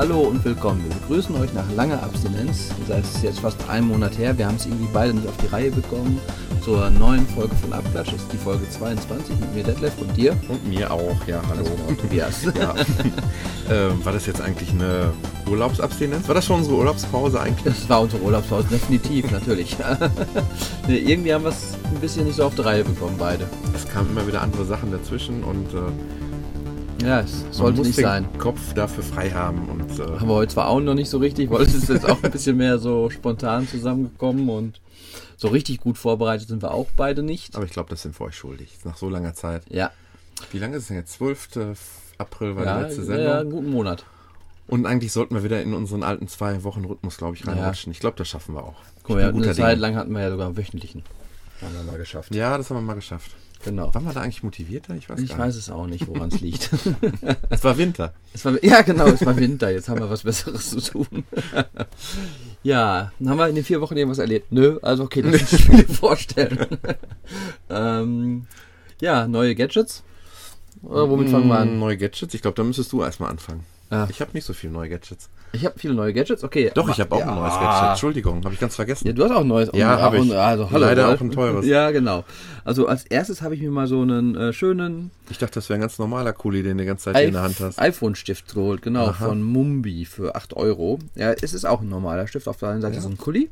Hallo 0.00 0.20
und 0.20 0.42
willkommen. 0.44 0.82
Wir 0.82 0.94
begrüßen 0.94 1.36
euch 1.36 1.52
nach 1.52 1.70
langer 1.76 2.02
Abstinenz. 2.02 2.70
Das 2.88 3.16
ist 3.16 3.22
jetzt 3.22 3.40
fast 3.40 3.68
ein 3.68 3.84
Monat 3.84 4.16
her. 4.16 4.36
Wir 4.38 4.46
haben 4.46 4.56
es 4.56 4.64
irgendwie 4.64 4.88
beide 4.92 5.12
nicht 5.12 5.28
auf 5.28 5.36
die 5.36 5.46
Reihe 5.46 5.70
bekommen. 5.70 6.18
Zur 6.64 6.90
neuen 6.90 7.26
Folge 7.28 7.54
von 7.56 7.72
Abklatsch. 7.72 8.08
Das 8.12 8.20
ist 8.20 8.32
die 8.32 8.36
Folge 8.36 8.68
22 8.68 9.34
mit 9.40 9.54
mir, 9.54 9.64
Detlef, 9.64 9.92
und 9.98 10.14
dir. 10.14 10.36
Und 10.48 10.68
mir 10.68 10.90
auch, 10.92 11.16
ja, 11.26 11.40
hallo. 11.48 11.64
Also, 11.88 12.02
Tobias. 12.02 12.44
Ja. 12.54 12.74
ähm, 13.70 14.04
war 14.04 14.12
das 14.12 14.26
jetzt 14.26 14.42
eigentlich 14.42 14.70
eine 14.70 15.10
Urlaubsabstinenz? 15.48 16.28
War 16.28 16.34
das 16.34 16.44
schon 16.44 16.58
unsere 16.58 16.76
Urlaubspause 16.76 17.40
eigentlich? 17.40 17.64
Das 17.64 17.88
war 17.88 18.02
unsere 18.02 18.22
Urlaubspause, 18.22 18.68
definitiv, 18.68 19.30
natürlich. 19.32 19.76
nee, 20.88 20.98
irgendwie 20.98 21.32
haben 21.32 21.44
wir 21.44 21.50
es 21.50 21.74
ein 21.84 22.00
bisschen 22.00 22.24
nicht 22.26 22.36
so 22.36 22.44
auf 22.44 22.54
die 22.54 22.60
Reihe 22.62 22.84
bekommen, 22.84 23.16
beide. 23.18 23.46
Es 23.74 23.88
kamen 23.88 24.10
immer 24.10 24.26
wieder 24.26 24.42
andere 24.42 24.66
Sachen 24.66 24.92
dazwischen 24.92 25.42
und 25.42 25.66
äh, 25.72 27.06
Ja, 27.06 27.20
es 27.20 27.42
man 27.44 27.52
sollte 27.52 27.78
muss 27.78 27.86
nicht 27.86 27.98
den 27.98 28.04
sein. 28.04 28.28
Kopf 28.38 28.74
dafür 28.74 29.02
frei 29.02 29.30
haben. 29.30 29.66
Und 29.70 29.98
äh, 29.98 30.18
Haben 30.20 30.28
wir 30.28 30.34
heute 30.34 30.52
zwar 30.52 30.68
auch 30.68 30.80
noch 30.80 30.94
nicht 30.94 31.08
so 31.08 31.16
richtig, 31.18 31.50
weil 31.50 31.62
es 31.62 31.72
ist 31.74 31.88
jetzt 31.88 32.06
auch 32.08 32.22
ein 32.22 32.30
bisschen 32.30 32.58
mehr 32.58 32.78
so 32.78 33.08
spontan 33.08 33.66
zusammengekommen 33.66 34.48
und 34.50 34.80
so 35.40 35.48
richtig 35.48 35.80
gut 35.80 35.96
vorbereitet 35.96 36.48
sind 36.48 36.62
wir 36.62 36.72
auch 36.74 36.88
beide 36.96 37.22
nicht. 37.22 37.56
aber 37.56 37.64
ich 37.64 37.70
glaube, 37.70 37.88
das 37.88 38.02
sind 38.02 38.18
wir 38.20 38.26
euch 38.26 38.36
schuldig. 38.36 38.76
Nach 38.84 38.98
so 38.98 39.08
langer 39.08 39.32
Zeit. 39.34 39.62
Ja, 39.70 39.90
Wie 40.52 40.58
lange 40.58 40.76
ist 40.76 40.82
es 40.82 40.88
denn 40.88 40.98
jetzt? 40.98 41.14
12. 41.14 41.48
April 42.18 42.56
war 42.56 42.64
ja, 42.66 42.76
die 42.78 42.84
letzte 42.84 43.00
ja, 43.00 43.06
Sendung. 43.06 43.32
einen 43.32 43.50
guten 43.50 43.70
Monat. 43.70 44.04
Und 44.66 44.84
eigentlich 44.84 45.12
sollten 45.12 45.34
wir 45.34 45.42
wieder 45.42 45.62
in 45.62 45.72
unseren 45.72 46.02
alten 46.02 46.28
zwei 46.28 46.62
Wochen 46.62 46.84
Rhythmus, 46.84 47.16
glaube 47.16 47.36
ich, 47.36 47.46
reinrutschen. 47.46 47.90
Ich 47.90 48.00
glaube, 48.00 48.18
das 48.18 48.28
schaffen 48.28 48.54
wir 48.54 48.62
auch. 48.62 48.76
Guck 49.02 49.16
mal, 49.16 49.30
eine 49.30 49.52
Zeit 49.54 49.78
lang 49.78 49.96
hatten 49.96 50.12
wir 50.12 50.20
ja 50.20 50.30
sogar 50.30 50.46
einen 50.46 50.56
wöchentlichen. 50.58 51.02
Haben 51.62 51.74
wir 51.74 51.92
mal 51.92 51.98
geschafft. 51.98 52.34
Ja, 52.34 52.56
das 52.58 52.68
haben 52.68 52.76
wir 52.76 52.82
mal 52.82 52.94
geschafft. 52.94 53.32
Genau. 53.64 53.92
Waren 53.94 54.04
wir 54.04 54.12
da 54.12 54.20
eigentlich 54.20 54.42
motivierter? 54.42 54.94
Ich 54.94 55.08
weiß 55.10 55.20
Ich 55.20 55.30
gar 55.30 55.38
weiß 55.38 55.56
es 55.56 55.70
auch 55.70 55.86
nicht, 55.86 56.06
woran 56.06 56.28
es 56.28 56.40
liegt. 56.40 56.70
Es 57.50 57.64
war 57.64 57.76
Winter. 57.76 58.14
es 58.32 58.44
war, 58.44 58.62
ja, 58.64 58.82
genau, 58.82 59.06
es 59.06 59.24
war 59.26 59.36
Winter. 59.36 59.70
Jetzt 59.70 59.88
haben 59.88 60.00
wir 60.00 60.08
was 60.08 60.22
Besseres 60.22 60.70
zu 60.70 60.80
tun. 60.80 61.24
ja, 62.62 63.12
haben 63.24 63.38
wir 63.38 63.48
in 63.48 63.54
den 63.54 63.64
vier 63.64 63.80
Wochen 63.80 63.96
irgendwas 63.96 64.18
erlebt? 64.18 64.52
Nö, 64.52 64.78
also 64.82 65.04
okay, 65.04 65.22
das 65.22 65.40
muss 65.40 65.52
ich 65.52 65.68
mir 65.68 65.84
vorstellen. 65.84 66.66
ähm, 67.70 68.46
ja, 69.00 69.26
neue 69.26 69.54
Gadgets. 69.54 70.02
Oder 70.82 71.08
womit 71.10 71.28
fangen 71.28 71.48
wir 71.48 71.58
an? 71.58 71.78
Neue 71.78 71.96
Gadgets? 71.96 72.34
Ich 72.34 72.42
glaube, 72.42 72.56
da 72.56 72.64
müsstest 72.64 72.92
du 72.92 73.02
erstmal 73.02 73.30
anfangen. 73.30 73.64
Ah. 73.90 74.06
Ich 74.10 74.20
habe 74.20 74.30
nicht 74.34 74.44
so 74.44 74.52
viele 74.52 74.72
neue 74.72 74.88
Gadgets. 74.88 75.28
Ich 75.52 75.64
habe 75.64 75.78
viele 75.78 75.94
neue 75.94 76.12
Gadgets, 76.12 76.44
okay. 76.44 76.70
Doch, 76.74 76.88
ich 76.88 77.00
habe 77.00 77.14
auch 77.14 77.18
ja, 77.20 77.28
ein 77.28 77.34
neues 77.34 77.54
Gadget. 77.54 77.90
Entschuldigung, 77.90 78.44
habe 78.44 78.54
ich 78.54 78.60
ganz 78.60 78.76
vergessen. 78.76 79.06
Ja, 79.08 79.12
du 79.12 79.24
hast 79.24 79.32
auch 79.32 79.40
ein 79.40 79.48
neues. 79.48 79.68
Ja, 79.74 79.96
Oh, 79.96 80.00
hab 80.02 80.14
ich. 80.14 80.36
Also, 80.36 80.70
hallo, 80.70 80.84
Leider 80.86 81.08
auch 81.08 81.20
ein 81.20 81.30
teures. 81.30 81.66
Ja, 81.70 81.90
genau. 81.90 82.24
Also 82.64 82.86
als 82.86 83.04
erstes 83.04 83.42
habe 83.42 83.54
ich 83.56 83.60
mir 83.60 83.70
mal 83.70 83.86
so 83.88 84.00
einen 84.02 84.36
äh, 84.36 84.52
schönen 84.52 85.10
Ich 85.28 85.38
dachte, 85.38 85.54
das 85.54 85.68
wäre 85.68 85.78
ein 85.78 85.80
ganz 85.80 85.98
normaler 85.98 86.32
Kuli, 86.32 86.62
den 86.62 86.76
du 86.78 86.84
die 86.84 86.86
ganze 86.88 87.12
Zeit 87.12 87.24
in 87.26 87.32
der 87.32 87.42
Hand 87.42 87.58
hast. 87.60 87.78
iPhone-Stift 87.80 88.54
geholt, 88.54 88.82
genau, 88.82 89.06
Aha. 89.08 89.26
von 89.26 89.42
Mumbi 89.42 90.04
für 90.04 90.36
8 90.36 90.54
Euro. 90.54 90.98
Ja, 91.16 91.32
es 91.32 91.52
ist 91.52 91.64
auch 91.64 91.80
ein 91.80 91.88
normaler 91.88 92.26
Stift. 92.28 92.46
Auf 92.46 92.58
der 92.58 92.68
einen 92.68 92.80
Seite 92.80 92.94
Ja. 92.94 93.00
ist 93.00 93.06
ein 93.06 93.18
Kuli 93.18 93.50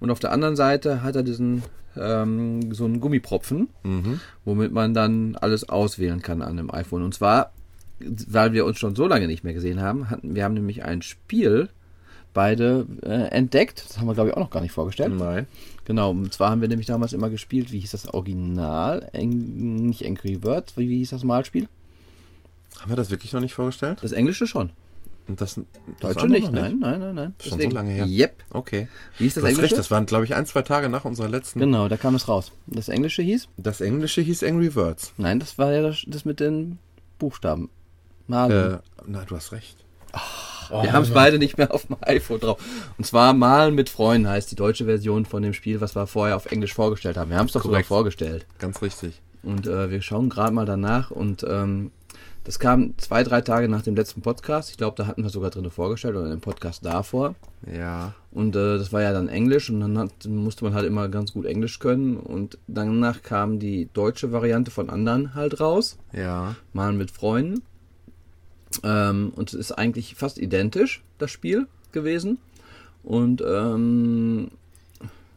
und 0.00 0.10
auf 0.10 0.18
der 0.18 0.30
anderen 0.32 0.56
Seite 0.56 1.02
hat 1.02 1.16
er 1.16 1.22
diesen 1.22 1.62
ähm, 1.96 2.74
so 2.74 2.84
einen 2.84 3.00
Gummipropfen, 3.00 3.68
Mhm. 3.84 4.20
womit 4.44 4.72
man 4.72 4.92
dann 4.94 5.36
alles 5.36 5.68
auswählen 5.68 6.20
kann 6.22 6.42
an 6.42 6.56
dem 6.56 6.70
iPhone. 6.74 7.02
Und 7.04 7.14
zwar, 7.14 7.52
weil 8.00 8.52
wir 8.52 8.64
uns 8.64 8.78
schon 8.78 8.96
so 8.96 9.06
lange 9.06 9.26
nicht 9.26 9.44
mehr 9.44 9.54
gesehen 9.54 9.80
haben, 9.80 10.10
hatten 10.10 10.34
wir 10.34 10.44
haben 10.44 10.54
nämlich 10.54 10.84
ein 10.84 11.02
Spiel 11.02 11.68
beide 12.32 12.86
äh, 13.02 13.28
entdeckt. 13.28 13.84
Das 13.88 13.98
haben 13.98 14.06
wir, 14.06 14.14
glaube 14.14 14.30
ich, 14.30 14.36
auch 14.36 14.40
noch 14.40 14.50
gar 14.50 14.60
nicht 14.60 14.72
vorgestellt. 14.72 15.14
Nein. 15.16 15.46
Genau, 15.84 16.10
und 16.10 16.32
zwar 16.32 16.50
haben 16.50 16.60
wir 16.60 16.68
nämlich 16.68 16.86
damals 16.86 17.12
immer 17.12 17.30
gespielt, 17.30 17.72
wie 17.72 17.78
hieß 17.78 17.92
das 17.92 18.12
Original? 18.12 19.08
Eng, 19.12 19.86
nicht 19.86 20.04
Angry 20.04 20.36
Birds, 20.36 20.76
wie, 20.76 20.88
wie 20.88 20.98
hieß 20.98 21.10
das 21.10 21.24
Malspiel? 21.24 21.68
Haben 22.80 22.90
wir 22.90 22.96
das 22.96 23.10
wirklich 23.10 23.32
noch 23.32 23.40
nicht 23.40 23.54
vorgestellt? 23.54 23.98
Das 24.02 24.12
Englische 24.12 24.46
schon. 24.46 24.70
Und 25.26 25.40
das, 25.40 25.54
das 26.00 26.14
Deutsche 26.14 26.28
nicht. 26.28 26.44
noch 26.44 26.52
Nein, 26.52 26.78
nein, 26.80 27.00
nein, 27.00 27.14
nein. 27.14 27.34
Schon 27.42 27.58
so 27.58 27.68
lange 27.70 27.92
her. 27.92 28.06
Yep. 28.06 28.44
Okay. 28.50 28.88
Wie 29.16 29.24
hieß 29.24 29.34
das 29.34 29.44
Englische? 29.44 29.62
recht, 29.62 29.78
das 29.78 29.90
waren, 29.90 30.04
glaube 30.04 30.24
ich, 30.24 30.34
ein, 30.34 30.44
zwei 30.44 30.62
Tage 30.62 30.90
nach 30.90 31.06
unserer 31.06 31.28
letzten. 31.28 31.60
genau, 31.60 31.88
da 31.88 31.96
kam 31.96 32.14
es 32.14 32.28
raus. 32.28 32.52
Das 32.66 32.88
Englische 32.88 33.22
hieß? 33.22 33.48
Das 33.56 33.80
Englische 33.80 34.20
hieß 34.20 34.42
Angry 34.42 34.70
Birds. 34.70 35.14
Nein, 35.16 35.38
das 35.38 35.56
war 35.56 35.72
ja 35.72 35.82
das, 35.82 36.04
das 36.06 36.24
mit 36.26 36.40
den 36.40 36.78
Buchstaben. 37.18 37.70
Malen. 38.26 38.74
Äh, 38.74 38.78
na, 39.06 39.24
du 39.24 39.36
hast 39.36 39.52
recht. 39.52 39.76
wir 40.70 40.92
haben 40.92 41.02
es 41.02 41.10
beide 41.10 41.38
nicht 41.38 41.58
mehr 41.58 41.72
auf 41.74 41.86
dem 41.86 41.96
iPhone 42.02 42.40
drauf. 42.40 42.58
Und 42.98 43.04
zwar 43.04 43.34
Malen 43.34 43.74
mit 43.74 43.88
Freunden 43.88 44.28
heißt 44.28 44.50
die 44.50 44.56
deutsche 44.56 44.84
Version 44.84 45.24
von 45.24 45.42
dem 45.42 45.52
Spiel, 45.52 45.80
was 45.80 45.94
wir 45.96 46.06
vorher 46.06 46.36
auf 46.36 46.46
Englisch 46.46 46.74
vorgestellt 46.74 47.16
haben. 47.16 47.30
Wir 47.30 47.38
haben 47.38 47.46
es 47.46 47.52
doch 47.52 47.62
sogar 47.62 47.76
Korrekt. 47.76 47.88
vorgestellt. 47.88 48.46
Ganz 48.58 48.80
richtig. 48.82 49.20
Und 49.42 49.66
äh, 49.66 49.90
wir 49.90 50.00
schauen 50.00 50.30
gerade 50.30 50.54
mal 50.54 50.64
danach 50.64 51.10
und 51.10 51.44
ähm, 51.46 51.90
das 52.44 52.58
kam 52.58 52.92
zwei, 52.98 53.24
drei 53.24 53.40
Tage 53.40 53.68
nach 53.68 53.80
dem 53.80 53.96
letzten 53.96 54.20
Podcast. 54.20 54.70
Ich 54.70 54.76
glaube, 54.76 54.96
da 54.96 55.06
hatten 55.06 55.22
wir 55.22 55.30
sogar 55.30 55.50
drin 55.50 55.70
vorgestellt 55.70 56.14
oder 56.14 56.30
im 56.30 56.42
Podcast 56.42 56.84
davor. 56.84 57.34
Ja. 57.66 58.12
Und 58.32 58.54
äh, 58.54 58.76
das 58.76 58.92
war 58.92 59.00
ja 59.00 59.14
dann 59.14 59.28
Englisch 59.28 59.70
und 59.70 59.80
dann 59.80 59.96
hat, 59.96 60.10
musste 60.26 60.64
man 60.64 60.74
halt 60.74 60.84
immer 60.84 61.08
ganz 61.08 61.32
gut 61.32 61.46
Englisch 61.46 61.78
können. 61.78 62.18
Und 62.18 62.58
danach 62.66 63.22
kam 63.22 63.58
die 63.58 63.88
deutsche 63.94 64.30
Variante 64.32 64.70
von 64.70 64.90
anderen 64.90 65.34
halt 65.34 65.58
raus. 65.60 65.96
Ja. 66.12 66.54
Malen 66.74 66.98
mit 66.98 67.10
Freunden. 67.10 67.62
Ähm, 68.82 69.32
und 69.34 69.48
es 69.50 69.54
ist 69.54 69.72
eigentlich 69.72 70.14
fast 70.16 70.38
identisch, 70.38 71.02
das 71.18 71.30
Spiel 71.30 71.66
gewesen. 71.92 72.38
Und 73.02 73.42
ähm, 73.46 74.50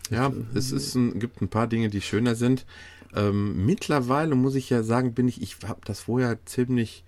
Ja, 0.10 0.32
es 0.56 0.72
ist 0.72 0.96
ein, 0.96 1.20
gibt 1.20 1.42
ein 1.42 1.50
paar 1.50 1.68
Dinge, 1.68 1.90
die 1.90 2.02
schöner 2.02 2.36
sind. 2.36 2.66
Ähm, 3.16 3.66
mittlerweile 3.66 4.36
muss 4.36 4.56
ich 4.56 4.70
ja 4.70 4.84
sagen, 4.84 5.14
bin 5.14 5.28
ich, 5.28 5.42
ich 5.42 5.58
habe 5.66 5.82
das 5.86 6.02
vorher 6.02 6.38
ziemlich, 6.46 7.04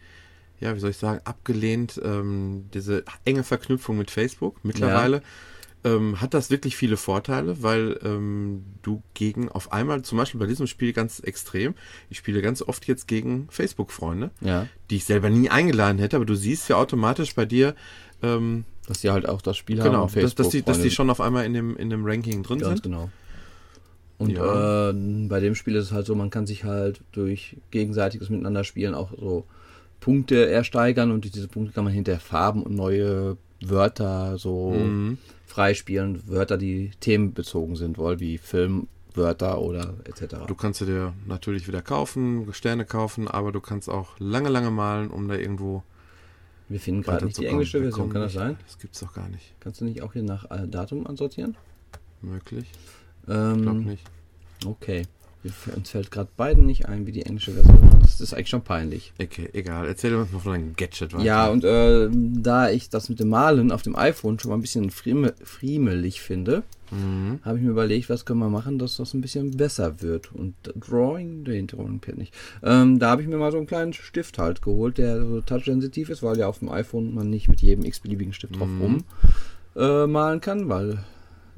ja, 0.59 0.75
wie 0.75 0.79
soll 0.79 0.91
ich 0.91 0.97
sagen, 0.97 1.22
abgelehnt, 1.23 2.00
ähm, 2.03 2.66
diese 2.73 3.03
enge 3.25 3.44
Verknüpfung 3.44 3.97
mit 3.97 4.11
Facebook. 4.11 4.57
Mittlerweile 4.63 5.22
ähm, 5.84 6.19
hat 6.19 6.34
das 6.34 6.50
wirklich 6.50 6.75
viele 6.75 6.97
Vorteile, 6.97 7.63
weil 7.63 8.00
ähm, 8.03 8.63
du 8.81 9.01
gegen 9.13 9.50
auf 9.50 9.72
einmal, 9.72 10.01
zum 10.01 10.17
Beispiel 10.17 10.40
bei 10.40 10.45
diesem 10.45 10.67
Spiel 10.67 10.91
ganz 10.94 11.19
extrem, 11.19 11.73
ich 12.09 12.17
spiele 12.17 12.41
ganz 12.41 12.62
oft 12.62 12.88
jetzt 12.88 13.07
gegen 13.07 13.47
Facebook-Freunde, 13.50 14.31
ja, 14.41 14.67
die 14.90 14.97
ich 14.97 15.06
selber 15.06 15.29
nie 15.29 15.50
eingeladen 15.50 15.97
hätte, 16.00 16.17
aber 16.17 16.25
du 16.25 16.35
siehst 16.35 16.67
ja 16.69 16.75
automatisch 16.75 17.34
bei 17.35 17.45
dir, 17.45 17.75
ähm, 18.22 18.66
dass 18.88 19.01
die 19.01 19.12
halt 19.12 19.29
auch 19.29 19.41
das 19.41 19.56
Spiel 19.56 19.78
genau, 19.78 20.09
haben. 20.09 20.22
dass, 20.22 20.35
dass, 20.35 20.50
die, 20.50 20.63
dass 20.63 20.81
die 20.81 20.91
schon 20.91 21.09
auf 21.09 21.22
einmal 21.22 21.45
in 21.45 21.53
dem, 21.53 21.78
in 21.78 21.90
dem 21.90 22.06
Ranking 22.06 22.44
drin 22.44 22.59
Ganz 22.59 22.81
sind. 22.81 22.84
genau. 22.84 23.09
Und 24.17 24.31
Ja. 24.31 24.90
äh, 24.90 24.94
bei 25.29 25.40
dem 25.40 25.56
Spiel 25.56 25.75
ist 25.75 25.85
es 25.85 25.91
halt 25.94 26.06
so, 26.06 26.13
man 26.13 26.29
kann 26.29 26.46
sich 26.46 26.66
halt 26.66 27.01
durch 27.13 27.56
gegenseitiges 27.72 28.29
Miteinander 28.29 28.66
spielen 28.66 28.94
auch 28.96 29.11
so 29.17 29.46
Punkte 30.01 30.50
ersteigern 30.50 31.11
und 31.11 31.23
durch 31.23 31.31
diese 31.31 31.47
Punkte 31.47 31.72
kann 31.73 31.85
man 31.85 31.94
hinterher 31.94 32.19
Farben 32.19 32.63
und 32.63 32.75
neue 32.75 33.38
Wörter 33.61 34.38
so 34.38 34.72
Mhm. 34.72 35.17
Freispielen. 35.59 36.24
Wörter, 36.28 36.58
die 36.58 36.92
themenbezogen 37.02 37.75
sind, 37.75 37.97
wohl 37.97 38.20
wie 38.22 38.38
Filmwörter 38.38 39.59
oder 39.59 39.96
etc. 40.06 40.36
Du 40.47 40.56
kannst 40.56 40.80
sie 40.80 40.86
dir 40.86 41.14
natürlich 41.28 41.68
wieder 41.68 41.81
kaufen, 41.81 42.47
Sterne 42.53 42.86
kaufen, 42.86 43.28
aber 43.28 43.52
du 43.52 43.59
kannst 43.59 43.90
auch 43.90 44.18
lange, 44.20 44.47
lange 44.47 44.72
malen, 44.72 45.09
um 45.12 45.28
da 45.28 45.36
irgendwo 45.36 45.84
Wir 46.70 46.80
finden 46.80 47.02
gerade 47.02 47.25
nicht 47.25 47.38
die 47.38 47.42
weiterzukommen. 47.42 47.52
englische 47.52 47.80
Version, 47.81 48.00
kommen 48.00 48.14
kann 48.14 48.22
das 48.22 48.34
sein? 48.34 48.58
Das 48.66 48.80
gibt's 48.80 49.00
doch 49.02 49.14
gar 49.14 49.28
nicht. 49.28 49.53
Kannst 49.59 49.81
du 49.81 49.86
nicht 49.86 50.02
auch 50.02 50.14
hier 50.14 50.24
nach 50.24 50.50
äh, 50.50 50.66
Datum 50.66 51.06
ansortieren? 51.06 51.58
Möglich. 52.22 52.72
Ich 53.24 53.26
glaube 53.28 53.70
Ähm, 53.70 53.84
nicht. 53.84 54.03
okay. 54.66 55.03
Uns 55.75 55.89
fällt 55.91 56.11
gerade 56.11 56.29
beiden 56.35 56.66
nicht 56.66 56.88
ein, 56.89 57.07
wie 57.07 57.13
die 57.13 57.25
englische 57.25 57.51
Version 57.53 58.01
ist. 58.03 58.19
Das 58.19 58.22
ist 58.22 58.33
eigentlich 58.33 58.50
schon 58.50 58.61
peinlich. 58.61 59.13
Okay, 59.22 59.47
egal. 59.53 59.88
Erzähl 59.88 60.13
uns 60.16 60.31
mal 60.33 60.39
von 60.39 60.51
deinem 60.51 60.75
Gadget 60.75 61.14
weiter. 61.14 61.23
Ja, 61.23 61.47
und 61.49 61.64
äh, 61.64 62.09
da 62.11 62.69
ich 62.69 62.90
das 62.90 63.08
mit 63.08 63.22
dem 63.22 63.29
Malen 63.29 63.72
auf 63.72 63.81
dem 63.81 63.96
iPhone 63.96 64.37
schon 64.37 64.49
mal 64.49 64.58
ein 64.58 64.61
bisschen 64.61 64.90
frieme, 64.90 65.34
friemelig 65.43 66.22
finde, 66.22 66.64
Mhm. 66.91 67.40
habe 67.43 67.59
ich 67.59 67.64
mir 67.64 67.69
überlegt, 67.69 68.09
was 68.09 68.25
können 68.25 68.40
wir 68.40 68.49
machen, 68.49 68.79
dass 68.79 68.97
das 68.97 69.14
ein 69.14 69.22
bisschen 69.22 69.52
besser 69.52 70.02
wird. 70.02 70.34
Und 70.34 70.55
Drawing, 70.75 71.43
den 71.46 71.67
Drawing 71.67 71.99
Pad 71.99 72.17
nicht. 72.17 72.34
Ähm, 72.64 72.97
da 72.97 73.11
habe 73.11 73.22
ich 73.22 73.28
mir 73.28 73.37
mal 73.37 73.52
so 73.52 73.58
einen 73.59 73.67
kleinen 73.67 73.93
Stift 73.93 74.40
halt 74.40 74.61
geholt, 74.64 74.97
der 74.97 75.22
so 75.22 75.40
touchsensitiv 75.41 76.09
ist, 76.09 76.23
weil 76.23 76.40
ja 76.40 76.47
auf 76.47 76.58
dem 76.59 76.69
iPhone 76.69 77.14
man 77.14 77.29
nicht 77.29 77.47
mit 77.47 77.61
jedem 77.61 77.85
x-beliebigen 77.85 78.34
Stift 78.34 78.59
drauf 78.59 78.67
Mhm. 78.67 78.81
rum 78.81 79.03
äh, 79.78 80.08
malen 80.08 80.41
kann, 80.41 80.67
weil 80.67 81.03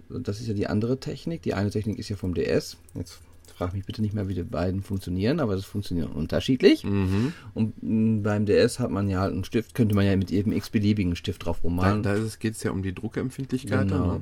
das 0.09 0.41
ist 0.41 0.47
ja 0.47 0.53
die 0.53 0.67
andere 0.67 0.99
Technik. 0.99 1.41
Die 1.43 1.53
eine 1.53 1.69
Technik 1.71 1.97
ist 1.97 2.09
ja 2.09 2.17
vom 2.17 2.33
DS. 2.33 2.75
Jetzt 2.93 3.21
frag 3.51 3.73
mich 3.73 3.85
bitte 3.85 4.01
nicht 4.01 4.13
mehr, 4.13 4.27
wie 4.27 4.33
die 4.33 4.43
beiden 4.43 4.81
funktionieren, 4.81 5.39
aber 5.39 5.55
das 5.55 5.65
funktioniert 5.65 6.13
unterschiedlich. 6.13 6.83
Mhm. 6.83 7.33
Und 7.53 7.81
mh, 7.81 8.21
beim 8.23 8.45
DS 8.45 8.79
hat 8.79 8.91
man 8.91 9.09
ja 9.09 9.19
halt 9.19 9.33
einen 9.33 9.43
Stift, 9.43 9.75
könnte 9.75 9.95
man 9.95 10.05
ja 10.05 10.15
mit 10.15 10.31
jedem 10.31 10.51
x-beliebigen 10.53 11.15
Stift 11.15 11.45
drauf 11.45 11.57
Da, 11.61 11.67
rummalen. 11.67 12.03
da 12.03 12.15
geht 12.39 12.55
es 12.55 12.63
ja 12.63 12.71
um 12.71 12.83
die 12.83 12.93
Druckempfindlichkeit. 12.93 13.87
Genau. 13.89 14.21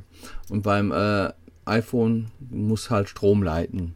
Und 0.50 0.62
beim 0.64 0.92
äh, 0.92 1.30
iPhone 1.66 2.28
muss 2.50 2.90
halt 2.90 3.10
Strom 3.10 3.44
leiten. 3.44 3.96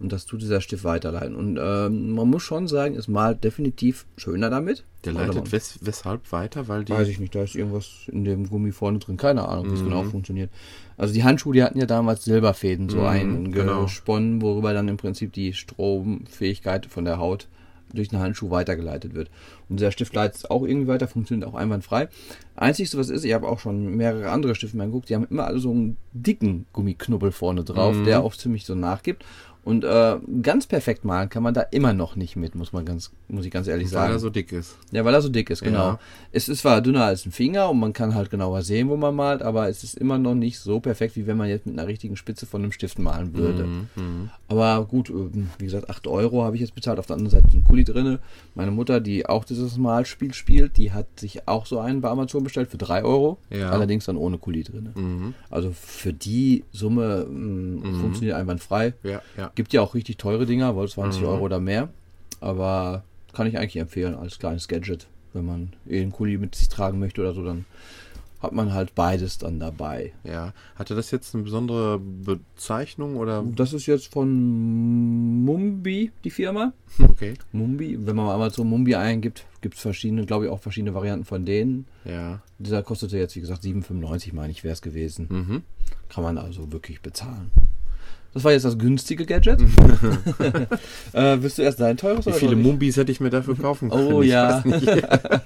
Und 0.00 0.12
das 0.12 0.24
tut 0.24 0.40
dieser 0.40 0.62
Stift 0.62 0.82
weiterleiten. 0.84 1.34
Und 1.36 1.58
ähm, 1.62 2.12
man 2.12 2.28
muss 2.28 2.42
schon 2.42 2.66
sagen, 2.68 2.96
es 2.96 3.06
malt 3.06 3.44
definitiv 3.44 4.06
schöner 4.16 4.48
damit. 4.48 4.82
Der 5.04 5.12
leitet 5.12 5.52
wes 5.52 5.78
weshalb 5.82 6.32
weiter, 6.32 6.68
weil 6.68 6.84
die. 6.84 6.92
Weiß 6.92 7.08
ich 7.08 7.20
nicht, 7.20 7.34
da 7.34 7.42
ist 7.42 7.54
irgendwas 7.54 7.86
in 8.10 8.24
dem 8.24 8.48
Gummi 8.48 8.72
vorne 8.72 8.98
drin. 8.98 9.18
Keine 9.18 9.46
Ahnung, 9.46 9.70
wie 9.70 9.74
es 9.74 9.80
Mhm. 9.80 9.84
genau 9.84 10.02
funktioniert. 10.04 10.50
Also 10.96 11.12
die 11.14 11.22
Handschuhe, 11.22 11.52
die 11.52 11.62
hatten 11.62 11.78
ja 11.78 11.86
damals 11.86 12.24
Silberfäden 12.24 12.88
so 12.88 13.00
Mhm, 13.02 13.52
genau. 13.52 13.78
eingesponnen, 13.80 14.40
worüber 14.42 14.72
dann 14.72 14.88
im 14.88 14.96
Prinzip 14.96 15.32
die 15.34 15.52
Stromfähigkeit 16.04 16.86
von 16.86 17.04
der 17.04 17.18
Haut 17.18 17.48
durch 17.92 18.12
einen 18.12 18.22
Handschuh 18.22 18.50
weitergeleitet 18.50 19.14
wird. 19.14 19.30
Und 19.68 19.80
der 19.80 19.90
Stift 19.90 20.14
leitet 20.14 20.48
auch 20.48 20.62
irgendwie 20.64 20.86
weiter, 20.86 21.08
funktioniert 21.08 21.48
auch 21.48 21.54
einwandfrei. 21.54 22.08
Einzigste, 22.54 22.96
was 22.98 23.08
ist, 23.08 23.24
ich 23.24 23.32
habe 23.34 23.48
auch 23.48 23.58
schon 23.58 23.96
mehrere 23.96 24.30
andere 24.30 24.54
Stifte 24.54 24.76
mal 24.76 24.86
geguckt, 24.86 25.08
die 25.08 25.16
haben 25.16 25.26
immer 25.28 25.44
alle 25.46 25.58
so 25.58 25.70
einen 25.72 25.96
dicken 26.12 26.66
Gummiknubbel 26.72 27.32
vorne 27.32 27.64
drauf, 27.64 27.96
Mhm. 27.96 28.04
der 28.04 28.22
auch 28.22 28.36
ziemlich 28.36 28.64
so 28.64 28.76
nachgibt. 28.76 29.24
Und 29.62 29.84
äh, 29.84 30.16
ganz 30.42 30.66
perfekt 30.66 31.04
malen 31.04 31.28
kann 31.28 31.42
man 31.42 31.52
da 31.52 31.60
immer 31.60 31.92
noch 31.92 32.16
nicht 32.16 32.34
mit, 32.34 32.54
muss 32.54 32.72
man 32.72 32.84
ganz, 32.84 33.12
muss 33.28 33.44
ich 33.44 33.50
ganz 33.50 33.68
ehrlich 33.68 33.88
weil 33.88 33.92
sagen. 33.92 34.12
er 34.14 34.18
so 34.18 34.30
dick 34.30 34.52
ist. 34.52 34.76
Ja, 34.90 35.04
weil 35.04 35.12
er 35.12 35.20
so 35.20 35.28
dick 35.28 35.50
ist, 35.50 35.62
genau. 35.62 35.78
Ja. 35.78 35.98
Es 36.32 36.48
ist 36.48 36.60
zwar 36.60 36.80
dünner 36.80 37.04
als 37.04 37.26
ein 37.26 37.32
Finger 37.32 37.68
und 37.68 37.78
man 37.78 37.92
kann 37.92 38.14
halt 38.14 38.30
genauer 38.30 38.62
sehen, 38.62 38.88
wo 38.88 38.96
man 38.96 39.14
malt, 39.14 39.42
aber 39.42 39.68
es 39.68 39.84
ist 39.84 39.98
immer 39.98 40.18
noch 40.18 40.34
nicht 40.34 40.58
so 40.58 40.80
perfekt, 40.80 41.16
wie 41.16 41.26
wenn 41.26 41.36
man 41.36 41.48
jetzt 41.48 41.66
mit 41.66 41.78
einer 41.78 41.86
richtigen 41.86 42.16
Spitze 42.16 42.46
von 42.46 42.62
einem 42.62 42.72
Stift 42.72 42.98
malen 42.98 43.34
würde. 43.34 43.64
Mhm. 43.96 44.30
Aber 44.48 44.84
gut, 44.86 45.10
ähm, 45.10 45.50
wie 45.58 45.64
gesagt, 45.66 45.90
8 45.90 46.06
Euro 46.06 46.42
habe 46.42 46.56
ich 46.56 46.62
jetzt 46.62 46.74
bezahlt. 46.74 46.98
Auf 46.98 47.06
der 47.06 47.16
anderen 47.16 47.30
Seite 47.30 47.48
ist 47.48 47.54
ein 47.54 47.64
Kuli 47.64 47.84
drinne. 47.84 48.18
Meine 48.54 48.70
Mutter, 48.70 49.00
die 49.00 49.26
auch 49.26 49.44
dieses 49.44 49.76
Malspiel 49.76 50.32
spielt, 50.32 50.78
die 50.78 50.92
hat 50.92 51.06
sich 51.20 51.46
auch 51.46 51.66
so 51.66 51.78
einen 51.80 52.00
bei 52.00 52.08
Amazon 52.08 52.44
bestellt 52.44 52.70
für 52.70 52.78
3 52.78 53.04
Euro. 53.04 53.38
Ja. 53.50 53.70
Allerdings 53.70 54.06
dann 54.06 54.16
ohne 54.16 54.38
Kuli 54.38 54.62
drinne. 54.64 54.92
Mhm. 54.94 55.34
Also 55.50 55.70
für 55.72 56.12
die 56.12 56.64
Summe 56.72 57.26
mh, 57.28 58.00
funktioniert 58.00 58.36
einwandfrei. 58.36 58.94
Ja, 59.02 59.20
ja. 59.36 59.49
Gibt 59.54 59.72
ja 59.72 59.82
auch 59.82 59.94
richtig 59.94 60.16
teure 60.18 60.46
Dinger, 60.46 60.74
wohl 60.76 60.88
20 60.88 61.22
Mhm. 61.22 61.28
Euro 61.28 61.44
oder 61.44 61.60
mehr. 61.60 61.88
Aber 62.40 63.04
kann 63.32 63.46
ich 63.46 63.58
eigentlich 63.58 63.76
empfehlen 63.76 64.14
als 64.14 64.38
kleines 64.38 64.68
Gadget. 64.68 65.06
Wenn 65.32 65.44
man 65.46 65.72
eh 65.88 66.00
einen 66.00 66.12
Kuli 66.12 66.38
mit 66.38 66.54
sich 66.54 66.68
tragen 66.68 66.98
möchte 66.98 67.20
oder 67.20 67.34
so, 67.34 67.44
dann 67.44 67.64
hat 68.40 68.52
man 68.52 68.72
halt 68.72 68.94
beides 68.94 69.36
dann 69.38 69.60
dabei. 69.60 70.12
Ja. 70.24 70.54
Hatte 70.74 70.94
das 70.94 71.10
jetzt 71.10 71.34
eine 71.34 71.44
besondere 71.44 71.98
Bezeichnung 71.98 73.16
oder? 73.16 73.44
Das 73.54 73.72
ist 73.74 73.84
jetzt 73.86 74.10
von 74.10 75.44
Mumbi, 75.44 76.10
die 76.24 76.30
Firma. 76.30 76.72
Okay. 77.02 77.34
Mumbi, 77.52 77.98
wenn 78.06 78.16
man 78.16 78.26
mal 78.38 78.50
so 78.50 78.64
Mumbi 78.64 78.94
eingibt, 78.94 79.44
gibt 79.60 79.74
es 79.76 79.82
verschiedene, 79.82 80.24
glaube 80.24 80.46
ich, 80.46 80.50
auch 80.50 80.58
verschiedene 80.60 80.94
Varianten 80.94 81.24
von 81.26 81.44
denen. 81.44 81.86
Ja. 82.04 82.40
Dieser 82.58 82.82
kostete 82.82 83.18
jetzt, 83.18 83.36
wie 83.36 83.40
gesagt, 83.40 83.62
7,95 83.62 84.34
meine 84.34 84.50
ich, 84.52 84.64
wäre 84.64 84.72
es 84.72 84.80
gewesen. 84.82 85.26
Mhm. 85.30 85.62
Kann 86.08 86.24
man 86.24 86.38
also 86.38 86.72
wirklich 86.72 87.02
bezahlen. 87.02 87.50
Das 88.32 88.44
war 88.44 88.52
jetzt 88.52 88.64
das 88.64 88.78
günstige 88.78 89.26
Gadget. 89.26 89.60
äh, 91.12 91.36
willst 91.40 91.58
du 91.58 91.62
erst 91.62 91.80
dein 91.80 91.96
teures 91.96 92.26
Wie 92.26 92.30
oder 92.30 92.38
viele 92.38 92.52
soll 92.52 92.60
ich? 92.60 92.66
Mumbis 92.66 92.96
hätte 92.96 93.10
ich 93.10 93.20
mir 93.20 93.30
dafür 93.30 93.56
kaufen 93.56 93.90
können? 93.90 94.12
Oh 94.12 94.22
Ich 94.22 94.30
ja. 94.30 94.62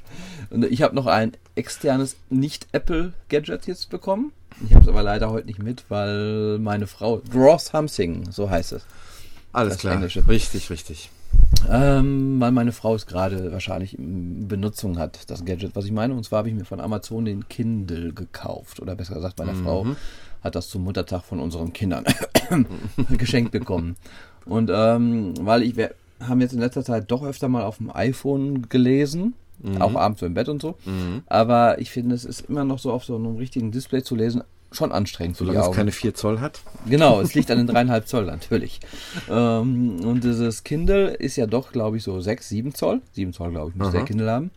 ich 0.69 0.83
habe 0.83 0.95
noch 0.95 1.07
ein 1.07 1.33
externes 1.55 2.17
Nicht-Apple-Gadget 2.29 3.67
jetzt 3.67 3.89
bekommen. 3.89 4.33
Ich 4.67 4.75
habe 4.75 4.83
es 4.83 4.89
aber 4.89 5.03
leider 5.03 5.31
heute 5.31 5.47
nicht 5.47 5.63
mit, 5.63 5.85
weil 5.89 6.59
meine 6.59 6.87
Frau, 6.87 7.23
Draw 7.33 7.59
Something, 7.59 8.31
so 8.31 8.51
heißt 8.51 8.73
es. 8.73 8.85
Alles 9.53 9.79
klar. 9.79 9.95
Englische. 9.95 10.29
Richtig, 10.29 10.69
richtig. 10.69 11.11
Ähm, 11.71 12.39
weil 12.41 12.53
meine 12.53 12.73
Frau 12.73 12.95
es 12.95 13.07
gerade 13.07 13.51
wahrscheinlich 13.53 13.99
in 13.99 14.47
Benutzung 14.47 14.99
hat, 14.99 15.31
das 15.31 15.45
Gadget, 15.45 15.75
was 15.75 15.87
ich 15.87 15.93
meine. 15.93 16.15
Und 16.15 16.25
zwar 16.25 16.39
habe 16.39 16.49
ich 16.49 16.55
mir 16.55 16.65
von 16.65 16.81
Amazon 16.81 17.25
den 17.25 17.49
Kindle 17.49 18.13
gekauft. 18.13 18.81
Oder 18.81 18.95
besser 18.95 19.15
gesagt, 19.15 19.39
meine 19.39 19.55
Frau 19.55 19.87
hat 20.45 20.55
das 20.55 20.69
zum 20.69 20.85
Muttertag 20.85 21.25
von 21.25 21.41
unseren 21.41 21.73
Kindern 21.73 22.05
geschenkt 23.17 23.51
bekommen. 23.51 23.97
Und 24.45 24.71
ähm, 24.73 25.35
weil 25.41 25.63
ich, 25.63 25.77
wir 25.77 25.95
haben 26.21 26.41
jetzt 26.41 26.53
in 26.53 26.61
letzter 26.61 26.85
Zeit 26.85 27.11
doch 27.11 27.25
öfter 27.25 27.49
mal 27.49 27.65
auf 27.65 27.79
dem 27.79 27.91
iPhone 27.95 28.69
gelesen. 28.69 29.35
Auch 29.79 29.95
abends 29.95 30.21
so 30.21 30.27
im 30.27 30.35
Bett 30.35 30.51
und 30.51 30.61
so. 30.61 30.77
Aber 31.27 31.81
ich 31.81 31.91
finde, 31.91 32.15
es 32.15 32.27
ist 32.27 32.51
immer 32.51 32.65
noch 32.65 32.79
so 32.79 32.93
auf 32.93 33.05
so 33.05 33.17
einem 33.17 33.37
richtigen 33.37 33.71
Display 33.71 34.03
zu 34.03 34.15
lesen, 34.15 34.43
schon 34.75 34.93
anstrengend 34.93 35.37
Solange 35.37 35.61
es 35.61 35.71
keine 35.71 35.93
4 35.93 36.15
Zoll 36.15 36.41
hat. 36.41 36.61
Genau, 36.87 37.21
es 37.21 37.35
liegt 37.35 37.51
an 37.51 37.59
den 37.59 37.67
dreieinhalb 37.69 38.07
Zoll 38.09 38.27
natürlich. 38.27 38.81
Ähm, 39.31 40.01
und 40.05 40.25
dieses 40.25 40.65
Kindle 40.65 41.11
ist 41.15 41.37
ja 41.37 41.47
doch, 41.47 41.73
glaube 41.73 41.97
ich, 41.97 42.03
so 42.03 42.21
6, 42.21 42.49
7 42.49 42.75
Zoll. 42.75 43.01
7 43.13 43.33
Zoll, 43.33 43.51
glaube 43.51 43.73
ich, 43.75 43.81
Aha. 43.81 43.91
der 43.91 44.03
Kindle 44.03 44.31
haben. 44.31 44.51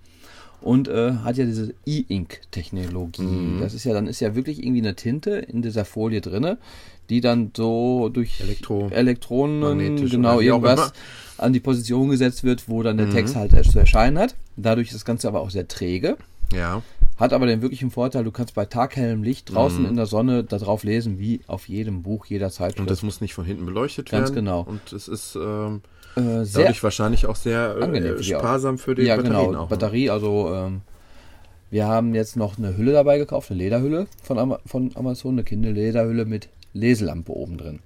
Und 0.61 0.87
äh, 0.87 1.13
hat 1.23 1.37
ja 1.37 1.45
diese 1.45 1.73
E-Ink-Technologie. 1.85 3.21
Mhm. 3.21 3.59
Das 3.61 3.73
ist 3.73 3.83
ja, 3.83 3.93
dann 3.93 4.07
ist 4.07 4.19
ja 4.19 4.35
wirklich 4.35 4.59
irgendwie 4.63 4.81
eine 4.81 4.95
Tinte 4.95 5.31
in 5.31 5.61
dieser 5.61 5.85
Folie 5.85 6.21
drinne, 6.21 6.57
die 7.09 7.21
dann 7.21 7.51
so 7.55 8.09
durch 8.09 8.41
Elektro- 8.41 8.89
Elektronen, 8.91 10.09
genau, 10.09 10.39
irgendwas 10.39 10.93
an 11.37 11.53
die 11.53 11.59
Position 11.59 12.09
gesetzt 12.09 12.43
wird, 12.43 12.67
wo 12.67 12.81
dann 12.83 12.97
der 12.97 13.07
Mhm. 13.07 13.11
Text 13.11 13.35
halt 13.35 13.53
erst 13.53 13.71
zu 13.71 13.79
erscheinen 13.79 14.17
hat. 14.17 14.35
Dadurch 14.55 14.87
ist 14.87 14.95
das 14.95 15.05
Ganze 15.05 15.27
aber 15.27 15.41
auch 15.41 15.51
sehr 15.51 15.67
träge. 15.67 16.17
Ja. 16.53 16.81
Hat 17.17 17.33
aber 17.33 17.45
den 17.47 17.61
wirklichen 17.61 17.89
Vorteil, 17.91 18.23
du 18.23 18.31
kannst 18.31 18.53
bei 18.53 18.65
taghellem 18.65 19.23
Licht 19.23 19.53
draußen 19.53 19.81
Mhm. 19.83 19.89
in 19.89 19.95
der 19.95 20.05
Sonne 20.05 20.43
da 20.43 20.57
drauf 20.57 20.83
lesen, 20.83 21.19
wie 21.19 21.41
auf 21.47 21.67
jedem 21.67 22.03
Buch, 22.03 22.25
jeder 22.25 22.49
Zeitschrift. 22.51 22.79
Und 22.79 22.89
das 22.89 23.03
muss 23.03 23.21
nicht 23.21 23.33
von 23.33 23.45
hinten 23.45 23.65
beleuchtet 23.65 24.09
Ganz 24.09 24.29
werden. 24.29 24.35
genau. 24.45 24.61
Und 24.61 24.91
es 24.93 25.07
ist 25.07 25.35
ähm, 25.35 25.81
äh, 26.17 26.45
sehr 26.45 26.63
dadurch 26.63 26.83
wahrscheinlich 26.83 27.25
auch 27.25 27.35
sehr 27.35 27.77
angenehm 27.81 28.13
äh, 28.13 28.17
für 28.17 28.23
die 28.23 28.35
Augen. 28.35 28.45
sparsam 28.45 28.77
für 28.77 28.95
die 28.95 29.03
ja, 29.03 29.15
Batterien 29.15 29.47
genau. 29.47 29.59
auch. 29.59 29.69
ne? 29.69 29.69
Batterie, 29.69 30.09
also 30.09 30.53
ähm, 30.53 30.81
wir 31.69 31.87
haben 31.87 32.15
jetzt 32.15 32.35
noch 32.35 32.57
eine 32.57 32.77
Hülle 32.77 32.93
dabei 32.93 33.17
gekauft, 33.17 33.51
eine 33.51 33.59
Lederhülle 33.59 34.07
von, 34.23 34.39
Ama 34.39 34.59
von 34.65 34.91
Amazon, 34.95 35.33
eine 35.33 35.43
Kinderlederhülle 35.43 36.25
mit 36.25 36.49
Leselampe 36.73 37.31
oben 37.31 37.57
drin. 37.57 37.79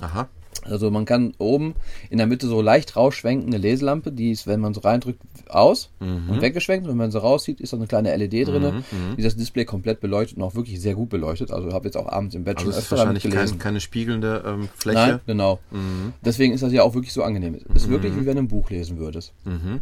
Aha. 0.00 0.28
Also 0.70 0.90
man 0.90 1.04
kann 1.04 1.32
oben 1.38 1.74
in 2.10 2.18
der 2.18 2.26
Mitte 2.26 2.46
so 2.46 2.60
leicht 2.60 2.96
rausschwenken, 2.96 3.46
eine 3.48 3.58
Leselampe, 3.58 4.12
die 4.12 4.30
ist, 4.30 4.46
wenn 4.46 4.60
man 4.60 4.74
so 4.74 4.80
reindrückt, 4.80 5.20
aus 5.48 5.90
Mhm. 6.00 6.30
und 6.30 6.40
weggeschwenkt. 6.42 6.84
Und 6.86 6.90
wenn 6.92 6.98
man 6.98 7.10
sie 7.10 7.20
rauszieht, 7.20 7.60
ist 7.60 7.72
da 7.72 7.76
eine 7.76 7.86
kleine 7.86 8.14
LED 8.16 8.48
drin, 8.48 8.62
Mhm, 8.90 9.16
die 9.16 9.22
das 9.22 9.36
Display 9.36 9.64
komplett 9.64 10.00
beleuchtet 10.00 10.38
und 10.38 10.42
auch 10.44 10.54
wirklich 10.54 10.80
sehr 10.80 10.94
gut 10.94 11.08
beleuchtet. 11.08 11.50
Also 11.50 11.72
habe 11.72 11.86
jetzt 11.86 11.96
auch 11.96 12.08
abends 12.08 12.34
im 12.34 12.44
Bett 12.44 12.58
Also 12.58 12.70
schon 12.72 12.78
öfter 12.78 12.96
damit 12.96 13.14
wahrscheinlich 13.14 13.22
gelesen. 13.34 13.58
kein, 13.58 13.58
keine 13.58 13.80
spiegelnde 13.80 14.42
ähm, 14.46 14.68
Fläche. 14.74 14.98
Nein, 14.98 15.20
genau. 15.26 15.60
Mhm. 15.70 16.12
Deswegen 16.24 16.52
ist 16.52 16.62
das 16.62 16.72
ja 16.72 16.82
auch 16.82 16.94
wirklich 16.94 17.12
so 17.12 17.22
angenehm. 17.22 17.54
Es 17.74 17.82
ist 17.84 17.88
wirklich, 17.88 18.14
wie 18.16 18.26
wenn 18.26 18.36
du 18.36 18.42
ein 18.42 18.48
Buch 18.48 18.70
lesen 18.70 18.98
würdest. 18.98 19.32
Mhm. 19.44 19.80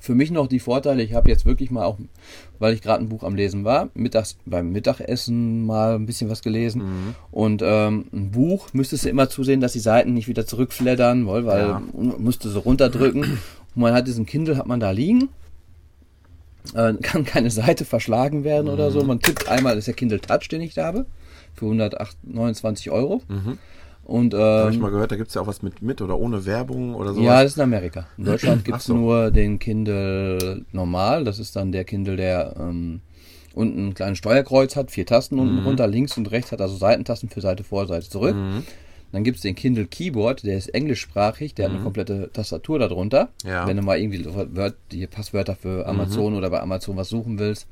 Für 0.00 0.14
mich 0.14 0.30
noch 0.30 0.46
die 0.46 0.60
Vorteile, 0.60 1.02
ich 1.02 1.14
habe 1.14 1.28
jetzt 1.30 1.46
wirklich 1.46 1.70
mal 1.70 1.84
auch, 1.84 1.98
weil 2.58 2.74
ich 2.74 2.82
gerade 2.82 3.02
ein 3.02 3.08
Buch 3.08 3.22
am 3.24 3.34
Lesen 3.34 3.64
war, 3.64 3.88
mittags 3.94 4.36
beim 4.46 4.70
Mittagessen 4.70 5.64
mal 5.66 5.94
ein 5.96 6.06
bisschen 6.06 6.28
was 6.30 6.42
gelesen. 6.42 6.82
Mhm. 6.82 7.14
Und 7.32 7.62
ähm, 7.64 8.06
ein 8.12 8.30
Buch 8.30 8.68
müsstest 8.72 9.04
du 9.04 9.08
immer 9.08 9.28
zusehen, 9.28 9.60
dass 9.60 9.72
die 9.72 9.80
Seiten 9.80 10.14
nicht 10.14 10.28
wieder 10.28 10.46
zurückfleddern, 10.46 11.26
weil, 11.26 11.46
weil 11.46 11.68
Ja. 11.68 11.82
musste 11.94 12.48
so 12.50 12.60
runterdrücken. 12.60 13.22
Und 13.22 13.82
man 13.82 13.92
hat 13.94 14.06
diesen 14.06 14.26
Kindle, 14.26 14.56
hat 14.56 14.66
man 14.66 14.80
da 14.80 14.90
liegen. 14.90 15.28
Äh, 16.74 16.94
kann 17.02 17.24
keine 17.24 17.50
Seite 17.50 17.84
verschlagen 17.84 18.42
werden 18.44 18.68
oder 18.68 18.88
Mhm. 18.88 18.92
so. 18.92 19.04
Man 19.04 19.20
tippt 19.20 19.48
einmal, 19.48 19.74
das 19.74 19.82
ist 19.82 19.86
der 19.88 19.94
Kindle 19.94 20.20
Touch, 20.20 20.48
den 20.48 20.60
ich 20.60 20.74
da 20.74 20.86
habe, 20.86 21.06
für 21.54 21.66
129 21.66 22.90
Euro. 22.90 23.22
Mhm. 23.28 23.58
Und 24.06 24.34
Habe 24.34 24.70
ich 24.70 24.76
ähm, 24.76 24.82
mal 24.82 24.92
gehört, 24.92 25.10
da 25.10 25.16
gibt 25.16 25.28
es 25.28 25.34
ja 25.34 25.40
auch 25.42 25.48
was 25.48 25.62
mit, 25.62 25.82
mit 25.82 26.00
oder 26.00 26.16
ohne 26.16 26.46
Werbung 26.46 26.94
oder 26.94 27.12
sowas. 27.12 27.24
ja, 27.26 27.42
das 27.42 27.52
ist 27.52 27.56
in 27.56 27.64
Amerika. 27.64 28.06
In 28.16 28.24
Deutschland 28.24 28.64
gibt 28.64 28.78
es 28.78 28.84
so. 28.84 28.94
nur 28.94 29.32
den 29.32 29.58
Kindle 29.58 30.64
normal. 30.70 31.24
Das 31.24 31.40
ist 31.40 31.56
dann 31.56 31.72
der 31.72 31.84
Kindle, 31.84 32.14
der 32.16 32.54
ähm, 32.56 33.00
unten 33.54 33.88
ein 33.88 33.94
kleines 33.94 34.18
Steuerkreuz 34.18 34.76
hat, 34.76 34.92
vier 34.92 35.06
Tasten 35.06 35.40
unten 35.40 35.56
Mhm. 35.60 35.66
runter, 35.66 35.86
links 35.88 36.16
und 36.16 36.30
rechts 36.30 36.52
hat 36.52 36.60
also 36.60 36.76
Seitentasten 36.76 37.28
für 37.30 37.40
Seite 37.40 37.64
vor, 37.64 37.86
Seite 37.88 38.08
zurück. 38.08 38.36
Mhm. 38.36 38.62
Dann 39.10 39.24
gibt 39.24 39.36
es 39.38 39.42
den 39.42 39.54
Kindle 39.56 39.86
Keyboard, 39.86 40.44
der 40.44 40.56
ist 40.56 40.68
englischsprachig, 40.74 41.54
der 41.54 41.66
hat 41.66 41.72
eine 41.72 41.82
komplette 41.82 42.30
Tastatur 42.32 42.78
darunter. 42.78 43.30
Mhm. 43.44 43.48
Ja. 43.50 43.64
Mhm. 43.64 43.68
Wenn 43.68 43.76
du 43.78 43.82
mal 43.82 43.98
irgendwie 43.98 44.24
Word, 44.24 44.74
die 44.92 45.06
Passwörter 45.08 45.56
für 45.56 45.84
Amazon 45.86 46.34
oder 46.34 46.50
bei 46.50 46.60
Amazon 46.60 46.96
was 46.96 47.08
suchen 47.08 47.40
willst. 47.40 47.66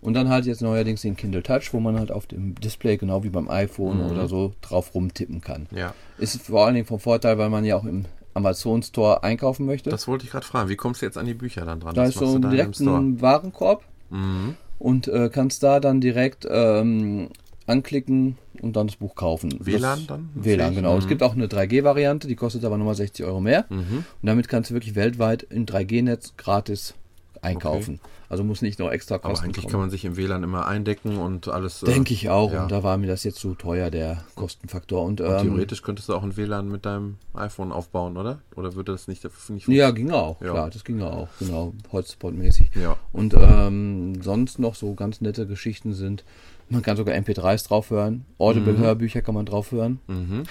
Und 0.00 0.14
dann 0.14 0.28
halt 0.28 0.46
jetzt 0.46 0.62
neuerdings 0.62 1.02
den 1.02 1.16
Kindle 1.16 1.42
Touch, 1.42 1.72
wo 1.72 1.80
man 1.80 1.98
halt 1.98 2.12
auf 2.12 2.26
dem 2.26 2.54
Display, 2.54 2.96
genau 2.96 3.24
wie 3.24 3.30
beim 3.30 3.48
iPhone 3.50 4.04
Mhm. 4.04 4.10
oder 4.12 4.28
so, 4.28 4.52
drauf 4.62 4.94
rumtippen 4.94 5.40
kann. 5.40 5.66
Ja, 5.74 5.92
Ist 6.18 6.40
vor 6.42 6.64
allen 6.66 6.74
Dingen 6.74 6.86
vom 6.86 7.00
Vorteil, 7.00 7.36
weil 7.38 7.50
man 7.50 7.64
ja 7.64 7.76
auch 7.76 7.84
im 7.84 8.04
Amazon 8.34 8.82
Store 8.84 9.24
einkaufen 9.24 9.66
möchte. 9.66 9.90
das 9.90 10.06
wollte 10.06 10.24
ich 10.24 10.30
gerade 10.30 10.46
fragen. 10.46 10.68
Wie 10.68 10.76
kommst 10.76 11.02
du 11.02 11.06
jetzt 11.06 11.18
an 11.18 11.26
die 11.26 11.34
Bücher 11.34 11.64
dann 11.64 11.80
dran? 11.80 11.94
da 11.94 12.04
ist 12.04 12.18
so 12.18 12.38
direkt 12.38 12.78
ein 12.78 13.20
Warenkorb 13.20 13.82
Mhm. 14.10 14.54
und 14.78 15.08
äh, 15.08 15.28
kannst 15.32 15.62
da 15.64 15.80
dann 15.80 16.00
direkt 16.00 16.46
ähm, 16.48 17.30
anklicken 17.66 18.38
und 18.62 18.76
dann 18.76 18.86
das 18.86 18.96
Buch 18.96 19.14
kaufen. 19.16 19.54
WLAN 19.60 19.98
das, 19.98 20.06
dann? 20.06 20.28
WLAN, 20.34 20.74
genau. 20.76 20.92
Mhm. 20.92 20.98
Es 21.00 21.08
gibt 21.08 21.22
auch 21.24 21.34
eine 21.34 21.46
3G-Variante, 21.48 22.28
die 22.28 22.36
kostet 22.36 22.64
aber 22.64 22.78
nochmal 22.78 22.94
60 22.94 23.26
Euro 23.26 23.40
mehr. 23.40 23.66
Mhm. 23.68 23.78
Und 23.98 24.04
damit 24.22 24.48
kannst 24.48 24.70
du 24.70 24.74
wirklich 24.74 24.94
weltweit 24.94 25.42
im 25.50 25.66
3G-Netz 25.66 26.34
gratis 26.36 26.94
einkaufen. 27.42 28.00
Also 28.30 28.44
muss 28.44 28.60
nicht 28.60 28.78
noch 28.78 28.90
extra 28.90 29.14
Aber 29.14 29.30
kosten. 29.30 29.46
eigentlich 29.46 29.64
kommen. 29.64 29.70
kann 29.72 29.80
man 29.80 29.90
sich 29.90 30.04
im 30.04 30.16
WLAN 30.18 30.42
immer 30.42 30.66
eindecken 30.66 31.16
und 31.16 31.48
alles. 31.48 31.82
äh, 31.82 31.86
Denke 31.86 32.12
ich 32.12 32.28
auch. 32.28 32.52
ja. 32.52 32.64
Und 32.64 32.70
da 32.72 32.82
war 32.82 32.98
mir 32.98 33.06
das 33.06 33.24
jetzt 33.24 33.38
zu 33.38 33.54
teuer, 33.54 33.90
der 33.90 34.22
Kostenfaktor. 34.34 35.02
Und, 35.02 35.22
Und 35.22 35.30
ähm, 35.30 35.40
theoretisch 35.42 35.80
könntest 35.82 36.10
du 36.10 36.14
auch 36.14 36.22
ein 36.22 36.36
WLAN 36.36 36.68
mit 36.68 36.84
deinem 36.84 37.16
iPhone 37.32 37.72
aufbauen, 37.72 38.18
oder? 38.18 38.40
Oder 38.54 38.74
würde 38.74 38.92
das 38.92 39.08
nicht, 39.08 39.26
nicht 39.48 39.66
Ja, 39.68 39.90
ging 39.92 40.10
auch, 40.10 40.40
Ja. 40.42 40.52
klar, 40.52 40.70
das 40.70 40.84
ging 40.84 41.00
auch, 41.00 41.28
genau, 41.38 41.72
Hotspot-mäßig. 41.90 42.70
Ja. 42.74 42.96
Und 43.12 43.34
ähm, 43.34 44.20
sonst 44.22 44.58
noch 44.58 44.74
so 44.74 44.94
ganz 44.94 45.20
nette 45.22 45.46
Geschichten 45.46 45.94
sind, 45.94 46.22
man 46.68 46.82
kann 46.82 46.98
sogar 46.98 47.14
MP3s 47.14 47.66
drauf 47.68 47.88
hören, 47.88 48.26
Audible-Hörbücher 48.38 49.22
kann 49.22 49.34
man 49.36 49.46
drauf 49.46 49.72
hören. 49.72 50.00
Mhm. 50.06 50.42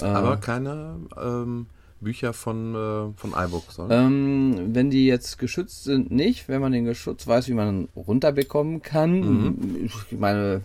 Äh, 0.00 0.04
Aber 0.04 0.36
keine 0.36 0.96
ähm, 1.22 1.66
Bücher 2.02 2.32
von, 2.32 2.74
äh, 2.74 3.18
von 3.18 3.32
iBooks, 3.36 3.78
oder? 3.78 4.02
Ähm, 4.02 4.74
wenn 4.74 4.90
die 4.90 5.06
jetzt 5.06 5.38
geschützt 5.38 5.84
sind, 5.84 6.10
nicht. 6.10 6.48
Wenn 6.48 6.60
man 6.60 6.72
den 6.72 6.84
geschützt 6.84 7.26
weiß, 7.26 7.48
wie 7.48 7.54
man 7.54 7.88
runterbekommen 7.96 8.82
kann. 8.82 9.20
Mhm. 9.20 9.84
Ich 9.84 10.18
meine, 10.18 10.62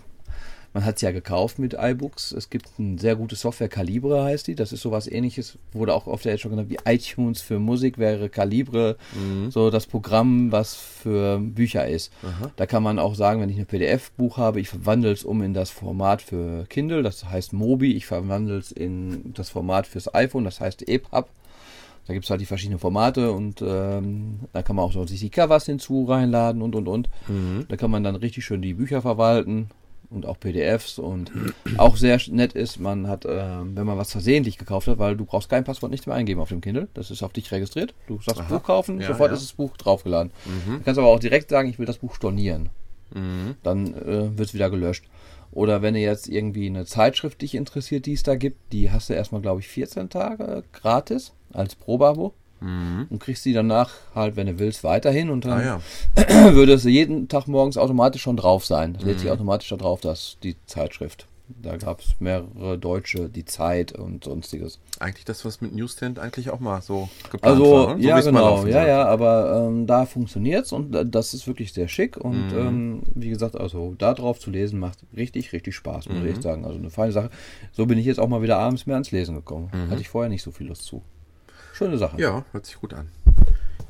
man 0.77 0.85
hat 0.85 0.97
es 0.97 1.01
ja 1.01 1.09
gekauft 1.09 1.57
mit 1.57 1.73
iBooks. 1.73 2.31
Es 2.33 2.51
gibt 2.51 2.69
eine 2.77 2.99
sehr 2.99 3.15
gute 3.15 3.35
Software, 3.35 3.67
Calibre 3.67 4.23
heißt 4.23 4.45
die. 4.45 4.53
Das 4.53 4.71
ist 4.71 4.81
sowas 4.81 5.07
ähnliches, 5.07 5.57
wurde 5.73 5.91
auch 5.95 6.05
oft 6.05 6.23
jetzt 6.25 6.41
schon 6.41 6.51
genannt 6.51 6.69
wie 6.69 6.77
iTunes 6.85 7.41
für 7.41 7.57
Musik, 7.57 7.97
wäre 7.97 8.29
Calibre 8.29 8.95
Mhm. 9.15 9.49
so 9.49 9.71
das 9.71 9.87
Programm, 9.87 10.51
was 10.51 10.75
für 10.75 11.39
Bücher 11.39 11.87
ist. 11.87 12.13
Aha. 12.21 12.51
Da 12.57 12.67
kann 12.67 12.83
man 12.83 12.99
auch 12.99 13.15
sagen, 13.15 13.41
wenn 13.41 13.49
ich 13.49 13.57
ein 13.57 13.65
PDF-Buch 13.65 14.37
habe, 14.37 14.59
ich 14.59 14.69
verwandle 14.69 15.11
es 15.11 15.23
um 15.23 15.41
in 15.41 15.55
das 15.55 15.71
Format 15.71 16.21
für 16.21 16.65
Kindle, 16.69 17.01
das 17.01 17.25
heißt 17.25 17.53
Mobi. 17.53 17.93
Ich 17.93 18.05
verwandle 18.05 18.57
es 18.59 18.71
in 18.71 19.33
das 19.33 19.49
Format 19.49 19.87
fürs 19.87 20.13
iPhone, 20.13 20.43
das 20.43 20.59
heißt 20.61 20.87
EPUB. 20.87 21.27
Da 22.05 22.13
gibt 22.13 22.25
es 22.25 22.29
halt 22.29 22.39
die 22.39 22.45
verschiedenen 22.45 22.77
Formate 22.77 23.31
und 23.31 23.63
ähm, 23.63 24.41
da 24.53 24.61
kann 24.61 24.75
man 24.75 24.85
auch 24.85 24.93
so 24.93 25.07
sich 25.07 25.21
die 25.21 25.31
Covers 25.31 25.65
hinzu 25.65 26.05
reinladen 26.05 26.61
und 26.61 26.75
und 26.75 26.87
und. 26.87 27.09
Mhm. 27.27 27.65
Da 27.67 27.77
kann 27.77 27.89
man 27.89 28.03
dann 28.03 28.15
richtig 28.15 28.45
schön 28.45 28.61
die 28.61 28.75
Bücher 28.75 29.01
verwalten 29.01 29.69
und 30.09 30.25
auch 30.25 30.39
PDFs 30.39 30.99
und 30.99 31.31
auch 31.77 31.97
sehr 31.97 32.19
nett 32.29 32.53
ist, 32.53 32.79
man 32.79 33.07
hat, 33.07 33.25
ähm, 33.27 33.75
wenn 33.75 33.85
man 33.85 33.97
was 33.97 34.11
versehentlich 34.11 34.57
gekauft 34.57 34.87
hat, 34.87 34.99
weil 34.99 35.17
du 35.17 35.25
brauchst 35.25 35.49
kein 35.49 35.63
Passwort 35.63 35.91
nicht 35.91 36.07
mehr 36.07 36.15
eingeben 36.15 36.39
auf 36.39 36.49
dem 36.49 36.61
Kindle, 36.61 36.87
das 36.93 37.11
ist 37.11 37.23
auf 37.23 37.33
dich 37.33 37.51
registriert. 37.51 37.93
Du 38.07 38.19
sagst 38.21 38.41
Aha. 38.41 38.57
Buch 38.57 38.63
kaufen, 38.63 39.01
Ja, 39.01 39.07
sofort 39.07 39.31
ja. 39.31 39.35
ist 39.35 39.43
das 39.43 39.53
Buch 39.53 39.75
draufgeladen. 39.77 40.31
Mhm. 40.45 40.77
Du 40.77 40.83
kannst 40.85 40.97
aber 40.99 41.07
auch 41.07 41.19
direkt 41.19 41.49
sagen, 41.49 41.69
ich 41.69 41.77
will 41.79 41.85
das 41.85 41.97
Buch 41.97 42.15
stornieren 42.15 42.69
Mhm. 43.13 43.55
dann 43.63 43.93
äh, 43.93 44.37
wird 44.37 44.49
es 44.49 44.53
wieder 44.53 44.69
gelöscht. 44.69 45.05
Oder 45.51 45.81
wenn 45.81 45.93
du 45.93 45.99
jetzt 46.01 46.27
irgendwie 46.27 46.67
eine 46.67 46.85
Zeitschrift 46.85 47.41
dich 47.41 47.55
interessiert, 47.55 48.05
die 48.05 48.11
es 48.13 48.23
da 48.23 48.35
gibt, 48.35 48.73
die 48.73 48.91
hast 48.91 49.09
du 49.09 49.13
erstmal, 49.13 49.41
glaube 49.41 49.61
ich, 49.61 49.67
14 49.69 50.09
Tage 50.09 50.63
gratis 50.73 51.31
als 51.53 51.75
Probeabo 51.75 52.33
Mhm. 52.59 53.07
und 53.09 53.19
kriegst 53.19 53.45
die 53.45 53.53
danach 53.53 53.91
halt, 54.15 54.35
wenn 54.35 54.47
du 54.47 54.59
willst, 54.59 54.83
weiterhin 54.83 55.29
und 55.29 55.45
dann 55.45 55.59
Ah 55.59 55.63
ja. 55.63 56.53
würde 56.53 56.73
es 56.73 56.83
jeden 56.83 57.27
Tag 57.27 57.47
morgens 57.47 57.77
automatisch 57.77 58.21
schon 58.23 58.37
drauf 58.37 58.65
sein. 58.65 58.93
Das 58.93 59.03
Mhm. 59.03 59.09
lädt 59.09 59.19
sich 59.19 59.29
automatisch 59.29 59.69
da 59.69 59.75
drauf, 59.77 60.01
dass 60.01 60.37
die 60.43 60.55
Zeitschrift. 60.65 61.27
Da 61.61 61.77
gab 61.77 62.01
es 62.01 62.07
mehrere 62.19 62.77
deutsche, 62.77 63.29
die 63.29 63.45
Zeit 63.45 63.93
und 63.93 64.25
sonstiges. 64.25 64.79
Eigentlich 64.99 65.23
das, 65.23 65.45
was 65.45 65.61
mit 65.61 65.73
Newsstand 65.73 66.19
eigentlich 66.19 66.49
auch 66.49 66.59
mal 66.59 66.81
so 66.81 67.07
geplant 67.31 67.43
Also, 67.61 67.71
war. 67.73 67.95
ne? 67.95 68.01
So 68.03 68.07
ja, 68.09 68.19
es 68.19 68.25
genau, 68.25 68.65
ja, 68.65 68.85
ja, 68.85 69.05
aber 69.05 69.65
ähm, 69.69 69.87
da 69.87 70.05
funktioniert's 70.05 70.73
und 70.73 70.93
äh, 70.93 71.05
das 71.05 71.33
ist 71.33 71.47
wirklich 71.47 71.71
sehr 71.71 71.87
schick 71.87 72.17
und 72.17 72.51
Mhm. 72.51 72.57
ähm, 72.57 73.03
wie 73.15 73.29
gesagt, 73.29 73.55
also 73.55 73.95
da 73.97 74.13
drauf 74.13 74.39
zu 74.41 74.49
lesen 74.51 74.77
macht 74.77 74.97
richtig, 75.15 75.53
richtig 75.53 75.73
Spaß, 75.75 76.09
muss 76.09 76.17
ich 76.17 76.23
Mhm. 76.23 76.29
echt 76.31 76.41
sagen. 76.43 76.65
Also 76.65 76.79
eine 76.79 76.89
feine 76.89 77.13
Sache. 77.13 77.29
So 77.71 77.85
bin 77.85 77.97
ich 77.97 78.05
jetzt 78.05 78.19
auch 78.19 78.27
mal 78.27 78.41
wieder 78.41 78.57
abends 78.59 78.85
mehr 78.85 78.95
ans 78.97 79.11
Lesen 79.11 79.35
gekommen. 79.35 79.69
Mhm. 79.73 79.89
Hatte 79.89 80.01
ich 80.01 80.09
vorher 80.09 80.29
nicht 80.29 80.43
so 80.43 80.51
viel 80.51 80.67
Lust 80.67 80.83
zu. 80.83 81.01
Schöne 81.77 81.99
Sache. 81.99 82.19
Ja, 82.19 82.43
hört 82.53 82.65
sich 82.65 82.79
gut 82.79 82.95
an. 82.95 83.09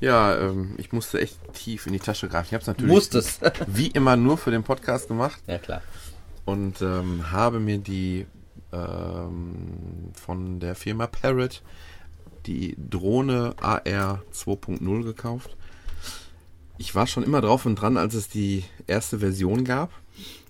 Ja, 0.02 0.38
ähm, 0.38 0.76
ich 0.78 0.92
musste 0.92 1.22
echt 1.22 1.38
tief 1.54 1.88
in 1.88 1.94
die 1.94 2.00
Tasche 2.00 2.28
greifen. 2.28 2.48
Ich 2.48 2.54
habe 2.54 2.62
es 2.62 2.68
natürlich 2.68 2.92
Musstest. 2.92 3.42
wie 3.68 3.88
immer 3.88 4.18
nur 4.18 4.38
für 4.38 4.52
den 4.52 4.64
Podcast 4.64 5.08
gemacht 5.08 5.42
ja, 5.48 5.58
klar. 5.58 5.82
und 6.44 6.82
ähm, 6.82 7.32
habe 7.32 7.62
mir 7.62 7.78
die 7.78 8.28
ähm, 8.74 10.12
von 10.14 10.60
der 10.60 10.76
Firma 10.76 11.08
Parrot 11.08 11.64
die 12.46 12.76
Drohne 12.78 13.56
AR 13.62 14.22
2.0 14.34 15.04
gekauft. 15.04 15.56
Ich 16.78 16.94
war 16.94 17.08
schon 17.08 17.24
immer 17.24 17.40
drauf 17.40 17.66
und 17.66 17.76
dran, 17.76 17.96
als 17.96 18.14
es 18.16 18.28
die 18.28 18.66
erste 18.86 19.20
Version 19.20 19.64
gab. 19.64 19.92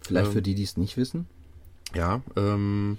Vielleicht 0.01 0.27
Ähm, 0.27 0.33
für 0.33 0.41
die, 0.41 0.55
die 0.55 0.63
es 0.63 0.75
nicht 0.75 0.97
wissen. 0.97 1.27
Ja, 1.93 2.21
ähm, 2.35 2.97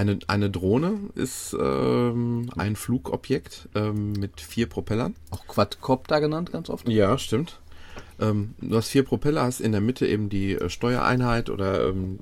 eine, 0.00 0.18
eine 0.28 0.50
Drohne 0.50 0.98
ist 1.14 1.54
ähm, 1.60 2.48
ein 2.56 2.74
Flugobjekt 2.74 3.68
ähm, 3.74 4.12
mit 4.12 4.40
vier 4.40 4.66
Propellern. 4.66 5.14
Auch 5.30 5.46
Quadcopter 5.46 6.20
genannt, 6.20 6.52
ganz 6.52 6.70
oft. 6.70 6.88
Ja, 6.88 7.18
stimmt. 7.18 7.60
Ähm, 8.18 8.54
du 8.60 8.76
hast 8.76 8.88
vier 8.88 9.04
Propeller, 9.04 9.42
hast 9.42 9.60
in 9.60 9.72
der 9.72 9.82
Mitte 9.82 10.06
eben 10.06 10.30
die 10.30 10.54
äh, 10.54 10.70
Steuereinheit 10.70 11.50
oder 11.50 11.88
ähm, 11.88 12.18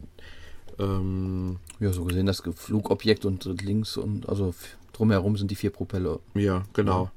ähm, 0.78 1.56
Ja, 1.78 1.92
so 1.92 2.04
gesehen 2.04 2.26
das 2.26 2.42
Flugobjekt 2.56 3.25
und 3.25 3.44
links 3.62 3.97
und 3.97 4.28
also 4.28 4.54
drumherum 4.92 5.37
sind 5.37 5.50
die 5.50 5.56
vier 5.56 5.70
Propeller. 5.70 6.18
ja, 6.35 6.64
genau. 6.73 7.11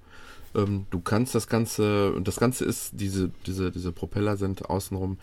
Ähm, 0.53 0.85
du 0.89 0.99
kannst 0.99 1.33
das 1.33 1.47
Ganze, 1.47 2.11
und 2.11 2.27
das 2.27 2.35
Ganze 2.35 2.65
ist, 2.65 2.91
diese, 2.99 3.31
diese, 3.45 3.71
diese 3.71 3.91
Propeller 3.91 4.35
sind 4.37 4.69
außenrum 4.69 5.17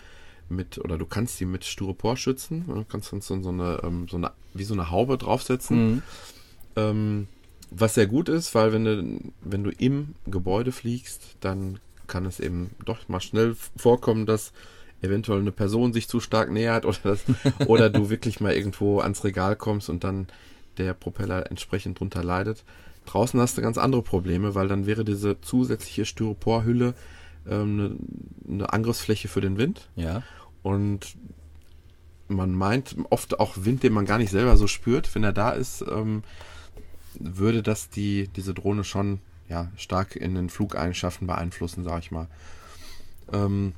mit, 0.48 0.78
oder 0.78 0.98
du 0.98 1.06
kannst 1.06 1.38
die 1.40 1.44
mit 1.44 1.64
Styropor 1.64 2.16
schützen. 2.16 2.64
Du 2.66 2.84
kannst 2.84 3.12
dann 3.12 3.20
so 3.20 3.40
so 3.42 3.48
eine, 3.50 3.80
ähm, 3.84 4.06
so 4.08 4.16
eine, 4.16 4.32
wie 4.54 4.64
so 4.64 4.74
eine 4.74 4.90
Haube 4.90 5.18
draufsetzen. 5.18 5.86
Mhm. 5.86 6.02
Ähm, 6.76 7.28
was 7.70 7.94
sehr 7.94 8.06
gut 8.06 8.28
ist, 8.28 8.54
weil 8.54 8.72
wenn 8.72 8.84
du, 8.84 9.20
wenn 9.42 9.64
du 9.64 9.70
im 9.70 10.14
Gebäude 10.26 10.72
fliegst, 10.72 11.36
dann 11.40 11.80
kann 12.06 12.24
es 12.24 12.40
eben 12.40 12.70
doch 12.84 13.08
mal 13.08 13.20
schnell 13.20 13.54
vorkommen, 13.76 14.24
dass 14.26 14.52
eventuell 15.02 15.40
eine 15.40 15.52
Person 15.52 15.92
sich 15.92 16.08
zu 16.08 16.20
stark 16.20 16.50
nähert 16.50 16.86
oder, 16.86 16.98
das, 17.02 17.24
oder 17.66 17.90
du 17.90 18.10
wirklich 18.10 18.40
mal 18.40 18.54
irgendwo 18.54 19.00
ans 19.00 19.22
Regal 19.24 19.54
kommst 19.56 19.90
und 19.90 20.02
dann 20.04 20.28
der 20.78 20.94
Propeller 20.94 21.50
entsprechend 21.50 22.00
drunter 22.00 22.24
leidet. 22.24 22.64
Draußen 23.06 23.40
hast 23.40 23.56
du 23.56 23.62
ganz 23.62 23.78
andere 23.78 24.02
Probleme, 24.02 24.54
weil 24.54 24.68
dann 24.68 24.86
wäre 24.86 25.04
diese 25.04 25.40
zusätzliche 25.40 26.04
Styroporhülle 26.04 26.94
ähm, 27.50 27.98
eine, 28.46 28.54
eine 28.54 28.72
Angriffsfläche 28.72 29.28
für 29.28 29.40
den 29.40 29.58
Wind. 29.58 29.88
Ja. 29.96 30.22
Und 30.62 31.16
man 32.28 32.52
meint 32.54 32.96
oft 33.10 33.40
auch 33.40 33.54
Wind, 33.56 33.82
den 33.82 33.92
man 33.92 34.06
gar 34.06 34.18
nicht 34.18 34.30
selber 34.30 34.56
so 34.56 34.66
spürt, 34.66 35.14
wenn 35.14 35.24
er 35.24 35.32
da 35.32 35.50
ist, 35.50 35.84
ähm, 35.90 36.22
würde 37.18 37.62
das 37.62 37.88
die, 37.90 38.28
diese 38.28 38.54
Drohne 38.54 38.84
schon 38.84 39.20
ja, 39.48 39.68
stark 39.76 40.14
in 40.14 40.34
den 40.34 40.50
Flugeigenschaften 40.50 41.26
beeinflussen, 41.26 41.84
sag 41.84 42.00
ich 42.00 42.10
mal. 42.10 42.28
Ähm, 43.32 43.72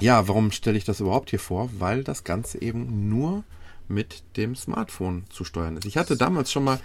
ja, 0.00 0.26
warum 0.28 0.50
stelle 0.50 0.78
ich 0.78 0.84
das 0.84 1.00
überhaupt 1.00 1.30
hier 1.30 1.38
vor? 1.38 1.70
Weil 1.78 2.04
das 2.04 2.24
Ganze 2.24 2.60
eben 2.60 3.08
nur 3.08 3.44
mit 3.88 4.22
dem 4.36 4.54
Smartphone 4.56 5.24
zu 5.30 5.44
steuern 5.44 5.76
ist. 5.76 5.84
Ich 5.84 5.96
hatte 5.96 6.16
damals 6.16 6.50
schon 6.50 6.64
mal, 6.64 6.80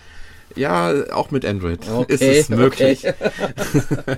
ja, 0.56 1.12
auch 1.14 1.32
mit 1.32 1.46
Android 1.46 1.80
Okay, 1.90 2.14
ist 2.14 2.22
es 2.22 2.50
möglich. 2.50 3.06
okay. 3.08 4.18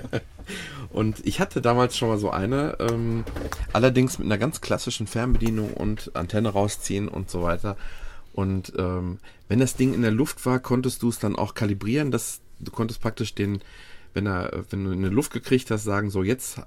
Und 0.90 1.24
ich 1.26 1.38
hatte 1.40 1.60
damals 1.60 1.96
schon 1.96 2.08
mal 2.08 2.18
so 2.18 2.30
eine, 2.30 2.76
ähm, 2.80 3.24
allerdings 3.72 4.18
mit 4.18 4.26
einer 4.26 4.38
ganz 4.38 4.60
klassischen 4.60 5.06
Fernbedienung 5.06 5.74
und 5.74 6.10
Antenne 6.16 6.48
rausziehen 6.48 7.08
und 7.08 7.28
so 7.30 7.42
weiter. 7.42 7.76
Und 8.32 8.72
ähm, 8.78 9.18
wenn 9.48 9.58
das 9.60 9.76
Ding 9.76 9.92
in 9.92 10.02
der 10.02 10.10
Luft 10.10 10.44
war, 10.46 10.58
konntest 10.60 11.02
du 11.02 11.10
es 11.10 11.18
dann 11.18 11.36
auch 11.36 11.54
kalibrieren. 11.54 12.10
Das, 12.10 12.40
du 12.58 12.70
konntest 12.70 13.02
praktisch 13.02 13.34
den, 13.34 13.60
wenn 14.14 14.26
er, 14.26 14.64
wenn 14.70 14.84
du 14.84 14.90
in 14.92 15.02
die 15.02 15.08
Luft 15.10 15.32
gekriegt 15.32 15.70
hast, 15.70 15.84
sagen, 15.84 16.08
so 16.10 16.22
jetzt 16.22 16.60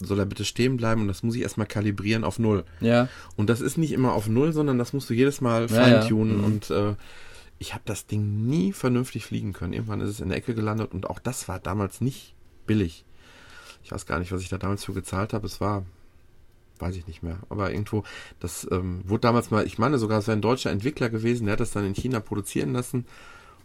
soll 0.00 0.18
er 0.18 0.26
bitte 0.26 0.44
stehen 0.44 0.76
bleiben 0.76 1.00
und 1.02 1.08
das 1.08 1.22
muss 1.22 1.34
ich 1.34 1.42
erstmal 1.42 1.66
kalibrieren 1.66 2.24
auf 2.24 2.38
null. 2.38 2.64
Ja. 2.80 3.08
Und 3.36 3.48
das 3.48 3.62
ist 3.62 3.78
nicht 3.78 3.92
immer 3.92 4.12
auf 4.12 4.28
null, 4.28 4.52
sondern 4.52 4.78
das 4.78 4.92
musst 4.92 5.08
du 5.08 5.14
jedes 5.14 5.40
Mal 5.40 5.66
Ja, 5.70 5.76
ja. 5.76 6.00
feintunen 6.00 6.38
Mhm. 6.38 6.44
und 6.44 6.70
äh, 6.70 6.94
ich 7.58 7.74
habe 7.74 7.82
das 7.86 8.06
Ding 8.06 8.46
nie 8.46 8.72
vernünftig 8.72 9.24
fliegen 9.24 9.52
können. 9.52 9.72
Irgendwann 9.72 10.00
ist 10.00 10.10
es 10.10 10.20
in 10.20 10.28
der 10.28 10.38
Ecke 10.38 10.54
gelandet 10.54 10.92
und 10.92 11.08
auch 11.08 11.18
das 11.18 11.48
war 11.48 11.58
damals 11.58 12.00
nicht 12.00 12.34
billig. 12.66 13.04
Ich 13.82 13.92
weiß 13.92 14.06
gar 14.06 14.18
nicht, 14.18 14.32
was 14.32 14.42
ich 14.42 14.48
da 14.48 14.58
damals 14.58 14.84
für 14.84 14.92
gezahlt 14.92 15.32
habe. 15.32 15.46
Es 15.46 15.60
war, 15.60 15.84
weiß 16.78 16.96
ich 16.96 17.06
nicht 17.06 17.22
mehr. 17.22 17.38
Aber 17.48 17.70
irgendwo, 17.70 18.02
das 18.40 18.66
ähm, 18.70 19.00
wurde 19.04 19.20
damals 19.20 19.50
mal, 19.50 19.64
ich 19.64 19.78
meine 19.78 19.98
sogar, 19.98 20.18
es 20.18 20.26
wäre 20.26 20.36
ein 20.36 20.42
deutscher 20.42 20.70
Entwickler 20.70 21.08
gewesen, 21.08 21.46
der 21.46 21.52
hat 21.52 21.60
das 21.60 21.70
dann 21.70 21.86
in 21.86 21.94
China 21.94 22.20
produzieren 22.20 22.72
lassen. 22.72 23.06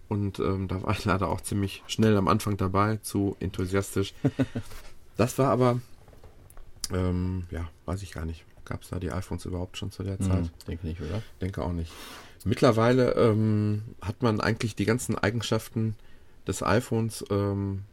Und 0.08 0.40
ähm, 0.40 0.68
da 0.68 0.84
war 0.84 0.92
ich 0.92 1.06
leider 1.06 1.30
auch 1.30 1.42
ziemlich 1.42 1.84
schnell 1.88 2.18
am 2.18 2.28
Anfang 2.28 2.58
dabei, 2.58 2.98
zu 2.98 3.36
enthusiastisch. 3.40 4.14
das 5.18 5.38
war 5.38 5.50
aber, 5.50 5.80
ähm, 6.94 7.46
ja, 7.50 7.70
weiß 7.86 8.04
ich 8.04 8.12
gar 8.12 8.26
nicht. 8.26 8.46
Gab 8.66 8.84
es 8.84 8.90
da 8.90 9.00
die 9.00 9.12
iPhones 9.12 9.46
überhaupt 9.46 9.78
schon 9.78 9.92
zu 9.92 10.04
der 10.04 10.20
Zeit? 10.20 10.46
Hm, 10.46 10.50
denke 10.68 10.88
nicht, 10.88 11.02
oder? 11.02 11.22
Denke 11.42 11.64
auch 11.64 11.74
nicht. 11.74 11.92
Mittlerweile 12.46 13.14
ähm, 13.14 13.84
hat 14.02 14.24
man 14.24 14.42
eigentlich 14.42 14.76
die 14.76 14.86
ganzen 14.86 15.18
Eigenschaften 15.18 15.96
des 16.48 16.64
iPhones 16.64 17.24
ähm, 17.30 17.84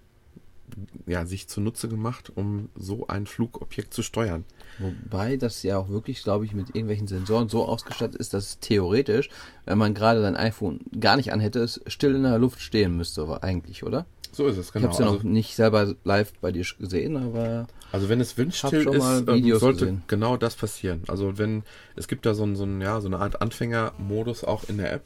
ja, 1.06 1.26
sich 1.26 1.48
zunutze 1.48 1.88
gemacht, 1.88 2.32
um 2.34 2.68
so 2.76 3.06
ein 3.08 3.26
Flugobjekt 3.26 3.94
zu 3.94 4.02
steuern. 4.02 4.44
Wobei 4.78 5.36
das 5.36 5.62
ja 5.62 5.78
auch 5.78 5.88
wirklich, 5.88 6.22
glaube 6.22 6.44
ich, 6.44 6.54
mit 6.54 6.68
irgendwelchen 6.68 7.08
Sensoren 7.08 7.48
so 7.48 7.64
ausgestattet 7.64 8.16
ist, 8.16 8.34
dass 8.34 8.44
es 8.44 8.58
theoretisch, 8.60 9.30
wenn 9.64 9.78
man 9.78 9.94
gerade 9.94 10.20
sein 10.22 10.36
iPhone 10.36 10.80
gar 10.98 11.16
nicht 11.16 11.32
anhätte, 11.32 11.60
es 11.60 11.80
still 11.86 12.14
in 12.14 12.22
der 12.22 12.38
Luft 12.38 12.60
stehen 12.60 12.96
müsste, 12.96 13.42
eigentlich, 13.42 13.84
oder? 13.84 14.06
So 14.38 14.46
ist 14.46 14.56
es, 14.56 14.68
Ich 14.68 14.72
genau. 14.72 14.84
habe 14.84 14.92
es 14.92 14.98
ja 15.00 15.06
noch 15.06 15.14
Also, 15.14 15.26
nicht 15.26 15.56
selber 15.56 15.96
live 16.04 16.32
bei 16.34 16.52
dir 16.52 16.64
gesehen, 16.78 17.16
aber 17.16 17.66
also 17.90 18.08
wenn 18.08 18.20
es 18.20 18.38
windstill 18.38 18.86
ist, 18.86 19.24
ähm, 19.26 19.58
sollte 19.58 19.86
gesehen. 19.86 20.04
genau 20.06 20.36
das 20.36 20.54
passieren. 20.54 21.02
Also 21.08 21.38
wenn, 21.38 21.64
es 21.96 22.06
gibt 22.06 22.24
da 22.24 22.34
so, 22.34 22.44
ein, 22.44 22.54
so, 22.54 22.62
ein, 22.62 22.80
ja, 22.80 23.00
so 23.00 23.08
eine 23.08 23.18
Art 23.18 23.42
Anfängermodus 23.42 24.44
auch 24.44 24.62
in 24.68 24.78
der 24.78 24.92
App. 24.92 25.02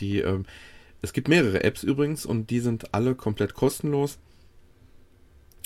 Die, 0.00 0.18
ähm, 0.18 0.44
es 1.00 1.14
gibt 1.14 1.28
mehrere 1.28 1.64
Apps 1.64 1.82
übrigens 1.82 2.26
und 2.26 2.50
die 2.50 2.60
sind 2.60 2.92
alle 2.92 3.14
komplett 3.14 3.54
kostenlos. 3.54 4.18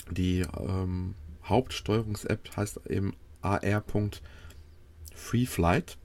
Die 0.09 0.45
ähm, 0.57 1.15
Hauptsteuerungs-App 1.43 2.55
heißt 2.55 2.87
eben 2.87 3.17
ar.freeflight. 3.41 5.97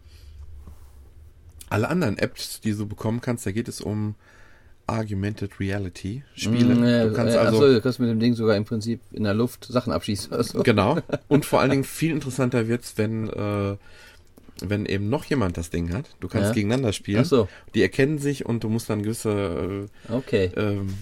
Alle 1.68 1.88
anderen 1.88 2.18
Apps, 2.18 2.60
die 2.60 2.72
du 2.72 2.88
bekommen 2.88 3.20
kannst, 3.20 3.46
da 3.46 3.52
geht 3.52 3.68
es 3.68 3.80
um 3.80 4.16
Augmented 4.86 5.58
Reality 5.60 6.22
Spiele. 6.34 6.74
Mm, 6.74 6.84
ja, 6.84 7.04
du 7.06 7.12
kannst 7.14 7.34
äh, 7.34 7.38
also 7.38 7.58
achso, 7.58 7.72
du 7.72 7.80
kannst 7.80 8.00
mit 8.00 8.10
dem 8.10 8.20
Ding 8.20 8.34
sogar 8.34 8.56
im 8.56 8.64
Prinzip 8.64 9.00
in 9.12 9.24
der 9.24 9.34
Luft 9.34 9.64
Sachen 9.64 9.92
abschießen. 9.92 10.32
Also. 10.32 10.62
genau 10.62 10.98
und 11.28 11.44
vor 11.44 11.60
allen 11.60 11.70
Dingen 11.70 11.84
viel 11.84 12.10
interessanter 12.12 12.68
wird's, 12.68 12.94
wenn 12.96 13.28
äh, 13.28 13.76
wenn 14.60 14.86
eben 14.86 15.08
noch 15.08 15.24
jemand 15.24 15.56
das 15.56 15.70
Ding 15.70 15.92
hat. 15.92 16.06
Du 16.20 16.28
kannst 16.28 16.48
Ja. 16.48 16.54
gegeneinander 16.54 16.92
spielen. 16.92 17.22
Ach 17.22 17.28
so. 17.28 17.48
Die 17.74 17.82
erkennen 17.82 18.18
sich 18.18 18.46
und 18.46 18.62
du 18.62 18.68
musst 18.68 18.88
dann 18.88 19.02
gewisse 19.02 19.88
Okay. 20.08 20.50
äh, 20.56 20.74
ähm, 20.74 20.94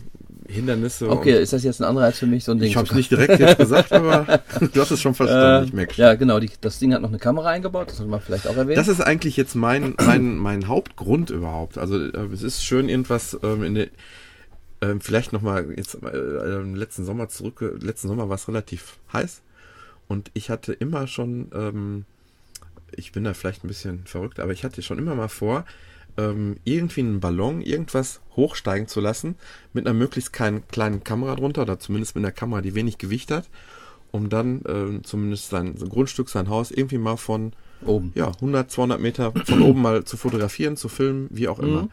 Hindernisse. 0.49 1.09
Okay, 1.09 1.41
ist 1.41 1.53
das 1.53 1.65
jetzt 1.65 1.81
ein 1.81 1.85
Anreiz 1.85 2.19
für 2.19 2.27
mich, 2.27 2.45
so 2.45 2.53
ein 2.53 2.59
Ding 2.59 2.69
ich 2.69 2.77
habe 2.77 2.87
es 2.87 2.95
nicht 2.95 3.11
direkt 3.11 3.39
jetzt 3.39 3.59
gesagt, 3.59 3.93
aber 3.93 4.41
du 4.73 4.81
hast 4.81 4.91
es 4.91 5.01
schon 5.01 5.15
verstanden. 5.15 5.69
ich 5.69 5.73
merke 5.73 5.93
äh. 5.95 6.01
Ja, 6.01 6.15
genau. 6.15 6.41
Die, 6.41 6.51
das 6.61 6.79
Ding 6.79 6.93
hat 6.95 7.03
noch 7.03 7.09
eine 7.09 7.19
Kamera 7.19 7.51
eingebaut, 7.51 7.89
das 7.89 7.99
sollte 7.99 8.11
man 8.11 8.21
vielleicht 8.21 8.47
auch 8.47 8.57
erwähnen. 8.57 8.77
Das 8.77 8.89
ist 8.89 9.01
eigentlich 9.01 9.37
jetzt 9.37 9.55
mein, 9.55 9.95
mein, 10.05 10.37
mein 10.37 10.69
Hauptgrund 10.69 11.31
überhaupt. 11.31 11.79
Also 11.79 11.99
äh, 11.99 12.29
es 12.33 12.43
ist 12.43 12.65
schön 12.65 12.89
irgendwas 12.89 13.39
ähm, 13.43 13.63
in 13.63 13.75
der 13.75 13.89
ähm, 14.83 15.01
vielleicht 15.01 15.33
nochmal 15.33 15.73
jetzt 15.77 15.97
äh, 16.03 16.09
äh, 16.09 16.63
letzten 16.63 17.05
Sommer 17.05 17.29
zurück. 17.29 17.63
äh, 17.63 17.85
Letzten 17.85 18.09
Sommer 18.09 18.29
war 18.29 18.35
es 18.35 18.49
relativ 18.49 18.99
heiß 19.13 19.41
und 20.09 20.31
ich 20.35 20.51
hatte 20.51 20.73
immer 20.73 21.07
schon, 21.07 21.51
ähm, 21.55 22.05
ich 22.95 23.13
bin 23.13 23.25
da 23.25 23.33
vielleicht 23.33 23.65
ein 23.65 23.69
bisschen 23.69 24.05
verrückt, 24.05 24.41
aber 24.41 24.53
ich 24.53 24.65
hatte 24.65 24.83
schon 24.83 24.99
immer 24.99 25.15
mal 25.15 25.29
vor, 25.29 25.65
ähm, 26.17 26.57
irgendwie 26.65 27.01
einen 27.01 27.21
Ballon, 27.21 27.63
irgendwas 27.63 28.21
hochsteigen 28.37 28.89
zu 28.89 29.01
lassen 29.01 29.37
mit 29.73 29.87
einer 29.87 29.95
möglichst 29.95 30.33
kleinen, 30.33 30.67
kleinen 30.69 31.05
Kamera 31.05 31.37
drunter 31.37 31.63
oder 31.63 31.79
zumindest 31.79 32.15
mit 32.15 32.25
einer 32.25 32.33
Kamera, 32.33 32.61
die 32.61 32.75
wenig 32.75 32.99
Gewicht 32.99 33.31
hat, 33.31 33.49
um 34.11 34.29
dann 34.29 34.63
ähm, 34.67 35.05
zumindest 35.05 35.51
sein 35.51 35.77
so 35.77 35.87
ein 35.87 35.91
Grundstück, 35.91 36.29
sein 36.29 36.49
Haus 36.49 36.71
irgendwie 36.71 36.99
mal 36.99 37.17
von 37.17 37.53
oben. 37.85 38.13
ja, 38.15 38.29
100, 38.29 38.71
200 38.71 39.01
Meter 39.01 39.33
von 39.45 39.63
oben 39.63 39.83
mal 39.83 40.05
zu 40.05 40.17
fotografieren, 40.17 40.77
zu 40.77 40.89
filmen, 40.89 41.29
wie 41.31 41.49
auch 41.49 41.59
immer. 41.59 41.89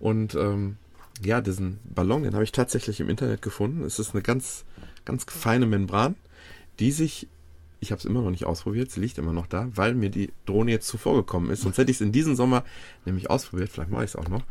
Und 0.00 0.34
ähm, 0.34 0.76
ja, 1.24 1.40
diesen 1.40 1.78
Ballon, 1.84 2.24
den 2.24 2.34
habe 2.34 2.44
ich 2.44 2.52
tatsächlich 2.52 3.00
im 3.00 3.08
Internet 3.08 3.42
gefunden. 3.42 3.84
Es 3.84 3.98
ist 3.98 4.14
eine 4.14 4.22
ganz, 4.22 4.64
ganz 5.04 5.24
feine 5.28 5.66
Membran, 5.66 6.16
die 6.80 6.90
sich, 6.90 7.28
ich 7.82 7.90
habe 7.90 7.98
es 7.98 8.04
immer 8.04 8.22
noch 8.22 8.30
nicht 8.30 8.46
ausprobiert, 8.46 8.92
sie 8.92 9.00
liegt 9.00 9.18
immer 9.18 9.32
noch 9.32 9.48
da, 9.48 9.68
weil 9.74 9.94
mir 9.94 10.08
die 10.08 10.30
Drohne 10.46 10.70
jetzt 10.70 10.86
zuvor 10.86 11.16
gekommen 11.16 11.50
ist. 11.50 11.62
Sonst 11.62 11.78
hätte 11.78 11.90
ich 11.90 11.96
es 11.96 12.00
in 12.00 12.12
diesem 12.12 12.36
Sommer 12.36 12.64
nämlich 13.04 13.28
ausprobiert, 13.28 13.70
vielleicht 13.70 13.90
mache 13.90 14.04
ich 14.04 14.10
es 14.10 14.16
auch 14.16 14.28
noch. 14.28 14.44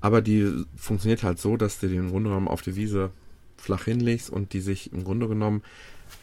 Aber 0.00 0.22
die 0.22 0.64
funktioniert 0.74 1.22
halt 1.22 1.38
so, 1.38 1.58
dass 1.58 1.80
du 1.80 1.88
den 1.88 2.10
genommen 2.10 2.48
auf 2.48 2.62
die 2.62 2.74
Wiese 2.74 3.10
flach 3.58 3.84
hinlegst 3.84 4.30
und 4.30 4.54
die 4.54 4.60
sich 4.60 4.90
im 4.90 5.04
Grunde 5.04 5.28
genommen, 5.28 5.62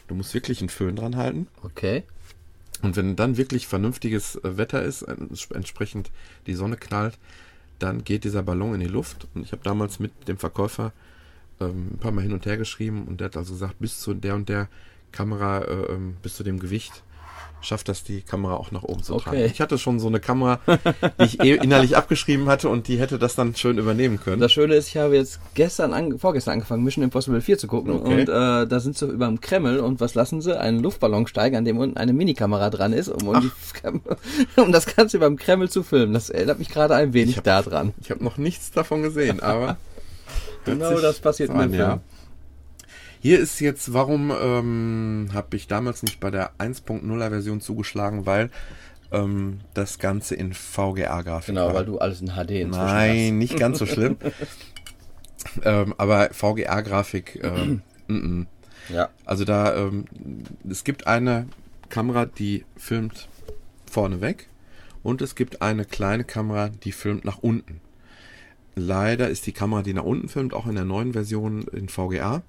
du 0.08 0.16
musst 0.16 0.34
wirklich 0.34 0.60
einen 0.60 0.70
Föhn 0.70 0.96
dran 0.96 1.16
halten. 1.16 1.46
Okay. 1.62 2.02
Und 2.82 2.96
wenn 2.96 3.14
dann 3.14 3.36
wirklich 3.36 3.68
vernünftiges 3.68 4.34
äh, 4.36 4.56
Wetter 4.56 4.82
ist, 4.82 5.02
entsprechend 5.02 6.10
die 6.46 6.54
Sonne 6.54 6.76
knallt, 6.76 7.16
dann 7.78 8.02
geht 8.02 8.24
dieser 8.24 8.42
Ballon 8.42 8.74
in 8.74 8.80
die 8.80 8.86
Luft. 8.86 9.28
Und 9.34 9.42
ich 9.44 9.52
habe 9.52 9.62
damals 9.62 10.00
mit 10.00 10.12
dem 10.26 10.36
Verkäufer 10.36 10.92
ähm, 11.60 11.90
ein 11.92 11.98
paar 11.98 12.12
Mal 12.12 12.22
hin 12.22 12.32
und 12.32 12.44
her 12.44 12.56
geschrieben 12.56 13.04
und 13.06 13.20
der 13.20 13.26
hat 13.26 13.36
also 13.36 13.52
gesagt, 13.52 13.78
bis 13.78 14.00
zu 14.00 14.14
der 14.14 14.34
und 14.34 14.48
der 14.48 14.68
Kamera, 15.12 15.58
äh, 15.62 15.92
ähm, 15.92 16.16
bis 16.22 16.36
zu 16.36 16.42
dem 16.42 16.58
Gewicht, 16.58 17.02
schafft 17.62 17.88
das 17.90 18.02
die 18.02 18.22
Kamera 18.22 18.54
auch 18.54 18.70
nach 18.70 18.84
oben 18.84 19.02
zu 19.02 19.14
Okay. 19.16 19.22
tragen. 19.24 19.44
Ich 19.44 19.60
hatte 19.60 19.76
schon 19.76 20.00
so 20.00 20.08
eine 20.08 20.18
Kamera, 20.18 20.60
die 21.18 21.24
ich 21.24 21.40
eh 21.42 21.56
innerlich 21.56 21.94
abgeschrieben 21.94 22.48
hatte 22.48 22.70
und 22.70 22.88
die 22.88 22.98
hätte 22.98 23.18
das 23.18 23.34
dann 23.34 23.54
schön 23.54 23.76
übernehmen 23.76 24.18
können. 24.18 24.40
Das 24.40 24.50
Schöne 24.52 24.74
ist, 24.76 24.88
ich 24.88 24.96
habe 24.96 25.14
jetzt 25.14 25.40
gestern, 25.52 25.92
an, 25.92 26.18
vorgestern 26.18 26.54
angefangen, 26.54 26.84
Mission 26.84 27.04
Impossible 27.04 27.42
4 27.42 27.58
zu 27.58 27.66
gucken. 27.66 27.92
Okay. 27.92 28.20
Und 28.22 28.28
äh, 28.30 28.66
da 28.66 28.80
sind 28.80 28.96
sie 28.96 29.06
über 29.06 29.26
dem 29.26 29.42
Kreml 29.42 29.78
und 29.80 30.00
was 30.00 30.14
lassen 30.14 30.40
sie? 30.40 30.58
Einen 30.58 30.80
Luftballon 30.82 31.26
steigen, 31.26 31.56
an 31.56 31.66
dem 31.66 31.76
unten 31.76 31.98
eine 31.98 32.14
Minikamera 32.14 32.70
dran 32.70 32.94
ist, 32.94 33.08
um, 33.08 33.28
um, 33.28 33.40
die, 33.42 33.50
um 34.60 34.72
das 34.72 34.86
Ganze 34.96 35.18
über 35.18 35.26
dem 35.26 35.36
Kreml 35.36 35.68
zu 35.68 35.82
filmen. 35.82 36.14
Das 36.14 36.30
erinnert 36.30 36.58
mich 36.60 36.70
gerade 36.70 36.94
ein 36.94 37.12
wenig 37.12 37.40
daran. 37.40 37.92
Ich 38.00 38.10
habe 38.10 38.24
noch 38.24 38.38
nichts 38.38 38.70
davon 38.70 39.02
gesehen, 39.02 39.40
aber 39.40 39.76
Genau 40.64 40.98
das 41.00 41.18
passiert 41.20 41.50
an, 41.50 41.72
dem 41.72 41.78
ja. 41.80 42.00
Hier 43.22 43.38
ist 43.38 43.60
jetzt, 43.60 43.92
warum 43.92 44.30
ähm, 44.30 45.28
habe 45.34 45.54
ich 45.54 45.66
damals 45.66 46.02
nicht 46.02 46.20
bei 46.20 46.30
der 46.30 46.52
1.0er 46.58 47.28
Version 47.28 47.60
zugeschlagen, 47.60 48.24
weil 48.24 48.48
ähm, 49.12 49.60
das 49.74 49.98
Ganze 49.98 50.34
in 50.34 50.54
VGA-Grafik 50.54 51.54
Genau, 51.54 51.66
war. 51.66 51.74
weil 51.74 51.84
du 51.84 51.98
alles 51.98 52.22
in 52.22 52.28
HD 52.28 52.50
inzwischen 52.52 52.70
Nein, 52.70 53.38
nicht 53.38 53.58
ganz 53.58 53.78
so 53.78 53.84
schlimm. 53.84 54.16
ähm, 55.64 55.94
aber 55.98 56.30
VGA-Grafik, 56.32 57.40
ähm, 57.42 57.82
mm. 58.08 58.46
hast. 58.88 58.94
Ja. 58.94 59.10
also 59.26 59.44
da, 59.44 59.76
ähm, 59.76 60.06
es 60.68 60.82
gibt 60.82 61.06
eine 61.06 61.46
Kamera, 61.90 62.24
die 62.24 62.64
filmt 62.76 63.28
vorne 63.84 64.22
weg 64.22 64.48
und 65.02 65.20
es 65.20 65.34
gibt 65.34 65.60
eine 65.60 65.84
kleine 65.84 66.24
Kamera, 66.24 66.70
die 66.70 66.92
filmt 66.92 67.26
nach 67.26 67.38
unten. 67.38 67.82
Leider 68.74 69.28
ist 69.28 69.46
die 69.46 69.52
Kamera, 69.52 69.82
die 69.82 69.92
nach 69.92 70.04
unten 70.04 70.28
filmt, 70.28 70.54
auch 70.54 70.66
in 70.66 70.74
der 70.74 70.84
neuen 70.86 71.12
Version 71.12 71.66
in 71.72 71.90
VGA. 71.90 72.42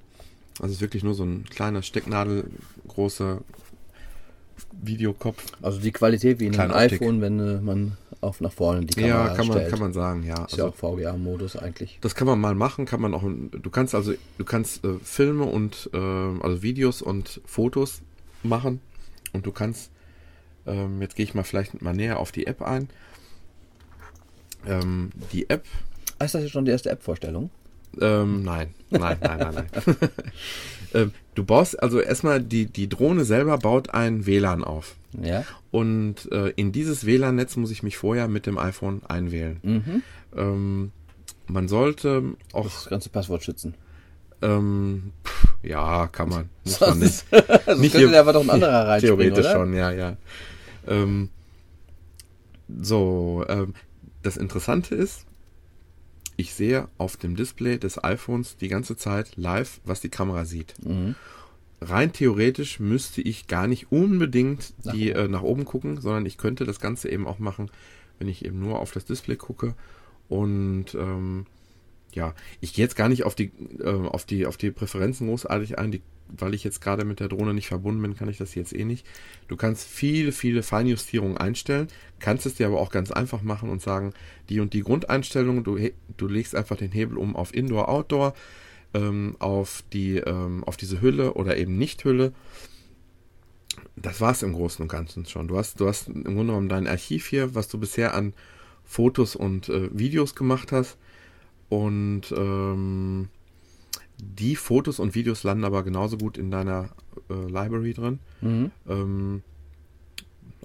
Also 0.61 0.67
es 0.73 0.77
ist 0.77 0.81
wirklich 0.81 1.03
nur 1.03 1.15
so 1.15 1.23
ein 1.23 1.43
kleiner 1.49 1.81
Stecknadel, 1.81 2.45
Videokopf. 4.83 5.43
Also 5.61 5.79
die 5.79 5.91
Qualität 5.91 6.39
wie 6.39 6.45
in 6.47 6.55
einem 6.59 6.71
Optik. 6.71 7.01
iPhone, 7.01 7.21
wenn 7.21 7.39
äh, 7.39 7.59
man 7.61 7.97
auf 8.21 8.41
nach 8.41 8.51
vorne 8.51 8.85
die 8.85 8.93
Kamera 8.93 9.27
Ja, 9.27 9.33
kann 9.33 9.47
man, 9.47 9.57
stellt. 9.57 9.69
kann 9.71 9.79
man 9.79 9.93
sagen, 9.93 10.23
ja. 10.23 10.45
Ist 10.45 10.57
ja 10.57 10.65
Also, 10.65 10.67
auch 10.67 10.75
VGA-Modus 10.97 11.55
eigentlich. 11.57 11.97
das 12.01 12.13
kann 12.15 12.27
man 12.27 12.39
mal 12.39 12.53
machen, 12.55 12.85
kann 12.85 13.01
man 13.01 13.13
auch. 13.13 13.23
Du 13.23 13.69
kannst 13.71 13.95
also, 13.95 14.13
du 14.37 14.45
kannst 14.45 14.83
äh, 14.85 14.99
Filme 15.03 15.45
und 15.45 15.89
äh, 15.93 15.97
also 15.97 16.61
Videos 16.61 17.01
und 17.01 17.41
Fotos 17.45 18.01
machen 18.43 18.79
und 19.33 19.45
du 19.45 19.51
kannst. 19.51 19.91
Ähm, 20.67 21.01
jetzt 21.01 21.15
gehe 21.15 21.23
ich 21.23 21.33
mal 21.33 21.43
vielleicht 21.43 21.81
mal 21.81 21.93
näher 21.95 22.19
auf 22.19 22.31
die 22.31 22.45
App 22.45 22.61
ein. 22.61 22.87
Ähm, 24.67 25.09
die 25.33 25.49
App 25.49 25.65
Ah, 26.19 26.25
Ist 26.25 26.35
das 26.35 26.43
jetzt 26.43 26.51
schon 26.51 26.65
die 26.65 26.71
erste 26.71 26.91
App-Vorstellung? 26.91 27.49
Ähm, 27.99 28.43
nein, 28.43 28.73
nein, 28.89 29.17
nein, 29.21 29.39
nein, 29.39 29.53
nein. 29.53 29.67
ähm, 30.93 31.11
du 31.35 31.43
baust, 31.43 31.81
also 31.81 31.99
erstmal, 31.99 32.41
die, 32.41 32.65
die 32.67 32.87
Drohne 32.87 33.25
selber 33.25 33.57
baut 33.57 33.93
ein 33.93 34.25
WLAN 34.25 34.63
auf. 34.63 34.95
Ja. 35.21 35.43
Und 35.71 36.31
äh, 36.31 36.49
in 36.55 36.71
dieses 36.71 37.05
WLAN-Netz 37.05 37.57
muss 37.57 37.71
ich 37.71 37.83
mich 37.83 37.97
vorher 37.97 38.27
mit 38.29 38.45
dem 38.45 38.57
iPhone 38.57 39.01
einwählen. 39.07 39.57
Mhm. 39.63 40.03
Ähm, 40.37 40.91
man 41.47 41.67
sollte 41.67 42.23
auch, 42.53 42.63
Das 42.63 42.85
ganze 42.89 43.09
Passwort 43.09 43.43
schützen. 43.43 43.73
ähm, 44.41 45.11
pff, 45.25 45.47
ja, 45.63 46.07
kann 46.07 46.29
man, 46.29 46.49
muss 46.63 46.79
man 46.79 46.99
nicht. 46.99 47.25
also 47.65 47.81
Nicht 47.81 47.91
könnte 47.91 48.07
hier- 48.07 48.11
da 48.11 48.19
aber 48.21 48.31
doch 48.33 48.41
ein 48.43 48.49
anderer 48.49 48.87
reinspringen, 48.87 49.17
Theoretisch 49.19 49.45
oder? 49.45 49.51
schon, 49.53 49.73
ja, 49.73 49.91
ja. 49.91 50.15
Ähm, 50.87 51.29
so, 52.81 53.43
ähm, 53.49 53.73
das 54.23 54.37
Interessante 54.37 54.95
ist, 54.95 55.25
ich 56.41 56.55
sehe 56.55 56.87
auf 56.97 57.17
dem 57.17 57.35
Display 57.35 57.77
des 57.77 58.03
iPhones 58.03 58.57
die 58.57 58.67
ganze 58.67 58.97
Zeit 58.97 59.37
live, 59.37 59.79
was 59.85 60.01
die 60.01 60.09
Kamera 60.09 60.45
sieht. 60.45 60.73
Mhm. 60.83 61.15
Rein 61.79 62.13
theoretisch 62.13 62.79
müsste 62.79 63.21
ich 63.21 63.47
gar 63.47 63.67
nicht 63.67 63.91
unbedingt 63.91 64.73
Nach 64.83 64.93
die 64.93 65.11
äh, 65.11 65.27
nach 65.27 65.43
oben 65.43 65.65
gucken, 65.65 66.01
sondern 66.01 66.25
ich 66.25 66.37
könnte 66.37 66.65
das 66.65 66.79
Ganze 66.79 67.09
eben 67.09 67.27
auch 67.27 67.39
machen, 67.39 67.69
wenn 68.19 68.27
ich 68.27 68.43
eben 68.43 68.59
nur 68.59 68.79
auf 68.79 68.91
das 68.91 69.05
Display 69.05 69.35
gucke. 69.35 69.75
Und 70.29 70.95
ähm, 70.95 71.45
ja, 72.13 72.33
ich 72.59 72.73
gehe 72.73 72.85
jetzt 72.85 72.95
gar 72.95 73.09
nicht 73.09 73.23
auf 73.23 73.35
die, 73.35 73.51
äh, 73.79 74.07
auf 74.07 74.25
die, 74.25 74.45
auf 74.45 74.57
die 74.57 74.71
Präferenzen 74.71 75.27
großartig 75.27 75.77
ein, 75.77 75.91
die, 75.91 76.01
weil 76.37 76.53
ich 76.53 76.63
jetzt 76.63 76.81
gerade 76.81 77.05
mit 77.05 77.19
der 77.19 77.27
Drohne 77.27 77.53
nicht 77.53 77.67
verbunden 77.67 78.01
bin, 78.01 78.15
kann 78.15 78.29
ich 78.29 78.37
das 78.37 78.55
jetzt 78.55 78.73
eh 78.73 78.85
nicht. 78.85 79.05
Du 79.47 79.55
kannst 79.55 79.87
viele, 79.87 80.31
viele 80.31 80.63
Feinjustierungen 80.63 81.37
einstellen, 81.37 81.87
kannst 82.19 82.45
es 82.45 82.55
dir 82.55 82.67
aber 82.67 82.79
auch 82.79 82.91
ganz 82.91 83.11
einfach 83.11 83.41
machen 83.41 83.69
und 83.69 83.81
sagen, 83.81 84.13
die 84.49 84.59
und 84.59 84.73
die 84.73 84.81
Grundeinstellungen, 84.81 85.63
du, 85.63 85.77
du 86.17 86.27
legst 86.27 86.55
einfach 86.55 86.77
den 86.77 86.91
Hebel 86.91 87.17
um 87.17 87.35
auf 87.35 87.53
Indoor, 87.53 87.89
Outdoor, 87.89 88.33
ähm, 88.93 89.35
auf 89.39 89.83
die, 89.93 90.17
ähm, 90.17 90.63
auf 90.63 90.77
diese 90.77 91.01
Hülle 91.01 91.33
oder 91.33 91.57
eben 91.57 91.77
Nicht-Hülle. 91.77 92.33
Das 93.95 94.19
war's 94.19 94.43
im 94.43 94.53
Großen 94.53 94.83
und 94.83 94.89
Ganzen 94.89 95.25
schon. 95.25 95.47
Du 95.47 95.57
hast, 95.57 95.79
du 95.79 95.87
hast 95.87 96.09
im 96.09 96.23
Grunde 96.23 96.47
genommen 96.47 96.69
dein 96.69 96.87
Archiv 96.87 97.27
hier, 97.27 97.55
was 97.55 97.67
du 97.67 97.77
bisher 97.77 98.13
an 98.13 98.33
Fotos 98.83 99.35
und 99.35 99.69
äh, 99.69 99.89
Videos 99.97 100.35
gemacht 100.35 100.71
hast. 100.71 100.97
Und 101.69 102.33
ähm, 102.35 103.29
die 104.21 104.55
Fotos 104.55 104.99
und 104.99 105.15
Videos 105.15 105.43
landen 105.43 105.65
aber 105.65 105.83
genauso 105.83 106.17
gut 106.17 106.37
in 106.37 106.51
deiner 106.51 106.89
äh, 107.29 107.33
Library 107.33 107.93
drin. 107.93 108.19
Mhm. 108.41 108.71
Ähm, 108.87 109.43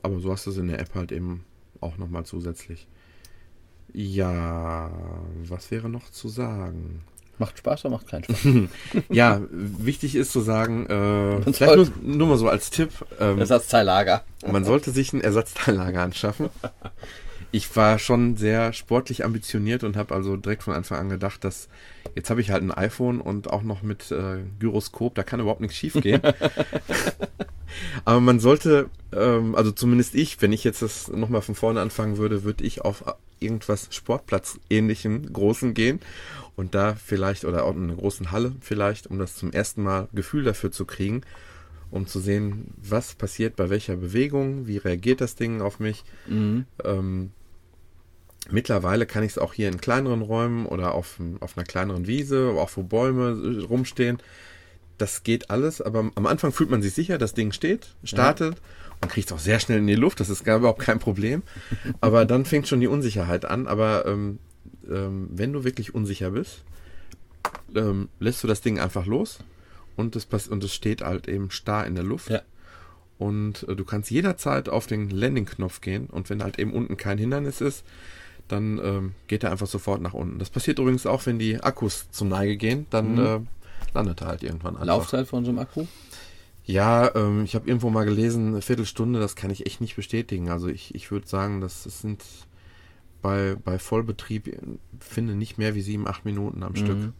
aber 0.02 0.20
so 0.20 0.30
hast 0.30 0.46
du 0.46 0.50
es 0.50 0.58
in 0.58 0.68
der 0.68 0.78
App 0.78 0.94
halt 0.94 1.10
eben 1.10 1.44
auch 1.80 1.96
nochmal 1.96 2.24
zusätzlich. 2.24 2.86
Ja, 3.92 4.90
was 5.48 5.70
wäre 5.70 5.88
noch 5.88 6.10
zu 6.10 6.28
sagen? 6.28 7.02
Macht 7.38 7.58
Spaß 7.58 7.86
oder 7.86 7.94
macht 7.94 8.08
keinen 8.08 8.24
Spaß? 8.24 8.38
Ja, 9.08 9.40
wichtig 9.50 10.16
ist 10.16 10.32
zu 10.32 10.40
sagen, 10.40 10.86
äh, 10.86 11.40
vielleicht 11.52 11.76
nur, 11.76 12.16
nur 12.16 12.28
mal 12.28 12.38
so 12.38 12.48
als 12.48 12.70
Tipp, 12.70 12.90
ähm, 13.20 13.38
Ersatzteillager. 13.38 14.22
man 14.46 14.64
sollte 14.64 14.90
sich 14.90 15.12
ein 15.12 15.22
Ersatzteillager 15.22 16.02
anschaffen. 16.02 16.50
Ich 17.52 17.74
war 17.76 17.98
schon 17.98 18.36
sehr 18.36 18.72
sportlich 18.72 19.24
ambitioniert 19.24 19.84
und 19.84 19.96
habe 19.96 20.14
also 20.14 20.36
direkt 20.36 20.62
von 20.62 20.74
Anfang 20.74 20.98
an 20.98 21.08
gedacht, 21.08 21.44
dass 21.44 21.68
jetzt 22.14 22.30
habe 22.30 22.40
ich 22.40 22.50
halt 22.50 22.62
ein 22.62 22.72
iPhone 22.72 23.20
und 23.20 23.50
auch 23.50 23.62
noch 23.62 23.82
mit 23.82 24.10
äh, 24.10 24.38
Gyroskop, 24.58 25.14
da 25.14 25.22
kann 25.22 25.40
überhaupt 25.40 25.60
nichts 25.60 25.76
schief 25.76 25.94
gehen. 25.94 26.20
Aber 28.04 28.20
man 28.20 28.40
sollte, 28.40 28.88
ähm, 29.12 29.54
also 29.54 29.70
zumindest 29.70 30.14
ich, 30.14 30.40
wenn 30.40 30.52
ich 30.52 30.64
jetzt 30.64 30.82
das 30.82 31.08
nochmal 31.08 31.42
von 31.42 31.54
vorne 31.54 31.80
anfangen 31.80 32.16
würde, 32.16 32.44
würde 32.44 32.64
ich 32.64 32.82
auf 32.82 33.04
irgendwas 33.40 33.88
Sportplatz-ähnlichen 33.90 35.32
Großen 35.32 35.74
gehen 35.74 36.00
Und 36.56 36.74
da 36.74 36.94
vielleicht, 36.94 37.44
oder 37.44 37.64
auch 37.64 37.74
in 37.76 37.84
einer 37.84 37.96
großen 37.96 38.32
Halle 38.32 38.54
vielleicht, 38.60 39.08
um 39.08 39.18
das 39.18 39.34
zum 39.34 39.52
ersten 39.52 39.82
Mal 39.82 40.08
Gefühl 40.14 40.44
dafür 40.44 40.72
zu 40.72 40.86
kriegen, 40.86 41.22
um 41.90 42.06
zu 42.06 42.20
sehen, 42.20 42.74
was 42.76 43.14
passiert 43.14 43.56
bei 43.56 43.70
welcher 43.70 43.96
Bewegung, 43.96 44.66
wie 44.66 44.78
reagiert 44.78 45.20
das 45.20 45.36
Ding 45.36 45.60
auf 45.60 45.78
mich. 45.78 46.04
Mhm. 46.26 46.66
Ähm, 46.84 47.30
mittlerweile 48.50 49.06
kann 49.06 49.22
ich 49.22 49.32
es 49.32 49.38
auch 49.38 49.54
hier 49.54 49.68
in 49.68 49.80
kleineren 49.80 50.22
Räumen 50.22 50.66
oder 50.66 50.94
auf, 50.94 51.20
auf 51.40 51.56
einer 51.56 51.66
kleineren 51.66 52.06
Wiese, 52.06 52.50
auch 52.50 52.70
wo 52.74 52.82
Bäume 52.82 53.60
äh, 53.60 53.64
rumstehen. 53.64 54.18
Das 54.98 55.22
geht 55.22 55.50
alles, 55.50 55.82
aber 55.82 56.10
am 56.14 56.26
Anfang 56.26 56.52
fühlt 56.52 56.70
man 56.70 56.82
sich 56.82 56.94
sicher, 56.94 57.18
das 57.18 57.34
Ding 57.34 57.52
steht, 57.52 57.94
startet 58.02 58.54
ja. 58.54 58.60
und 59.02 59.10
kriegt 59.10 59.28
es 59.28 59.32
auch 59.32 59.38
sehr 59.38 59.60
schnell 59.60 59.78
in 59.78 59.86
die 59.86 59.94
Luft, 59.94 60.20
das 60.20 60.30
ist 60.30 60.42
gar 60.42 60.58
überhaupt 60.58 60.80
kein 60.80 60.98
Problem. 60.98 61.42
Aber 62.00 62.24
dann 62.24 62.46
fängt 62.46 62.66
schon 62.66 62.80
die 62.80 62.86
Unsicherheit 62.86 63.44
an. 63.44 63.66
Aber 63.66 64.06
ähm, 64.06 64.38
ähm, 64.90 65.28
wenn 65.30 65.52
du 65.52 65.64
wirklich 65.64 65.94
unsicher 65.94 66.30
bist, 66.30 66.64
ähm, 67.74 68.08
lässt 68.20 68.42
du 68.42 68.48
das 68.48 68.62
Ding 68.62 68.80
einfach 68.80 69.04
los 69.04 69.40
und 69.96 70.16
es, 70.16 70.26
und 70.48 70.62
es 70.62 70.74
steht 70.74 71.02
halt 71.02 71.28
eben 71.28 71.50
starr 71.50 71.86
in 71.86 71.94
der 71.94 72.04
Luft. 72.04 72.30
Ja. 72.30 72.42
Und 73.18 73.66
äh, 73.68 73.74
du 73.74 73.84
kannst 73.84 74.10
jederzeit 74.10 74.68
auf 74.68 74.86
den 74.86 75.10
Landing-Knopf 75.10 75.80
gehen 75.80 76.06
und 76.06 76.28
wenn 76.30 76.42
halt 76.42 76.58
eben 76.58 76.72
unten 76.72 76.96
kein 76.96 77.18
Hindernis 77.18 77.60
ist, 77.60 77.84
dann 78.48 78.78
ähm, 78.82 79.14
geht 79.26 79.42
er 79.42 79.50
einfach 79.50 79.66
sofort 79.66 80.00
nach 80.00 80.14
unten. 80.14 80.38
Das 80.38 80.50
passiert 80.50 80.78
übrigens 80.78 81.06
auch, 81.06 81.26
wenn 81.26 81.38
die 81.38 81.60
Akkus 81.60 82.10
zur 82.10 82.28
Neige 82.28 82.56
gehen, 82.56 82.86
dann 82.90 83.12
mhm. 83.14 83.18
äh, 83.20 83.40
landet 83.94 84.20
er 84.20 84.28
halt 84.28 84.42
irgendwann 84.42 84.74
einfach. 84.74 84.86
Laufzeit 84.86 85.26
von 85.26 85.44
so 85.44 85.50
einem 85.50 85.58
Akku? 85.58 85.86
Ja, 86.64 87.14
ähm, 87.14 87.44
ich 87.44 87.54
habe 87.54 87.68
irgendwo 87.68 87.90
mal 87.90 88.04
gelesen, 88.04 88.48
eine 88.48 88.62
Viertelstunde, 88.62 89.20
das 89.20 89.36
kann 89.36 89.50
ich 89.50 89.66
echt 89.66 89.80
nicht 89.80 89.96
bestätigen. 89.96 90.50
Also 90.50 90.68
ich, 90.68 90.94
ich 90.94 91.10
würde 91.10 91.26
sagen, 91.26 91.60
das, 91.60 91.84
das 91.84 92.00
sind 92.00 92.22
bei, 93.22 93.56
bei 93.64 93.78
Vollbetrieb, 93.78 94.58
finde 95.00 95.34
nicht 95.34 95.58
mehr 95.58 95.74
wie 95.74 95.80
sieben, 95.80 96.06
acht 96.06 96.24
Minuten 96.24 96.62
am 96.62 96.72
mhm. 96.72 96.76
Stück. 96.76 97.12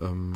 Ähm, 0.00 0.32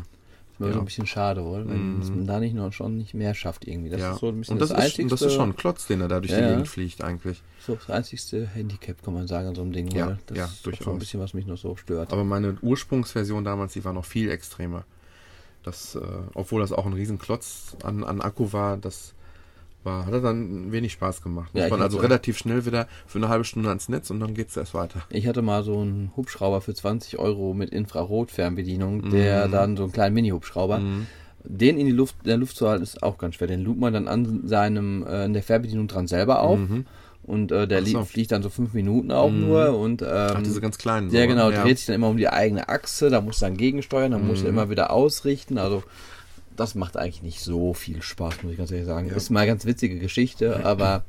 das 0.59 0.69
ist 0.69 0.71
ja. 0.71 0.75
so 0.75 0.79
ein 0.79 0.85
bisschen 0.85 1.07
schade, 1.07 1.43
oder? 1.43 1.67
Wenn 1.67 1.99
mm. 1.99 2.09
man 2.11 2.27
da 2.27 2.39
nicht 2.39 2.55
noch 2.55 2.73
schon 2.73 2.97
nicht 2.97 3.13
mehr 3.13 3.35
schafft 3.35 3.67
irgendwie. 3.67 3.91
Das 3.91 4.01
ja. 4.01 4.13
ist 4.13 4.21
so 4.21 4.29
ein 4.29 4.39
bisschen 4.39 4.53
und 4.53 4.61
das, 4.61 4.69
das 4.69 4.79
ist, 4.79 4.85
einzigste. 4.85 5.09
Das 5.09 5.23
ist 5.23 5.33
schon 5.33 5.51
ein 5.51 5.57
Klotz, 5.57 5.87
den 5.87 6.01
er 6.01 6.09
da 6.09 6.21
durch 6.21 6.33
ja, 6.33 6.41
die 6.41 6.47
Gegend 6.47 6.69
fliegt 6.69 7.03
eigentlich. 7.03 7.43
So 7.61 7.75
das 7.75 7.91
einzigste 7.91 8.47
Handicap, 8.47 9.03
kann 9.03 9.15
man 9.15 9.27
sagen, 9.27 9.49
an 9.49 9.55
so 9.57 9.63
einem 9.63 9.73
Ding. 9.73 9.89
Ja, 9.89 10.17
das 10.27 10.39
ja, 10.39 10.45
ist 10.45 10.65
durchaus. 10.65 10.85
so 10.85 10.91
ein 10.93 10.99
bisschen, 10.99 11.21
was 11.21 11.35
mich 11.35 11.47
noch 11.47 11.59
so 11.59 11.75
stört. 11.75 12.13
Aber 12.13 12.23
meine 12.23 12.57
Ursprungsversion 12.63 13.43
damals, 13.43 13.73
die 13.73 13.85
war 13.85 13.93
noch 13.93 14.05
viel 14.05 14.31
extremer. 14.31 14.85
Das, 15.65 15.97
äh, 15.97 16.01
obwohl 16.35 16.61
das 16.61 16.73
auch 16.73 16.87
ein 16.87 16.93
Riesenklotz 16.93 17.77
an, 17.83 18.05
an 18.05 18.21
Akku 18.21 18.53
war, 18.53 18.77
das 18.77 19.15
war, 19.85 20.07
hat 20.07 20.25
dann 20.25 20.73
wenig 20.73 20.93
Spaß 20.93 21.23
gemacht. 21.23 21.55
Muss 21.55 21.63
ja, 21.63 21.69
man 21.69 21.83
also 21.83 21.99
relativ 21.99 22.39
schnell 22.39 22.67
wieder 22.67 22.89
für 23.07 23.19
eine 23.19 23.29
halbe 23.29 23.45
Stunde 23.45 23.69
ans 23.69 23.89
Netz 23.89 24.11
und 24.11 24.21
dann 24.21 24.35
geht 24.35 24.49
es 24.49 24.57
erst 24.57 24.75
weiter. 24.75 25.03
Ich 25.11 25.27
hatte 25.27 25.43
mal 25.43 25.63
so 25.63 25.81
einen 25.81 26.13
Hubschrauber 26.17 26.61
für 26.61 26.75
20 26.75 27.19
Euro 27.19 27.55
mit 27.55 27.71
Infrarot-Fernbedienung, 27.71 29.11
der 29.11 29.49
mm. 29.49 29.53
dann 29.53 29.77
so 29.77 29.85
einen 29.85 29.93
kleinen 29.93 30.15
Mini-Hubschrauber. 30.15 30.79
Mm. 30.79 31.07
Den 31.47 31.79
in 31.79 31.87
die 31.87 31.93
Luft, 31.93 32.17
in 32.23 32.29
der 32.29 32.39
Luft 32.39 32.57
zu 32.57 32.69
halten, 32.69 32.83
ist 32.83 33.03
auch 33.03 33.19
ganz 33.19 33.35
schwer. 33.35 33.47
Den 33.47 33.63
lugt 33.63 33.79
man 33.79 33.93
dann 33.93 34.09
an 34.09 34.49
seinem, 34.49 35.07
äh, 35.07 35.27
in 35.27 35.35
der 35.35 35.43
Fernbedienung 35.43 35.89
dran 35.89 36.07
selber 36.07 36.41
auf. 36.41 36.59
Mhm. 36.59 36.87
Und 37.23 37.53
äh, 37.53 37.67
der 37.67 37.85
so. 37.85 38.05
fliegt 38.05 38.33
dann 38.33 38.43
so 38.43 38.51
fünf 38.51 38.75
Minuten 38.75 39.11
auch 39.11 39.31
mhm. 39.31 39.41
nur. 39.41 39.79
Und, 39.79 40.03
ähm, 40.03 40.09
Ach, 40.09 40.43
diese 40.43 40.61
ganz 40.61 40.79
kleinen. 40.79 41.11
Ja, 41.11 41.27
genau, 41.27 41.51
ja. 41.51 41.63
dreht 41.63 41.79
sich 41.79 41.87
dann 41.87 41.97
immer 41.97 42.09
um 42.09 42.17
die 42.17 42.29
eigene 42.29 42.69
Achse. 42.69 43.11
Da 43.11 43.21
muss 43.21 43.39
dann 43.39 43.57
gegensteuern, 43.57 44.13
dann 44.13 44.23
mhm. 44.23 44.29
muss 44.29 44.43
er 44.43 44.49
immer 44.49 44.71
wieder 44.71 44.91
ausrichten. 44.91 45.59
Also 45.59 45.83
das 46.57 46.75
macht 46.75 46.97
eigentlich 46.97 47.23
nicht 47.23 47.41
so 47.41 47.75
viel 47.75 48.03
Spaß, 48.03 48.43
muss 48.43 48.53
ich 48.53 48.59
ganz 48.59 48.71
ehrlich 48.71 48.87
sagen. 48.87 49.09
Ja. 49.09 49.15
Ist 49.15 49.31
mal 49.31 49.41
eine 49.41 49.49
ganz 49.49 49.65
witzige 49.65 49.99
Geschichte, 49.99 50.65
aber 50.65 51.05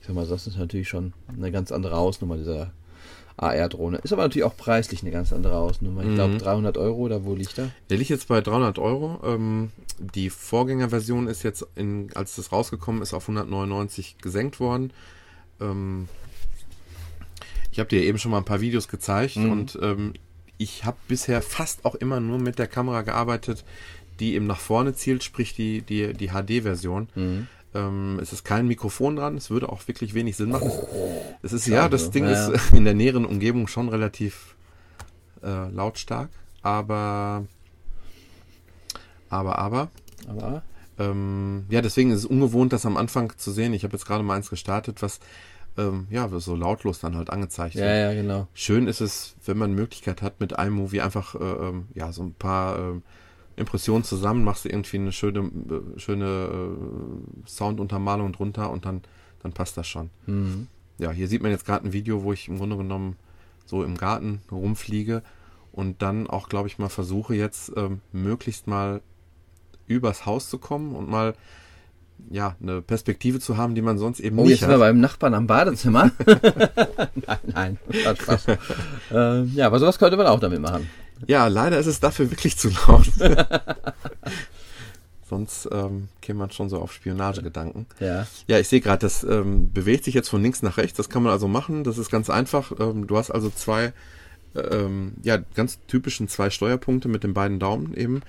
ich 0.00 0.06
sag 0.06 0.14
mal, 0.14 0.26
das 0.26 0.46
ist 0.46 0.56
natürlich 0.56 0.88
schon 0.88 1.12
eine 1.28 1.50
ganz 1.52 1.72
andere 1.72 1.96
Hausnummer, 1.96 2.36
dieser 2.36 2.72
AR-Drohne. 3.36 3.98
Ist 3.98 4.12
aber 4.12 4.22
natürlich 4.22 4.44
auch 4.44 4.56
preislich 4.56 5.02
eine 5.02 5.10
ganz 5.10 5.32
andere 5.32 5.54
Hausnummer. 5.54 6.02
Ich 6.02 6.08
mhm. 6.08 6.14
glaube 6.14 6.36
300 6.38 6.78
Euro, 6.78 6.98
oder 6.98 7.24
wo 7.24 7.34
liegt 7.34 7.58
er? 7.58 7.70
Der 7.88 7.96
liegt 7.96 8.10
jetzt 8.10 8.28
bei 8.28 8.40
300 8.40 8.78
Euro. 8.78 9.20
Ähm, 9.24 9.70
die 9.98 10.30
Vorgängerversion 10.30 11.26
ist 11.26 11.42
jetzt, 11.42 11.66
in, 11.74 12.10
als 12.14 12.36
das 12.36 12.52
rausgekommen 12.52 13.02
ist, 13.02 13.14
auf 13.14 13.24
199 13.24 14.18
gesenkt 14.18 14.60
worden. 14.60 14.92
Ähm, 15.60 16.08
ich 17.72 17.78
habe 17.78 17.88
dir 17.88 18.02
eben 18.02 18.18
schon 18.18 18.30
mal 18.30 18.38
ein 18.38 18.44
paar 18.44 18.60
Videos 18.60 18.88
gezeigt 18.88 19.36
mhm. 19.36 19.50
und 19.50 19.78
ähm, 19.80 20.14
ich 20.58 20.84
habe 20.84 20.98
bisher 21.08 21.40
fast 21.40 21.86
auch 21.86 21.94
immer 21.94 22.20
nur 22.20 22.38
mit 22.38 22.58
der 22.58 22.66
Kamera 22.66 23.00
gearbeitet, 23.00 23.64
die 24.20 24.34
eben 24.34 24.46
nach 24.46 24.60
vorne 24.60 24.94
zielt, 24.94 25.24
sprich 25.24 25.54
die, 25.54 25.82
die, 25.82 26.12
die 26.12 26.28
HD-Version. 26.28 27.08
Mhm. 27.14 27.46
Ähm, 27.74 28.18
es 28.20 28.32
ist 28.32 28.44
kein 28.44 28.66
Mikrofon 28.66 29.16
dran, 29.16 29.36
es 29.36 29.50
würde 29.50 29.68
auch 29.68 29.86
wirklich 29.86 30.14
wenig 30.14 30.36
Sinn 30.36 30.50
machen. 30.50 30.70
Es 31.42 31.52
ist 31.52 31.66
ja, 31.66 31.88
das 31.88 32.10
Ding 32.10 32.24
ja. 32.24 32.48
ist 32.48 32.72
in 32.72 32.84
der 32.84 32.94
näheren 32.94 33.24
Umgebung 33.24 33.68
schon 33.68 33.88
relativ 33.88 34.56
äh, 35.42 35.68
lautstark, 35.70 36.30
aber 36.62 37.46
aber 39.28 39.58
aber 39.58 39.88
aber 40.28 40.62
ähm, 40.98 41.64
ja, 41.70 41.80
deswegen 41.80 42.10
ist 42.10 42.18
es 42.18 42.26
ungewohnt, 42.26 42.72
das 42.72 42.84
am 42.84 42.96
Anfang 42.96 43.32
zu 43.38 43.52
sehen. 43.52 43.72
Ich 43.72 43.84
habe 43.84 43.92
jetzt 43.96 44.04
gerade 44.04 44.24
mal 44.24 44.34
eins 44.34 44.50
gestartet, 44.50 45.00
was 45.00 45.20
ähm, 45.78 46.08
ja 46.10 46.28
so 46.28 46.56
lautlos 46.56 46.98
dann 47.00 47.16
halt 47.16 47.30
angezeigt 47.30 47.76
wird. 47.76 47.86
Ja, 47.86 47.94
ja, 47.94 48.14
genau. 48.14 48.48
Schön 48.52 48.86
ist 48.86 49.00
es, 49.00 49.36
wenn 49.46 49.56
man 49.56 49.74
Möglichkeit 49.74 50.22
hat, 50.22 50.40
mit 50.40 50.58
einem 50.58 50.74
Movie 50.74 51.00
einfach 51.00 51.36
äh, 51.36 51.38
ähm, 51.38 51.88
ja 51.94 52.12
so 52.12 52.22
ein 52.22 52.34
paar 52.34 52.78
äh, 52.78 53.00
Impressionen 53.60 54.04
zusammen, 54.04 54.44
machst 54.44 54.64
du 54.64 54.68
irgendwie 54.68 54.98
eine 54.98 55.12
schöne, 55.12 55.40
äh, 55.40 55.98
schöne 55.98 56.26
äh, 56.26 57.48
Sounduntermalung 57.48 58.32
drunter 58.32 58.70
und 58.70 58.84
dann, 58.84 59.02
dann 59.42 59.52
passt 59.52 59.76
das 59.76 59.86
schon. 59.86 60.10
Mhm. 60.26 60.68
Ja, 60.98 61.10
hier 61.10 61.28
sieht 61.28 61.42
man 61.42 61.50
jetzt 61.50 61.64
gerade 61.64 61.86
ein 61.86 61.92
Video, 61.92 62.22
wo 62.24 62.32
ich 62.32 62.48
im 62.48 62.58
Grunde 62.58 62.76
genommen 62.76 63.16
so 63.64 63.84
im 63.84 63.96
Garten 63.96 64.42
rumfliege 64.50 65.22
und 65.72 66.02
dann 66.02 66.26
auch, 66.28 66.48
glaube 66.48 66.68
ich, 66.68 66.78
mal 66.78 66.88
versuche 66.88 67.34
jetzt 67.34 67.72
ähm, 67.76 68.00
möglichst 68.12 68.66
mal 68.66 69.00
übers 69.86 70.26
Haus 70.26 70.50
zu 70.50 70.58
kommen 70.58 70.94
und 70.94 71.08
mal 71.08 71.34
ja, 72.28 72.56
eine 72.62 72.82
Perspektive 72.82 73.40
zu 73.40 73.56
haben, 73.56 73.74
die 73.74 73.82
man 73.82 73.96
sonst 73.98 74.20
eben 74.20 74.38
oh, 74.38 74.42
nicht 74.42 74.48
hat. 74.48 74.50
Oh, 74.50 74.50
jetzt 74.50 74.60
sind 74.60 74.70
wir 74.70 74.78
beim 74.78 75.00
Nachbarn 75.00 75.34
am 75.34 75.46
Badezimmer. 75.46 76.10
nein, 76.26 77.38
nein, 77.46 77.78
das 78.04 78.18
Spaß. 78.18 78.46
äh, 79.12 79.44
ja, 79.44 79.66
aber 79.66 79.78
sowas 79.78 79.98
könnte 79.98 80.16
man 80.16 80.26
auch 80.26 80.40
damit 80.40 80.60
machen. 80.60 80.88
Ja, 81.26 81.46
leider 81.48 81.78
ist 81.78 81.86
es 81.86 82.00
dafür 82.00 82.30
wirklich 82.30 82.56
zu 82.56 82.70
laut. 82.70 83.10
Sonst 85.28 85.68
ähm, 85.70 86.08
käme 86.20 86.40
man 86.40 86.50
schon 86.50 86.68
so 86.68 86.78
auf 86.78 86.92
Spionagegedanken. 86.92 87.86
Ja. 88.00 88.26
Ja, 88.48 88.58
ich 88.58 88.68
sehe 88.68 88.80
gerade, 88.80 88.98
das 88.98 89.22
ähm, 89.22 89.72
bewegt 89.72 90.04
sich 90.04 90.14
jetzt 90.14 90.28
von 90.28 90.42
links 90.42 90.62
nach 90.62 90.76
rechts. 90.76 90.96
Das 90.96 91.08
kann 91.08 91.22
man 91.22 91.30
also 91.32 91.46
machen. 91.46 91.84
Das 91.84 91.98
ist 91.98 92.10
ganz 92.10 92.28
einfach. 92.30 92.72
Ähm, 92.80 93.06
du 93.06 93.16
hast 93.16 93.30
also 93.30 93.48
zwei, 93.48 93.92
ähm, 94.56 95.12
ja, 95.22 95.36
ganz 95.54 95.78
typischen 95.86 96.26
zwei 96.26 96.50
Steuerpunkte 96.50 97.08
mit 97.08 97.22
den 97.22 97.32
beiden 97.32 97.60
Daumen 97.60 97.94
eben, 97.94 98.22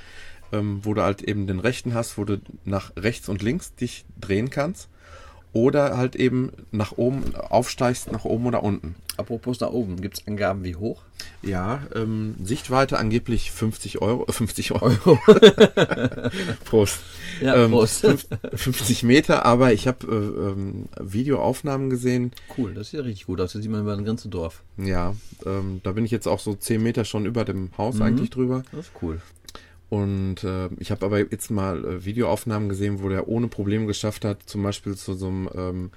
ähm, 0.52 0.82
wo 0.84 0.94
du 0.94 1.02
halt 1.02 1.24
eben 1.24 1.48
den 1.48 1.60
rechten 1.60 1.96
hast, 1.96 2.20
wo 2.20 2.24
du 2.24 2.40
nach 2.66 2.92
rechts 2.96 3.30
und 3.30 3.42
links 3.42 3.74
dich 3.74 4.06
drehen 4.20 4.52
kannst 4.52 4.88
oder 5.54 5.98
halt 5.98 6.16
eben 6.16 6.52
nach 6.72 6.98
oben 6.98 7.36
aufsteigst, 7.36 8.12
nach 8.12 8.26
oben 8.26 8.46
oder 8.46 8.64
unten. 8.64 8.96
Apropos 9.18 9.60
nach 9.60 9.72
oben, 9.72 10.02
gibt 10.02 10.20
es 10.20 10.28
Angaben 10.28 10.64
wie 10.64 10.76
hoch? 10.76 11.04
Ja, 11.44 11.84
ähm, 11.94 12.36
Sichtweite 12.44 12.98
angeblich 12.98 13.52
50 13.52 14.02
Euro. 14.02 14.26
Äh, 14.28 14.32
50 14.32 14.72
Euro. 14.72 15.20
Prost. 16.66 17.00
Ja, 17.42 17.56
ähm, 17.56 17.72
Prost. 17.72 18.08
50 18.54 19.04
Meter, 19.04 19.46
aber 19.46 19.74
ich 19.74 19.88
habe 19.88 20.08
äh, 20.08 20.50
ähm, 20.50 20.86
Videoaufnahmen 21.00 21.90
gesehen. 21.90 22.32
Cool, 22.58 22.74
das 22.74 22.90
sieht 22.90 23.00
ja 23.00 23.04
richtig 23.06 23.26
gut 23.26 23.42
aus. 23.42 23.54
Das 23.54 23.62
sieht 23.62 23.72
man 23.72 23.82
über 23.82 23.96
das 23.96 24.06
ganze 24.06 24.30
Dorf. 24.30 24.64
Ja, 24.78 25.16
ähm, 25.46 25.82
da 25.84 25.92
bin 25.92 26.06
ich 26.06 26.12
jetzt 26.12 26.28
auch 26.28 26.40
so 26.40 26.56
10 26.56 26.82
Meter 26.82 27.06
schon 27.06 27.26
über 27.26 27.44
dem 27.44 27.70
Haus 27.78 27.96
mhm. 27.96 28.04
eigentlich 28.04 28.30
drüber. 28.30 28.64
Das 28.72 28.88
ist 28.88 28.92
cool. 29.02 29.22
Und 29.92 30.46
äh, 30.46 30.70
ich 30.80 30.90
habe 30.90 31.06
aber 31.06 31.20
jetzt 31.20 31.52
mal 31.52 31.84
äh, 31.84 32.06
Videoaufnahmen 32.06 32.70
gesehen, 32.70 33.04
wo 33.04 33.10
der 33.10 33.28
ohne 33.28 33.50
Probleme 33.50 33.88
geschafft 33.88 34.24
hat, 34.24 34.38
zum 34.46 34.64
Beispiel 34.64 34.96
zu 34.96 35.16
so 35.16 35.28
einem, 35.28 35.50
ähm, 35.54 35.92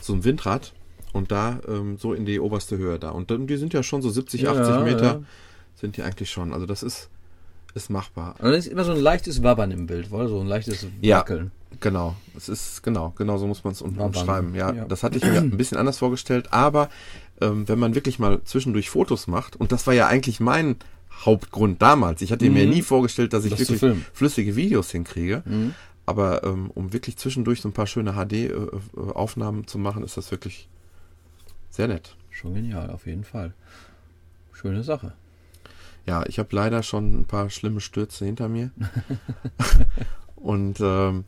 so 0.00 0.14
einem 0.14 0.24
Windrad 0.24 0.72
und 1.12 1.30
da 1.30 1.60
ähm, 1.68 1.96
so 1.96 2.12
in 2.12 2.26
die 2.26 2.40
oberste 2.40 2.76
Höhe 2.76 2.98
da. 2.98 3.10
Und 3.10 3.30
dann, 3.30 3.46
die 3.46 3.56
sind 3.56 3.72
ja 3.72 3.84
schon 3.84 4.02
so 4.02 4.10
70, 4.10 4.42
ja, 4.42 4.50
80 4.50 4.84
Meter, 4.84 5.04
ja. 5.04 5.22
sind 5.76 5.96
die 5.96 6.02
eigentlich 6.02 6.28
schon. 6.28 6.52
Also 6.52 6.66
das 6.66 6.82
ist, 6.82 7.08
ist 7.74 7.88
machbar. 7.88 8.34
Und 8.40 8.46
dann 8.46 8.54
ist 8.54 8.66
immer 8.66 8.82
so 8.82 8.90
ein 8.90 9.00
leichtes 9.00 9.44
Wabbern 9.44 9.70
im 9.70 9.86
Bild, 9.86 10.10
oder? 10.10 10.26
So 10.26 10.40
ein 10.40 10.48
leichtes 10.48 10.84
Wackeln. 10.84 11.52
Ja, 11.70 11.76
genau. 11.78 12.16
Es 12.36 12.48
ist, 12.48 12.82
genau, 12.82 13.14
genau 13.16 13.38
so 13.38 13.46
muss 13.46 13.62
man 13.62 13.74
es 13.74 13.80
umschreiben. 13.80 14.56
Ja, 14.56 14.72
ja, 14.72 14.86
das 14.86 15.04
hatte 15.04 15.18
ich 15.18 15.24
mir 15.24 15.38
ein 15.38 15.56
bisschen 15.56 15.78
anders 15.78 15.98
vorgestellt, 15.98 16.52
aber 16.52 16.88
ähm, 17.40 17.68
wenn 17.68 17.78
man 17.78 17.94
wirklich 17.94 18.18
mal 18.18 18.42
zwischendurch 18.42 18.90
Fotos 18.90 19.28
macht, 19.28 19.54
und 19.54 19.70
das 19.70 19.86
war 19.86 19.94
ja 19.94 20.08
eigentlich 20.08 20.40
mein 20.40 20.78
Hauptgrund 21.24 21.82
damals. 21.82 22.22
Ich 22.22 22.32
hatte 22.32 22.46
mhm. 22.46 22.54
mir 22.54 22.66
nie 22.66 22.82
vorgestellt, 22.82 23.32
dass 23.32 23.44
ich 23.44 23.50
das 23.54 23.68
wirklich 23.68 24.04
flüssige 24.12 24.56
Videos 24.56 24.90
hinkriege. 24.90 25.42
Mhm. 25.44 25.74
Aber 26.04 26.44
ähm, 26.44 26.70
um 26.74 26.92
wirklich 26.92 27.16
zwischendurch 27.16 27.60
so 27.60 27.68
ein 27.68 27.72
paar 27.72 27.88
schöne 27.88 28.12
HD-Aufnahmen 28.12 29.62
äh, 29.62 29.66
zu 29.66 29.78
machen, 29.78 30.04
ist 30.04 30.16
das 30.16 30.30
wirklich 30.30 30.68
sehr 31.70 31.88
nett. 31.88 32.16
Schon 32.30 32.54
genial, 32.54 32.90
auf 32.90 33.06
jeden 33.06 33.24
Fall. 33.24 33.54
Schöne 34.52 34.84
Sache. 34.84 35.14
Ja, 36.06 36.24
ich 36.26 36.38
habe 36.38 36.54
leider 36.54 36.84
schon 36.84 37.20
ein 37.20 37.24
paar 37.24 37.50
schlimme 37.50 37.80
Stürze 37.80 38.24
hinter 38.24 38.48
mir. 38.48 38.70
Und 40.36 40.78
ähm, 40.80 41.24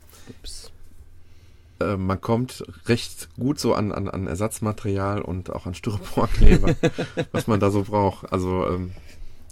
äh, 1.79 1.97
man 1.97 2.21
kommt 2.21 2.63
recht 2.85 3.29
gut 3.35 3.59
so 3.59 3.73
an, 3.73 3.91
an, 3.91 4.07
an 4.07 4.27
Ersatzmaterial 4.27 5.21
und 5.21 5.51
auch 5.51 5.65
an 5.65 5.73
Styroporkleber, 5.73 6.75
was 7.31 7.47
man 7.47 7.59
da 7.59 7.71
so 7.71 7.83
braucht. 7.83 8.31
Also 8.31 8.67
ähm, 8.67 8.91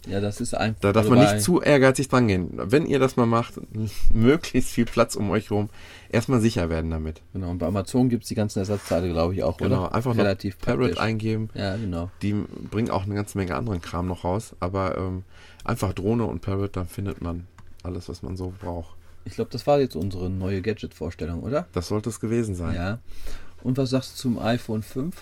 Ja, 0.10 0.22
das 0.22 0.40
ist 0.42 0.54
einfach. 0.54 0.82
Da 0.82 0.94
darf 0.94 1.10
man 1.10 1.20
nicht 1.20 1.42
zu 1.42 1.62
ehrgeizig 1.62 2.08
dran 2.08 2.28
gehen. 2.28 2.52
Wenn 2.54 2.86
ihr 2.86 3.00
das 3.00 3.16
mal 3.18 3.26
macht, 3.26 3.56
möglichst 4.14 4.72
viel 4.72 4.86
Platz 4.86 5.16
um 5.16 5.30
euch 5.30 5.52
rum, 5.52 5.70
erstmal 6.10 6.40
sicher 6.42 6.70
werden 6.70 6.92
damit. 6.92 7.22
Genau, 7.34 7.50
und 7.50 7.58
bei 7.58 7.68
Amazon 7.68 8.10
gibt 8.10 8.24
es 8.24 8.30
die 8.30 8.36
ganzen 8.36 8.60
Ersatzteile, 8.60 9.10
glaube 9.10 9.34
ich, 9.34 9.44
auch, 9.44 9.58
Genau, 9.58 9.86
oder? 9.86 9.96
einfach 9.96 10.14
noch 10.14 10.24
Relativ 10.24 10.60
Parrot 10.60 10.80
praktisch. 10.80 11.00
eingeben. 11.00 11.50
Ja, 11.54 11.76
genau. 11.76 12.10
Die 12.22 12.34
bringen 12.72 12.90
auch 12.90 13.04
eine 13.04 13.16
ganze 13.16 13.38
Menge 13.38 13.56
anderen 13.56 13.82
Kram 13.82 14.08
noch 14.08 14.24
raus, 14.24 14.56
aber 14.60 14.98
ähm, 14.98 15.24
einfach 15.64 15.94
Drohne 15.94 16.26
und 16.26 16.42
Parrot, 16.42 16.76
dann 16.78 16.88
findet 16.88 17.22
man 17.22 17.48
alles, 17.84 18.10
was 18.10 18.22
man 18.22 18.38
so 18.38 18.54
braucht. 18.60 18.96
Ich 19.26 19.34
glaube, 19.34 19.50
das 19.52 19.68
war 19.68 19.80
jetzt 19.80 19.96
unsere 19.96 20.30
neue 20.30 20.62
Gadget-Vorstellung, 20.62 21.44
oder? 21.44 21.68
Das 21.74 21.90
sollte 21.90 22.10
es 22.10 22.20
gewesen 22.20 22.56
sein. 22.56 22.76
Ja. 22.76 23.00
Und 23.62 23.78
was 23.78 23.90
sagst 23.90 24.14
du 24.14 24.22
zum 24.22 24.40
iPhone 24.40 24.84
5? 24.84 25.16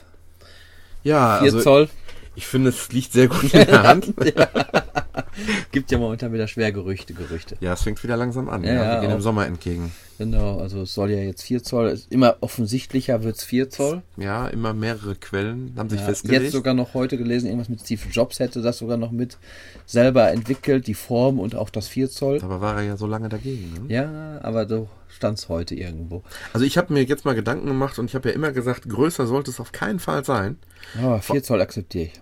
Ja, 1.03 1.37
4 1.39 1.45
also 1.45 1.61
Zoll. 1.61 1.89
Ich 2.35 2.45
finde, 2.47 2.69
es 2.69 2.91
liegt 2.91 3.13
sehr 3.13 3.27
gut 3.27 3.53
in 3.53 3.65
der 3.65 3.83
Hand. 3.83 4.13
Gibt 5.71 5.91
ja 5.91 5.97
momentan 5.97 6.31
wieder 6.33 6.47
schwer 6.47 6.71
Gerüchte, 6.71 7.13
Gerüchte. 7.13 7.57
Ja, 7.59 7.73
es 7.73 7.81
fängt 7.83 8.01
wieder 8.03 8.15
langsam 8.17 8.47
an. 8.49 8.63
Ja, 8.63 8.73
Ja, 8.73 8.83
ja, 8.83 8.91
wir 8.95 9.01
gehen 9.01 9.11
auch. 9.11 9.15
im 9.15 9.21
Sommer 9.21 9.45
entgegen. 9.45 9.91
Genau, 10.17 10.59
also 10.59 10.83
es 10.83 10.93
soll 10.93 11.11
ja 11.11 11.17
jetzt 11.19 11.43
4 11.43 11.61
Zoll, 11.61 11.99
immer 12.09 12.37
offensichtlicher 12.39 13.21
wird 13.23 13.35
es 13.37 13.43
4 13.43 13.69
Zoll. 13.69 14.01
Ja, 14.15 14.47
immer 14.47 14.73
mehrere 14.73 15.15
Quellen 15.15 15.73
haben 15.77 15.89
sich 15.89 15.99
Ja, 15.99 16.05
festgelegt. 16.05 16.43
jetzt 16.43 16.51
sogar 16.53 16.73
noch 16.73 16.93
heute 16.93 17.17
gelesen, 17.17 17.47
irgendwas 17.47 17.67
mit 17.67 17.81
Steve 17.81 18.01
Jobs 18.11 18.39
hätte 18.39 18.61
das 18.61 18.77
sogar 18.77 18.95
noch 18.97 19.11
mit 19.11 19.37
selber 19.85 20.31
entwickelt, 20.31 20.87
die 20.87 20.93
Form 20.93 21.39
und 21.39 21.55
auch 21.55 21.69
das 21.69 21.89
4 21.89 22.09
Zoll. 22.09 22.39
Aber 22.41 22.61
war 22.61 22.77
er 22.77 22.83
ja 22.83 22.97
so 22.97 23.07
lange 23.07 23.27
dagegen. 23.27 23.73
Ne? 23.87 23.93
Ja, 23.93 24.39
aber 24.41 24.67
so 24.67 24.87
stand 25.15 25.39
es 25.39 25.49
heute 25.49 25.75
irgendwo. 25.75 26.23
Also 26.53 26.65
ich 26.65 26.77
habe 26.77 26.93
mir 26.93 27.03
jetzt 27.03 27.25
mal 27.25 27.35
Gedanken 27.35 27.67
gemacht 27.67 27.97
und 27.99 28.05
ich 28.05 28.15
habe 28.15 28.29
ja 28.29 28.35
immer 28.35 28.51
gesagt, 28.51 28.87
größer 28.89 29.25
sollte 29.27 29.51
es 29.51 29.59
auf 29.59 29.71
keinen 29.71 29.99
Fall 29.99 30.25
sein. 30.25 30.57
Aber 31.01 31.21
4 31.21 31.43
Zoll 31.43 31.61
akzeptiere 31.61 32.05
ich. 32.05 32.21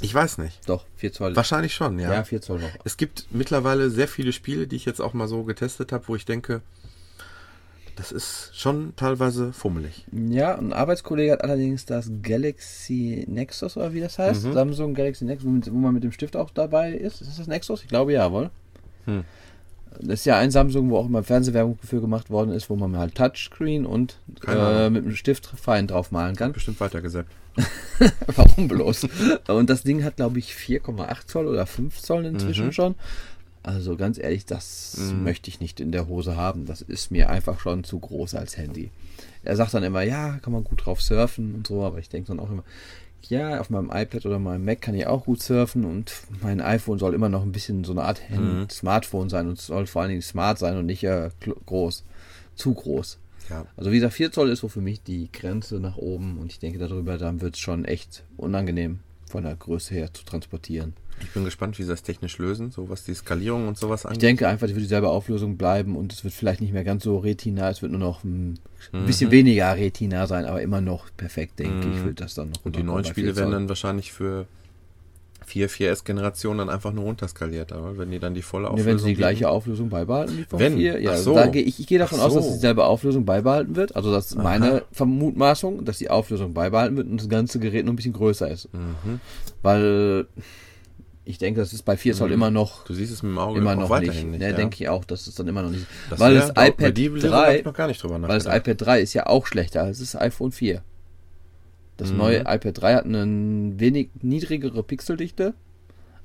Ich 0.00 0.12
weiß 0.12 0.38
nicht. 0.38 0.68
Doch, 0.68 0.84
4 0.96 1.12
Zoll. 1.12 1.36
Wahrscheinlich 1.36 1.74
schon, 1.74 1.98
ja. 1.98 2.12
Ja, 2.12 2.24
4 2.24 2.42
Zoll 2.42 2.58
noch. 2.58 2.70
Es 2.84 2.96
gibt 2.96 3.28
mittlerweile 3.30 3.90
sehr 3.90 4.08
viele 4.08 4.32
Spiele, 4.32 4.66
die 4.66 4.76
ich 4.76 4.84
jetzt 4.84 5.00
auch 5.00 5.14
mal 5.14 5.28
so 5.28 5.44
getestet 5.44 5.92
habe, 5.92 6.08
wo 6.08 6.16
ich 6.16 6.24
denke, 6.24 6.62
das 7.96 8.10
ist 8.10 8.50
schon 8.54 8.94
teilweise 8.96 9.52
fummelig. 9.52 10.04
Ja, 10.10 10.58
ein 10.58 10.72
Arbeitskollege 10.72 11.32
hat 11.32 11.44
allerdings 11.44 11.86
das 11.86 12.10
Galaxy 12.22 13.24
Nexus 13.28 13.76
oder 13.76 13.92
wie 13.94 14.00
das 14.00 14.18
heißt. 14.18 14.44
Mhm. 14.44 14.52
Samsung 14.52 14.94
Galaxy 14.94 15.24
Nexus, 15.24 15.48
wo 15.70 15.78
man 15.78 15.94
mit 15.94 16.02
dem 16.02 16.10
Stift 16.10 16.34
auch 16.36 16.50
dabei 16.50 16.92
ist. 16.92 17.22
Ist 17.22 17.38
das 17.38 17.46
Nexus? 17.46 17.82
Ich 17.82 17.88
glaube 17.88 18.12
ja, 18.12 18.32
wohl. 18.32 18.50
Hm. 19.04 19.24
Das 20.00 20.20
ist 20.20 20.26
ja 20.26 20.38
ein 20.38 20.50
Samsung, 20.50 20.90
wo 20.90 20.98
auch 20.98 21.06
immer 21.06 21.22
Fernsehwerbung 21.22 21.78
für 21.82 22.00
gemacht 22.00 22.30
worden 22.30 22.50
ist, 22.52 22.68
wo 22.70 22.76
man 22.76 22.96
halt 22.96 23.14
Touchscreen 23.14 23.86
und 23.86 24.18
äh, 24.46 24.90
mit 24.90 25.04
dem 25.04 25.14
Stift 25.16 25.46
fein 25.46 25.86
draufmalen 25.86 26.36
kann. 26.36 26.52
Bestimmt 26.52 26.80
weitergesäppt. 26.80 27.30
Warum 28.34 28.68
bloß? 28.68 29.06
und 29.48 29.70
das 29.70 29.82
Ding 29.82 30.02
hat, 30.02 30.16
glaube 30.16 30.38
ich, 30.38 30.52
4,8 30.52 31.26
Zoll 31.26 31.46
oder 31.46 31.66
5 31.66 32.00
Zoll 32.00 32.24
inzwischen 32.26 32.66
Mhm. 32.66 32.72
schon. 32.72 32.94
Also 33.62 33.96
ganz 33.96 34.18
ehrlich, 34.18 34.44
das 34.44 34.96
Mhm. 34.98 35.22
möchte 35.22 35.48
ich 35.48 35.60
nicht 35.60 35.80
in 35.80 35.90
der 35.92 36.06
Hose 36.08 36.36
haben. 36.36 36.66
Das 36.66 36.82
ist 36.82 37.10
mir 37.10 37.30
einfach 37.30 37.60
schon 37.60 37.82
zu 37.84 37.98
groß 37.98 38.34
als 38.34 38.56
Handy. 38.58 38.90
Er 39.42 39.56
sagt 39.56 39.72
dann 39.74 39.82
immer, 39.84 40.02
ja, 40.02 40.38
kann 40.42 40.52
man 40.52 40.64
gut 40.64 40.84
drauf 40.84 41.00
surfen 41.00 41.54
und 41.54 41.66
so, 41.66 41.82
aber 41.82 41.98
ich 41.98 42.08
denke 42.08 42.28
dann 42.28 42.40
auch 42.40 42.50
immer, 42.50 42.64
ja, 43.30 43.60
auf 43.60 43.70
meinem 43.70 43.90
iPad 43.92 44.26
oder 44.26 44.38
meinem 44.38 44.64
Mac 44.64 44.80
kann 44.80 44.94
ich 44.94 45.06
auch 45.06 45.24
gut 45.24 45.42
surfen 45.42 45.84
und 45.84 46.12
mein 46.42 46.60
iPhone 46.60 46.98
soll 46.98 47.14
immer 47.14 47.28
noch 47.28 47.42
ein 47.42 47.52
bisschen 47.52 47.84
so 47.84 47.92
eine 47.92 48.02
Art 48.02 48.20
Mhm. 48.30 48.68
Smartphone 48.70 49.28
sein 49.28 49.48
und 49.48 49.60
soll 49.60 49.86
vor 49.86 50.02
allen 50.02 50.10
Dingen 50.10 50.22
smart 50.22 50.58
sein 50.58 50.76
und 50.76 50.86
nicht 50.86 51.04
äh, 51.04 51.30
groß, 51.66 52.04
zu 52.54 52.74
groß. 52.74 53.18
Ja. 53.50 53.66
Also 53.76 53.90
wie 53.90 53.96
gesagt, 53.96 54.14
4 54.14 54.32
Zoll 54.32 54.50
ist 54.50 54.60
so 54.60 54.68
für 54.68 54.80
mich 54.80 55.02
die 55.02 55.30
Grenze 55.30 55.80
nach 55.80 55.96
oben 55.96 56.38
und 56.38 56.50
ich 56.50 56.58
denke 56.58 56.78
darüber, 56.78 57.18
dann 57.18 57.40
wird 57.40 57.54
es 57.56 57.60
schon 57.60 57.84
echt 57.84 58.24
unangenehm 58.36 59.00
von 59.26 59.44
der 59.44 59.54
Größe 59.56 59.94
her 59.94 60.12
zu 60.14 60.24
transportieren. 60.24 60.94
Ich 61.24 61.30
bin 61.32 61.44
gespannt, 61.44 61.78
wie 61.78 61.82
sie 61.82 61.88
das 61.88 62.02
technisch 62.02 62.38
lösen, 62.38 62.70
so 62.70 62.88
was 62.88 63.04
die 63.04 63.14
Skalierung 63.14 63.66
und 63.68 63.76
sowas 63.78 64.02
Ich 64.02 64.06
angeht. 64.10 64.22
denke 64.22 64.46
einfach, 64.48 64.66
es 64.66 64.74
wird 64.74 64.82
dieselbe 64.84 65.08
Auflösung 65.08 65.56
bleiben 65.56 65.96
und 65.96 66.12
es 66.12 66.22
wird 66.24 66.34
vielleicht 66.34 66.60
nicht 66.60 66.72
mehr 66.72 66.84
ganz 66.84 67.04
so 67.04 67.18
Retina, 67.18 67.70
es 67.70 67.82
wird 67.82 67.92
nur 67.92 68.00
noch 68.00 68.22
ein 68.24 68.58
Mhm. 68.92 69.06
bisschen 69.06 69.30
weniger 69.30 69.74
Retina 69.76 70.26
sein, 70.26 70.44
aber 70.44 70.60
immer 70.62 70.80
noch 70.80 71.06
perfekt, 71.16 71.58
denke 71.58 71.88
Mhm. 71.88 71.94
ich, 71.94 72.04
wird 72.04 72.20
das 72.20 72.34
dann 72.34 72.50
noch. 72.50 72.64
Und 72.64 72.76
die 72.76 72.82
neuen 72.82 73.04
Spiele 73.04 73.28
4 73.32 73.36
werden 73.36 73.52
dann 73.52 73.68
wahrscheinlich 73.68 74.12
für 74.12 74.46
4, 75.46 75.68
4S-Generationen 75.68 76.56
dann 76.58 76.70
einfach 76.70 76.92
nur 76.92 77.04
runterskaliert, 77.04 77.70
aber 77.72 77.98
wenn 77.98 78.10
die 78.10 78.18
dann 78.18 78.32
die 78.32 78.40
volle 78.40 78.68
Auflösung 78.68 78.86
wenn 78.92 78.98
sie 78.98 79.08
die 79.08 79.14
gleiche 79.14 79.48
Auflösung 79.50 79.90
beibehalten 79.90 80.38
wie 80.38 80.44
von 80.44 80.58
Wenn? 80.58 80.76
4, 80.78 81.00
ja, 81.02 81.12
Ach 81.12 81.16
so. 81.18 81.34
da 81.34 81.52
ich, 81.52 81.80
ich 81.80 81.86
gehe 81.86 81.98
davon 81.98 82.18
Ach 82.20 82.24
aus, 82.24 82.34
dass 82.34 82.46
so. 82.46 82.52
dieselbe 82.52 82.84
Auflösung 82.84 83.26
beibehalten 83.26 83.76
wird. 83.76 83.94
Also 83.94 84.10
das 84.10 84.26
ist 84.28 84.36
meine 84.36 84.84
Vermutmaßung, 84.92 85.84
dass 85.84 85.98
die 85.98 86.08
Auflösung 86.08 86.54
beibehalten 86.54 86.96
wird 86.96 87.08
und 87.08 87.20
das 87.20 87.28
ganze 87.28 87.58
Gerät 87.58 87.84
nur 87.84 87.92
ein 87.92 87.96
bisschen 87.96 88.14
größer 88.14 88.50
ist. 88.50 88.72
Mhm. 88.72 89.20
Weil 89.60 90.26
ich 91.26 91.38
denke, 91.38 91.60
das 91.60 91.72
ist 91.72 91.84
bei 91.84 91.96
4 91.96 92.14
Zoll 92.14 92.28
Mhm. 92.28 92.34
immer 92.34 92.50
noch 92.50 92.84
Du 92.84 92.92
siehst 92.94 93.12
es 93.12 93.22
mit 93.22 93.30
dem 93.32 93.38
Auge 93.38 93.58
immer 93.60 93.74
noch 93.76 93.88
weiterhin 93.90 94.30
nicht. 94.30 94.40
nicht. 94.40 94.50
Ja, 94.50 94.56
denke 94.56 94.76
ich 94.82 94.88
auch, 94.88 95.04
dass 95.04 95.26
es 95.26 95.34
dann 95.34 95.48
immer 95.48 95.62
noch 95.62 95.70
nicht. 95.70 95.86
Das 96.10 96.20
weil 96.20 96.34
das 96.34 96.50
iPad 96.50 96.96
die 96.96 97.08
Lösung 97.08 97.30
hab 97.32 97.44
3, 97.46 97.58
ich 97.58 97.64
noch 97.64 97.72
gar 97.74 97.86
nicht 97.88 98.02
drüber 98.02 98.20
weil 98.20 98.38
das 98.38 98.46
iPad 98.46 98.76
3 98.80 99.00
ist 99.00 99.14
ja 99.14 99.26
auch 99.26 99.46
schlechter 99.46 99.82
als 99.82 99.98
das 100.00 100.16
iPhone 100.16 100.52
4. 100.52 100.82
Das 101.96 102.10
Mhm. 102.10 102.16
neue 102.18 102.38
iPad 102.40 102.72
3 102.82 102.94
hat 102.94 103.04
eine 103.04 103.24
wenig 103.78 104.10
niedrigere 104.22 104.82
Pixeldichte. 104.82 105.54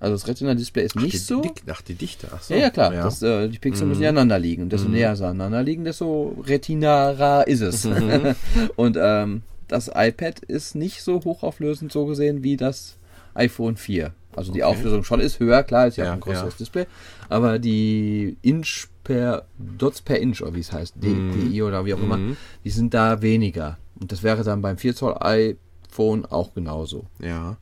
Also 0.01 0.15
das 0.15 0.27
Retina-Display 0.27 0.83
ist 0.85 0.95
Ach, 0.97 1.01
nicht 1.01 1.13
die, 1.13 1.17
so. 1.17 1.41
Dick, 1.41 1.61
ach, 1.69 1.81
die 1.81 1.93
Dichte, 1.93 2.27
ach 2.33 2.41
so. 2.41 2.53
Ja, 2.53 2.61
ja, 2.61 2.69
klar. 2.69 2.91
Das, 2.91 3.21
äh, 3.21 3.49
die 3.49 3.59
Pixel 3.59 3.83
Mhm. 3.83 3.89
müssen 3.89 4.01
ja 4.03 4.09
aneinander 4.09 4.39
liegen. 4.39 4.63
Und 4.63 4.71
desto 4.73 4.87
Mhm. 4.87 4.93
näher 4.95 5.15
sie 5.15 5.25
aneinander 5.25 5.61
liegen, 5.61 5.83
desto 5.83 6.37
retinarer 6.47 7.45
ist 7.47 7.59
es. 7.61 7.83
Mhm. 7.83 8.33
Und 8.77 8.97
ähm, 8.99 9.43
das 9.67 9.91
iPad 9.93 10.39
ist 10.39 10.73
nicht 10.75 11.03
so 11.03 11.21
hochauflösend 11.23 11.91
so 11.91 12.05
gesehen 12.05 12.43
wie 12.43 12.55
das 12.57 12.95
iPhone 13.35 13.75
4. 13.77 14.13
Also 14.35 14.51
die 14.53 14.63
Okay. 14.63 14.71
Auflösung 14.77 15.03
schon 15.03 15.19
ist 15.19 15.39
höher, 15.39 15.63
klar, 15.63 15.87
ist 15.87 15.97
ja, 15.97 16.05
Ja, 16.05 16.09
auch 16.11 16.15
ein 16.15 16.19
größeres 16.21 16.53
ja. 16.53 16.57
Display. 16.59 16.85
Aber 17.29 17.59
die 17.59 18.37
Inch 18.41 18.87
per 19.03 19.45
Dots 19.57 20.01
per 20.01 20.19
Inch, 20.19 20.41
oder 20.41 20.53
wie 20.55 20.59
es 20.59 20.71
heißt, 20.71 20.95
Mhm. 20.97 21.31
DPI 21.31 21.63
oder 21.63 21.85
wie 21.85 21.93
auch 21.93 21.99
immer, 22.01 22.17
Mhm. 22.17 22.37
die 22.63 22.69
sind 22.69 22.93
da 22.93 23.21
weniger. 23.21 23.77
Und 23.99 24.11
das 24.11 24.21
wäre 24.23 24.43
dann 24.43 24.61
beim 24.61 24.77
4 24.77 24.95
Zoll 24.95 25.15
iPhone 25.19 26.25
auch 26.25 26.53
genauso. 26.53 27.05
Ja. 27.19 27.57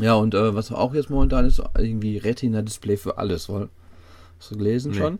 Ja, 0.00 0.14
und 0.14 0.34
äh, 0.34 0.54
was 0.54 0.72
auch 0.72 0.94
jetzt 0.94 1.10
momentan 1.10 1.44
ist, 1.44 1.62
irgendwie 1.76 2.16
Retina-Display 2.16 2.96
für 2.96 3.18
alles. 3.18 3.48
Wohl. 3.48 3.68
Hast 4.38 4.52
du 4.52 4.56
gelesen 4.56 4.92
Nee. 4.92 4.98
schon? 4.98 5.18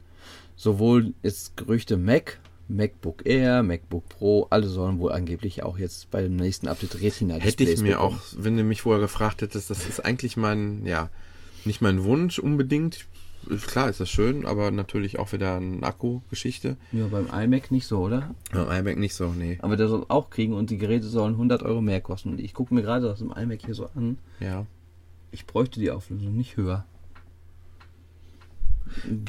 Sowohl 0.57 1.13
jetzt 1.23 1.57
Gerüchte 1.57 1.97
Mac, 1.97 2.39
MacBook 2.77 3.27
Air, 3.27 3.63
MacBook 3.63 4.09
Pro, 4.09 4.47
alle 4.51 4.67
sollen 4.67 4.99
wohl 4.99 5.13
angeblich 5.13 5.63
auch 5.63 5.79
jetzt 5.79 6.11
bei 6.11 6.23
dem 6.23 6.37
nächsten 6.37 6.69
Update 6.69 7.01
Retina-Displays 7.01 7.53
Hätte 7.53 7.65
ich 7.65 7.81
mir 7.81 7.97
bekommen. 7.97 8.17
auch, 8.17 8.23
wenn 8.37 8.57
du 8.57 8.65
mich 8.65 8.83
vorher 8.83 9.01
gefragt 9.01 9.43
hättest, 9.43 9.71
das 9.71 9.87
ist 9.87 10.05
eigentlich 10.05 10.37
mein, 10.37 10.87
ja, 10.87 11.11
nicht 11.65 11.81
mein 11.81 12.05
Wunsch 12.05 12.39
unbedingt. 12.39 13.07
Klar 13.67 13.89
ist 13.89 13.99
das 13.99 14.09
schön, 14.09 14.47
aber 14.47 14.71
natürlich 14.71 15.19
auch 15.19 15.33
wieder 15.33 15.57
eine 15.57 15.83
Akku-Geschichte. 15.83 16.77
Ja, 16.93 17.09
beim 17.09 17.27
iMac 17.27 17.73
nicht 17.73 17.87
so, 17.87 17.99
oder? 18.01 18.35
Beim 18.53 18.71
iMac 18.71 18.97
nicht 18.97 19.15
so, 19.15 19.29
nee. 19.33 19.59
Aber 19.63 19.77
der 19.77 19.89
soll 19.89 20.05
auch 20.09 20.31
kriegen 20.31 20.53
und 20.53 20.71
die 20.71 20.79
Geräte 20.79 21.07
sollen 21.07 21.35
100 21.35 21.63
Euro 21.65 21.81
mehr 21.81 22.01
kosten. 22.01 22.31
Und 22.31 22.41
ich 22.41 22.55
gucke 22.55 22.73
mir 22.73 22.83
gerade 22.83 23.07
das 23.07 23.21
im 23.21 23.33
iMac 23.33 23.61
hier 23.65 23.75
so 23.75 23.89
an. 23.97 24.19
Ja. 24.39 24.67
Ich 25.33 25.47
bräuchte 25.47 25.81
die 25.81 25.91
Auflösung 25.91 26.37
nicht 26.37 26.57
höher. 26.57 26.85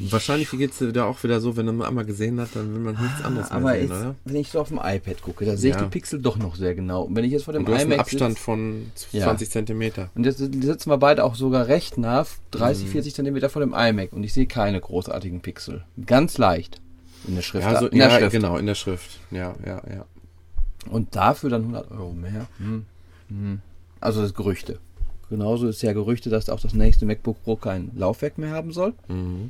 Wahrscheinlich 0.10 0.50
geht 0.52 0.72
es 0.80 0.94
da 0.94 1.06
auch 1.06 1.24
wieder 1.24 1.40
so, 1.42 1.56
wenn 1.58 1.66
man 1.66 1.82
einmal 1.88 2.06
gesehen 2.06 2.40
hat, 2.40 2.50
dann 2.54 2.74
will 2.74 2.82
man 2.82 3.02
nichts 3.02 3.24
anderes 3.24 3.50
mehr 3.50 3.58
Ah, 3.58 3.62
Aber 3.62 3.72
sehen, 3.74 3.82
jetzt, 3.82 3.92
oder? 3.92 4.16
wenn 4.26 4.36
ich 4.36 4.50
so 4.52 4.60
auf 4.60 4.68
dem 4.70 4.80
iPad 4.84 5.22
gucke, 5.22 5.46
da 5.46 5.56
sehe 5.58 5.72
ich 5.72 5.76
Ja. 5.78 5.84
die 5.84 5.90
Pixel 5.90 6.22
doch 6.22 6.38
noch 6.38 6.56
sehr 6.56 6.76
genau. 6.76 7.04
Und 7.04 7.16
wenn 7.16 7.24
ich 7.26 7.32
jetzt 7.32 7.46
vor 7.46 7.54
dem 7.54 7.66
hast 7.68 7.74
einen 7.82 7.92
iMac 7.92 8.00
Abstand 8.00 8.36
sitz- 8.38 8.44
von 8.44 8.92
Ja. 9.12 9.24
20 9.24 9.50
Zentimeter. 9.50 10.10
Und 10.16 10.26
jetzt 10.26 10.38
sitzen 10.40 10.90
wir 10.90 10.98
beide 10.98 11.24
auch 11.24 11.36
sogar 11.36 11.68
recht 11.68 11.98
nah, 11.98 12.26
30, 12.52 12.86
Mhm. 12.88 12.92
40 12.92 13.16
Zentimeter 13.16 13.50
vor 13.50 13.62
dem 13.62 13.74
iMac 13.74 14.14
und 14.14 14.24
ich 14.24 14.34
sehe 14.34 14.46
keine 14.48 14.80
großartigen 14.82 15.42
Pixel. 15.42 15.84
Ganz 16.06 16.38
leicht 16.38 16.82
in 17.28 17.36
der 17.36 17.42
Schrift. 17.42 17.66
Ja, 17.66 17.80
so, 17.80 17.88
in 17.88 17.98
ja 17.98 18.10
der 18.10 18.20
Schrift. 18.20 18.32
genau, 18.32 18.58
in 18.58 18.66
der 18.66 18.76
Schrift. 18.76 19.20
Ja, 19.32 19.56
ja, 19.66 19.82
ja. 19.90 20.06
Und 20.90 21.16
dafür 21.16 21.50
dann 21.50 21.62
100 21.62 21.90
Euro 21.92 22.12
mehr. 22.14 22.48
Hm. 22.58 22.86
Hm. 23.30 23.62
Also 24.02 24.22
das 24.22 24.34
Gerüchte. 24.34 24.80
Genauso 25.34 25.68
ist 25.68 25.82
ja 25.82 25.94
Gerüchte, 25.94 26.30
dass 26.30 26.48
auch 26.48 26.60
das 26.60 26.76
nächste 26.76 27.08
MacBook 27.08 27.44
Pro 27.44 27.56
kein 27.56 27.90
Laufwerk 27.96 28.38
mehr 28.38 28.52
haben 28.52 28.72
soll. 28.72 28.94
Mhm. 29.08 29.50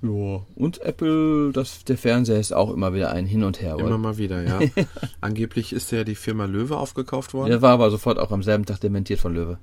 Ja. 0.00 0.40
Und 0.54 0.80
Apple, 0.80 1.50
das, 1.52 1.84
der 1.84 1.98
Fernseher 1.98 2.38
ist 2.40 2.52
auch 2.54 2.72
immer 2.72 2.94
wieder 2.94 3.10
ein 3.10 3.26
Hin 3.26 3.42
und 3.44 3.60
Her. 3.60 3.74
Immer 3.78 3.88
oder? 3.88 3.98
mal 3.98 4.16
wieder, 4.16 4.42
ja. 4.44 4.60
Angeblich 5.20 5.72
ist 5.74 5.90
ja 5.92 6.04
die 6.04 6.14
Firma 6.14 6.44
Löwe 6.46 6.78
aufgekauft 6.78 7.34
worden. 7.34 7.50
Der 7.50 7.60
war 7.62 7.72
aber 7.72 7.90
sofort 7.90 8.18
auch 8.18 8.30
am 8.30 8.42
selben 8.42 8.64
Tag 8.64 8.80
dementiert 8.80 9.20
von 9.20 9.34
Löwe. 9.34 9.58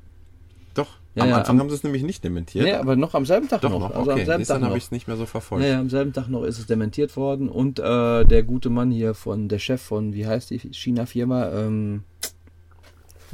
Doch, 0.74 0.90
Ja, 1.16 1.24
am 1.24 1.30
ja, 1.30 1.38
Anfang 1.38 1.56
am- 1.56 1.60
haben 1.62 1.70
sie 1.70 1.76
es 1.76 1.84
nämlich 1.84 2.04
nicht 2.04 2.22
dementiert. 2.24 2.66
Nee, 2.66 2.74
aber 2.74 2.98
noch 2.98 3.16
am 3.16 3.26
selben 3.26 3.48
Tag 3.48 3.62
Doch 3.62 3.70
noch. 3.72 3.80
noch, 3.80 3.90
Also 3.96 4.12
okay. 4.12 4.20
am 4.22 4.26
selben 4.26 4.42
Siehst, 4.42 4.52
Tag 4.52 4.62
habe 4.62 4.78
ich 4.78 4.84
es 4.84 4.92
nicht 4.92 5.08
mehr 5.08 5.16
so 5.16 5.26
verfolgt. 5.26 5.66
Ja, 5.66 5.80
am 5.80 5.90
selben 5.90 6.12
Tag 6.12 6.28
noch 6.28 6.44
ist 6.44 6.60
es 6.60 6.68
dementiert 6.68 7.16
worden 7.16 7.48
und 7.48 7.80
äh, 7.80 8.26
der 8.26 8.44
gute 8.44 8.70
Mann 8.70 8.92
hier 8.92 9.14
von 9.14 9.48
der 9.48 9.60
Chef 9.60 9.82
von, 9.82 10.14
wie 10.14 10.28
heißt 10.28 10.50
die 10.50 10.60
China-Firma, 10.60 11.50
ähm, 11.54 12.04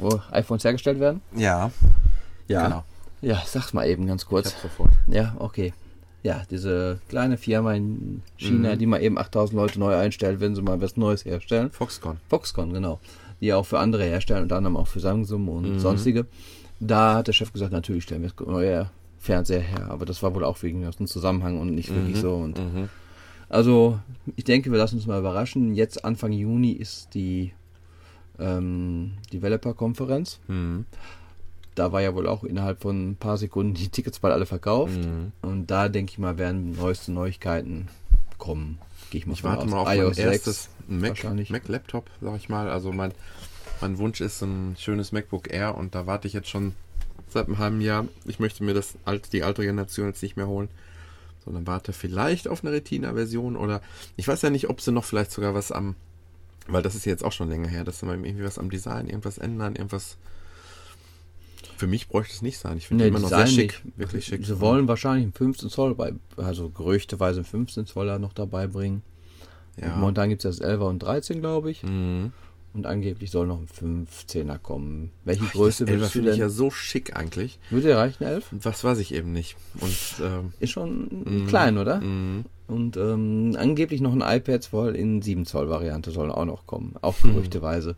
wo 0.02 0.20
iPhones 0.30 0.64
hergestellt 0.64 1.00
werden? 1.00 1.20
Ja, 1.36 1.70
Ja. 2.48 2.64
genau. 2.64 2.84
Ja, 3.20 3.40
sag's 3.46 3.72
mal 3.72 3.86
eben 3.88 4.06
ganz 4.06 4.22
Ich 4.22 4.28
kurz. 4.28 4.46
hab's 4.52 4.62
sofort. 4.62 4.90
Ja, 5.06 5.34
okay. 5.38 5.72
Ja, 6.24 6.42
diese 6.50 6.98
kleine 7.08 7.36
Firma 7.36 7.72
in 7.74 8.22
China, 8.36 8.74
Mhm. 8.74 8.78
die 8.78 8.86
mal 8.86 9.02
eben 9.02 9.18
8000 9.18 9.56
Leute 9.56 9.78
neu 9.80 9.94
einstellt, 9.96 10.40
wenn 10.40 10.54
sie 10.54 10.62
mal 10.62 10.80
was 10.80 10.96
Neues 10.96 11.24
herstellen. 11.24 11.70
Foxconn. 11.70 12.18
Foxconn, 12.28 12.72
genau. 12.72 13.00
Die 13.40 13.52
auch 13.52 13.66
für 13.66 13.78
andere 13.80 14.04
herstellen, 14.04 14.44
unter 14.44 14.56
anderem 14.56 14.76
auch 14.76 14.86
für 14.86 15.00
Samsung 15.00 15.48
und 15.48 15.74
Mhm. 15.74 15.78
sonstige. 15.80 16.26
Da 16.78 17.14
hat 17.16 17.26
der 17.28 17.32
Chef 17.32 17.52
gesagt, 17.52 17.72
natürlich 17.72 18.04
stellen 18.04 18.22
wir 18.22 18.46
neue 18.46 18.88
Fernseher 19.18 19.60
her, 19.60 19.86
aber 19.88 20.04
das 20.04 20.22
war 20.22 20.34
wohl 20.34 20.44
auch 20.44 20.60
wegen 20.62 20.86
aus 20.86 20.96
dem 20.96 21.06
Zusammenhang 21.06 21.60
und 21.60 21.74
nicht 21.74 21.92
wirklich 21.94 22.16
Mhm, 22.16 22.20
so. 22.20 22.34
Und 22.34 22.58
mhm. 22.58 22.88
also 23.48 23.98
ich 24.36 24.44
denke, 24.44 24.70
wir 24.70 24.78
lassen 24.78 24.96
uns 24.96 25.06
mal 25.06 25.18
überraschen. 25.20 25.74
Jetzt 25.74 26.04
Anfang 26.04 26.32
Juni 26.32 26.72
ist 26.72 27.14
die 27.14 27.52
ähm, 28.38 29.12
Developer-Konferenz. 29.32 30.40
Mhm. 30.48 30.86
Da 31.74 31.90
war 31.92 32.02
ja 32.02 32.14
wohl 32.14 32.26
auch 32.26 32.44
innerhalb 32.44 32.82
von 32.82 33.10
ein 33.12 33.16
paar 33.16 33.38
Sekunden 33.38 33.74
die 33.74 33.88
Tickets 33.88 34.18
bald 34.18 34.34
alle 34.34 34.46
verkauft. 34.46 34.96
Mhm. 34.96 35.32
Und 35.40 35.68
da 35.70 35.88
denke 35.88 36.12
ich 36.12 36.18
mal, 36.18 36.36
werden 36.38 36.72
neueste 36.76 37.12
Neuigkeiten 37.12 37.88
kommen. 38.38 38.78
Gehe 39.10 39.20
ich 39.20 39.26
mal 39.26 39.32
Ich 39.34 39.44
warte 39.44 39.64
aus. 39.64 39.70
mal 39.70 39.78
auf 39.78 39.86
mein 39.86 39.98
iOS 39.98 40.16
6 40.16 40.28
erstes 40.28 40.68
Mac, 40.88 41.10
wahrscheinlich. 41.10 41.50
Mac 41.50 41.68
Laptop, 41.68 42.10
sag 42.20 42.36
ich 42.36 42.48
mal. 42.48 42.68
Also 42.68 42.92
mein, 42.92 43.12
mein 43.80 43.98
Wunsch 43.98 44.20
ist 44.20 44.42
ein 44.42 44.76
schönes 44.78 45.12
MacBook 45.12 45.50
Air 45.52 45.76
und 45.76 45.94
da 45.94 46.06
warte 46.06 46.26
ich 46.28 46.34
jetzt 46.34 46.48
schon 46.48 46.74
seit 47.28 47.46
einem 47.46 47.58
halben 47.58 47.80
Jahr. 47.80 48.06
Ich 48.26 48.38
möchte 48.38 48.64
mir 48.64 48.74
das 48.74 48.94
alt, 49.04 49.32
die 49.32 49.42
alte 49.42 49.62
Generation 49.62 50.08
jetzt 50.08 50.22
nicht 50.22 50.36
mehr 50.36 50.48
holen, 50.48 50.68
sondern 51.44 51.66
warte 51.66 51.92
vielleicht 51.92 52.48
auf 52.48 52.62
eine 52.62 52.72
Retina-Version 52.72 53.56
oder 53.56 53.80
ich 54.16 54.28
weiß 54.28 54.42
ja 54.42 54.50
nicht, 54.50 54.68
ob 54.68 54.80
sie 54.80 54.92
noch 54.92 55.04
vielleicht 55.04 55.30
sogar 55.32 55.54
was 55.54 55.72
am, 55.72 55.94
weil 56.68 56.82
das 56.82 56.94
ist 56.94 57.04
jetzt 57.04 57.24
auch 57.24 57.32
schon 57.32 57.48
länger 57.48 57.68
her, 57.68 57.84
dass 57.84 58.02
mal 58.02 58.14
irgendwie 58.14 58.44
was 58.44 58.58
am 58.58 58.70
Design, 58.70 59.06
irgendwas 59.08 59.38
ändern, 59.38 59.74
irgendwas. 59.76 60.16
Für 61.76 61.86
mich 61.86 62.08
bräuchte 62.08 62.32
es 62.34 62.42
nicht 62.42 62.58
sein. 62.58 62.76
Ich 62.78 62.86
finde 62.86 63.04
Nee, 63.04 63.08
immer 63.08 63.18
noch 63.18 63.28
sehr 63.28 63.38
Design 63.44 63.54
schick, 63.54 63.84
nicht. 63.84 63.98
wirklich 63.98 64.24
schick. 64.26 64.44
Sie 64.46 64.60
wollen 64.60 64.86
wahrscheinlich 64.86 65.24
einen 65.24 65.32
15 65.32 65.68
Zoll, 65.68 65.94
bei, 65.94 66.12
also 66.36 66.68
gerüchteweise 66.70 67.40
einen 67.40 67.44
15 67.44 67.86
Zoller 67.86 68.18
noch 68.18 68.32
dabei 68.32 68.66
bringen. 68.68 69.02
ja. 69.80 69.96
Momentan 69.96 70.28
gibt 70.28 70.44
es 70.44 70.58
das 70.58 70.66
11er 70.68 70.88
und 70.88 71.00
13, 71.00 71.40
glaube 71.40 71.70
ich. 71.70 71.82
Mhm. 71.82 72.32
Und 72.74 72.86
angeblich 72.86 73.30
soll 73.30 73.46
noch 73.48 73.58
ein 73.58 73.66
15er 73.68 74.56
kommen. 74.58 75.10
Welche 75.24 75.42
Ach, 75.46 75.52
Größe 75.52 75.84
das 75.84 75.92
würdest 75.94 76.08
du 76.14 76.18
finde 76.20 76.30
ich 76.30 76.36
denn? 76.36 76.40
ja 76.42 76.48
so 76.48 76.70
schick 76.70 77.14
eigentlich. 77.16 77.58
Würde 77.68 77.88
dir 77.88 77.96
reichen, 77.98 78.24
11? 78.24 78.46
Was 78.62 78.82
weiß 78.82 78.98
ich 78.98 79.12
eben 79.12 79.32
nicht. 79.32 79.56
Und 79.80 79.94
ähm, 80.22 80.52
Ist 80.58 80.70
schon 80.70 81.08
Mhm. 81.26 81.46
klein, 81.48 81.76
oder? 81.76 82.00
mh, 82.00 82.44
Und 82.72 82.96
ähm, 82.96 83.54
angeblich 83.58 84.00
noch 84.00 84.12
ein 84.14 84.22
iPad 84.38 84.72
wohl 84.72 84.96
in 84.96 85.20
7 85.20 85.44
Zoll 85.46 85.68
Variante 85.68 86.10
sollen 86.10 86.30
auch 86.30 86.44
noch 86.46 86.66
kommen. 86.66 86.94
Auch 87.02 87.16
Hm. 87.22 87.34
gerüchteweise. 87.34 87.96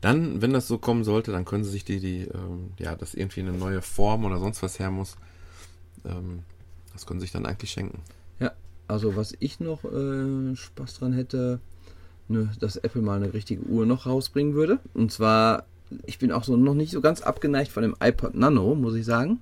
dann, 0.00 0.40
wenn 0.42 0.52
das 0.52 0.66
so 0.68 0.78
kommen 0.78 1.04
sollte, 1.04 1.30
dann 1.32 1.44
können 1.44 1.64
sie 1.64 1.70
sich 1.70 1.84
die, 1.84 2.00
die 2.00 2.22
ähm, 2.22 2.72
ja, 2.78 2.94
dass 2.96 3.14
irgendwie 3.14 3.40
eine 3.40 3.52
neue 3.52 3.82
Form 3.82 4.24
oder 4.24 4.38
sonst 4.38 4.62
was 4.62 4.78
her 4.78 4.90
muss. 4.90 5.16
Ähm, 6.04 6.40
das 6.92 7.06
können 7.06 7.20
sie 7.20 7.24
sich 7.24 7.32
dann 7.32 7.46
eigentlich 7.46 7.70
schenken. 7.70 8.00
Ja, 8.40 8.52
also 8.88 9.14
was 9.16 9.34
ich 9.40 9.60
noch 9.60 9.84
äh, 9.84 10.56
Spaß 10.56 10.98
dran 10.98 11.12
hätte, 11.12 11.60
ne, 12.28 12.50
dass 12.60 12.76
Apple 12.76 13.02
mal 13.02 13.16
eine 13.22 13.32
richtige 13.32 13.62
Uhr 13.62 13.86
noch 13.86 14.06
rausbringen 14.06 14.54
würde. 14.54 14.78
Und 14.94 15.12
zwar, 15.12 15.64
ich 16.06 16.18
bin 16.18 16.32
auch 16.32 16.44
so 16.44 16.56
noch 16.56 16.74
nicht 16.74 16.90
so 16.92 17.00
ganz 17.00 17.20
abgeneigt 17.22 17.70
von 17.70 17.82
dem 17.82 17.96
iPod 18.00 18.34
Nano, 18.34 18.74
muss 18.74 18.94
ich 18.94 19.04
sagen. 19.04 19.40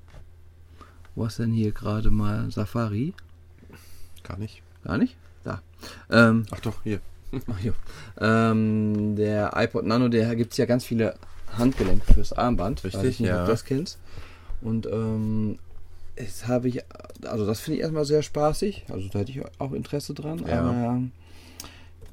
Wo 1.14 1.24
ist 1.26 1.38
denn 1.38 1.52
hier 1.52 1.72
gerade 1.72 2.10
mal 2.10 2.50
Safari? 2.50 3.14
Gar 4.22 4.38
nicht. 4.38 4.62
Gar 4.84 4.98
nicht? 4.98 5.16
Da. 5.44 5.62
Ähm, 6.10 6.46
Ach 6.50 6.60
doch, 6.60 6.82
hier. 6.82 7.00
ach 7.46 7.60
jo. 7.60 7.72
ähm, 8.20 9.14
der 9.16 9.52
iPod 9.54 9.84
Nano, 9.84 10.08
der 10.08 10.34
gibt 10.34 10.52
es 10.52 10.56
ja 10.58 10.64
ganz 10.64 10.84
viele 10.84 11.14
Handgelenke 11.56 12.14
fürs 12.14 12.32
Armband. 12.32 12.84
Richtig, 12.84 13.00
Weiß 13.00 13.08
ich 13.08 13.20
nicht, 13.20 13.28
ja. 13.28 13.40
ob 13.40 13.46
du 13.46 13.52
das 13.52 13.64
kennst. 13.64 13.98
Und 14.62 14.86
ähm, 14.86 15.58
das 16.16 16.46
habe 16.48 16.68
ich, 16.68 16.80
also 17.24 17.46
das 17.46 17.60
finde 17.60 17.76
ich 17.76 17.82
erstmal 17.82 18.04
sehr 18.04 18.22
spaßig. 18.22 18.86
Also 18.90 19.08
da 19.08 19.20
hätte 19.20 19.30
ich 19.30 19.40
auch 19.58 19.72
Interesse 19.72 20.14
dran. 20.14 20.44
Ja. 20.46 20.60
Aber 20.60 21.02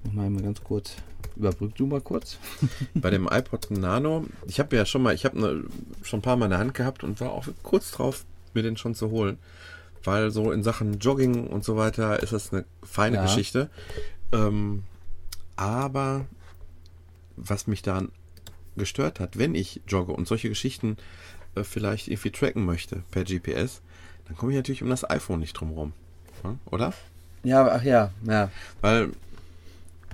ich 0.03 0.13
mal 0.13 0.29
mal 0.29 0.43
ganz 0.43 0.63
kurz, 0.63 0.95
überbrück 1.35 1.75
du 1.75 1.87
mal 1.87 2.01
kurz. 2.01 2.37
Bei 2.93 3.09
dem 3.09 3.27
iPod 3.31 3.71
Nano, 3.71 4.25
ich 4.47 4.59
habe 4.59 4.75
ja 4.75 4.85
schon 4.85 5.01
mal, 5.01 5.15
ich 5.15 5.25
habe 5.25 5.39
ne, 5.39 5.63
schon 6.03 6.19
ein 6.19 6.23
paar 6.23 6.35
Mal 6.35 6.45
in 6.45 6.51
der 6.51 6.59
Hand 6.59 6.73
gehabt 6.73 7.03
und 7.03 7.19
war 7.19 7.31
auch 7.31 7.47
kurz 7.63 7.91
drauf, 7.91 8.25
mir 8.53 8.63
den 8.63 8.77
schon 8.77 8.95
zu 8.95 9.09
holen. 9.09 9.37
Weil 10.05 10.31
so 10.31 10.51
in 10.51 10.63
Sachen 10.63 10.99
Jogging 10.99 11.47
und 11.47 11.63
so 11.63 11.75
weiter 11.77 12.21
ist 12.23 12.31
das 12.33 12.53
eine 12.53 12.65
feine 12.83 13.17
Ja. 13.17 13.23
Geschichte. 13.23 13.69
Ähm, 14.31 14.83
aber 15.55 16.25
was 17.37 17.67
mich 17.67 17.81
daran 17.81 18.11
gestört 18.77 19.19
hat, 19.19 19.37
wenn 19.37 19.55
ich 19.55 19.81
jogge 19.87 20.11
und 20.13 20.27
solche 20.27 20.49
Geschichten 20.49 20.97
äh, 21.55 21.63
vielleicht 21.63 22.07
irgendwie 22.07 22.31
tracken 22.31 22.65
möchte 22.65 23.03
per 23.11 23.23
GPS, 23.23 23.81
dann 24.27 24.35
komme 24.37 24.51
ich 24.51 24.57
natürlich 24.57 24.83
um 24.83 24.89
das 24.89 25.09
iPhone 25.09 25.39
nicht 25.39 25.53
drum 25.53 25.71
rum. 25.71 25.93
Ja, 26.43 26.55
Oder? 26.71 26.93
Ja, 27.43 27.67
ach 27.67 27.83
ja, 27.83 28.11
ja, 28.25 28.51
Weil 28.81 29.11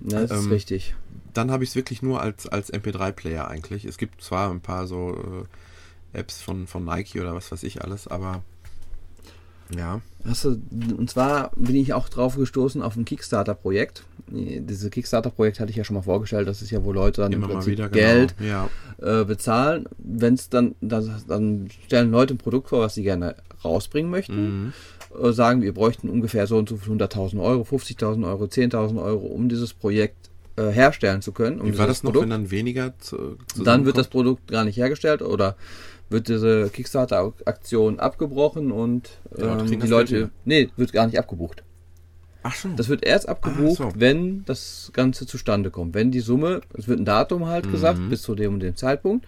ja 0.01 0.21
das 0.21 0.31
ist 0.31 0.45
Ähm, 0.45 0.51
richtig. 0.51 0.95
dann 1.33 1.49
habe 1.51 1.63
ich 1.63 1.71
es 1.71 1.75
wirklich 1.75 2.01
nur 2.01 2.21
als, 2.21 2.47
als 2.47 2.71
MP3-Player 2.73 3.47
eigentlich. 3.47 3.85
Es 3.85 3.97
gibt 3.97 4.21
zwar 4.21 4.51
ein 4.51 4.61
paar 4.61 4.85
so 4.87 5.47
äh, 6.13 6.17
Apps 6.19 6.41
von, 6.41 6.67
von 6.67 6.83
Nike 6.85 7.19
oder 7.21 7.33
was 7.33 7.51
weiß 7.51 7.63
ich 7.63 7.83
alles, 7.83 8.07
aber 8.07 8.43
ja. 9.75 10.01
Hast 10.25 10.45
du, 10.45 10.61
und 10.97 11.09
zwar 11.09 11.51
bin 11.55 11.75
ich 11.75 11.93
auch 11.93 12.07
drauf 12.07 12.35
gestoßen 12.35 12.81
auf 12.81 12.95
ein 12.95 13.05
Kickstarter-Projekt. 13.05 14.03
Diese 14.27 14.89
Kickstarter-Projekt 14.89 15.59
hatte 15.59 15.71
ich 15.71 15.77
ja 15.77 15.83
schon 15.83 15.95
mal 15.95 16.03
vorgestellt. 16.03 16.47
Das 16.47 16.61
ist 16.61 16.69
ja, 16.69 16.83
wo 16.83 16.91
Leute 16.91 17.21
dann 17.21 17.31
im 17.31 17.39
Immer 17.39 17.47
mal 17.47 17.53
Prinzip 17.55 17.73
wieder 17.73 17.89
Geld 17.89 18.37
genau. 18.37 18.69
Ja. 19.01 19.21
äh, 19.21 19.25
bezahlen. 19.25 19.85
Wenn 19.97 20.35
es 20.35 20.49
dann, 20.49 20.75
dann, 20.79 21.21
dann 21.27 21.69
stellen 21.85 22.11
Leute 22.11 22.35
ein 22.35 22.37
Produkt 22.37 22.69
vor, 22.69 22.81
was 22.81 22.93
sie 22.93 23.03
gerne 23.03 23.35
rausbringen 23.63 24.11
möchten. 24.11 24.65
Mhm. 24.65 24.73
Äh, 25.21 25.31
sagen, 25.33 25.61
wir 25.61 25.73
bräuchten 25.73 26.07
ungefähr 26.09 26.47
so 26.47 26.57
und 26.57 26.69
so 26.69 26.77
viel 26.77 26.93
100.000 26.93 27.41
Euro, 27.41 27.63
50.000 27.63 28.25
Euro, 28.25 28.45
10.000 28.45 29.01
Euro, 29.01 29.25
um 29.25 29.49
dieses 29.49 29.73
Projekt 29.73 30.29
äh, 30.55 30.69
herstellen 30.69 31.21
zu 31.21 31.31
können. 31.31 31.59
Um 31.59 31.67
Wie 31.67 31.77
war 31.77 31.87
dieses 31.87 31.99
das 31.99 32.03
noch, 32.03 32.11
Produkt. 32.11 32.23
wenn 32.23 32.29
dann 32.29 32.51
weniger 32.51 32.93
zu, 32.99 33.37
dann 33.57 33.85
wird 33.85 33.97
das 33.97 34.07
zusammenkommt? 34.07 34.09
Produkt 34.11 34.47
gar 34.51 34.65
nicht 34.65 34.77
hergestellt 34.77 35.21
oder 35.21 35.55
wird 36.11 36.27
diese 36.27 36.69
Kickstarter-Aktion 36.69 37.99
abgebrochen 37.99 38.71
und 38.71 39.09
Die 39.37 39.41
Leute 39.41 39.73
ähm, 39.73 39.79
die 39.79 39.87
Leute, 39.87 40.15
Geld 40.15 40.31
nee, 40.45 40.69
wird 40.75 40.91
gar 40.93 41.05
nicht 41.07 41.17
abgebucht. 41.17 41.63
Ach 42.43 42.53
schon. 42.55 42.75
Das 42.75 42.89
wird 42.89 43.05
erst 43.05 43.29
abgebucht, 43.29 43.77
so. 43.77 43.91
wenn 43.95 44.43
das 44.45 44.89
Ganze 44.93 45.27
zustande 45.27 45.69
kommt. 45.69 45.93
Wenn 45.93 46.09
die 46.11 46.21
Summe, 46.21 46.61
es 46.73 46.87
wird 46.87 46.99
ein 46.99 47.05
Datum 47.05 47.45
halt 47.47 47.67
Mhm. 47.67 47.71
gesagt, 47.71 48.09
bis 48.09 48.23
zu 48.23 48.33
dem 48.35 48.55
und 48.55 48.59
dem 48.61 48.75
Zeitpunkt, 48.75 49.27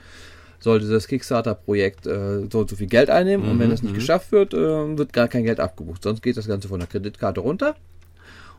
sollte 0.60 0.88
das 0.88 1.08
Kickstarter-Projekt 1.08 2.08
äh, 2.08 2.48
so 2.52 2.60
und 2.60 2.70
so 2.70 2.76
viel 2.76 2.88
Geld 2.88 3.10
einnehmen 3.10 3.46
und 3.48 3.60
wenn 3.60 3.68
Mhm, 3.68 3.72
das 3.72 3.84
nicht 3.84 3.92
mhm. 3.92 3.96
geschafft 3.98 4.32
wird, 4.32 4.54
äh, 4.54 4.98
wird 4.98 5.14
gar 5.14 5.28
kein 5.28 5.44
Geld 5.44 5.60
abgebucht. 5.60 6.02
Sonst 6.04 6.22
geht 6.24 6.38
das 6.38 6.48
Ganze 6.48 6.68
von 6.70 6.80
der 6.80 6.88
Kreditkarte 6.88 7.42
runter. 7.42 7.76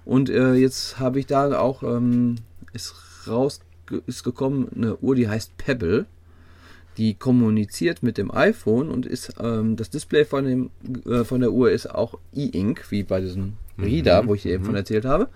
Und 0.04 0.28
äh, 0.28 0.52
jetzt 0.54 0.98
habe 1.00 1.18
ich 1.18 1.26
da 1.26 1.58
auch, 1.58 1.82
ähm, 1.82 2.36
ist 2.74 2.94
raus, 3.26 3.60
ist 4.06 4.22
gekommen 4.22 4.68
eine 4.76 4.96
Uhr, 4.98 5.14
die 5.14 5.28
heißt 5.28 5.56
Pebble. 5.56 6.04
Die 6.96 7.14
kommuniziert 7.14 8.02
mit 8.02 8.18
dem 8.18 8.30
iPhone 8.30 8.88
und 8.88 9.06
ist 9.06 9.34
ähm, 9.40 9.76
das 9.76 9.90
Display 9.90 10.24
von, 10.24 10.44
dem, 10.44 10.70
äh, 11.06 11.24
von 11.24 11.40
der 11.40 11.52
Uhr 11.52 11.70
ist 11.70 11.86
auch 11.90 12.18
E-Ink, 12.32 12.90
wie 12.90 13.02
bei 13.02 13.20
diesem 13.20 13.54
Reader, 13.78 14.26
wo 14.26 14.34
ich 14.34 14.42
dir 14.42 14.52
eben 14.52 14.64
von 14.64 14.74
erzählt 14.74 15.04
habe. 15.04 15.28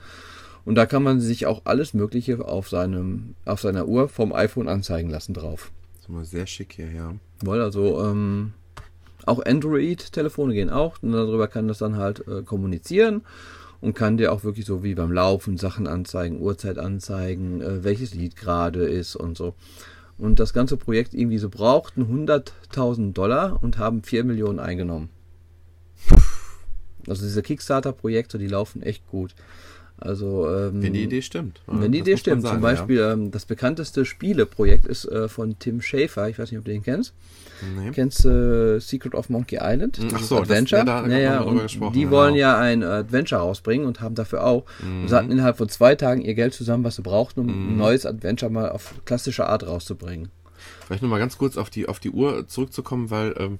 Und 0.65 0.75
da 0.75 0.87
kann 0.87 1.03
man 1.03 1.21
sich 1.21 1.47
auch 1.47 1.63
alles 1.65 1.95
Mögliche 1.95 2.47
auf, 2.47 2.69
seinem, 2.69 3.35
auf 3.45 3.61
seiner 3.61 3.89
Uhr 3.89 4.09
vom 4.09 4.33
iPhone 4.33 4.69
anzeigen 4.69 5.11
lassen 5.11 5.35
drauf. 5.35 5.73
Das 5.95 6.05
ist 6.05 6.09
mal 6.11 6.25
sehr 6.25 6.47
schick 6.47 6.75
hier, 6.75 6.93
ja. 6.93 7.15
Weil 7.43 7.61
also 7.61 8.05
ähm, 8.05 8.53
auch 9.25 9.45
Android-Telefone 9.45 10.55
gehen 10.55 10.71
auch 10.71 11.03
und 11.03 11.13
darüber 11.13 11.49
kann 11.49 11.69
das 11.69 11.79
dann 11.79 11.97
halt 11.97 12.27
äh, 12.29 12.43
kommunizieren 12.43 13.23
und 13.81 13.95
kann 13.95 14.17
dir 14.17 14.33
auch 14.33 14.45
wirklich 14.45 14.67
so 14.67 14.83
wie 14.83 14.95
beim 14.95 15.13
Laufen 15.13 15.57
Sachen 15.57 15.87
anzeigen, 15.87 16.41
Uhrzeit 16.41 16.79
anzeigen, 16.79 17.61
äh, 17.61 17.85
welches 17.85 18.15
Lied 18.15 18.37
gerade 18.37 18.85
ist 18.85 19.17
und 19.17 19.37
so. 19.37 19.55
Und 20.19 20.41
das 20.41 20.53
ganze 20.53 20.77
Projekt 20.77 21.15
irgendwie 21.15 21.39
so 21.39 21.49
brauchten 21.49 22.03
100.000 22.03 23.13
Dollar 23.13 23.63
und 23.63 23.79
haben 23.79 24.03
4 24.03 24.25
Millionen 24.25 24.59
eingenommen. 24.59 25.11
Also 27.07 27.23
diese 27.25 27.43
Kickstarter-Projekte, 27.43 28.37
die 28.39 28.49
laufen 28.49 28.83
echt 28.83 29.07
gut. 29.07 29.35
Also 30.01 30.49
ähm, 30.49 30.83
Wenn 30.83 30.93
die 30.93 31.03
Idee 31.05 31.23
stimmt. 31.23 31.61
Ja, 31.67 31.81
wenn 31.81 31.91
die 31.93 31.99
das 32.01 32.09
Idee 32.09 32.17
stimmt, 32.19 32.43
zum 32.43 32.51
sagen, 32.51 32.63
Beispiel 32.63 33.01
ähm, 33.01 33.31
das 33.33 33.47
bekannteste 33.47 34.05
Spieleprojekt 34.05 34.87
ist 34.87 35.05
äh, 35.07 35.29
von 35.29 35.59
Tim 35.59 35.83
Schafer, 35.83 36.29
ich 36.29 36.39
weiß 36.39 36.51
nicht, 36.51 36.59
ob 36.59 36.65
du 36.65 36.71
den 36.71 36.83
kennst. 36.85 37.15
Ja. 37.61 37.83
Nee. 37.83 37.91
Kennst 37.91 38.25
du 38.25 38.77
äh, 38.77 38.81
Secret 38.81 39.15
of 39.15 39.29
Monkey 39.29 39.59
Island? 39.61 39.99
Ach 40.15 40.21
so, 40.21 40.37
das- 40.37 40.43
Adventure. 40.51 40.79
ja, 40.81 40.85
da 40.85 40.95
haben 40.99 41.11
wir 41.11 41.17
naja, 41.17 41.31
mal 41.31 41.39
drüber 41.39 41.51
und 41.51 41.63
gesprochen, 41.63 41.93
die 41.95 42.01
genau. 42.03 42.13
wollen 42.13 42.35
ja 42.37 42.57
ein 42.59 42.85
Adventure 42.85 43.41
rausbringen 43.41 43.87
und 43.89 44.01
haben 44.01 44.15
dafür 44.15 44.45
auch. 44.45 44.65
Mhm. 44.81 45.03
Und 45.03 45.09
sie 45.09 45.17
hatten 45.17 45.33
innerhalb 45.33 45.57
von 45.59 45.69
zwei 45.69 45.97
Tagen 45.97 46.21
ihr 46.21 46.35
Geld 46.35 46.55
zusammen, 46.55 46.85
was 46.85 46.95
sie 46.97 47.03
brauchten, 47.03 47.41
um 47.41 47.47
Mhm. 47.47 47.73
ein 47.73 47.77
neues 47.79 48.07
Adventure 48.07 48.53
mal 48.53 48.69
auf 48.71 48.95
klassische 49.05 49.49
Art 49.49 49.67
rauszubringen. 49.67 50.29
Vielleicht 50.87 51.03
nochmal 51.03 51.19
ganz 51.19 51.37
kurz 51.39 51.57
auf 51.57 51.71
die, 51.71 51.89
auf 51.89 51.99
die 51.99 52.11
Uhr 52.11 52.47
zurückzukommen, 52.47 53.11
weil 53.11 53.35
ähm, 53.39 53.59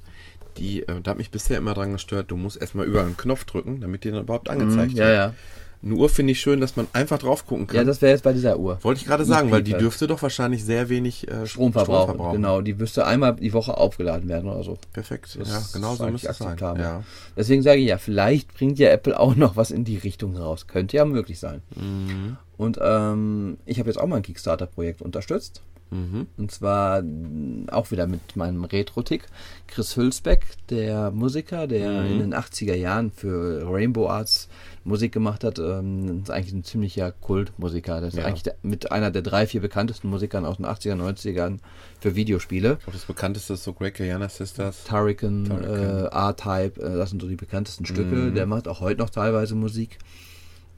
die, 0.59 0.83
äh, 0.83 1.01
da 1.03 1.11
hat 1.13 1.19
mich 1.19 1.31
bisher 1.33 1.59
immer 1.59 1.75
dran 1.75 1.93
gestört, 1.93 2.31
du 2.31 2.37
musst 2.37 2.61
erstmal 2.61 2.87
über 2.87 3.01
einen 3.03 3.17
Knopf 3.17 3.45
drücken, 3.45 3.81
damit 3.81 4.05
die 4.05 4.11
dann 4.13 4.23
überhaupt 4.23 4.49
angezeigt 4.49 4.93
Mhm, 4.93 4.97
ja, 4.99 5.05
wird. 5.07 5.17
ja. 5.17 5.35
Eine 5.81 5.95
Uhr 5.95 6.09
finde 6.09 6.33
ich 6.33 6.41
schön, 6.41 6.61
dass 6.61 6.75
man 6.77 6.89
einfach 6.93 7.19
drauf 7.19 7.47
gucken 7.47 7.69
kann. 7.69 7.77
Ja, 7.77 7.85
das 7.85 8.03
wäre 8.03 8.13
jetzt 8.13 8.25
bei 8.25 8.33
dieser 8.33 8.59
Uhr. 8.59 8.79
Wollte 8.83 9.01
ich 9.01 9.07
gerade 9.07 9.25
sagen, 9.25 9.51
weil 9.53 9.63
die 9.63 9.75
dürfte 9.75 10.09
doch 10.09 10.21
wahrscheinlich 10.23 10.65
sehr 10.65 10.89
wenig 10.89 11.29
äh, 11.29 11.47
Strom 11.47 11.73
verbrauchen. 11.73 12.19
Genau, 12.33 12.61
die 12.61 12.75
müsste 12.75 13.07
einmal 13.07 13.37
die 13.37 13.53
Woche 13.53 13.77
aufgeladen 13.77 14.29
werden 14.29 14.51
oder 14.51 14.65
so. 14.65 14.77
Perfekt. 14.93 15.39
Das 15.39 15.49
ja, 15.49 15.63
genau 15.73 15.95
so 15.95 16.09
müsste 16.09 16.29
es 16.29 16.39
sein. 16.39 16.49
akzeptabel. 16.49 16.83
Ja. 16.83 17.05
Deswegen 17.37 17.63
sage 17.63 17.81
ich 17.81 17.89
ja, 17.89 17.99
vielleicht 17.99 18.55
bringt 18.55 18.79
ja 18.79 18.91
Apple 18.91 19.19
auch 19.19 19.37
noch 19.37 19.57
was 19.57 19.71
in 19.71 19.85
die 19.85 19.99
Richtung 19.99 20.37
raus. 20.37 20.67
Könnte 20.67 20.97
ja 20.97 21.05
möglich 21.05 21.39
sein. 21.39 21.63
Mhm. 21.77 22.37
Und 22.57 22.79
ähm, 22.83 23.59
ich 23.67 23.79
habe 23.79 23.89
jetzt 23.89 23.99
auch 23.99 24.07
mal 24.09 24.17
ein 24.17 24.23
Kickstarter-Projekt 24.23 25.01
unterstützt. 25.01 25.63
Mhm. 25.91 26.27
Und 26.37 26.51
zwar 26.51 27.03
mm, 27.03 27.69
auch 27.71 27.91
wieder 27.91 28.07
mit 28.07 28.37
meinem 28.37 28.65
Retro-Tick. 28.65 29.27
Chris 29.67 29.97
Hülsbeck, 29.97 30.47
der 30.71 31.11
Musiker, 31.11 31.67
der 31.67 32.03
Mhm. 32.03 32.07
in 32.13 32.19
den 32.19 32.35
80er 32.35 32.75
Jahren 32.75 33.11
für 33.11 33.63
Rainbow 33.71 34.09
Arts 34.09 34.49
Musik 34.85 35.13
gemacht 35.13 35.45
hat, 35.45 35.59
ähm, 35.59 36.21
ist 36.23 36.31
eigentlich 36.31 36.53
ein 36.55 36.65
ziemlicher 36.65 37.13
Kultmusiker. 37.13 38.01
Das 38.01 38.15
ist 38.15 38.21
Ja. 38.21 38.27
eigentlich 38.27 38.43
der, 38.43 38.57
mit 38.63 38.91
einer 38.93 39.11
der 39.11 39.23
drei, 39.23 39.47
vier 39.47 39.61
bekanntesten 39.61 40.09
Musikern 40.09 40.45
aus 40.47 40.57
den 40.57 40.67
80er, 40.67 40.95
90ern 40.95 41.59
für 42.01 42.15
Videospiele. 42.15 42.75
Ich 42.79 42.85
glaube, 42.85 42.93
das 42.99 43.05
bekannteste 43.07 43.55
ist 43.55 43.65
so 43.65 43.73
Greg 43.73 43.97
Guyana 43.97 44.29
Sisters. 44.29 44.85
Turrican, 44.85 45.45
Turrican. 45.45 45.75
äh, 45.75 46.05
R-Type, 46.07 46.81
äh, 46.81 46.97
das 46.97 47.11
sind 47.11 47.21
so 47.21 47.29
die 47.29 47.37
bekanntesten 47.37 47.85
Stücke. 47.87 48.15
Mhm. 48.15 48.35
Der 48.35 48.47
macht 48.47 48.69
auch 48.69 48.81
heute 48.81 49.01
noch 49.01 49.11
teilweise 49.11 49.55
Musik. 49.55 49.99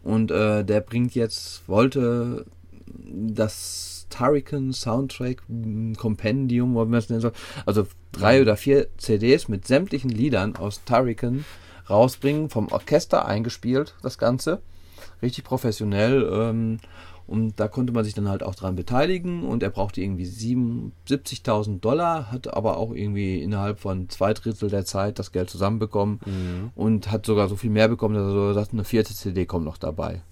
Und 0.03 0.31
äh, 0.31 0.65
der 0.65 0.81
bringt 0.81 1.15
jetzt, 1.15 1.69
wollte 1.69 2.47
das 3.13 4.00
Turrican 4.11 4.73
Soundtrack 4.73 5.43
m, 5.49 5.95
Compendium, 5.97 6.75
wie 6.75 6.85
man 6.85 6.95
es 6.95 7.09
nennen 7.09 7.23
soll, 7.23 7.33
also 7.65 7.87
drei 8.13 8.43
oder 8.43 8.57
vier 8.57 8.89
CDs 8.99 9.49
mit 9.49 9.67
sämtlichen 9.67 10.11
Liedern 10.11 10.57
aus 10.57 10.85
Turrican 10.85 11.45
rausbringen, 11.89 12.51
vom 12.51 12.69
Orchester 12.69 13.25
eingespielt, 13.27 13.95
das 14.03 14.19
Ganze. 14.19 14.61
Richtig 15.23 15.45
professionell. 15.45 16.29
Ähm, 16.33 16.79
und 17.27 17.61
da 17.61 17.69
konnte 17.69 17.93
man 17.93 18.03
sich 18.05 18.15
dann 18.15 18.29
halt 18.29 18.43
auch 18.43 18.57
dran 18.57 18.75
beteiligen 18.75 19.45
und 19.45 19.63
er 19.63 19.71
brauchte 19.71 20.01
irgendwie 20.01 20.25
7 20.25 20.91
70.000 21.09 21.79
Dollar, 21.81 22.33
hat 22.33 22.53
aber 22.53 22.77
auch 22.77 22.93
irgendwie 22.93 23.41
innerhalb 23.41 23.79
von 23.79 24.09
zwei 24.09 24.35
Drittel 24.35 24.69
der 24.69 24.85
Zeit 24.85 25.19
das 25.21 25.31
Geld 25.31 25.49
zusammenbekommen 25.49 26.19
Mhm. 26.27 26.71
und 26.75 27.11
hat 27.13 27.25
sogar 27.27 27.49
so 27.49 27.55
viel 27.55 27.71
mehr 27.71 27.87
bekommen, 27.89 28.17
dass 28.17 28.25
er 28.25 28.33
so 28.33 28.53
sagt, 28.53 28.73
eine 28.73 28.83
vierte 28.85 29.15
CD 29.15 29.47
kommt 29.47 29.65
noch 29.65 29.79
dabei. 29.79 30.23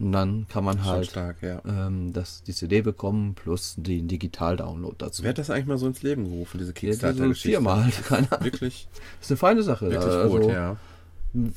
Und 0.00 0.12
dann 0.12 0.46
kann 0.48 0.62
man 0.64 0.84
halt 0.84 1.06
stark, 1.06 1.42
ja. 1.42 1.60
ähm, 1.66 2.12
das, 2.12 2.42
die 2.44 2.52
CD 2.52 2.82
bekommen 2.82 3.34
plus 3.34 3.74
den 3.76 4.06
Digital-Download 4.06 4.94
dazu. 4.96 5.22
Wer 5.24 5.30
hat 5.30 5.38
das 5.38 5.50
eigentlich 5.50 5.66
mal 5.66 5.78
so 5.78 5.88
ins 5.88 6.02
Leben 6.02 6.24
gerufen, 6.24 6.58
diese 6.58 6.72
Kickstarter-Geschichte? 6.72 7.48
viermal, 7.48 7.90
keine 8.08 8.30
Ahnung. 8.30 8.44
Wirklich, 8.44 8.86
Das 9.18 9.26
ist 9.26 9.30
eine 9.32 9.36
feine 9.38 9.62
Sache. 9.64 9.90
wirklich 9.90 10.04
also, 10.14 10.38
gut, 10.38 10.52
ja. 10.52 10.76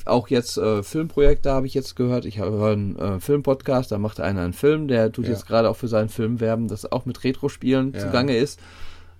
Auch 0.04 0.28
jetzt 0.28 0.58
äh, 0.58 0.82
Filmprojekte 0.82 1.50
habe 1.50 1.66
ich 1.66 1.72
jetzt 1.74 1.96
gehört. 1.96 2.24
Ich 2.26 2.40
habe 2.40 2.64
einen 2.72 2.96
äh, 2.98 3.20
Filmpodcast, 3.20 3.90
da 3.90 3.98
macht 3.98 4.20
einer 4.20 4.42
einen 4.42 4.52
Film, 4.52 4.86
der 4.88 5.10
tut 5.12 5.24
Ja. 5.26 5.30
jetzt 5.32 5.46
gerade 5.46 5.70
auch 5.70 5.76
für 5.76 5.88
seinen 5.88 6.08
Film 6.10 6.40
werben, 6.40 6.68
das 6.68 6.90
auch 6.90 7.06
mit 7.06 7.22
Retro-Spielen 7.24 7.94
zugange 7.98 8.36
ist. 8.36 8.60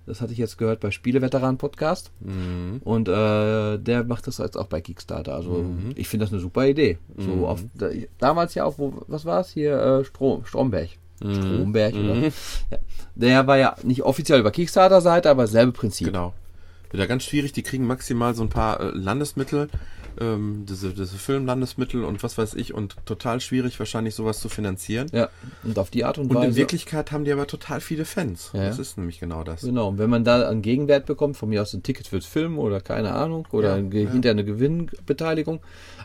Das 0.05 0.19
hatte 0.19 0.33
ich 0.33 0.37
jetzt 0.37 0.57
gehört 0.57 0.81
bei 0.81 0.91
Spieleveteran-Podcast. 0.91 2.11
Mhm. 2.19 2.81
Und 2.83 3.07
äh, 3.07 3.77
der 3.77 4.03
macht 4.03 4.27
das 4.27 4.37
jetzt 4.37 4.57
auch 4.57 4.67
bei 4.67 4.81
Kickstarter. 4.81 5.33
Also 5.35 5.51
Mhm. 5.51 5.91
ich 5.95 6.07
finde 6.09 6.25
das 6.25 6.33
eine 6.33 6.41
super 6.41 6.67
Idee. 6.67 6.97
So 7.17 7.29
Mhm. 7.31 7.43
auf, 7.45 7.61
da, 7.73 7.87
damals 8.19 8.53
ja 8.55 8.65
auch, 8.65 8.77
wo, 8.77 9.01
was 9.07 9.25
war 9.25 9.39
es 9.41 9.51
hier? 9.51 9.77
Äh, 9.79 10.03
Strom, 10.05 10.45
Stromberg. 10.45 10.89
Mhm. 11.23 11.35
Stromberg, 11.35 11.93
oder? 11.95 12.15
Mhm. 12.15 12.23
Ja. 12.71 12.77
Der 13.15 13.47
war 13.47 13.57
ja 13.57 13.75
nicht 13.83 14.01
offiziell 14.03 14.39
über 14.39 14.51
Kickstarter-Seite, 14.51 15.29
aber 15.29 15.47
selbe 15.47 15.71
Prinzip. 15.71 16.07
Genau. 16.07 16.33
Wieder 16.91 17.07
ganz 17.07 17.23
schwierig, 17.23 17.53
die 17.53 17.63
kriegen 17.63 17.87
maximal 17.87 18.35
so 18.35 18.43
ein 18.43 18.49
paar 18.49 18.79
äh, 18.79 18.89
Landesmittel, 18.93 19.69
ähm, 20.19 20.65
diese, 20.67 20.93
diese 20.93 21.17
Filmlandesmittel 21.17 22.03
und 22.03 22.23
was 22.23 22.37
weiß 22.37 22.53
ich 22.55 22.73
und 22.73 22.95
total 23.05 23.39
schwierig 23.41 23.77
wahrscheinlich 23.79 24.15
sowas 24.15 24.39
zu 24.39 24.49
finanzieren. 24.49 25.07
Ja, 25.11 25.29
und 25.63 25.77
auf 25.79 25.89
die 25.89 26.05
Art 26.05 26.17
und, 26.17 26.29
Und 26.29 26.35
Weise. 26.35 26.47
in 26.47 26.55
Wirklichkeit 26.55 27.11
haben 27.11 27.25
die 27.25 27.31
aber 27.31 27.47
total 27.47 27.81
viele 27.81 28.05
Fans. 28.05 28.51
Ja. 28.53 28.65
Das 28.67 28.79
ist 28.79 28.97
nämlich 28.97 29.19
genau 29.19 29.43
das. 29.43 29.61
Genau, 29.61 29.89
und 29.89 29.97
wenn 29.97 30.09
man 30.09 30.23
da 30.23 30.47
einen 30.49 30.61
Gegenwert 30.61 31.05
bekommt, 31.05 31.37
von 31.37 31.49
mir 31.49 31.61
aus 31.61 31.73
ein 31.73 31.83
Ticket 31.83 32.07
fürs 32.07 32.25
Film 32.25 32.57
oder 32.59 32.81
keine 32.81 33.13
Ahnung, 33.13 33.47
oder 33.51 33.77
Ja, 33.77 33.83
ja. 33.83 34.09
hinterher 34.11 34.31
eine 34.31 34.45
Gewinnbeteiligung, 34.45 35.59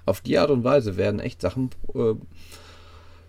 auf 0.07 0.21
die 0.21 0.39
Art 0.39 0.51
und 0.51 0.65
Weise 0.65 0.97
werden 0.97 1.21
echt 1.21 1.41
Sachen 1.41 1.71
äh, 1.95 2.15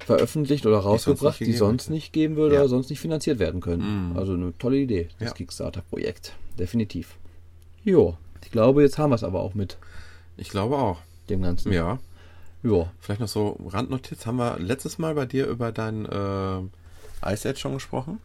veröffentlicht 0.05 0.65
oder 0.65 0.77
rausgebracht, 0.80 1.39
die 1.39 1.53
sonst 1.53 1.89
nicht 1.89 2.13
geben 2.13 2.36
würde 2.36 2.55
Ja. 2.55 2.61
oder 2.61 2.69
sonst 2.69 2.89
nicht 2.89 2.99
finanziert 2.99 3.38
werden 3.39 3.61
können. 3.61 4.11
Mhm. 4.11 4.17
Also 4.17 4.34
eine 4.34 4.57
tolle 4.57 4.77
Idee, 4.77 5.09
das. 5.19 5.34
Kickstarter-Projekt. 5.36 6.34
Definitiv. 6.57 7.17
Jo, 7.84 8.17
ich 8.43 8.51
glaube, 8.51 8.82
jetzt 8.82 8.97
haben 8.97 9.11
wir 9.11 9.15
es 9.15 9.23
aber 9.23 9.41
auch 9.41 9.53
mit 9.53 9.77
Ich 10.39 10.49
glaube 10.49 10.77
auch. 10.77 10.99
dem 11.29 11.41
Ganzen. 11.41 11.71
Ja. 11.71 11.99
Jo. 12.63 12.89
Vielleicht 12.99 13.21
noch 13.21 13.27
so 13.27 13.57
Randnotiz. 13.67 14.25
Haben 14.25 14.37
wir 14.37 14.57
letztes 14.59 14.97
Mal 14.97 15.15
bei 15.15 15.25
dir 15.25 15.47
über 15.47 15.71
dein 15.71 16.05
äh, 16.05 17.31
Ice 17.31 17.49
Age 17.49 17.57
schon 17.59 17.73
gesprochen? 17.73 18.19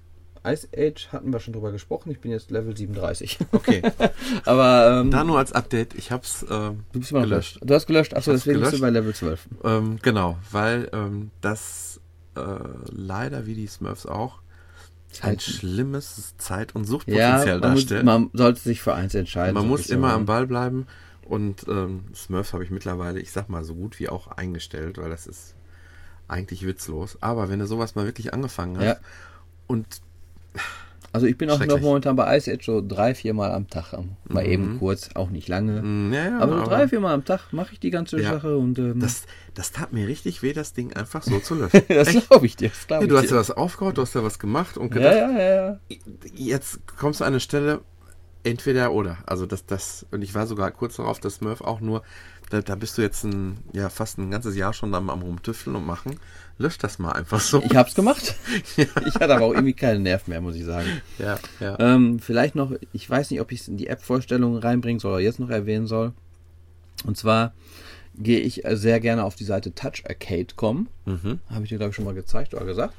Ice 0.47 0.69
Age 0.77 1.09
hatten 1.11 1.33
wir 1.33 1.41
schon 1.41 1.55
drüber 1.55 1.73
gesprochen, 1.73 2.11
ich 2.11 2.21
bin 2.21 2.31
jetzt 2.31 2.51
Level 2.51 2.77
37. 2.77 3.39
Okay. 3.53 3.83
aber 4.45 5.01
ähm, 5.01 5.11
da 5.11 5.25
nur 5.25 5.39
als 5.39 5.53
Update. 5.53 5.95
Ich 5.95 6.11
hab's 6.11 6.43
äh, 6.43 6.47
du 6.49 6.77
bist 6.93 7.13
noch 7.13 7.23
gelöscht. 7.23 7.59
Du 7.63 7.73
hast 7.73 7.87
gelöscht, 7.87 8.15
achso, 8.15 8.33
deswegen 8.33 8.61
bist 8.61 8.75
du 8.75 8.77
gelöscht. 8.77 8.83
bei 8.83 8.91
Level 8.91 9.15
12. 9.15 9.49
Ähm, 9.65 9.99
genau, 10.03 10.37
weil 10.51 10.91
ähm, 10.93 11.31
das 11.41 12.01
äh, 12.37 12.41
leider 12.91 13.47
wie 13.47 13.55
die 13.55 13.67
Smurfs 13.67 14.05
auch 14.05 14.41
ein 15.23 15.39
schlimmes 15.39 16.35
Zeit- 16.39 16.75
und 16.75 16.83
Ja, 16.83 16.89
Suchtpotenzial 16.89 17.61
man, 17.61 17.71
muss, 17.73 17.81
darstellt. 17.87 18.05
man 18.05 18.31
sollte 18.33 18.61
sich 18.61 18.83
für 18.83 18.95
eins 18.95 19.15
entscheiden. 19.15 19.55
Man 19.55 19.63
so 19.63 19.69
muss 19.69 19.87
immer 19.89 20.13
am 20.13 20.27
Ball 20.27 20.47
bleiben 20.47 20.87
und 21.27 21.67
ähm, 21.69 22.05
Smurfs 22.15 22.53
habe 22.53 22.65
ich 22.65 22.71
mittlerweile, 22.71 23.21
ich 23.21 23.33
sag 23.33 23.49
mal, 23.49 23.65
so 23.65 23.75
gut 23.75 23.99
wie 23.99 24.09
auch 24.09 24.29
eingestellt, 24.29 24.99
weil 24.99 25.11
das 25.11 25.27
ist 25.27 25.55
eigentlich 26.29 26.67
witzlos. 26.67 27.19
Aber 27.21 27.49
wenn 27.49 27.59
du 27.59 27.67
sowas 27.67 27.95
mal 27.95 28.07
wirklich 28.07 28.33
angefangen 28.33 28.79
hast 28.79 28.85
Ja. 28.87 28.97
und 29.67 29.87
Also 31.13 31.27
ich 31.27 31.39
bin 31.39 31.49
auch 31.49 31.65
noch 31.65 31.81
momentan 31.81 32.17
bei 32.17 32.37
Ice 32.37 32.51
Age 32.53 32.65
so 32.65 32.83
drei, 32.85 33.15
vier 33.15 33.35
Mal 33.35 33.53
am 33.53 33.69
Tag. 33.69 33.93
am- 33.93 34.17
Mal 34.29 34.43
Mhm. 34.45 34.51
eben 34.51 34.79
kurz, 34.81 35.11
auch 35.15 35.31
nicht 35.31 35.47
lange. 35.49 35.81
mh, 35.83 36.17
ja, 36.17 36.25
ja, 36.31 36.39
aber 36.41 36.59
so 36.59 36.65
drei, 36.65 36.89
vier 36.89 36.99
Mal 36.99 37.15
am 37.15 37.25
Tag 37.25 37.53
mache 37.53 37.73
ich 37.75 37.79
die 37.81 37.91
ganze. 37.91 38.21
Sache 38.21 38.57
und 38.57 38.79
ähm, 38.81 38.99
das, 38.99 39.23
das 39.55 39.71
tat 39.71 39.93
mir 39.93 40.09
richtig 40.09 40.43
weh, 40.43 40.53
das 40.53 40.73
Ding 40.73 40.93
einfach 40.95 41.23
so 41.23 41.39
zu 41.39 41.55
löschen. 41.61 41.83
das 41.89 42.09
glaube 42.27 42.47
ich 42.47 42.57
dir. 42.57 42.73
Glaub 42.89 43.03
ich 43.03 43.09
du 43.09 43.17
hast 43.17 43.27
dir. 43.27 43.31
ja 43.35 43.37
was 43.37 43.51
aufgebaut, 43.53 43.97
du 43.99 44.03
hast 44.03 44.15
ja 44.15 44.25
was 44.25 44.39
gemacht 44.41 44.77
und 44.77 44.91
gedacht, 44.91 45.15
ja, 45.15 45.31
ja, 45.31 45.55
ja. 45.55 45.81
jetzt 46.35 46.81
kommst 46.99 47.21
du 47.21 47.25
an 47.25 47.29
eine 47.35 47.41
Stelle, 47.41 47.83
entweder 48.45 48.93
oder. 48.93 49.19
Also 49.27 49.47
das, 49.47 49.67
das, 49.67 50.07
und 50.11 50.23
ich 50.23 50.35
war 50.35 50.47
sogar 50.47 50.71
kurz 50.71 50.97
darauf, 50.97 51.19
dass 51.19 51.37
Smurf 51.37 51.61
auch 51.61 51.81
nur, 51.81 52.03
da, 52.51 52.61
da 52.61 52.75
bist 52.75 52.97
du 52.99 53.03
jetzt 53.03 53.25
ein, 53.25 53.59
ja, 53.73 53.89
fast 53.89 54.19
ein 54.19 54.31
ganzes 54.31 54.55
Jahr 54.57 54.73
schon 54.73 54.95
am, 54.95 55.11
am 55.11 55.23
rumtüfteln 55.23 55.75
und 55.75 55.87
machen. 55.87 56.21
Lösch 56.59 56.79
das 56.79 56.99
mal 56.99 57.13
einfach 57.13 57.41
so. 57.41 57.63
Ich 57.63 57.75
hab's 57.75 57.95
gemacht. 57.95 58.37
Ich 58.77 59.15
hatte 59.17 59.35
aber 59.35 59.47
auch 59.47 59.55
irgendwie 59.55 59.73
keinen 59.73 60.03
Nerv 60.03 60.29
mehr, 60.29 60.41
muss 60.41 60.55
ich 60.55 60.65
sagen. 60.65 60.89
Ja, 61.19 61.39
ja. 61.59 61.79
Ähm, 61.81 62.21
vielleicht 62.21 62.55
noch, 62.55 62.73
ich 62.93 63.09
weiß 63.09 63.31
nicht, 63.31 63.41
ob 63.41 63.51
ich 63.51 63.61
es 63.61 63.69
in 63.69 63.77
die 63.77 63.89
App-Vorstellungen 63.89 64.59
reinbringen 64.59 65.01
soll 65.01 65.13
oder 65.13 65.21
jetzt 65.21 65.41
noch 65.41 65.51
erwähnen 65.51 65.87
soll. 65.87 66.13
Und 67.05 67.17
zwar 67.17 67.55
gehe 68.17 68.41
ich 68.41 68.63
sehr 68.73 69.01
gerne 69.01 69.25
auf 69.25 69.35
die 69.35 69.45
Seite 69.45 69.75
toucharcade.com. 69.75 70.89
Mhm. 71.07 71.41
Habe 71.51 71.65
ich 71.65 71.71
dir, 71.71 71.79
glaube 71.79 71.91
ich, 71.91 71.97
schon 71.97 72.05
mal 72.05 72.15
gezeigt 72.15 72.55
oder 72.55 72.65
gesagt. 72.65 72.95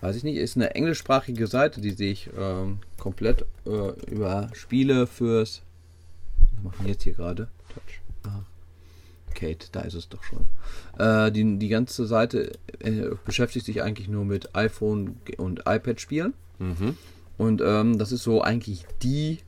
Weiß 0.00 0.16
ich 0.16 0.24
nicht. 0.24 0.36
Ist 0.36 0.56
eine 0.56 0.74
englischsprachige 0.74 1.46
Seite, 1.46 1.80
die 1.80 1.90
sehe 1.90 2.12
ich 2.12 2.30
ähm, 2.38 2.78
komplett 3.02 3.44
äh, 3.66 3.90
über 4.08 4.48
Spiele 4.52 5.08
fürs. 5.08 5.62
Was 6.38 6.62
machen 6.62 6.84
wir 6.84 6.92
jetzt 6.92 7.02
hier 7.02 7.14
gerade? 7.14 7.48
Touch. 7.74 8.00
Ah. 8.22 8.42
Kate, 9.34 9.66
da 9.72 9.80
ist 9.80 9.94
es 9.94 10.08
doch 10.08 10.22
schon. 10.22 10.44
Äh, 10.98 11.32
die, 11.32 11.58
die 11.58 11.68
ganze 11.68 12.06
Seite 12.06 12.52
äh, 12.78 13.10
beschäftigt 13.24 13.66
sich 13.66 13.82
eigentlich 13.82 14.06
nur 14.06 14.24
mit 14.24 14.54
iPhone 14.54 15.16
und 15.36 15.62
iPad-Spielen. 15.66 16.32
Mhm. 16.60 16.96
Und 17.38 17.60
ähm, 17.60 17.98
das 17.98 18.12
ist 18.12 18.22
so 18.22 18.40
eigentlich 18.40 18.86
die 19.02 19.38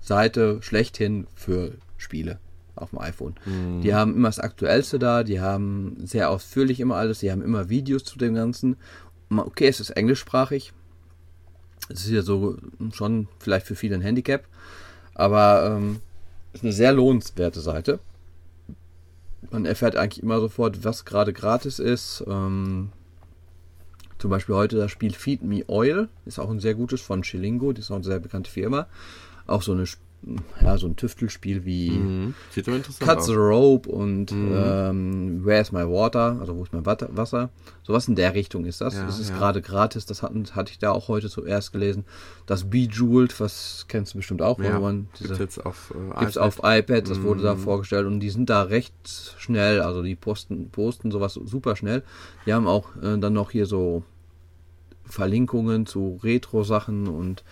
Seite 0.00 0.62
schlechthin 0.62 1.26
für 1.34 1.72
Spiele 1.98 2.38
auf 2.76 2.90
dem 2.90 3.00
iPhone. 3.00 3.34
Mhm. 3.44 3.82
Die 3.82 3.94
haben 3.94 4.14
immer 4.14 4.28
das 4.28 4.38
Aktuellste 4.38 4.98
da, 4.98 5.22
die 5.22 5.42
haben 5.42 5.98
sehr 6.06 6.30
ausführlich 6.30 6.80
immer 6.80 6.96
alles, 6.96 7.18
die 7.18 7.30
haben 7.30 7.42
immer 7.42 7.68
Videos 7.68 8.04
zu 8.04 8.16
dem 8.16 8.32
Ganzen. 8.34 8.76
Okay, 9.28 9.66
es 9.68 9.80
ist 9.80 9.90
englischsprachig. 9.90 10.72
Es 11.88 12.04
ist 12.04 12.10
ja 12.10 12.22
so 12.22 12.56
schon 12.92 13.28
vielleicht 13.38 13.66
für 13.66 13.76
viele 13.76 13.94
ein 13.94 14.02
Handicap, 14.02 14.44
aber 15.14 15.76
ähm, 15.76 16.00
ist 16.52 16.64
eine 16.64 16.72
sehr 16.72 16.92
lohnenswerte 16.92 17.60
Seite. 17.60 18.00
Man 19.50 19.64
erfährt 19.64 19.96
eigentlich 19.96 20.22
immer 20.22 20.40
sofort, 20.40 20.84
was 20.84 21.04
gerade 21.04 21.32
gratis 21.32 21.78
ist. 21.78 22.24
Ähm, 22.26 22.90
zum 24.18 24.30
Beispiel 24.30 24.54
heute 24.54 24.76
das 24.76 24.90
Spiel 24.90 25.12
Feed 25.12 25.42
Me 25.42 25.62
Oil, 25.68 26.08
ist 26.24 26.38
auch 26.38 26.50
ein 26.50 26.60
sehr 26.60 26.74
gutes 26.74 27.00
von 27.00 27.22
Chilingo, 27.22 27.72
das 27.72 27.86
ist 27.86 27.90
auch 27.90 27.96
eine 27.96 28.04
sehr 28.04 28.18
bekannte 28.18 28.50
Firma. 28.50 28.86
Auch 29.46 29.62
so 29.62 29.72
eine, 29.72 29.84
ja, 30.60 30.76
so 30.76 30.88
ein 30.88 30.96
Tüftelspiel 30.96 31.64
wie 31.64 31.90
Mhm. 31.98 32.34
Sieht 32.50 32.66
Cut 32.98 33.22
the 33.22 33.34
Rope 33.34 33.88
und 33.88 34.32
Mhm. 34.32 34.52
ähm, 34.52 35.40
Where's 35.44 35.70
My 35.70 35.82
Water, 35.88 36.36
also 36.40 36.56
wo 36.56 36.64
ist 36.64 36.72
mein 36.72 36.84
Wasser. 36.84 37.50
Sowas 37.84 38.08
in 38.08 38.16
der 38.16 38.34
Richtung 38.34 38.64
ist 38.64 38.80
das. 38.80 38.94
Ja, 38.94 39.06
das 39.06 39.20
ist 39.20 39.30
ja. 39.30 39.36
gerade 39.38 39.62
gratis, 39.62 40.04
das 40.06 40.22
hatten, 40.22 40.44
hatte 40.52 40.72
ich 40.72 40.78
da 40.80 40.90
auch 40.90 41.06
heute 41.06 41.28
zuerst 41.30 41.72
gelesen. 41.72 42.04
Das 42.46 42.64
Bejeweled, 42.68 43.38
was 43.38 43.84
kennst 43.88 44.14
du 44.14 44.18
bestimmt 44.18 44.42
auch, 44.42 44.58
Ja, 44.58 44.80
man 44.80 45.04
gibt's 45.04 45.18
diese 45.20 45.34
jetzt 45.36 45.64
auf 45.64 45.94
äh, 45.94 46.18
Gibt's 46.20 46.36
iPad. 46.36 46.42
auf 46.48 46.58
iPad, 46.64 47.08
das 47.10 47.22
wurde 47.22 47.42
da 47.44 47.54
Mhm. 47.54 47.58
vorgestellt 47.58 48.06
und 48.06 48.18
die 48.18 48.30
sind 48.30 48.50
da 48.50 48.62
recht 48.62 48.94
schnell, 49.38 49.80
also 49.80 50.02
die 50.02 50.16
posten, 50.16 50.70
posten 50.70 51.12
sowas 51.12 51.34
super 51.34 51.76
schnell. 51.76 52.02
Die 52.46 52.52
haben 52.54 52.66
auch 52.66 52.96
äh, 52.96 53.16
dann 53.18 53.32
noch 53.34 53.52
hier 53.52 53.66
so 53.66 54.02
Verlinkungen 55.04 55.86
zu 55.86 56.18
Retro-Sachen 56.22 57.06
und 57.06 57.44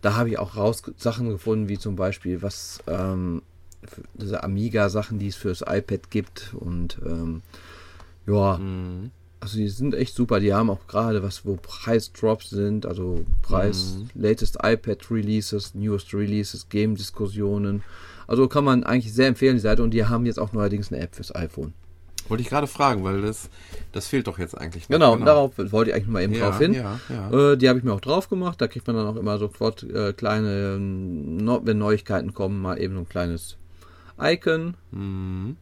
da 0.00 0.14
habe 0.16 0.30
ich 0.30 0.38
auch 0.38 0.56
raus 0.56 0.82
Sachen 0.96 1.28
gefunden, 1.28 1.68
wie 1.68 1.78
zum 1.78 1.96
Beispiel 1.96 2.42
was 2.42 2.80
ähm, 2.86 3.42
diese 4.14 4.42
Amiga-Sachen, 4.42 5.18
die 5.18 5.28
es 5.28 5.36
fürs 5.36 5.62
iPad 5.62 6.10
gibt 6.10 6.54
und 6.54 6.98
ähm, 7.04 7.42
ja, 8.26 8.58
Mhm. 8.58 9.10
Also 9.40 9.56
die 9.58 9.68
sind 9.68 9.94
echt 9.94 10.16
super. 10.16 10.40
Die 10.40 10.52
haben 10.52 10.68
auch 10.68 10.88
gerade 10.88 11.22
was, 11.22 11.46
wo 11.46 11.54
Preisdrops 11.62 12.50
sind, 12.50 12.86
also 12.86 13.24
Preis, 13.40 13.98
Mhm. 14.00 14.20
latest 14.20 14.56
iPad 14.64 14.98
Releases, 15.12 15.76
newest 15.76 16.12
Releases, 16.12 16.68
Game-Diskussionen. 16.68 17.84
Also 18.26 18.48
kann 18.48 18.64
man 18.64 18.82
eigentlich 18.82 19.14
sehr 19.14 19.28
empfehlen, 19.28 19.54
die 19.54 19.60
Seite. 19.60 19.84
Und 19.84 19.92
die 19.92 20.04
haben 20.04 20.26
jetzt 20.26 20.40
auch 20.40 20.52
neuerdings 20.52 20.90
eine 20.92 21.00
App 21.00 21.14
fürs 21.14 21.32
iPhone. 21.32 21.72
Wollte 22.28 22.42
ich 22.42 22.48
gerade 22.48 22.66
fragen, 22.66 23.04
weil 23.04 23.22
das, 23.22 23.48
das 23.92 24.06
fehlt 24.06 24.26
doch 24.26 24.38
jetzt 24.38 24.56
eigentlich. 24.56 24.88
noch. 24.88 24.94
Genau, 24.98 25.16
darauf 25.16 25.52
wollte 25.56 25.90
ich 25.90 25.96
eigentlich 25.96 26.08
mal 26.08 26.22
eben 26.22 26.34
Ja, 26.34 26.46
drauf 26.50 26.58
hin. 26.58 26.74
ja, 26.74 27.00
ja. 27.08 27.52
Äh, 27.52 27.56
die 27.56 27.68
habe 27.68 27.78
ich 27.78 27.84
mir 27.84 27.92
auch 27.92 28.00
drauf 28.00 28.28
gemacht. 28.28 28.60
Da 28.60 28.68
kriegt 28.68 28.86
man 28.86 28.96
dann 28.96 29.06
auch 29.06 29.16
immer 29.16 29.38
sofort 29.38 29.82
äh, 29.82 30.12
kleine, 30.12 30.74
ähm, 30.76 31.60
wenn 31.64 31.78
Neuigkeiten 31.78 32.34
kommen, 32.34 32.60
mal 32.60 32.78
eben 32.80 32.94
so 32.94 33.00
ein 33.00 33.08
kleines 33.08 33.56
Icon. 34.20 34.74
Mhm. 34.90 35.56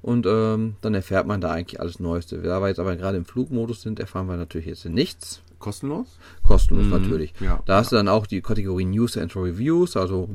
Und 0.00 0.26
ähm, 0.26 0.76
dann 0.80 0.94
erfährt 0.94 1.26
man 1.26 1.40
da 1.40 1.50
eigentlich 1.50 1.80
alles 1.80 1.98
Neueste. 1.98 2.38
Da 2.38 2.60
wir 2.60 2.68
jetzt 2.68 2.78
aber 2.80 2.94
gerade 2.96 3.16
im 3.18 3.24
Flugmodus 3.24 3.82
sind, 3.82 3.98
erfahren 3.98 4.28
wir 4.28 4.36
natürlich 4.36 4.66
jetzt 4.68 4.84
nichts. 4.84 5.42
Kostenlos? 5.58 6.18
Kostenlos 6.44 6.84
Mhm, 6.86 6.90
natürlich. 6.92 7.34
ja, 7.40 7.60
da 7.66 7.78
hast 7.78 7.90
du 7.90 7.96
dann 7.96 8.06
auch 8.06 8.26
die 8.28 8.40
Kategorie 8.42 8.84
News 8.84 9.16
and 9.16 9.34
Reviews, 9.34 9.96
also 9.96 10.28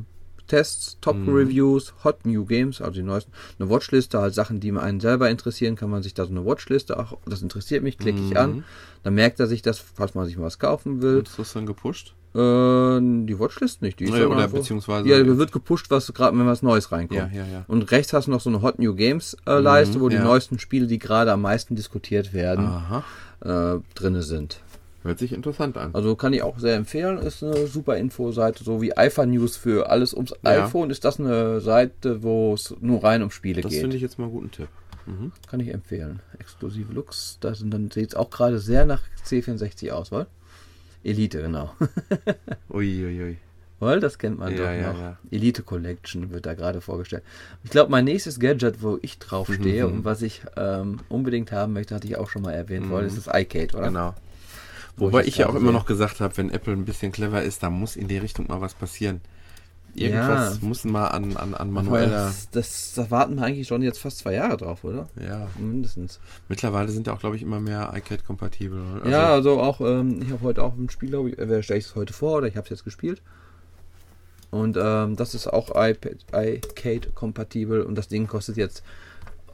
Tests, 0.53 0.97
Top 1.01 1.15
Reviews, 1.27 1.95
Hot 2.03 2.27
New 2.27 2.45
Games, 2.45 2.79
also 2.79 2.91
die 2.91 3.01
neuesten. 3.01 3.31
Eine 3.57 3.71
Watchliste, 3.71 4.19
halt 4.19 4.35
Sachen, 4.35 4.59
die 4.59 4.71
einen 4.71 4.99
selber 4.99 5.31
interessieren, 5.31 5.75
kann 5.75 5.89
man 5.89 6.03
sich 6.03 6.13
da 6.13 6.25
so 6.25 6.29
eine 6.31 6.45
Watchliste, 6.45 6.95
ach, 6.99 7.13
das 7.25 7.41
interessiert 7.41 7.81
mich, 7.81 7.97
klicke 7.97 8.19
ich 8.21 8.37
an. 8.37 8.63
Dann 9.01 9.15
merkt 9.15 9.39
er 9.39 9.47
sich 9.47 9.63
das, 9.63 9.79
falls 9.79 10.13
man 10.13 10.27
sich 10.27 10.37
mal 10.37 10.43
was 10.45 10.59
kaufen 10.59 11.01
will. 11.01 11.15
Wird 11.15 11.31
das 11.37 11.53
dann 11.53 11.65
gepusht? 11.65 12.13
Äh, 12.35 12.37
die 12.39 13.35
Watchlist 13.39 13.81
nicht. 13.81 13.99
Die 13.99 14.05
ist 14.05 14.11
Ja, 14.15 14.27
oder 14.27 14.43
einfach- 14.43 14.57
beziehungsweise- 14.59 15.09
Ja, 15.09 15.25
wird 15.37 15.51
gepusht, 15.51 15.87
was 15.89 16.13
gerade, 16.13 16.37
wenn 16.37 16.45
was 16.45 16.61
Neues 16.61 16.91
reinkommt. 16.91 17.19
Ja, 17.19 17.29
ja, 17.33 17.45
ja. 17.51 17.65
Und 17.67 17.89
rechts 17.91 18.13
hast 18.13 18.27
du 18.27 18.31
noch 18.31 18.41
so 18.41 18.49
eine 18.51 18.61
Hot 18.61 18.77
New 18.77 18.93
Games 18.93 19.35
äh, 19.47 19.57
Leiste, 19.59 20.01
wo 20.01 20.09
die 20.09 20.15
ja. 20.17 20.23
neuesten 20.23 20.59
Spiele, 20.59 20.85
die 20.85 20.99
gerade 20.99 21.31
am 21.31 21.41
meisten 21.41 21.75
diskutiert 21.75 22.31
werden, 22.33 22.65
Aha. 22.65 23.03
äh, 23.41 23.79
drinne 23.95 24.21
sind. 24.21 24.61
Hört 25.03 25.19
sich 25.19 25.33
interessant 25.33 25.77
an. 25.77 25.93
Also 25.93 26.15
kann 26.15 26.33
ich 26.33 26.41
auch 26.43 26.57
sehr 26.59 26.75
empfehlen. 26.75 27.17
Ist 27.17 27.43
eine 27.43 27.67
super 27.67 27.97
Infoseite, 27.97 28.63
so 28.63 28.81
wie 28.81 28.95
iPhone 28.97 29.31
News 29.31 29.57
für 29.57 29.89
alles 29.89 30.13
ums 30.13 30.31
Ja. 30.43 30.65
iPhone. 30.65 30.89
Ist 30.89 31.03
das 31.05 31.19
eine 31.19 31.59
Seite, 31.61 32.23
wo 32.23 32.53
es 32.53 32.73
nur 32.79 33.03
rein 33.03 33.21
um 33.21 33.29
Spiele 33.31 33.61
das 33.61 33.71
geht? 33.71 33.81
finde 33.81 33.97
ich 33.97 34.01
jetzt 34.01 34.17
mal 34.17 34.25
einen 34.25 34.33
guten 34.33 34.51
Tipp. 34.51 34.69
Kann 35.49 35.59
ich 35.59 35.67
empfehlen. 35.73 36.21
Exklusive 36.39 36.93
Looks, 36.93 37.37
da 37.41 37.51
dann 37.65 37.91
sieht 37.91 38.09
es 38.11 38.15
auch 38.15 38.29
gerade 38.29 38.59
sehr 38.59 38.85
nach 38.85 39.01
C64 39.25 39.91
aus, 39.91 40.13
weil 40.13 40.27
Elite 41.03 41.41
genau. 41.41 41.71
Uiuiui. 42.69 43.37
Weil 43.79 43.99
das 43.99 44.17
kennt 44.17 44.39
man 44.39 44.53
Ja, 44.55 44.57
doch 44.59 44.71
ja, 44.71 44.93
noch. 44.93 44.99
ja. 44.99 45.17
Elite 45.29 45.61
Collection 45.63 46.31
wird 46.31 46.45
da 46.45 46.53
gerade 46.53 46.79
vorgestellt. 46.79 47.23
Ich 47.65 47.69
glaube, 47.71 47.91
mein 47.91 48.05
nächstes 48.05 48.39
Gadget, 48.39 48.81
wo 48.81 48.97
ich 49.01 49.19
drauf 49.19 49.49
Mhm, 49.49 49.53
stehe 49.55 49.87
und 49.87 50.05
was 50.05 50.21
ich 50.21 50.41
ähm, 50.55 50.99
unbedingt 51.09 51.51
haben 51.51 51.73
möchte, 51.73 51.93
hatte 51.93 52.07
ich 52.07 52.15
auch 52.17 52.29
schon 52.29 52.43
mal 52.43 52.53
erwähnt, 52.53 52.89
weil 52.89 53.03
es 53.03 53.17
ist 53.17 53.27
das 53.27 53.41
iCade, 53.41 53.75
oder? 53.75 53.87
Genau. 53.87 54.13
Wo 54.97 55.05
Wobei 55.07 55.21
ich 55.21 55.29
ich 55.29 55.37
ja 55.37 55.49
auch 55.49 55.55
immer 55.55 55.71
noch 55.71 55.85
gesagt 55.85 56.19
habe, 56.21 56.37
wenn 56.37 56.49
Apple 56.49 56.73
ein 56.73 56.85
bisschen 56.85 57.11
clever 57.11 57.41
ist, 57.41 57.63
da 57.63 57.69
muss 57.69 57.95
in 57.95 58.07
die 58.07 58.17
Richtung 58.17 58.47
mal 58.47 58.61
was 58.61 58.73
passieren. 58.75 59.21
Irgendwas 59.95 60.59
Ja. 60.59 60.67
muss 60.67 60.85
mal 60.85 61.07
an, 61.07 61.37
an, 61.37 61.53
an 61.53 61.71
manueller. 61.71 62.25
Das, 62.25 62.49
das, 62.49 62.93
da 62.95 63.11
warten 63.11 63.35
wir 63.35 63.43
eigentlich 63.43 63.67
schon 63.67 63.83
jetzt 63.83 63.99
fast 63.99 64.19
zwei 64.19 64.33
Jahre 64.33 64.57
drauf, 64.57 64.83
oder? 64.83 65.07
Ja. 65.21 65.47
Mindestens. 65.59 66.19
Mittlerweile 66.49 66.89
sind 66.89 67.05
ja 67.07 67.13
auch, 67.13 67.19
glaube 67.19 67.35
ich, 67.35 67.43
immer 67.43 67.59
mehr 67.59 67.91
iCat-kompatibel. 67.95 68.81
Also, 68.95 69.09
ja, 69.09 69.31
also 69.31 69.59
auch, 69.61 69.81
ähm, 69.81 70.21
ich 70.23 70.31
habe 70.31 70.41
heute 70.41 70.63
auch 70.63 70.75
ein 70.75 70.89
Spiel, 70.89 71.09
glaube 71.09 71.29
ich, 71.29 71.37
äh, 71.37 71.61
stelle 71.61 71.79
ich 71.79 71.85
es 71.85 71.95
heute 71.95 72.13
vor 72.13 72.37
oder 72.37 72.47
ich 72.47 72.55
habe 72.55 72.63
es 72.65 72.71
jetzt 72.71 72.83
gespielt. 72.83 73.21
Und 74.49 74.77
ähm, 74.79 75.15
das 75.15 75.33
ist 75.35 75.47
auch 75.47 75.69
iPad, 75.69 76.25
iCade-kompatibel 76.31 77.81
und 77.81 77.95
das 77.95 78.07
Ding 78.07 78.27
kostet 78.27 78.57
jetzt 78.57 78.83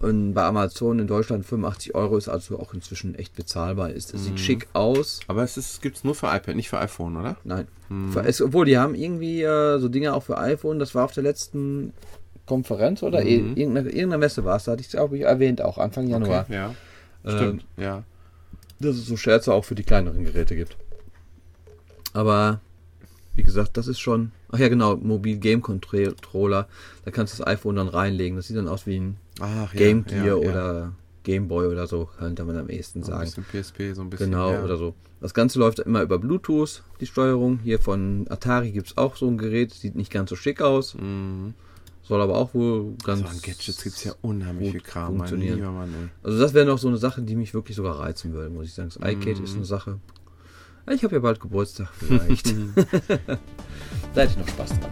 ähm, 0.03 0.33
bei 0.33 0.43
Amazon 0.43 0.99
in 0.99 1.07
Deutschland 1.07 1.45
85 1.45 1.95
Euro, 1.95 2.17
ist 2.17 2.29
also 2.29 2.59
auch 2.59 2.73
inzwischen 2.73 3.15
echt 3.15 3.35
bezahlbar. 3.35 3.89
Ist, 3.91 4.13
es 4.13 4.21
Mhm. 4.21 4.25
sieht 4.25 4.39
schick 4.39 4.67
aus. 4.73 5.19
Aber 5.27 5.43
es 5.43 5.79
gibt 5.81 5.97
es 5.97 6.03
nur 6.03 6.15
für 6.15 6.27
iPad, 6.27 6.55
nicht 6.55 6.69
für 6.69 6.79
iPhone, 6.79 7.17
oder? 7.17 7.37
Nein. 7.43 7.67
Mhm. 7.89 8.11
Für, 8.11 8.23
es, 8.25 8.41
obwohl, 8.41 8.65
die 8.65 8.77
haben 8.77 8.95
irgendwie 8.95 9.41
äh, 9.43 9.77
so 9.79 9.89
Dinge 9.89 10.13
auch 10.13 10.23
für 10.23 10.37
iPhone, 10.37 10.79
das 10.79 10.95
war 10.95 11.05
auf 11.05 11.11
der 11.13 11.23
letzten 11.23 11.93
Konferenz 12.45 13.03
oder 13.03 13.23
eh- 13.25 13.41
Mhm. 13.41 13.57
irgendeine, 13.57 13.89
irgendeine 13.89 14.17
Messe 14.19 14.43
war 14.45 14.55
es, 14.57 14.63
da 14.63 14.71
hatte 14.71 14.81
ich 14.81 14.87
es 14.87 14.93
glaube 14.93 15.17
ich 15.17 15.23
erwähnt, 15.23 15.61
auch 15.61 15.77
Anfang 15.77 16.07
Januar. 16.07 16.43
Okay, 16.45 16.53
ja. 16.55 16.75
Ähm, 17.25 17.35
Stimmt, 17.37 17.65
ja. 17.77 18.03
dass 18.79 18.95
es 18.95 19.05
so 19.05 19.17
Scherze 19.17 19.53
auch 19.53 19.65
für 19.65 19.75
die 19.75 19.83
kleineren 19.83 20.23
Geräte 20.23 20.55
gibt. 20.55 20.77
Aber 22.13 22.59
wie 23.35 23.43
gesagt, 23.43 23.77
das 23.77 23.87
ist 23.87 23.99
schon. 23.99 24.31
Ach 24.51 24.57
ja, 24.59 24.67
genau, 24.67 24.95
Mobil 24.97 25.37
Game 25.37 25.61
Controller. 25.61 26.67
Da 27.05 27.11
kannst 27.11 27.33
du 27.33 27.37
das 27.37 27.47
iPhone 27.47 27.75
dann 27.75 27.87
reinlegen. 27.87 28.35
Das 28.35 28.47
sieht 28.47 28.57
dann 28.57 28.67
aus 28.67 28.85
wie 28.87 28.99
ein 28.99 29.17
Ach, 29.39 29.73
Game 29.73 30.05
ja, 30.09 30.23
Gear 30.23 30.25
ja. 30.43 30.49
oder 30.49 30.93
Game 31.23 31.47
Boy 31.47 31.67
oder 31.67 31.85
so, 31.87 32.09
könnte 32.17 32.43
man 32.45 32.57
am 32.57 32.69
ehesten 32.69 33.03
So 33.03 33.11
ein 33.11 33.27
sagen. 33.27 33.45
bisschen 33.51 33.63
PSP, 33.63 33.93
so 33.95 34.01
ein 34.01 34.09
bisschen. 34.09 34.31
Genau, 34.31 34.63
oder 34.63 34.77
so. 34.77 34.95
Das 35.21 35.33
Ganze 35.33 35.59
läuft 35.59 35.79
immer 35.79 36.01
über 36.01 36.17
Bluetooth, 36.17 36.81
die 37.01 37.05
Steuerung. 37.05 37.59
Hier 37.59 37.79
von 37.79 38.25
Atari 38.29 38.71
gibt 38.71 38.87
es 38.87 38.97
auch 38.97 39.15
so 39.17 39.27
ein 39.27 39.37
Gerät, 39.37 39.73
sieht 39.73 39.95
nicht 39.95 40.11
ganz 40.11 40.29
so 40.29 40.35
schick 40.37 40.61
aus, 40.61 40.95
Mhm. 40.95 41.53
soll 42.03 42.21
aber 42.21 42.37
auch 42.37 42.53
wohl 42.53 42.95
ganz. 43.03 43.19
So 43.19 43.25
an 43.27 43.41
Gadgets 43.41 43.83
gibt 43.83 43.95
es 43.97 44.03
ja 44.05 44.13
unheimlich 44.21 44.71
viel 44.71 44.81
Kram. 44.81 45.17
Funktionieren. 45.17 45.59
Mann. 45.61 46.09
Also 46.23 46.39
das 46.39 46.53
wäre 46.53 46.65
noch 46.65 46.77
so 46.79 46.87
eine 46.87 46.97
Sache, 46.97 47.21
die 47.21 47.35
mich 47.35 47.53
wirklich 47.53 47.75
sogar 47.75 47.99
reizen 47.99 48.33
würde, 48.33 48.49
muss 48.49 48.65
ich 48.67 48.73
sagen. 48.73 48.89
Das 48.89 48.97
iCade 49.11 49.43
ist 49.43 49.55
eine 49.55 49.65
Sache. 49.65 49.99
Ich 50.89 51.03
habe 51.03 51.13
ja 51.15 51.19
bald 51.19 51.39
Geburtstag, 51.39 51.89
vielleicht. 51.93 52.47
da 54.15 54.21
hätte 54.21 54.31
ich 54.31 54.37
noch 54.37 54.47
Spaß 54.47 54.69
dran. 54.79 54.89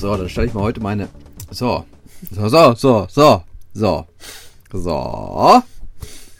So, 0.00 0.16
dann 0.16 0.30
stelle 0.30 0.46
ich 0.46 0.54
mal 0.54 0.62
heute 0.62 0.80
meine. 0.80 1.10
So. 1.50 1.84
So, 2.30 2.48
so, 2.48 2.74
so, 2.74 3.06
so, 3.10 3.42
so. 3.74 4.06
So. 4.72 5.62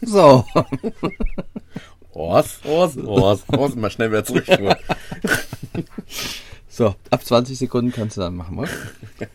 So. 0.01 0.45
Was? 2.15 2.59
Was? 2.65 2.97
Was? 2.97 3.45
Was? 3.49 3.77
Mal 3.77 3.91
schnell 3.91 4.11
wieder 4.11 4.25
zurück. 4.25 4.47
So, 6.71 6.95
ab 7.11 7.23
20 7.23 7.59
Sekunden 7.59 7.93
kannst 7.93 8.17
du 8.17 8.23
dann 8.23 8.37
machen, 8.37 8.57
was? 8.57 8.71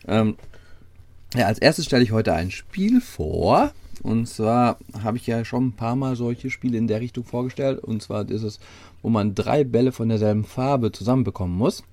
ähm, 0.08 0.34
ja, 1.34 1.46
als 1.46 1.60
erstes 1.60 1.84
stelle 1.84 2.02
ich 2.02 2.10
heute 2.10 2.32
ein 2.32 2.50
Spiel 2.50 3.00
vor. 3.00 3.70
Und 4.02 4.26
zwar 4.26 4.78
habe 5.04 5.18
ich 5.18 5.28
ja 5.28 5.44
schon 5.44 5.68
ein 5.68 5.72
paar 5.72 5.94
Mal 5.94 6.16
solche 6.16 6.50
Spiele 6.50 6.78
in 6.78 6.88
der 6.88 7.00
Richtung 7.00 7.22
vorgestellt. 7.22 7.78
Und 7.78 8.02
zwar 8.02 8.28
ist 8.28 8.42
es, 8.42 8.58
wo 9.02 9.08
man 9.08 9.36
drei 9.36 9.62
Bälle 9.62 9.92
von 9.92 10.08
derselben 10.08 10.44
Farbe 10.44 10.90
zusammenbekommen 10.90 11.56
muss. 11.56 11.84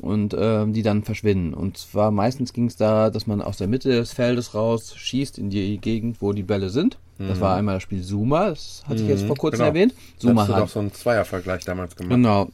Und 0.00 0.34
ähm, 0.36 0.72
die 0.72 0.82
dann 0.82 1.04
verschwinden. 1.04 1.54
Und 1.54 1.78
zwar 1.78 2.10
meistens 2.10 2.52
ging 2.52 2.66
es 2.66 2.76
da, 2.76 3.10
dass 3.10 3.26
man 3.26 3.40
aus 3.40 3.58
der 3.58 3.68
Mitte 3.68 3.90
des 3.90 4.12
Feldes 4.12 4.54
raus 4.54 4.96
schießt 4.96 5.38
in 5.38 5.50
die 5.50 5.78
Gegend, 5.78 6.20
wo 6.20 6.32
die 6.32 6.42
Bälle 6.42 6.68
sind. 6.70 6.98
Das 7.18 7.40
war 7.40 7.56
einmal 7.56 7.76
das 7.76 7.84
Spiel 7.84 8.02
Zuma, 8.02 8.50
das 8.50 8.82
hatte 8.88 9.02
ich 9.02 9.08
jetzt 9.08 9.24
vor 9.24 9.36
kurzem 9.36 9.58
genau. 9.58 9.68
erwähnt. 9.68 9.94
Zuma 10.18 10.42
Hast 10.42 10.48
du 10.48 10.54
hat 10.54 10.62
doch 10.62 10.68
so 10.68 10.80
einen 10.80 10.92
Zweiervergleich 10.92 11.64
damals 11.64 11.94
gemacht. 11.94 12.10
Genau. 12.10 12.50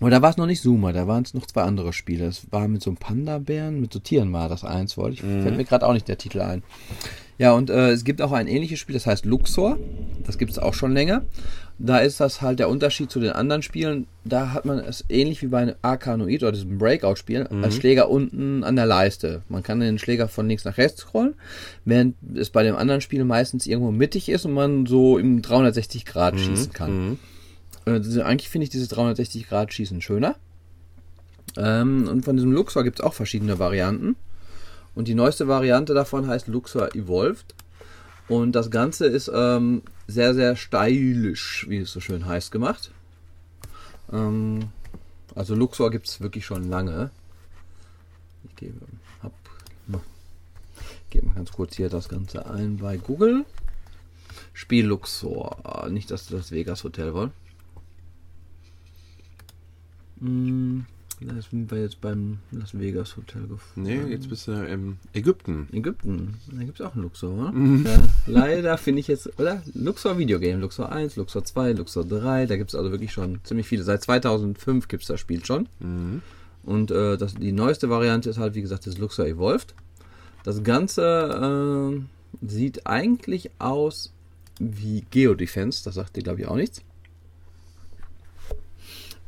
Aber 0.00 0.10
da 0.10 0.22
war 0.22 0.30
es 0.30 0.36
noch 0.36 0.46
nicht 0.46 0.62
Zuma, 0.62 0.92
da 0.92 1.06
waren 1.06 1.22
es 1.22 1.34
noch 1.34 1.46
zwei 1.46 1.62
andere 1.62 1.92
Spiele. 1.92 2.26
Es 2.26 2.50
war 2.50 2.66
mit 2.66 2.82
so 2.82 2.90
einem 2.90 2.96
Panda-Bären, 2.96 3.80
mit 3.80 3.92
so 3.92 4.00
Tieren 4.00 4.32
war 4.32 4.48
das 4.48 4.64
eins, 4.64 4.96
wollte 4.96 5.14
ich. 5.14 5.20
Fällt 5.20 5.56
mir 5.56 5.64
gerade 5.64 5.86
auch 5.86 5.92
nicht 5.92 6.08
der 6.08 6.18
Titel 6.18 6.40
ein. 6.40 6.62
Ja, 7.38 7.52
und 7.52 7.70
äh, 7.70 7.90
es 7.90 8.04
gibt 8.04 8.20
auch 8.20 8.32
ein 8.32 8.48
ähnliches 8.48 8.80
Spiel, 8.80 8.94
das 8.94 9.06
heißt 9.06 9.24
Luxor. 9.24 9.78
Das 10.24 10.38
gibt 10.38 10.50
es 10.50 10.58
auch 10.58 10.74
schon 10.74 10.92
länger. 10.92 11.22
Da 11.80 11.98
ist 11.98 12.18
das 12.18 12.42
halt 12.42 12.58
der 12.58 12.68
Unterschied 12.68 13.08
zu 13.10 13.20
den 13.20 13.30
anderen 13.30 13.62
Spielen. 13.62 14.08
Da 14.24 14.52
hat 14.52 14.64
man 14.64 14.78
es 14.80 15.04
ähnlich 15.08 15.42
wie 15.42 15.46
bei 15.46 15.58
einem 15.58 15.76
Arkanoid 15.80 16.42
oder 16.42 16.50
diesem 16.50 16.76
Breakout-Spiel 16.76 17.46
als 17.62 17.76
Schläger 17.76 18.10
unten 18.10 18.64
an 18.64 18.74
der 18.74 18.84
Leiste. 18.86 19.42
Man 19.48 19.62
kann 19.62 19.78
den 19.78 19.98
Schläger 20.00 20.26
von 20.26 20.48
links 20.48 20.64
nach 20.64 20.76
rechts 20.76 21.02
scrollen, 21.02 21.34
während 21.84 22.16
es 22.34 22.50
bei 22.50 22.64
dem 22.64 22.74
anderen 22.74 23.00
Spiel 23.00 23.24
meistens 23.24 23.66
irgendwo 23.66 23.92
mittig 23.92 24.28
ist 24.28 24.44
und 24.44 24.54
man 24.54 24.86
so 24.86 25.18
im 25.18 25.40
360 25.40 26.04
Grad 26.04 26.38
schießen 26.40 26.72
kann. 26.72 27.18
Mhm. 27.86 28.02
Diese- 28.02 28.26
eigentlich 28.26 28.48
finde 28.50 28.64
ich 28.64 28.70
dieses 28.70 28.88
360 28.88 29.48
Grad 29.48 29.72
Schießen 29.72 30.00
schöner. 30.00 30.34
Ähm, 31.56 32.08
und 32.08 32.24
von 32.24 32.36
diesem 32.36 32.52
Luxor 32.52 32.84
gibt 32.84 32.98
es 33.00 33.04
auch 33.04 33.14
verschiedene 33.14 33.58
Varianten. 33.58 34.16
Und 34.94 35.06
die 35.08 35.14
neueste 35.14 35.48
Variante 35.48 35.94
davon 35.94 36.26
heißt 36.26 36.48
Luxor 36.48 36.94
Evolved. 36.94 37.54
Und 38.28 38.52
das 38.52 38.70
Ganze 38.70 39.06
ist 39.06 39.30
ähm, 39.32 39.82
sehr, 40.08 40.34
sehr 40.34 40.56
stylisch, 40.56 41.66
wie 41.68 41.78
es 41.78 41.92
so 41.92 42.00
schön 42.00 42.26
heißt, 42.26 42.50
gemacht. 42.50 42.90
Ähm, 44.10 44.70
also 45.34 45.54
Luxor 45.54 45.90
gibt 45.90 46.08
es 46.08 46.20
wirklich 46.20 46.44
schon 46.44 46.68
lange. 46.68 47.10
Ich 48.44 48.56
gebe, 48.56 48.80
hab, 49.22 49.32
gebe 51.10 51.26
mal 51.26 51.34
ganz 51.34 51.52
kurz 51.52 51.76
hier 51.76 51.90
das 51.90 52.08
Ganze 52.08 52.46
ein 52.50 52.78
bei 52.78 52.96
Google. 52.96 53.44
Spiel 54.54 54.86
Luxor. 54.86 55.86
Nicht, 55.90 56.10
dass 56.10 56.26
du 56.26 56.36
das 56.36 56.50
Vegas 56.50 56.82
Hotel 56.84 57.12
wollen. 57.12 57.32
Mm, 60.20 60.80
Da 61.20 61.34
sind 61.42 61.70
wir 61.70 61.80
jetzt 61.80 62.00
beim 62.00 62.38
Las 62.52 62.78
Vegas 62.78 63.16
Hotel 63.16 63.42
gefunden. 63.42 63.82
Nee, 63.82 64.12
jetzt 64.12 64.28
bist 64.28 64.46
du 64.46 64.52
im 64.52 64.98
Ägypten. 65.12 65.68
Ägypten. 65.72 66.34
Da 66.52 66.62
gibt 66.62 66.78
es 66.78 66.86
auch 66.86 66.94
einen 66.94 67.02
Luxor, 67.02 67.30
oder? 67.30 67.52
Mhm. 67.52 67.84
Ja, 67.84 67.98
leider 68.26 68.78
finde 68.78 69.00
ich 69.00 69.08
jetzt, 69.08 69.38
oder? 69.38 69.62
Luxor 69.74 70.18
Videogame, 70.18 70.60
Luxor 70.60 70.92
1, 70.92 71.16
Luxor 71.16 71.44
2, 71.44 71.72
Luxor 71.72 72.04
3. 72.04 72.46
Da 72.46 72.56
gibt 72.56 72.70
es 72.70 72.76
also 72.76 72.90
wirklich 72.90 73.12
schon 73.12 73.40
ziemlich 73.44 73.66
viele. 73.66 73.82
Seit 73.82 74.02
2005 74.02 74.86
gibt 74.86 75.02
es 75.02 75.08
das 75.08 75.18
Spiel 75.18 75.44
schon. 75.44 75.68
Mhm. 75.80 76.22
Und 76.62 76.90
äh, 76.90 77.16
das, 77.16 77.34
die 77.34 77.52
neueste 77.52 77.90
Variante 77.90 78.30
ist 78.30 78.38
halt, 78.38 78.54
wie 78.54 78.62
gesagt, 78.62 78.86
das 78.86 78.98
Luxor 78.98 79.26
Evolved. 79.26 79.74
Das 80.44 80.62
Ganze 80.62 82.00
äh, 82.42 82.46
sieht 82.46 82.86
eigentlich 82.86 83.50
aus 83.58 84.12
wie 84.60 85.04
Geodefense. 85.10 85.84
Das 85.84 85.94
sagt 85.94 86.16
dir, 86.16 86.22
glaube 86.22 86.40
ich, 86.40 86.46
auch 86.48 86.56
nichts. 86.56 86.82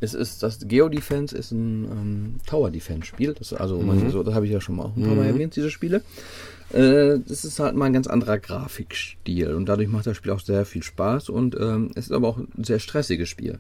Es 0.01 0.15
ist, 0.15 0.43
das 0.43 0.59
Geodefense 0.67 1.37
ist 1.37 1.53
ein 1.53 1.85
ähm, 1.85 2.35
Tower 2.47 2.71
Defense 2.71 3.07
Spiel. 3.07 3.35
Das, 3.35 3.53
also, 3.53 3.79
man, 3.81 4.11
so, 4.11 4.23
das 4.23 4.35
habe 4.35 4.47
ich 4.47 4.53
ja 4.53 4.61
schon 4.61 4.77
mal 4.77 4.85
auch 4.85 4.97
ein 4.97 5.03
paar 5.03 5.15
Mal 5.15 5.27
erwähnt, 5.27 5.57
diese 5.57 5.71
Spiele. 5.71 6.03
Äh, 6.73 7.19
das 7.27 7.45
ist 7.45 7.59
halt 7.59 7.75
mal 7.75 7.87
ein 7.87 7.93
ganz 7.93 8.07
anderer 8.07 8.39
Grafikstil 8.39 9.55
und 9.55 9.67
dadurch 9.67 9.89
macht 9.89 10.07
das 10.07 10.17
Spiel 10.17 10.33
auch 10.33 10.41
sehr 10.41 10.65
viel 10.65 10.83
Spaß 10.83 11.29
und 11.29 11.57
ähm, 11.59 11.91
es 11.97 12.07
ist 12.07 12.13
aber 12.13 12.29
auch 12.29 12.39
ein 12.39 12.65
sehr 12.65 12.79
stressiges 12.79 13.29
Spiel, 13.29 13.59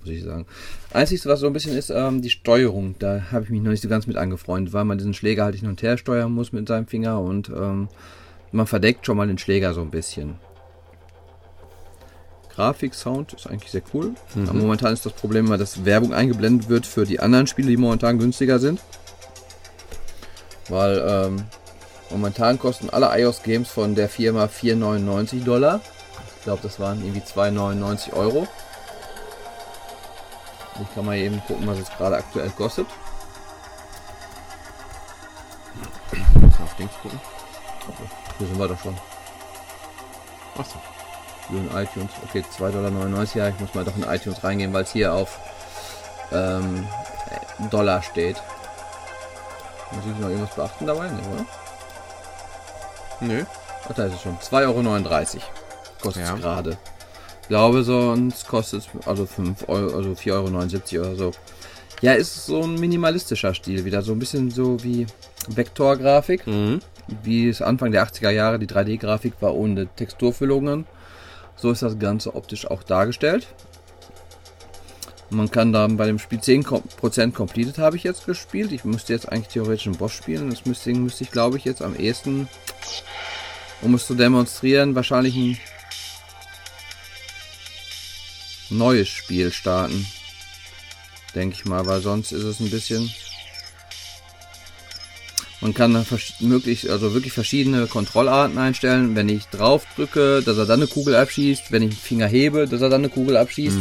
muss 0.00 0.08
ich 0.08 0.24
sagen. 0.24 0.46
Einzige, 0.92 1.26
was 1.26 1.40
so 1.40 1.46
ein 1.46 1.52
bisschen 1.52 1.76
ist, 1.76 1.90
ähm, 1.90 2.22
die 2.22 2.30
Steuerung. 2.30 2.94
Da 2.98 3.30
habe 3.30 3.44
ich 3.44 3.50
mich 3.50 3.60
noch 3.60 3.70
nicht 3.70 3.82
so 3.82 3.88
ganz 3.88 4.06
mit 4.06 4.16
angefreundet, 4.16 4.72
weil 4.72 4.86
man 4.86 4.96
diesen 4.96 5.12
Schläger 5.12 5.44
halt 5.44 5.56
hin 5.56 5.68
und 5.68 5.82
her 5.82 5.98
steuern 5.98 6.32
muss 6.32 6.52
mit 6.52 6.66
seinem 6.66 6.86
Finger 6.86 7.20
und 7.20 7.50
ähm, 7.50 7.88
man 8.50 8.66
verdeckt 8.66 9.04
schon 9.04 9.18
mal 9.18 9.26
den 9.26 9.38
Schläger 9.38 9.74
so 9.74 9.82
ein 9.82 9.90
bisschen. 9.90 10.36
Grafik-Sound 12.58 13.34
ist 13.34 13.46
eigentlich 13.46 13.70
sehr 13.70 13.82
cool. 13.94 14.14
Aber 14.34 14.52
momentan 14.52 14.92
ist 14.92 15.06
das 15.06 15.12
Problem 15.12 15.46
immer, 15.46 15.58
dass 15.58 15.84
Werbung 15.84 16.12
eingeblendet 16.12 16.68
wird 16.68 16.86
für 16.86 17.06
die 17.06 17.20
anderen 17.20 17.46
Spiele, 17.46 17.68
die 17.68 17.76
momentan 17.76 18.18
günstiger 18.18 18.58
sind. 18.58 18.80
Weil 20.68 21.00
ähm, 21.08 21.44
momentan 22.10 22.58
kosten 22.58 22.90
alle 22.90 23.16
iOS-Games 23.16 23.68
von 23.68 23.94
der 23.94 24.08
Firma 24.08 24.46
4,99 24.46 25.44
Dollar. 25.44 25.80
Ich 26.36 26.42
glaube, 26.42 26.60
das 26.64 26.80
waren 26.80 27.00
irgendwie 27.00 27.20
2,99 27.20 28.12
Euro. 28.14 28.48
Ich 30.82 30.94
kann 30.96 31.06
mal 31.06 31.16
eben 31.16 31.40
gucken, 31.46 31.64
was 31.68 31.78
es 31.78 31.88
gerade 31.90 32.16
aktuell 32.16 32.50
kostet. 32.50 32.86
Muss 36.40 36.60
auf 36.60 36.74
Dings 36.74 36.92
gucken. 37.02 37.20
Hier 38.38 38.46
sind 38.48 38.58
wir 38.58 38.66
doch 38.66 38.82
schon. 38.82 38.96
Achso. 40.56 40.97
In 41.50 41.66
iTunes. 41.74 42.10
Okay, 42.28 42.44
2,99 42.58 42.70
Dollar. 42.72 43.26
Ja, 43.34 43.48
ich 43.48 43.58
muss 43.60 43.74
mal 43.74 43.84
doch 43.84 43.96
in 43.96 44.02
iTunes 44.04 44.44
reingehen, 44.44 44.72
weil 44.72 44.82
es 44.84 44.92
hier 44.92 45.12
auf 45.14 45.38
ähm, 46.32 46.86
Dollar 47.70 48.02
steht. 48.02 48.36
Muss 49.92 50.04
ich 50.04 50.20
noch 50.20 50.28
irgendwas 50.28 50.54
beachten 50.54 50.86
dabei? 50.86 51.08
Nee, 51.08 51.22
oder? 51.34 51.46
Nö. 53.20 53.44
Ach, 53.88 53.94
da 53.94 54.04
ist 54.04 54.14
es 54.14 54.22
schon. 54.22 54.36
2,39 54.38 54.58
Euro 54.66 54.82
kostet 56.02 56.22
es 56.24 56.28
Ja. 56.28 56.34
gerade. 56.36 56.76
Ich 57.42 57.48
glaube, 57.48 57.82
sonst 57.82 58.46
kostet 58.46 58.80
es 58.82 59.06
also 59.06 59.24
5 59.24 59.68
Euro, 59.68 59.96
also 59.96 60.10
4,79 60.10 60.98
Euro 60.98 61.08
oder 61.08 61.16
so. 61.16 61.30
Ja, 62.02 62.12
ist 62.12 62.44
so 62.46 62.62
ein 62.62 62.74
minimalistischer 62.74 63.54
Stil 63.54 63.84
wieder. 63.86 64.02
So 64.02 64.12
ein 64.12 64.18
bisschen 64.18 64.50
so 64.50 64.82
wie 64.84 65.06
Vektorgrafik. 65.48 66.46
Mhm. 66.46 66.80
Wie 67.22 67.48
es 67.48 67.62
Anfang 67.62 67.90
der 67.90 68.06
80er 68.06 68.28
Jahre 68.30 68.58
die 68.58 68.66
3D-Grafik 68.66 69.32
war 69.40 69.54
ohne 69.54 69.86
Texturfüllungen. 69.86 70.86
So 71.60 71.72
ist 71.72 71.82
das 71.82 71.98
Ganze 71.98 72.34
optisch 72.34 72.66
auch 72.66 72.82
dargestellt. 72.82 73.46
Man 75.30 75.50
kann 75.50 75.72
dann 75.72 75.98
bei 75.98 76.06
dem 76.06 76.18
Spiel 76.18 76.38
10% 76.38 77.32
completed 77.32 77.76
habe 77.78 77.96
ich 77.96 78.02
jetzt 78.02 78.24
gespielt. 78.24 78.72
Ich 78.72 78.84
müsste 78.84 79.12
jetzt 79.12 79.30
eigentlich 79.30 79.48
theoretisch 79.48 79.86
einen 79.86 79.96
Boss 79.96 80.12
spielen. 80.12 80.48
Das 80.48 80.64
müsste, 80.64 80.92
müsste 80.94 81.24
ich 81.24 81.30
glaube 81.30 81.58
ich 81.58 81.64
jetzt 81.64 81.82
am 81.82 81.94
ehesten, 81.96 82.48
um 83.82 83.94
es 83.94 84.06
zu 84.06 84.14
demonstrieren, 84.14 84.94
wahrscheinlich 84.94 85.36
ein 85.36 85.58
neues 88.70 89.08
Spiel 89.08 89.52
starten. 89.52 90.06
Denke 91.34 91.56
ich 91.56 91.66
mal, 91.66 91.84
weil 91.86 92.00
sonst 92.00 92.32
ist 92.32 92.44
es 92.44 92.60
ein 92.60 92.70
bisschen... 92.70 93.12
Man 95.60 95.74
kann 95.74 96.06
möglich, 96.38 96.90
also 96.90 97.14
wirklich 97.14 97.32
verschiedene 97.32 97.86
Kontrollarten 97.86 98.58
einstellen. 98.58 99.16
Wenn 99.16 99.28
ich 99.28 99.46
drauf 99.46 99.84
drücke, 99.96 100.42
dass 100.44 100.56
er 100.56 100.66
dann 100.66 100.80
eine 100.80 100.88
Kugel 100.88 101.16
abschießt. 101.16 101.72
Wenn 101.72 101.82
ich 101.82 101.90
den 101.90 101.98
Finger 101.98 102.26
hebe, 102.28 102.68
dass 102.68 102.80
er 102.80 102.88
dann 102.88 103.00
eine 103.00 103.08
Kugel 103.08 103.36
abschießt. 103.36 103.78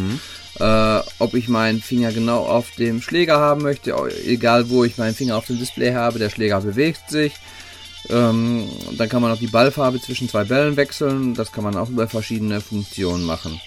Äh, 0.59 0.99
ob 1.19 1.35
ich 1.35 1.49
meinen 1.49 1.81
Finger 1.81 2.11
genau 2.11 2.45
auf 2.45 2.71
dem 2.71 3.01
Schläger 3.01 3.37
haben 3.37 3.61
möchte, 3.61 3.93
egal 4.25 4.69
wo 4.69 4.83
ich 4.83 4.97
meinen 4.97 5.13
Finger 5.13 5.37
auf 5.37 5.45
dem 5.45 5.59
Display 5.59 5.93
habe, 5.93 6.17
der 6.17 6.31
Schläger 6.31 6.61
bewegt 6.61 7.11
sich. 7.11 7.33
Ähm, 8.09 8.67
dann 8.97 9.09
kann 9.09 9.21
man 9.21 9.31
auch 9.31 9.39
die 9.39 9.47
Ballfarbe 9.47 10.01
zwischen 10.01 10.29
zwei 10.29 10.45
Bällen 10.45 10.77
wechseln. 10.77 11.35
Das 11.35 11.51
kann 11.51 11.63
man 11.63 11.75
auch 11.75 11.89
über 11.89 12.07
verschiedene 12.07 12.61
Funktionen 12.61 13.23
machen. 13.23 13.59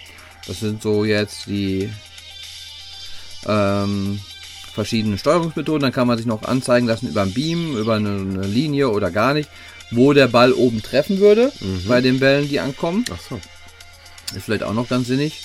Das 0.48 0.60
sind 0.60 0.82
so 0.82 1.04
jetzt 1.04 1.46
die 1.46 1.90
ähm, 3.46 4.20
verschiedene 4.72 5.18
Steuerungsmethoden. 5.18 5.82
Dann 5.82 5.92
kann 5.92 6.06
man 6.06 6.16
sich 6.16 6.26
noch 6.26 6.42
anzeigen 6.42 6.86
lassen 6.86 7.08
über 7.08 7.22
ein 7.22 7.32
Beam, 7.32 7.76
über 7.76 7.94
eine, 7.94 8.10
eine 8.10 8.46
Linie 8.46 8.90
oder 8.90 9.10
gar 9.10 9.34
nicht, 9.34 9.50
wo 9.90 10.12
der 10.12 10.28
Ball 10.28 10.52
oben 10.52 10.82
treffen 10.82 11.18
würde 11.18 11.52
bei 11.88 12.00
den 12.00 12.20
Bällen, 12.20 12.48
die 12.48 12.60
ankommen. 12.60 13.04
Achso. 13.10 13.40
Ist 14.34 14.44
vielleicht 14.44 14.62
auch 14.62 14.74
noch 14.74 14.88
ganz 14.88 15.08
sinnig. 15.08 15.42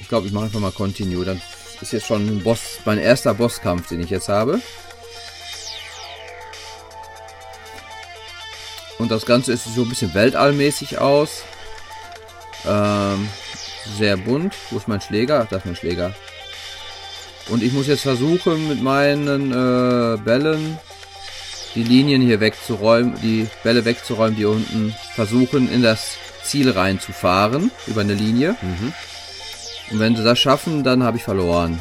Ich 0.00 0.08
glaube, 0.08 0.26
ich 0.26 0.32
mache 0.32 0.46
einfach 0.46 0.60
mal 0.60 0.72
Continue. 0.72 1.24
Dann 1.24 1.40
ist 1.80 1.92
jetzt 1.92 2.06
schon 2.06 2.26
ein 2.26 2.42
Boss, 2.42 2.80
mein 2.84 2.98
erster 2.98 3.34
Bosskampf, 3.34 3.88
den 3.88 4.00
ich 4.00 4.10
jetzt 4.10 4.28
habe. 4.28 4.60
Und 8.98 9.10
das 9.10 9.24
Ganze 9.24 9.52
ist 9.52 9.64
so 9.74 9.82
ein 9.82 9.88
bisschen 9.88 10.12
weltallmäßig 10.12 10.98
aus. 10.98 11.42
Ähm, 12.66 13.28
sehr 13.96 14.16
bunt. 14.18 14.54
Wo 14.70 14.76
ist 14.76 14.88
mein 14.88 15.00
Schläger? 15.00 15.42
Ach, 15.42 15.48
Da 15.48 15.56
ist 15.56 15.64
mein 15.64 15.76
Schläger. 15.76 16.14
Und 17.50 17.62
ich 17.62 17.72
muss 17.72 17.88
jetzt 17.88 18.02
versuchen, 18.02 18.68
mit 18.68 18.82
meinen 18.82 19.50
äh, 19.50 20.16
Bällen 20.18 20.78
die 21.74 21.82
Linien 21.82 22.22
hier 22.22 22.40
wegzuräumen, 22.40 23.14
die 23.22 23.46
Bälle 23.62 23.84
wegzuräumen, 23.84 24.36
die 24.36 24.44
unten 24.44 24.94
versuchen, 25.14 25.70
in 25.70 25.82
das 25.82 26.16
Ziel 26.42 26.70
reinzufahren, 26.70 27.70
über 27.86 28.00
eine 28.00 28.14
Linie. 28.14 28.56
Und 29.90 29.98
wenn 29.98 30.16
sie 30.16 30.24
das 30.24 30.38
schaffen, 30.38 30.84
dann 30.84 31.02
habe 31.02 31.16
ich 31.16 31.22
verloren. 31.22 31.78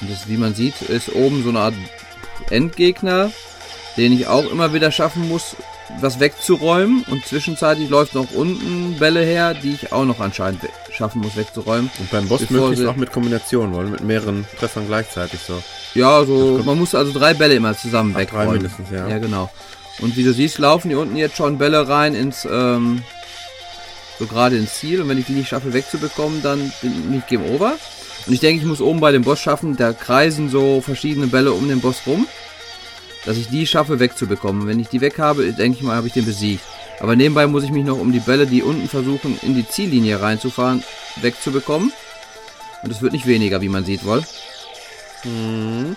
Und 0.00 0.10
das, 0.10 0.28
wie 0.28 0.36
man 0.36 0.54
sieht, 0.54 0.80
ist 0.82 1.14
oben 1.14 1.42
so 1.42 1.50
eine 1.50 1.60
Art 1.60 1.74
Endgegner, 2.48 3.30
den 3.96 4.12
ich 4.12 4.26
auch 4.26 4.50
immer 4.50 4.72
wieder 4.72 4.90
schaffen 4.90 5.28
muss, 5.28 5.56
was 6.00 6.20
wegzuräumen. 6.20 7.04
Und 7.10 7.26
zwischenzeitlich 7.26 7.88
läuft 7.88 8.14
noch 8.14 8.30
unten 8.32 8.98
Bälle 8.98 9.22
her, 9.22 9.54
die 9.54 9.72
ich 9.72 9.92
auch 9.92 10.04
noch 10.04 10.20
anscheinend 10.20 10.62
schaffen 10.92 11.20
muss 11.22 11.36
wegzuräumen. 11.36 11.90
Und 11.98 12.10
beim 12.10 12.28
Boss 12.28 12.48
möglichst 12.50 12.84
auch 12.86 12.96
mit 12.96 13.12
Kombinationen, 13.12 13.74
wollen 13.74 13.90
mit 13.90 14.02
mehreren 14.02 14.46
Treffern 14.58 14.86
gleichzeitig 14.86 15.40
so. 15.46 15.62
Ja, 15.94 16.24
so, 16.24 16.54
kommt- 16.54 16.66
man 16.66 16.78
muss 16.78 16.94
also 16.94 17.12
drei 17.12 17.34
Bälle 17.34 17.54
immer 17.54 17.76
zusammen 17.76 18.10
Ach, 18.12 18.16
drei 18.18 18.22
wegräumen. 18.26 18.52
mindestens, 18.54 18.90
ja. 18.90 19.08
Ja, 19.08 19.18
genau. 19.18 19.50
Und 20.00 20.16
wie 20.16 20.24
du 20.24 20.32
siehst, 20.32 20.58
laufen 20.58 20.88
hier 20.88 20.98
unten 21.00 21.16
jetzt 21.16 21.36
schon 21.36 21.58
Bälle 21.58 21.88
rein 21.88 22.14
ins, 22.14 22.46
ähm, 22.50 23.02
so 24.18 24.26
gerade 24.26 24.56
ins 24.56 24.74
Ziel. 24.74 25.02
Und 25.02 25.08
wenn 25.08 25.18
ich 25.18 25.26
die 25.26 25.32
nicht 25.32 25.48
schaffe 25.48 25.72
wegzubekommen, 25.72 26.42
dann 26.42 26.72
bin 26.80 27.14
ich 27.18 27.26
Game 27.26 27.44
Over. 27.44 27.72
Und 28.26 28.32
ich 28.32 28.40
denke, 28.40 28.60
ich 28.62 28.66
muss 28.68 28.80
oben 28.80 29.00
bei 29.00 29.12
dem 29.12 29.22
Boss 29.22 29.40
schaffen, 29.40 29.76
da 29.76 29.92
kreisen 29.92 30.48
so 30.50 30.80
verschiedene 30.80 31.26
Bälle 31.26 31.52
um 31.52 31.68
den 31.68 31.80
Boss 31.80 32.02
rum, 32.06 32.26
dass 33.26 33.36
ich 33.36 33.48
die 33.48 33.66
schaffe 33.66 33.98
wegzubekommen. 33.98 34.66
Wenn 34.66 34.78
ich 34.80 34.88
die 34.88 35.00
weg 35.00 35.18
habe, 35.18 35.52
denke 35.52 35.78
ich 35.78 35.84
mal, 35.84 35.96
habe 35.96 36.06
ich 36.06 36.12
den 36.12 36.24
besiegt. 36.26 36.62
Aber 37.00 37.16
nebenbei 37.16 37.46
muss 37.46 37.64
ich 37.64 37.70
mich 37.70 37.84
noch 37.84 37.98
um 37.98 38.12
die 38.12 38.20
Bälle, 38.20 38.46
die 38.46 38.62
unten 38.62 38.88
versuchen, 38.88 39.38
in 39.42 39.54
die 39.54 39.66
Ziellinie 39.66 40.20
reinzufahren, 40.20 40.84
wegzubekommen. 41.16 41.92
Und 42.82 42.90
es 42.90 43.00
wird 43.02 43.12
nicht 43.12 43.26
weniger, 43.26 43.60
wie 43.62 43.68
man 43.68 43.84
sieht, 43.84 44.04
wohl. 44.04 44.22
Mhm. 45.24 45.96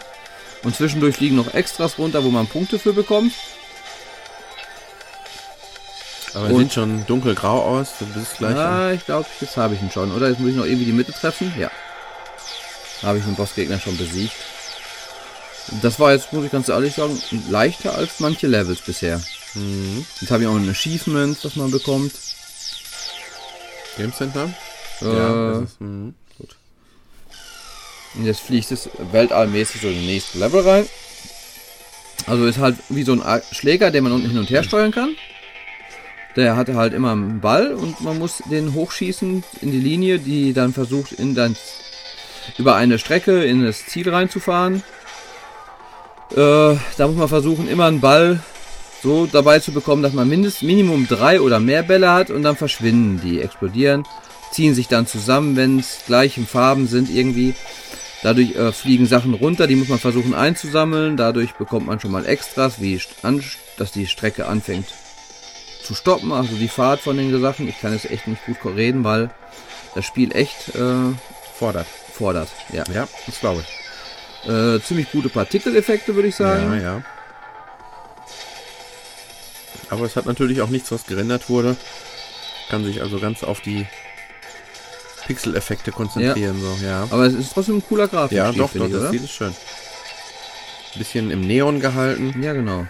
Und 0.64 0.76
zwischendurch 0.76 1.20
liegen 1.20 1.36
noch 1.36 1.54
Extras 1.54 1.97
runter, 1.97 2.24
wo 2.24 2.30
man 2.30 2.47
Punkte 2.47 2.80
für 2.80 2.93
bekommt. 2.93 3.34
Aber 6.34 6.47
Und- 6.47 6.60
sieht 6.60 6.74
schon 6.74 7.06
dunkelgrau 7.06 7.62
aus. 7.64 7.89
Du 7.99 8.06
bist 8.08 8.38
gleich. 8.38 8.56
Ah, 8.56 8.91
ich 8.91 9.06
glaube, 9.06 9.28
jetzt 9.39 9.56
habe 9.58 9.76
ich 9.76 9.82
ihn 9.82 9.91
schon. 9.91 10.12
Oder 10.12 10.30
jetzt 10.30 10.39
muss 10.39 10.49
ich 10.49 10.56
noch 10.56 10.66
irgendwie 10.66 10.86
die 10.86 10.91
Mitte 10.93 11.12
treffen. 11.12 11.54
Ja. 11.60 11.70
Habe 13.04 13.20
ich 13.20 13.26
den 13.26 13.36
Bossgegner 13.36 13.80
schon 13.80 13.97
besiegt. 13.97 14.34
Das 15.82 15.99
war 15.99 16.14
jetzt, 16.14 16.34
muss 16.34 16.45
ich 16.45 16.51
ganz 16.51 16.70
ehrlich 16.70 16.95
sagen, 16.95 17.22
leichter 17.49 17.95
als 17.95 18.20
manche 18.20 18.47
Levels 18.47 18.82
bisher. 18.82 19.22
Mhm. 19.56 20.06
Jetzt 20.20 20.32
habe 20.32 20.43
ich 20.43 20.49
auch 20.49 20.56
ein 20.56 20.70
Achievement, 20.70 21.38
das 21.43 21.56
man 21.56 21.72
bekommt. 21.72 22.14
Game 23.97 24.14
Center? 24.14 24.45
Äh, 25.01 25.06
das 25.06 25.64
ist, 25.64 25.82
mhm. 25.82 26.16
Und 28.16 28.26
jetzt 28.26 28.41
fliegt 28.41 28.72
es 28.72 28.89
weltallmäßig 29.12 29.82
so 29.82 29.88
in 29.88 29.95
den 29.95 30.06
nächsten 30.06 30.39
Level 30.39 30.62
rein. 30.62 30.88
Also 32.28 32.45
ist 32.45 32.60
halt 32.60 32.76
wie 32.89 33.04
so 33.04 33.14
ein 33.14 33.41
Schläger, 33.51 33.91
den 33.91 34.04
man 34.04 34.14
unten 34.14 34.30
hin 34.30 34.38
und 34.38 34.49
her 34.49 34.64
steuern 34.64 34.91
kann. 34.91 35.16
Der 36.36 36.56
hat 36.56 36.70
halt 36.70 36.93
immer 36.93 37.12
einen 37.12 37.41
Ball 37.41 37.74
und 37.74 38.01
man 38.01 38.18
muss 38.18 38.41
den 38.49 38.74
hochschießen 38.74 39.43
in 39.62 39.72
die 39.72 39.80
Linie, 39.80 40.20
die 40.20 40.54
dann 40.54 40.74
versucht 40.74 41.12
in 41.12 41.36
dein 41.36 41.56
über 42.58 42.76
eine 42.76 42.99
Strecke 42.99 43.43
in 43.43 43.64
das 43.66 43.86
Ziel 43.86 44.10
reinzufahren. 44.10 44.84
Äh, 46.32 46.36
da 46.97 47.08
muss 47.08 47.16
man 47.16 47.30
versuchen, 47.30 47.68
immer 47.68 47.86
einen 47.86 48.01
Ball 48.01 48.41
so 49.04 49.28
dabei 49.28 49.60
zu 49.60 49.72
bekommen, 49.74 50.01
dass 50.01 50.14
man 50.14 50.30
mindestens 50.30 50.64
Minimum 50.64 51.08
drei 51.08 51.41
oder 51.41 51.60
mehr 51.60 51.84
Bälle 51.84 52.12
hat 52.12 52.30
und 52.30 52.41
dann 52.41 52.56
verschwinden 52.56 53.20
die, 53.22 53.41
explodieren, 53.41 54.08
ziehen 54.51 54.74
sich 54.74 54.88
dann 54.88 55.06
zusammen, 55.06 55.56
wenn 55.56 55.80
es 55.80 55.99
gleiche 56.08 56.41
Farben 56.43 56.88
sind 56.88 57.10
irgendwie. 57.14 57.54
Dadurch 58.24 58.56
äh, 58.56 58.72
fliegen 58.72 59.06
Sachen 59.06 59.34
runter, 59.34 59.68
die 59.68 59.76
muss 59.76 59.89
man 59.89 59.99
versuchen 59.99 60.34
einzusammeln. 60.34 61.18
Dadurch 61.18 61.54
bekommt 61.56 61.88
man 61.88 61.99
schon 61.99 62.12
mal 62.12 62.26
Extras, 62.26 62.80
wie 62.80 62.99
dass 63.78 63.91
die 63.91 64.08
Strecke 64.08 64.47
anfängt 64.47 64.88
zu 65.84 65.93
stoppen, 65.93 66.32
also 66.32 66.56
die 66.56 66.70
Fahrt 66.70 67.01
von 67.01 67.18
den 67.18 67.41
Sachen. 67.41 67.68
Ich 67.68 67.82
kann 67.82 67.91
jetzt 67.91 68.10
echt 68.10 68.28
nicht 68.28 68.45
gut 68.45 68.58
reden, 68.66 69.04
weil 69.04 69.30
das 69.93 70.06
Spiel 70.06 70.34
echt 70.34 70.70
äh, 70.76 71.14
fordert. 71.54 71.88
Fordert, 72.14 72.47
ja. 72.72 72.86
Ja, 72.93 73.08
das 73.26 73.39
glaube 73.41 73.62
ich. 73.62 74.49
Äh, 74.49 74.80
ziemlich 74.82 75.12
gute 75.12 75.28
Partikeleffekte, 75.28 76.16
würde 76.16 76.30
ich 76.30 76.36
sagen. 76.36 76.74
Ja, 76.74 76.82
ja. 76.82 77.04
Aber 79.93 80.05
es 80.05 80.15
hat 80.15 80.25
natürlich 80.25 80.61
auch 80.61 80.69
nichts, 80.69 80.91
was 80.91 81.05
gerendert 81.05 81.49
wurde. 81.49 81.75
Kann 82.69 82.83
sich 82.83 83.01
also 83.01 83.19
ganz 83.19 83.43
auf 83.43 83.61
die 83.61 83.85
Pixel-Effekte 85.27 85.91
konzentrieren. 85.91 86.61
Ja. 86.61 86.75
So, 86.75 86.85
ja. 86.85 87.07
Aber 87.09 87.25
es 87.25 87.33
ist 87.33 87.53
trotzdem 87.53 87.77
ein 87.77 87.83
cooler 87.87 88.07
Grafik. 88.07 88.37
Ja, 88.37 88.51
doch, 88.51 88.73
doch, 88.73 88.87
ich, 88.87 88.91
das 88.91 89.11
sieht 89.11 89.23
es 89.23 89.31
schön. 89.31 89.55
Bisschen 90.95 91.31
im 91.31 91.41
Neon 91.41 91.79
gehalten. 91.79 92.41
Ja, 92.41 92.53
genau. 92.53 92.85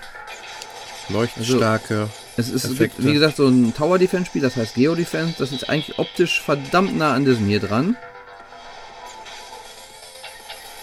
Leuchtstarke. 1.09 2.09
Also, 2.37 2.55
es 2.55 2.63
ist, 2.63 2.71
Effekte. 2.71 3.03
wie 3.03 3.13
gesagt, 3.13 3.37
so 3.37 3.47
ein 3.47 3.73
Tower 3.73 3.99
Defense 3.99 4.27
Spiel, 4.27 4.41
das 4.41 4.55
heißt 4.55 4.75
Geo 4.75 4.95
Defense. 4.95 5.35
Das 5.37 5.51
ist 5.51 5.69
eigentlich 5.69 5.99
optisch 5.99 6.41
verdammt 6.41 6.97
nah 6.97 7.13
an 7.13 7.25
diesem 7.25 7.45
hier 7.45 7.59
dran. 7.59 7.95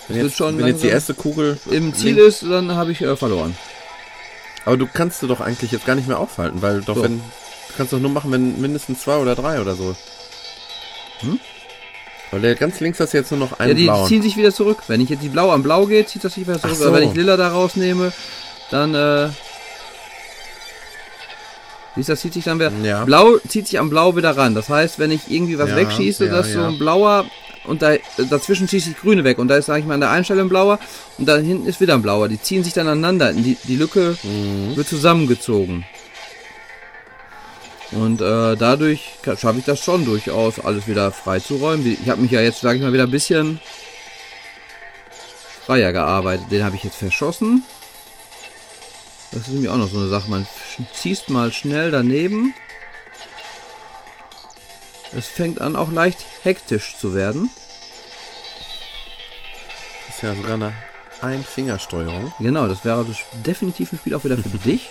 Wenn 0.08 0.26
jetzt, 0.26 0.40
wenn 0.40 0.66
jetzt 0.66 0.82
die 0.82 0.88
erste 0.88 1.14
Kugel 1.14 1.58
im 1.70 1.94
Ziel 1.94 2.18
ist, 2.18 2.42
dann 2.42 2.72
habe 2.72 2.92
ich 2.92 3.00
äh, 3.00 3.16
verloren. 3.16 3.56
Aber 4.64 4.76
du 4.76 4.86
kannst 4.86 5.22
du 5.22 5.26
doch 5.26 5.40
eigentlich 5.40 5.72
jetzt 5.72 5.86
gar 5.86 5.94
nicht 5.94 6.08
mehr 6.08 6.18
aufhalten, 6.18 6.62
weil 6.62 6.82
doch 6.82 6.96
so. 6.96 7.02
wenn 7.02 7.18
du 7.18 7.74
kannst 7.76 7.92
doch 7.92 7.98
nur 7.98 8.10
machen, 8.10 8.30
wenn 8.32 8.60
mindestens 8.60 9.00
zwei 9.00 9.16
oder 9.16 9.34
drei 9.34 9.60
oder 9.60 9.74
so. 9.74 9.96
Hm? 11.20 11.40
Weil 12.30 12.40
der 12.42 12.54
ganz 12.54 12.78
links 12.80 13.00
hast 13.00 13.12
jetzt 13.12 13.30
nur 13.30 13.40
noch 13.40 13.58
einen 13.58 13.70
Ja, 13.70 13.74
die 13.74 13.84
blauen. 13.84 14.06
ziehen 14.06 14.22
sich 14.22 14.36
wieder 14.36 14.52
zurück. 14.52 14.78
Wenn 14.86 15.00
ich 15.00 15.08
jetzt 15.08 15.22
die 15.22 15.28
blau 15.28 15.50
an 15.50 15.62
blau 15.62 15.86
geht, 15.86 16.08
zieht 16.08 16.22
das 16.22 16.34
sich 16.34 16.46
wieder 16.46 16.60
zurück. 16.60 16.76
So. 16.76 16.92
wenn 16.92 17.08
ich 17.08 17.14
lila 17.14 17.36
da 17.36 17.48
rausnehme, 17.48 18.12
dann 18.70 18.94
äh, 18.94 19.30
Siehst 21.96 22.08
du, 22.08 22.12
das 22.12 22.20
zieht 22.20 22.34
sich 22.34 22.44
dann 22.44 22.58
wieder. 22.58 22.72
Ja. 22.82 23.04
Blau 23.04 23.38
zieht 23.48 23.66
sich 23.66 23.78
am 23.78 23.90
Blau 23.90 24.16
wieder 24.16 24.36
ran. 24.36 24.54
Das 24.54 24.68
heißt, 24.68 24.98
wenn 24.98 25.10
ich 25.10 25.30
irgendwie 25.30 25.58
was 25.58 25.70
ja, 25.70 25.76
wegschieße, 25.76 26.26
ja, 26.26 26.32
dass 26.32 26.52
so 26.52 26.62
ein 26.62 26.78
blauer 26.78 27.26
und 27.70 27.82
da, 27.82 27.94
dazwischen 28.28 28.66
zieht 28.68 28.82
sich 28.82 28.96
grüne 28.96 29.22
weg 29.22 29.38
und 29.38 29.48
da 29.48 29.56
ist, 29.56 29.66
sag 29.66 29.78
ich 29.78 29.86
mal, 29.86 29.94
an 29.94 30.00
der 30.00 30.10
Einstellung 30.10 30.48
blauer 30.48 30.80
und 31.18 31.26
da 31.26 31.36
hinten 31.36 31.66
ist 31.66 31.80
wieder 31.80 31.94
ein 31.94 32.02
blauer. 32.02 32.28
Die 32.28 32.40
ziehen 32.40 32.64
sich 32.64 32.72
dann 32.72 32.88
aneinander. 32.88 33.32
Die, 33.32 33.56
die 33.64 33.76
Lücke 33.76 34.16
mhm. 34.22 34.76
wird 34.76 34.88
zusammengezogen. 34.88 35.84
Und 37.92 38.20
äh, 38.20 38.56
dadurch 38.56 39.12
schaffe 39.24 39.58
ich 39.58 39.64
das 39.64 39.82
schon 39.82 40.04
durchaus, 40.04 40.58
alles 40.60 40.86
wieder 40.86 41.12
freizuräumen. 41.12 41.96
Ich 42.02 42.08
habe 42.08 42.20
mich 42.20 42.30
ja 42.30 42.40
jetzt, 42.40 42.60
sage 42.60 42.76
ich 42.76 42.82
mal, 42.82 42.92
wieder 42.92 43.04
ein 43.04 43.10
bisschen 43.10 43.60
freier 45.64 45.92
gearbeitet. 45.92 46.46
Den 46.50 46.64
habe 46.64 46.76
ich 46.76 46.84
jetzt 46.84 46.96
verschossen. 46.96 47.62
Das 49.30 49.42
ist 49.42 49.48
nämlich 49.48 49.70
auch 49.70 49.76
noch 49.76 49.88
so 49.88 49.98
eine 49.98 50.08
Sache. 50.08 50.28
Man 50.28 50.46
ziehst 50.92 51.30
mal 51.30 51.52
schnell 51.52 51.92
daneben. 51.92 52.52
Es 55.16 55.26
fängt 55.26 55.60
an 55.60 55.76
auch 55.76 55.92
leicht 55.92 56.18
hektisch 56.42 56.96
zu 56.98 57.14
werden. 57.14 57.50
Ist 60.20 60.24
ja 60.24 60.34
sogar 60.34 60.52
eine 60.52 60.72
Einfingersteuerung. 61.22 62.30
Genau, 62.40 62.68
das 62.68 62.84
wäre 62.84 62.98
also 62.98 63.14
definitiv 63.46 63.90
ein 63.90 63.98
Spiel 63.98 64.14
auch 64.14 64.22
wieder 64.22 64.36
für 64.36 64.50
dich. 64.68 64.90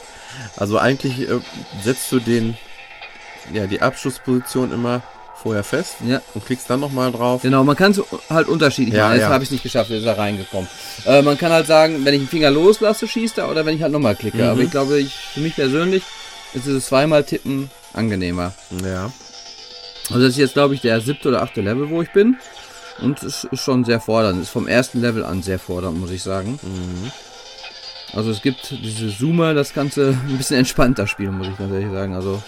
Also 0.57 0.80
eigentlich 0.80 1.30
äh, 1.30 1.39
setzt 1.84 2.11
du 2.11 2.19
den, 2.19 2.57
ja, 3.53 3.67
die 3.67 3.80
Abschlussposition 3.80 4.71
immer 4.71 5.03
vorher 5.36 5.63
fest 5.63 5.97
ja. 6.03 6.19
und 6.34 6.47
klickst 6.47 6.67
dann 6.67 6.80
nochmal 6.80 7.11
drauf. 7.11 7.43
Genau, 7.43 7.63
man 7.63 7.75
kann 7.75 7.91
es 7.91 8.01
halt 8.27 8.47
unterschiedlich 8.47 8.95
ja, 8.95 9.09
machen. 9.09 9.19
Ja. 9.19 9.30
habe 9.30 9.43
ich 9.43 9.49
es 9.49 9.51
nicht 9.51 9.61
geschafft, 9.61 9.91
ist 9.91 10.03
er 10.03 10.17
reingekommen. 10.17 10.67
Äh, 11.05 11.21
man 11.21 11.38
kann 11.38 11.51
halt 11.51 11.67
sagen, 11.67 12.03
wenn 12.05 12.15
ich 12.15 12.21
den 12.21 12.27
Finger 12.27 12.49
loslasse, 12.49 13.07
schießt 13.07 13.38
er 13.38 13.51
oder 13.51 13.67
wenn 13.67 13.75
ich 13.75 13.84
halt 13.84 13.91
nochmal 13.91 14.15
klicke. 14.15 14.38
Mhm. 14.38 14.49
Aber 14.49 14.61
ich 14.61 14.71
glaube, 14.71 14.99
ich, 14.99 15.13
für 15.13 15.41
mich 15.41 15.53
persönlich 15.53 16.01
ist 16.55 16.65
dieses 16.65 16.88
zweimal 16.88 17.23
tippen 17.23 17.69
angenehmer. 17.93 18.53
Ja. 18.84 19.11
Also 20.09 20.21
das 20.21 20.30
ist 20.30 20.38
jetzt, 20.38 20.53
glaube 20.53 20.73
ich, 20.73 20.82
der 20.82 20.99
siebte 21.01 21.30
oder 21.30 21.43
achte 21.43 21.61
Level, 21.61 21.91
wo 21.91 22.01
ich 22.01 22.11
bin. 22.11 22.38
Und 23.02 23.24
es 23.24 23.43
ist 23.45 23.62
schon 23.62 23.86
sehr 23.86 24.00
fordernd. 24.00 24.41
Ist 24.41 24.50
vom 24.50 24.68
ersten 24.68 25.02
Level 25.02 25.24
an 25.24 25.41
sehr 25.41 25.60
fordernd, 25.60 26.00
muss 26.00 26.12
ich 26.12 26.24
sagen. 26.24 26.60
Mhm. 26.62 27.12
Also 28.14 28.32
es 28.32 28.41
gibt 28.41 28.72
diese 28.72 29.16
Zoomer, 29.16 29.54
das 29.54 29.74
Ganze 29.74 30.18
ein 30.28 30.38
bisschen 30.38 30.58
entspannter 30.58 31.08
spielen, 31.08 31.38
muss 31.38 31.47
ich 31.47 31.58
ganz 31.58 31.72
ehrlich 31.72 31.91
sagen. 31.91 32.16
Also 32.16 32.41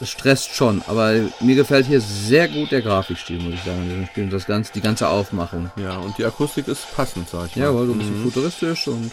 es 0.00 0.10
stresst 0.10 0.54
schon, 0.54 0.82
aber 0.86 1.14
mir 1.40 1.54
gefällt 1.54 1.86
hier 1.86 2.00
sehr 2.00 2.48
gut 2.48 2.70
der 2.70 2.82
Grafikstil, 2.82 3.40
muss 3.40 3.54
ich 3.54 3.62
sagen, 3.62 3.82
in 3.82 3.88
diesem 3.88 4.06
Spiel. 4.06 4.24
Und 4.24 4.32
das 4.32 4.46
ganze, 4.46 4.72
die 4.72 4.80
ganze 4.80 5.08
Aufmachung. 5.08 5.70
Ja, 5.76 5.96
und 5.96 6.18
die 6.18 6.24
Akustik 6.24 6.68
ist 6.68 6.94
passend, 6.94 7.28
sag 7.28 7.46
ich 7.46 7.56
mal. 7.56 7.64
Ja, 7.64 7.74
weil 7.74 7.86
so 7.86 7.92
ein 7.92 7.98
bisschen 7.98 8.18
mhm. 8.18 8.24
futuristisch 8.24 8.88
und. 8.88 9.12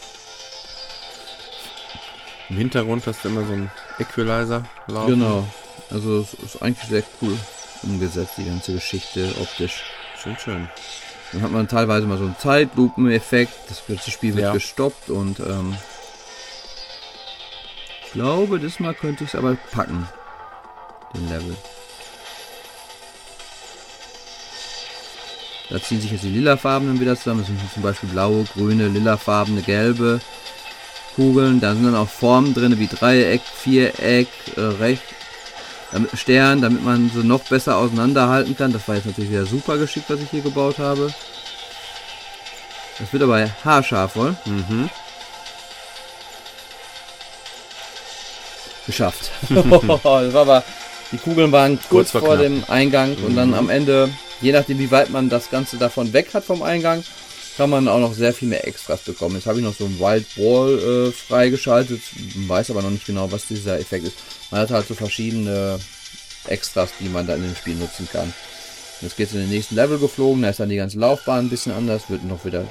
Im 2.50 2.58
Hintergrund 2.58 3.08
hast 3.08 3.24
du 3.24 3.30
immer 3.30 3.46
so 3.46 3.54
ein 3.54 3.72
Equalizer 4.00 4.66
laufen. 4.88 5.12
Genau. 5.12 5.48
Also 5.90 6.20
es 6.20 6.34
ist 6.34 6.62
eigentlich 6.62 6.88
sehr 6.88 7.04
cool 7.22 7.38
umgesetzt, 7.84 8.34
die 8.38 8.46
ganze 8.46 8.74
Geschichte 8.74 9.34
optisch. 9.42 9.84
Schön, 10.22 10.38
schön. 10.38 10.70
Dann 11.32 11.42
hat 11.42 11.52
man 11.52 11.68
teilweise 11.68 12.06
mal 12.06 12.18
so 12.18 12.26
einen 12.26 12.38
Zeitlupen-Effekt, 12.38 13.54
das 13.68 13.84
ganze 13.88 14.12
Spiel 14.12 14.36
wird 14.36 14.46
ja. 14.46 14.54
gestoppt 14.54 15.10
und 15.10 15.40
ähm, 15.40 15.76
ich 18.06 18.12
glaube, 18.14 18.60
das 18.60 18.80
Mal 18.80 18.94
könnte 18.94 19.24
ich 19.24 19.32
es 19.32 19.36
aber 19.36 19.56
packen 19.72 20.08
den 21.14 21.30
Level. 21.30 21.56
Da 25.70 25.82
ziehen 25.82 26.02
sich 26.02 26.12
jetzt 26.12 26.24
die 26.24 26.30
lilafarbenen 26.30 27.00
wieder 27.00 27.16
zusammen. 27.16 27.40
Das 27.40 27.48
sind 27.48 27.60
zum 27.74 27.82
Beispiel 27.82 28.10
blaue, 28.10 28.44
grüne, 28.44 28.90
lilafarbene, 28.90 29.62
gelbe 29.62 30.22
Kugeln. 31.16 31.60
Da 31.60 31.74
sind 31.74 31.86
dann 31.86 31.96
auch 31.96 32.10
Formen 32.10 32.54
drin, 32.54 32.78
wie 32.78 32.88
Dreieck, 32.88 33.42
Viereck, 33.42 34.28
äh, 34.56 34.62
Recht, 34.62 35.04
damit, 35.94 36.18
Stern, 36.18 36.62
damit 36.62 36.84
man 36.84 37.10
sie 37.14 37.24
noch 37.24 37.42
besser 37.42 37.78
auseinanderhalten 37.78 38.58
kann. 38.58 38.74
Das 38.74 38.88
war 38.88 38.96
jetzt 38.96 39.06
natürlich 39.06 39.32
wieder 39.32 39.46
super 39.46 39.78
geschickt, 39.78 40.10
was 40.10 40.20
ich 40.20 40.30
hier 40.30 40.42
gebaut 40.42 40.80
habe. 40.80 41.14
Das 43.00 43.14
wird 43.14 43.24
aber 43.24 43.50
haarscharf 43.64 44.16
wohl. 44.16 44.36
Mhm. 44.46 44.90
Geschafft. 48.86 49.32
das 49.50 50.04
war 50.04 50.42
aber 50.42 50.64
die 51.12 51.18
Kugeln 51.18 51.52
waren 51.52 51.78
kurz, 51.78 51.90
kurz 51.90 52.12
vor, 52.12 52.22
vor 52.22 52.38
dem 52.38 52.64
Eingang 52.68 53.16
mhm. 53.18 53.26
und 53.26 53.36
dann 53.36 53.50
mhm. 53.50 53.54
am 53.54 53.70
Ende, 53.70 54.10
je 54.42 54.52
nachdem 54.52 54.80
wie 54.80 54.90
weit 54.90 55.12
man 55.12 55.30
das 55.30 55.52
Ganze 55.52 55.78
davon 55.78 56.12
weg 56.12 56.34
hat 56.34 56.44
vom 56.44 56.64
Eingang, 56.64 57.04
kann 57.58 57.70
man 57.70 57.88
auch 57.88 58.00
noch 58.00 58.14
sehr 58.14 58.34
viel 58.34 58.48
mehr 58.48 58.68
Extras 58.68 59.02
bekommen. 59.02 59.36
Jetzt 59.36 59.46
habe 59.46 59.60
ich 59.60 59.66
noch 59.66 59.76
so 59.76 59.86
einen 59.86 60.00
Wild 60.00 60.26
Ball 60.36 61.08
äh, 61.08 61.12
freigeschaltet, 61.12 62.02
weiß 62.48 62.72
aber 62.72 62.82
noch 62.82 62.90
nicht 62.90 63.06
genau, 63.06 63.32
was 63.32 63.48
dieser 63.48 63.80
Effekt 63.80 64.06
ist. 64.06 64.16
Man 64.52 64.62
hat 64.62 64.72
halt 64.72 64.88
so 64.88 64.96
verschiedene 64.96 65.80
Extras, 66.48 66.92
die 67.00 67.10
man 67.10 67.28
dann 67.28 67.44
in 67.44 67.50
dem 67.50 67.56
Spiel 67.56 67.76
nutzen 67.76 68.08
kann. 68.12 68.34
Jetzt 69.02 69.18
geht 69.18 69.28
es 69.28 69.34
in 69.34 69.42
den 69.42 69.50
nächsten 69.50 69.76
Level 69.76 70.00
geflogen, 70.00 70.44
da 70.44 70.50
ist 70.50 70.60
dann 70.60 70.70
die 70.70 70.78
ganze 70.78 70.98
Laufbahn 70.98 71.46
ein 71.46 71.50
bisschen 71.50 71.74
anders, 71.74 72.10
wird 72.10 72.24
noch 72.24 72.46
wieder... 72.46 72.66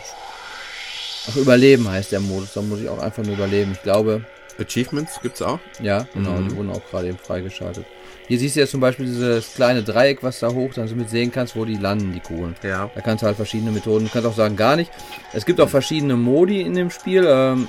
Ach, 1.29 1.37
Überleben 1.37 1.89
heißt 1.89 2.11
der 2.11 2.21
Modus, 2.21 2.55
da 2.55 2.63
muss 2.63 2.81
ich 2.81 2.89
auch 2.89 2.99
einfach 2.99 3.23
nur 3.23 3.35
überleben. 3.35 3.73
Ich 3.73 3.83
glaube... 3.83 4.25
Achievements 4.59 5.21
gibt 5.23 5.37
es 5.37 5.43
auch? 5.43 5.59
Ja, 5.81 6.07
genau, 6.13 6.33
mhm. 6.33 6.49
die 6.49 6.57
wurden 6.57 6.71
auch 6.71 6.85
gerade 6.91 7.09
eben 7.09 7.19
freigeschaltet. 7.19 7.87
Hier 8.33 8.39
siehst 8.39 8.57
du 8.57 8.61
ja 8.61 8.67
zum 8.67 8.81
Beispiel 8.81 9.05
dieses 9.05 9.53
kleine 9.53 9.83
Dreieck, 9.83 10.23
was 10.23 10.41
da 10.41 10.49
hoch 10.49 10.73
dann 10.73 10.89
so 10.89 10.95
mit 10.95 11.11
sehen 11.11 11.31
kannst, 11.31 11.55
wo 11.55 11.67
die 11.67 11.77
landen, 11.77 12.15
die 12.15 12.21
Kugeln. 12.21 12.57
Ja. 12.63 12.91
Da 12.95 13.03
kannst 13.03 13.23
du 13.23 13.27
halt 13.27 13.37
verschiedene 13.37 13.71
Methoden, 13.71 14.07
du 14.07 14.11
kannst 14.11 14.27
auch 14.27 14.35
sagen, 14.35 14.57
gar 14.57 14.75
nicht. 14.75 14.91
Es 15.35 15.45
gibt 15.45 15.61
auch 15.61 15.69
verschiedene 15.69 16.17
Modi 16.17 16.63
in 16.63 16.73
dem 16.73 16.89
Spiel. 16.89 17.27
Ähm, 17.29 17.69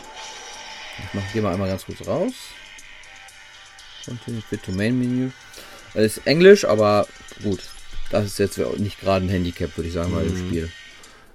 ich 0.99 1.14
mach, 1.16 1.22
geh 1.34 1.41
mal 1.41 1.51
einmal 1.51 1.68
ganz 1.68 1.86
kurz 1.86 2.07
raus. 2.07 2.32
Continue 4.05 4.41
Fit 4.41 4.64
to 4.64 4.72
Main 4.72 4.97
Menü. 4.97 5.32
Das 5.95 6.05
ist 6.05 6.26
Englisch, 6.26 6.64
aber 6.64 7.07
gut. 7.43 7.59
Das 8.09 8.24
ist 8.24 8.39
jetzt 8.39 8.57
nicht 8.78 9.01
gerade 9.01 9.26
ein 9.26 9.30
Handicap, 9.30 9.76
würde 9.76 9.89
ich 9.89 9.93
sagen, 9.93 10.14
bei 10.16 10.24
dem 10.24 10.32
mhm. 10.32 10.47
Spiel. 10.47 10.72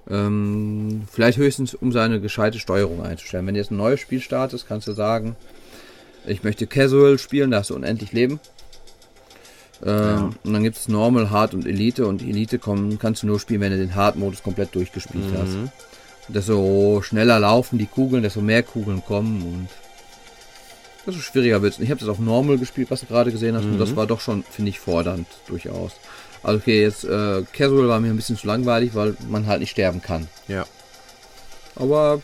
Ähm, 0.09 1.03
vielleicht 1.13 1.37
höchstens, 1.37 1.75
um 1.75 1.93
seine 1.93 2.23
gescheite 2.23 2.59
Steuerung 2.59 3.03
einzustellen. 3.03 3.47
Wenn 3.47 3.53
du 3.53 3.61
jetzt 3.61 3.73
ein 3.73 3.77
neues 3.77 4.01
Spiel 4.01 4.23
startest, 4.23 4.67
kannst 4.67 4.89
du 4.89 4.93
sagen, 4.93 5.37
ich 6.27 6.45
möchte 6.45 6.67
Casual 6.67 7.19
spielen, 7.19 7.51
da 7.51 7.59
hast 7.59 7.69
du 7.69 7.75
unendlich 7.75 8.13
Leben. 8.13 8.41
Ja. 9.85 10.31
Und 10.43 10.53
dann 10.53 10.63
gibt 10.63 10.77
es 10.77 10.89
Normal, 10.89 11.31
Hard 11.31 11.55
und 11.55 11.67
Elite. 11.67 12.07
Und 12.07 12.23
Elite 12.23 12.59
kommen, 12.59 12.99
kannst 12.99 13.23
du 13.23 13.27
nur 13.27 13.39
spielen, 13.39 13.61
wenn 13.61 13.73
du 13.73 13.79
den 13.79 13.95
Hard-Modus 13.95 14.43
komplett 14.43 14.75
durchgespielt 14.75 15.33
mhm. 15.33 15.39
hast. 15.39 15.55
Und 16.29 16.35
desto 16.37 17.01
schneller 17.03 17.39
laufen 17.39 17.79
die 17.79 17.87
Kugeln, 17.87 18.23
desto 18.23 18.41
mehr 18.41 18.63
Kugeln 18.63 19.05
kommen. 19.05 19.43
Und 19.43 19.69
Also 21.09 21.21
schwieriger 21.21 21.63
wird's. 21.63 21.79
Ich 21.79 21.91
habe 21.91 22.01
das 22.01 22.09
auf 22.09 22.19
Normal 22.19 22.59
gespielt, 22.59 22.91
was 22.91 23.01
du 23.01 23.07
gerade 23.07 23.33
gesehen 23.33 23.57
hast, 23.57 23.65
und 23.65 23.79
das 23.79 23.97
war 23.97 24.07
doch 24.07 24.21
schon, 24.21 24.43
finde 24.43 24.69
ich, 24.69 24.79
fordernd 24.79 25.27
durchaus. 25.47 25.93
Also 26.43 26.59
okay, 26.59 26.83
jetzt 26.83 27.05
äh, 27.05 27.43
Casual 27.53 27.89
war 27.89 27.99
mir 27.99 28.11
ein 28.11 28.17
bisschen 28.17 28.37
zu 28.37 28.47
langweilig, 28.47 28.95
weil 28.95 29.17
man 29.29 29.47
halt 29.47 29.61
nicht 29.61 29.71
sterben 29.71 30.03
kann. 30.03 30.29
Ja. 30.49 30.67
Aber 31.77 32.21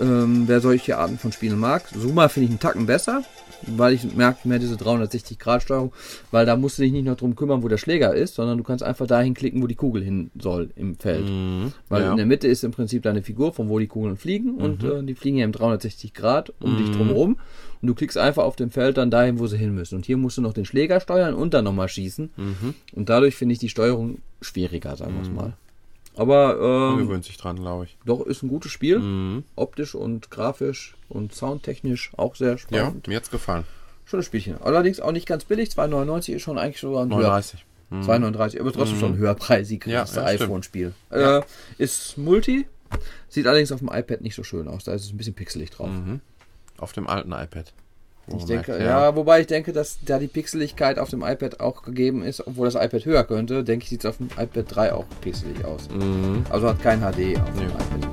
ähm, 0.00 0.44
wer 0.48 0.60
solche 0.60 0.98
Arten 0.98 1.18
von 1.18 1.30
Spielen 1.30 1.58
mag, 1.58 1.84
Zuma 1.92 2.28
finde 2.28 2.46
ich 2.46 2.50
einen 2.50 2.60
Tacken 2.60 2.86
besser, 2.86 3.22
weil 3.66 3.94
ich 3.94 4.14
merke 4.14 4.46
mehr 4.48 4.58
diese 4.58 4.76
360-Grad-Steuerung, 4.76 5.92
weil 6.30 6.46
da 6.46 6.56
musst 6.56 6.78
du 6.78 6.82
dich 6.82 6.92
nicht 6.92 7.04
noch 7.04 7.16
drum 7.16 7.36
kümmern, 7.36 7.62
wo 7.62 7.68
der 7.68 7.78
Schläger 7.78 8.14
ist, 8.14 8.34
sondern 8.34 8.58
du 8.58 8.64
kannst 8.64 8.84
einfach 8.84 9.06
dahin 9.06 9.34
klicken, 9.34 9.62
wo 9.62 9.66
die 9.66 9.74
Kugel 9.74 10.02
hin 10.02 10.30
soll 10.38 10.70
im 10.76 10.96
Feld. 10.96 11.24
Weil 11.88 12.02
ja. 12.02 12.10
in 12.10 12.16
der 12.16 12.26
Mitte 12.26 12.48
ist 12.48 12.64
im 12.64 12.72
Prinzip 12.72 13.02
deine 13.02 13.22
Figur, 13.22 13.52
von 13.52 13.68
wo 13.68 13.78
die 13.78 13.86
Kugeln 13.86 14.16
fliegen 14.16 14.54
und 14.54 14.84
äh, 14.84 15.02
die 15.02 15.14
fliegen 15.14 15.38
ja 15.38 15.44
im 15.44 15.52
360 15.52 16.14
Grad 16.14 16.52
um 16.60 16.76
dich 16.76 16.90
drum 16.90 17.10
rum 17.10 17.36
und 17.80 17.88
du 17.88 17.94
klickst 17.94 18.18
einfach 18.18 18.44
auf 18.44 18.56
dem 18.56 18.70
Feld 18.70 18.96
dann 18.96 19.10
dahin, 19.10 19.38
wo 19.38 19.46
sie 19.46 19.56
hin 19.56 19.74
müssen. 19.74 19.96
Und 19.96 20.06
hier 20.06 20.16
musst 20.16 20.38
du 20.38 20.42
noch 20.42 20.52
den 20.52 20.64
Schläger 20.64 21.00
steuern 21.00 21.34
und 21.34 21.54
dann 21.54 21.64
nochmal 21.64 21.88
schießen. 21.88 22.30
Und 22.94 23.08
dadurch 23.08 23.36
finde 23.36 23.52
ich 23.52 23.58
die 23.58 23.68
Steuerung 23.68 24.18
schwieriger, 24.40 24.96
sagen 24.96 25.14
wir 25.14 25.22
es 25.22 25.30
mal. 25.30 25.52
Aber 26.18 26.58
ähm, 26.92 26.98
gewöhnt 26.98 27.24
sich 27.24 27.36
dran, 27.36 27.56
glaube 27.56 27.84
ich. 27.84 27.96
doch, 28.04 28.20
ist 28.26 28.42
ein 28.42 28.48
gutes 28.48 28.70
Spiel. 28.72 28.98
Mhm. 28.98 29.44
Optisch 29.56 29.94
und 29.94 30.30
grafisch 30.30 30.96
und 31.08 31.34
soundtechnisch 31.34 32.10
auch 32.16 32.34
sehr 32.34 32.50
Ja, 32.52 32.58
spannend. 32.58 33.06
mir 33.08 33.16
hat's 33.16 33.30
gefallen. 33.30 33.64
Schönes 34.04 34.26
Spielchen. 34.26 34.60
Allerdings 34.60 35.00
auch 35.00 35.12
nicht 35.12 35.26
ganz 35.26 35.44
billig. 35.44 35.68
2,99 35.70 36.34
ist 36.34 36.42
schon 36.42 36.58
eigentlich 36.58 36.80
sogar 36.80 37.02
ein 37.04 37.10
höher. 37.14 37.28
39. 37.28 37.64
2,39, 37.90 38.60
aber 38.60 38.72
trotzdem 38.72 38.98
schon 38.98 39.16
höherpreisig 39.16 39.86
Ja, 39.86 40.04
ja, 40.04 40.24
iPhone-Spiel. 40.24 40.92
Äh, 41.10 41.40
ist 41.78 42.18
Multi. 42.18 42.66
Sieht 43.28 43.46
allerdings 43.46 43.72
auf 43.72 43.78
dem 43.78 43.88
iPad 43.92 44.20
nicht 44.20 44.34
so 44.34 44.42
schön 44.42 44.68
aus. 44.68 44.84
Da 44.84 44.92
ist 44.92 45.04
es 45.04 45.12
ein 45.12 45.16
bisschen 45.16 45.34
pixelig 45.34 45.70
drauf. 45.70 45.88
Auf 46.78 46.92
dem 46.92 47.06
alten 47.06 47.32
iPad. 47.32 47.72
Wo 48.30 48.36
Ich 48.36 48.44
denke, 48.44 48.72
merkt, 48.72 48.84
ja. 48.84 49.16
wobei 49.16 49.40
ich 49.40 49.46
denke, 49.46 49.72
dass 49.72 49.98
da 50.04 50.18
die 50.18 50.26
Pixeligkeit 50.28 50.98
auf 50.98 51.08
dem 51.10 51.22
iPad 51.22 51.60
auch 51.60 51.82
gegeben 51.82 52.22
ist, 52.22 52.46
obwohl 52.46 52.66
das 52.70 52.74
iPad 52.74 53.04
höher 53.04 53.24
könnte, 53.24 53.64
denke 53.64 53.84
ich, 53.84 53.88
sieht 53.90 54.00
es 54.04 54.06
auf 54.06 54.18
dem 54.18 54.28
iPad 54.38 54.64
3 54.68 54.92
auch 54.92 55.04
pixelig 55.20 55.64
aus. 55.64 55.88
Mhm. 55.90 56.44
Also 56.50 56.68
hat 56.68 56.82
kein 56.82 57.00
HD 57.00 57.04
auf 57.04 57.14
dem 57.14 57.34
Nee. 57.56 57.64
iPad. 57.66 58.08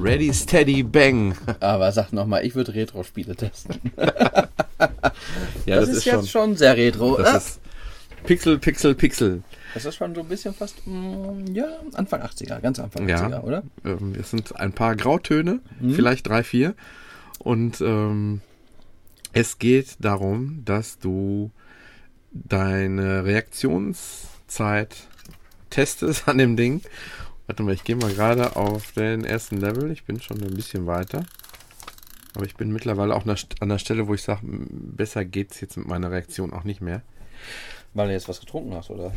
Ready, 0.00 0.32
steady, 0.32 0.82
bang. 0.82 1.34
Aber 1.60 1.90
sag 1.92 2.12
nochmal, 2.12 2.44
ich 2.46 2.54
würde 2.54 2.74
Retro-Spiele 2.74 3.36
testen. 3.36 3.80
Ja, 5.66 5.80
Das, 5.80 5.88
ist, 5.90 6.04
jetzt 6.06 6.30
schon 6.30 6.56
sehr 6.56 6.76
retro. 6.76 7.16
Das 7.18 7.28
Ah, 7.28 7.36
ist 7.36 7.60
Pixel, 8.24 8.58
Pixel, 8.58 8.94
Pixel. 8.94 9.42
das 9.74 9.84
ist 9.84 9.94
schon 9.96 10.14
so 10.14 10.20
ein 10.22 10.28
bisschen 10.28 10.54
fast, 10.54 10.86
mm, 10.86 11.54
ja, 11.54 11.66
Anfang 11.94 12.20
80er, 12.22 12.60
ganz 12.60 12.78
Anfang 12.78 13.08
Ja. 13.08 13.26
80er, 13.26 13.44
oder? 13.44 13.62
Ähm, 13.84 14.14
es 14.18 14.30
sind 14.30 14.54
ein 14.56 14.72
paar 14.72 14.96
Grautöne, 14.96 15.60
Mhm. 15.80 15.94
vielleicht 15.94 16.26
drei, 16.28 16.42
vier. 16.42 16.74
Und 17.38 17.80
ähm, 17.80 18.40
es 19.32 19.58
geht 19.58 19.96
darum, 20.00 20.62
dass 20.64 20.98
du 20.98 21.50
deine 22.32 23.24
Reaktionszeit 23.24 24.96
testest 25.70 26.28
an 26.28 26.38
dem 26.38 26.56
Ding. 26.56 26.82
Warte 27.46 27.62
mal, 27.62 27.72
ich 27.74 27.84
gehe 27.84 27.96
mal 27.96 28.12
gerade 28.12 28.56
auf 28.56 28.92
den 28.92 29.24
ersten 29.24 29.58
Level. 29.58 29.90
Ich 29.90 30.04
bin 30.04 30.20
schon 30.20 30.42
ein 30.42 30.54
bisschen 30.54 30.86
weiter. 30.86 31.24
Aber 32.34 32.44
ich 32.44 32.56
bin 32.56 32.72
mittlerweile 32.72 33.14
auch 33.14 33.24
an 33.26 33.68
der 33.68 33.78
Stelle, 33.78 34.06
wo 34.06 34.14
ich 34.14 34.22
sage, 34.22 34.40
besser 34.44 35.24
geht's 35.24 35.60
jetzt 35.60 35.76
mit 35.78 35.86
meiner 35.88 36.10
Reaktion 36.10 36.52
auch 36.52 36.64
nicht 36.64 36.80
mehr. 36.82 37.02
Weil 37.94 38.08
du 38.08 38.12
jetzt 38.12 38.28
was 38.28 38.40
getrunken 38.40 38.74
hast, 38.74 38.90
oder? 38.90 39.12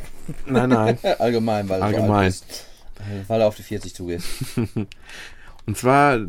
Nein, 0.45 0.69
nein. 0.69 0.97
Allgemein, 1.19 1.67
weil 1.69 1.79
du 1.81 1.87
so 1.89 1.95
Allgemein. 1.95 2.25
bist. 2.27 2.65
Weil- 2.97 3.25
Weil 3.27 3.39
du 3.39 3.47
auf 3.47 3.55
die 3.55 3.63
40 3.63 3.93
zugehst. 3.93 4.27
Und 5.65 5.77
zwar 5.77 6.19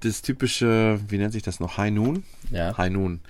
das 0.00 0.22
typische, 0.22 0.98
wie 1.08 1.18
nennt 1.18 1.32
sich 1.32 1.42
das 1.42 1.60
noch, 1.60 1.76
High 1.78 1.92
Noon? 1.92 2.24
Ja. 2.50 2.76
High 2.76 2.90
Noon. 2.90 3.20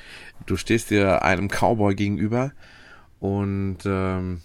Du 0.47 0.57
stehst 0.57 0.91
dir 0.91 1.23
einem 1.23 1.49
Cowboy 1.49 1.95
gegenüber 1.95 2.53
und 3.21 3.79
ähm, 3.85 4.41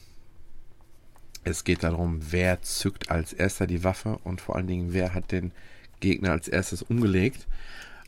es 1.43 1.63
geht 1.63 1.83
darum, 1.83 2.19
wer 2.29 2.61
zückt 2.61 3.09
als 3.09 3.33
erster 3.33 3.65
die 3.65 3.83
Waffe 3.83 4.19
und 4.23 4.41
vor 4.41 4.55
allen 4.55 4.67
Dingen, 4.67 4.93
wer 4.93 5.13
hat 5.13 5.31
den 5.31 5.51
Gegner 5.99 6.31
als 6.31 6.47
erstes 6.47 6.81
umgelegt. 6.83 7.47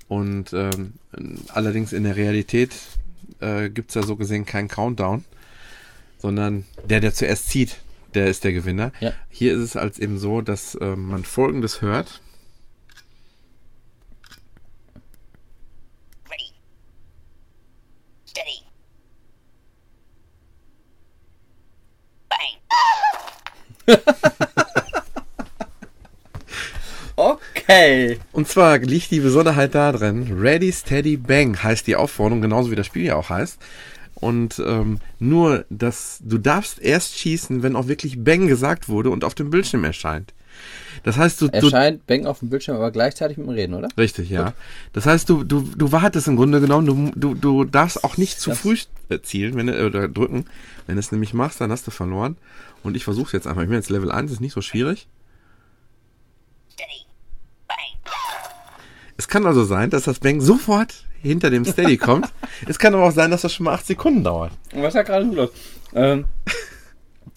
Und 0.08 0.54
ähm, 0.54 0.94
allerdings 1.54 1.94
in 1.94 2.04
der 2.04 2.16
Realität 2.16 2.72
äh, 3.40 3.70
gibt 3.70 3.90
es 3.90 3.94
da 3.94 4.04
so 4.04 4.16
gesehen 4.16 4.46
keinen 4.46 4.68
Countdown, 4.68 5.24
sondern 6.20 6.66
der, 6.88 7.00
der 7.00 7.14
zuerst 7.14 7.50
zieht, 7.50 7.78
der 8.14 8.28
ist 8.28 8.44
der 8.44 8.54
Gewinner. 8.54 8.92
Ja. 9.00 9.14
Hier 9.30 9.54
ist 9.54 9.62
es 9.62 9.76
als 9.76 9.98
eben 9.98 10.20
so, 10.20 10.42
dass 10.42 10.78
ähm, 10.80 11.08
man 11.08 11.24
Folgendes 11.24 11.82
hört. 11.82 12.22
Ready. 16.30 16.52
Steady. 18.28 18.64
Bang. 23.88 23.98
Okay. 27.20 28.18
Und 28.32 28.48
zwar 28.48 28.78
liegt 28.78 29.12
die 29.12 29.20
Besonderheit 29.20 29.76
darin, 29.76 30.40
Ready, 30.40 30.72
Steady, 30.72 31.18
Bang 31.18 31.62
heißt 31.62 31.86
die 31.86 31.98
Aufforderung, 31.98 32.42
genauso 32.42 32.72
wie 32.72 32.78
das 32.78 32.88
Spiel 32.88 33.04
ja 33.04 33.18
auch 33.18 33.30
heißt. 33.30 33.60
Und 34.16 34.62
ähm, 34.66 35.00
nur, 35.20 35.66
dass 35.70 36.20
du 36.24 36.38
darfst 36.38 36.80
erst 36.80 37.18
schießen, 37.18 37.64
wenn 37.64 37.76
auch 37.76 37.88
wirklich 37.88 38.24
Bang 38.24 38.48
gesagt 38.48 38.90
wurde 38.90 39.10
und 39.12 39.24
auf 39.24 39.34
dem 39.36 39.50
Bildschirm 39.50 39.84
erscheint. 39.86 40.34
Das 41.04 41.16
heißt, 41.18 41.40
du, 41.42 41.48
du 41.48 41.54
Erscheint 41.58 42.06
Bang 42.08 42.26
auf 42.26 42.40
dem 42.40 42.50
Bildschirm, 42.50 42.76
aber 42.76 42.92
gleichzeitig 42.92 43.38
mit 43.38 43.48
dem 43.48 43.52
Reden, 43.54 43.74
oder? 43.74 43.88
richtig, 43.98 44.30
ja. 44.30 44.54
Das 44.92 45.06
heißt, 45.06 45.30
du 45.30 45.46
du 45.46 45.62
du 45.62 45.92
wartest 45.94 46.28
im 46.28 46.36
Grunde 46.36 46.60
genommen, 46.60 46.86
du 46.86 47.12
du 47.16 47.34
du 47.36 47.64
darfst 47.64 48.04
auch 48.04 48.18
nicht 48.18 48.40
zu 48.42 48.50
Das- 48.50 48.60
früh 48.60 48.78
äh, 49.08 49.20
zielen, 49.22 49.56
wenn 49.56 49.68
du, 49.68 49.86
oder 49.86 50.10
drücken. 50.10 50.46
Wenn 50.88 50.96
du 50.96 51.00
es 51.00 51.12
nämlich 51.14 51.34
machst, 51.34 51.62
dann 51.62 51.72
hast 51.72 51.88
du 51.88 51.92
verloren. 51.92 52.36
Und 52.84 52.98
ich 52.98 53.06
versuche 53.06 53.38
jetzt 53.38 53.48
einfach. 53.48 53.62
Ich 53.62 53.70
bin 53.70 53.78
jetzt 53.78 53.90
Level 53.90 54.12
1, 54.12 54.32
ist 54.32 54.42
nicht 54.42 54.54
so 54.54 54.62
schwierig. 54.62 55.08
Es 59.18 59.28
kann 59.28 59.46
also 59.46 59.64
sein, 59.66 59.90
dass 59.90 60.04
das 60.04 60.20
Bang 60.20 60.40
sofort 60.42 61.06
hinter 61.22 61.50
dem 61.50 61.66
Steady 61.66 61.98
kommt. 61.98 62.28
Es 62.68 62.80
kann 62.80 62.94
aber 62.94 63.06
auch 63.06 63.12
sein, 63.12 63.32
dass 63.32 63.42
das 63.42 63.54
schon 63.54 63.66
mal 63.66 63.74
acht 63.74 63.86
Sekunden 63.86 64.24
dauert. 64.24 64.52
Was 64.74 64.96
hat 64.96 65.08
gerade 65.08 65.26
so 65.26 65.34
los? 65.36 65.50
Ähm, 65.94 66.26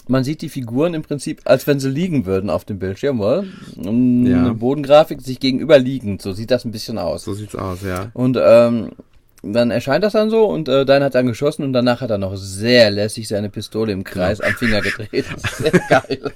man 0.09 0.25
sieht 0.25 0.43
die 0.43 0.49
Figuren 0.49 0.95
im 0.95 1.03
Prinzip, 1.03 1.41
als 1.45 1.67
wenn 1.67 1.79
sie 1.81 1.89
liegen 1.89 2.27
würden 2.27 2.51
auf 2.51 2.65
dem 2.65 2.79
Bildschirm, 2.79 3.21
oder? 3.21 3.45
Um, 3.77 4.27
Ja. 4.27 4.39
Eine 4.41 4.55
Bodengrafik 4.55 5.21
sich 5.21 5.39
gegenüber 5.41 5.79
liegend, 5.79 6.23
so 6.23 6.33
sieht 6.33 6.51
das 6.51 6.65
ein 6.65 6.73
bisschen 6.73 6.99
aus. 6.99 7.25
So 7.25 7.35
sieht's 7.35 7.55
aus, 7.55 7.83
ja. 7.83 8.11
Und 8.15 8.39
ähm, 8.41 8.91
dann 9.43 9.71
erscheint 9.71 10.05
das 10.05 10.13
dann 10.13 10.31
so 10.31 10.47
und 10.47 10.69
äh, 10.69 10.85
dein 10.85 11.03
hat 11.03 11.15
dann 11.15 11.27
geschossen 11.27 11.65
und 11.65 11.73
danach 11.73 12.01
hat 12.01 12.11
er 12.11 12.19
noch 12.19 12.37
sehr 12.37 12.91
lässig 12.91 13.27
seine 13.27 13.51
Pistole 13.51 13.93
im 13.93 14.05
Kreis 14.05 14.41
am 14.41 14.55
Finger 14.55 14.81
gedreht. 14.81 15.27
Das 15.33 15.45
ist 15.45 15.57
sehr 15.59 15.81
geil. 15.89 16.33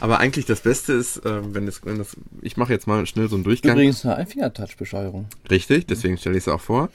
Aber 0.00 0.18
eigentlich 0.18 0.46
das 0.46 0.60
Beste 0.60 0.94
ist, 0.94 1.18
äh, 1.18 1.54
wenn 1.54 1.68
es, 1.68 1.84
wenn 1.84 1.98
das, 1.98 2.16
ich 2.42 2.56
mache 2.56 2.72
jetzt 2.72 2.86
mal 2.86 3.06
schnell 3.06 3.28
so 3.28 3.36
einen 3.36 3.44
Durchgang. 3.44 3.72
Übrigens 3.72 4.04
eine 4.04 4.16
Einfingertouch-Bescheuerung. 4.16 5.28
Richtig, 5.50 5.86
deswegen 5.86 6.18
stelle 6.18 6.36
ich 6.36 6.44
es 6.44 6.48
auch 6.48 6.60
vor. 6.60 6.90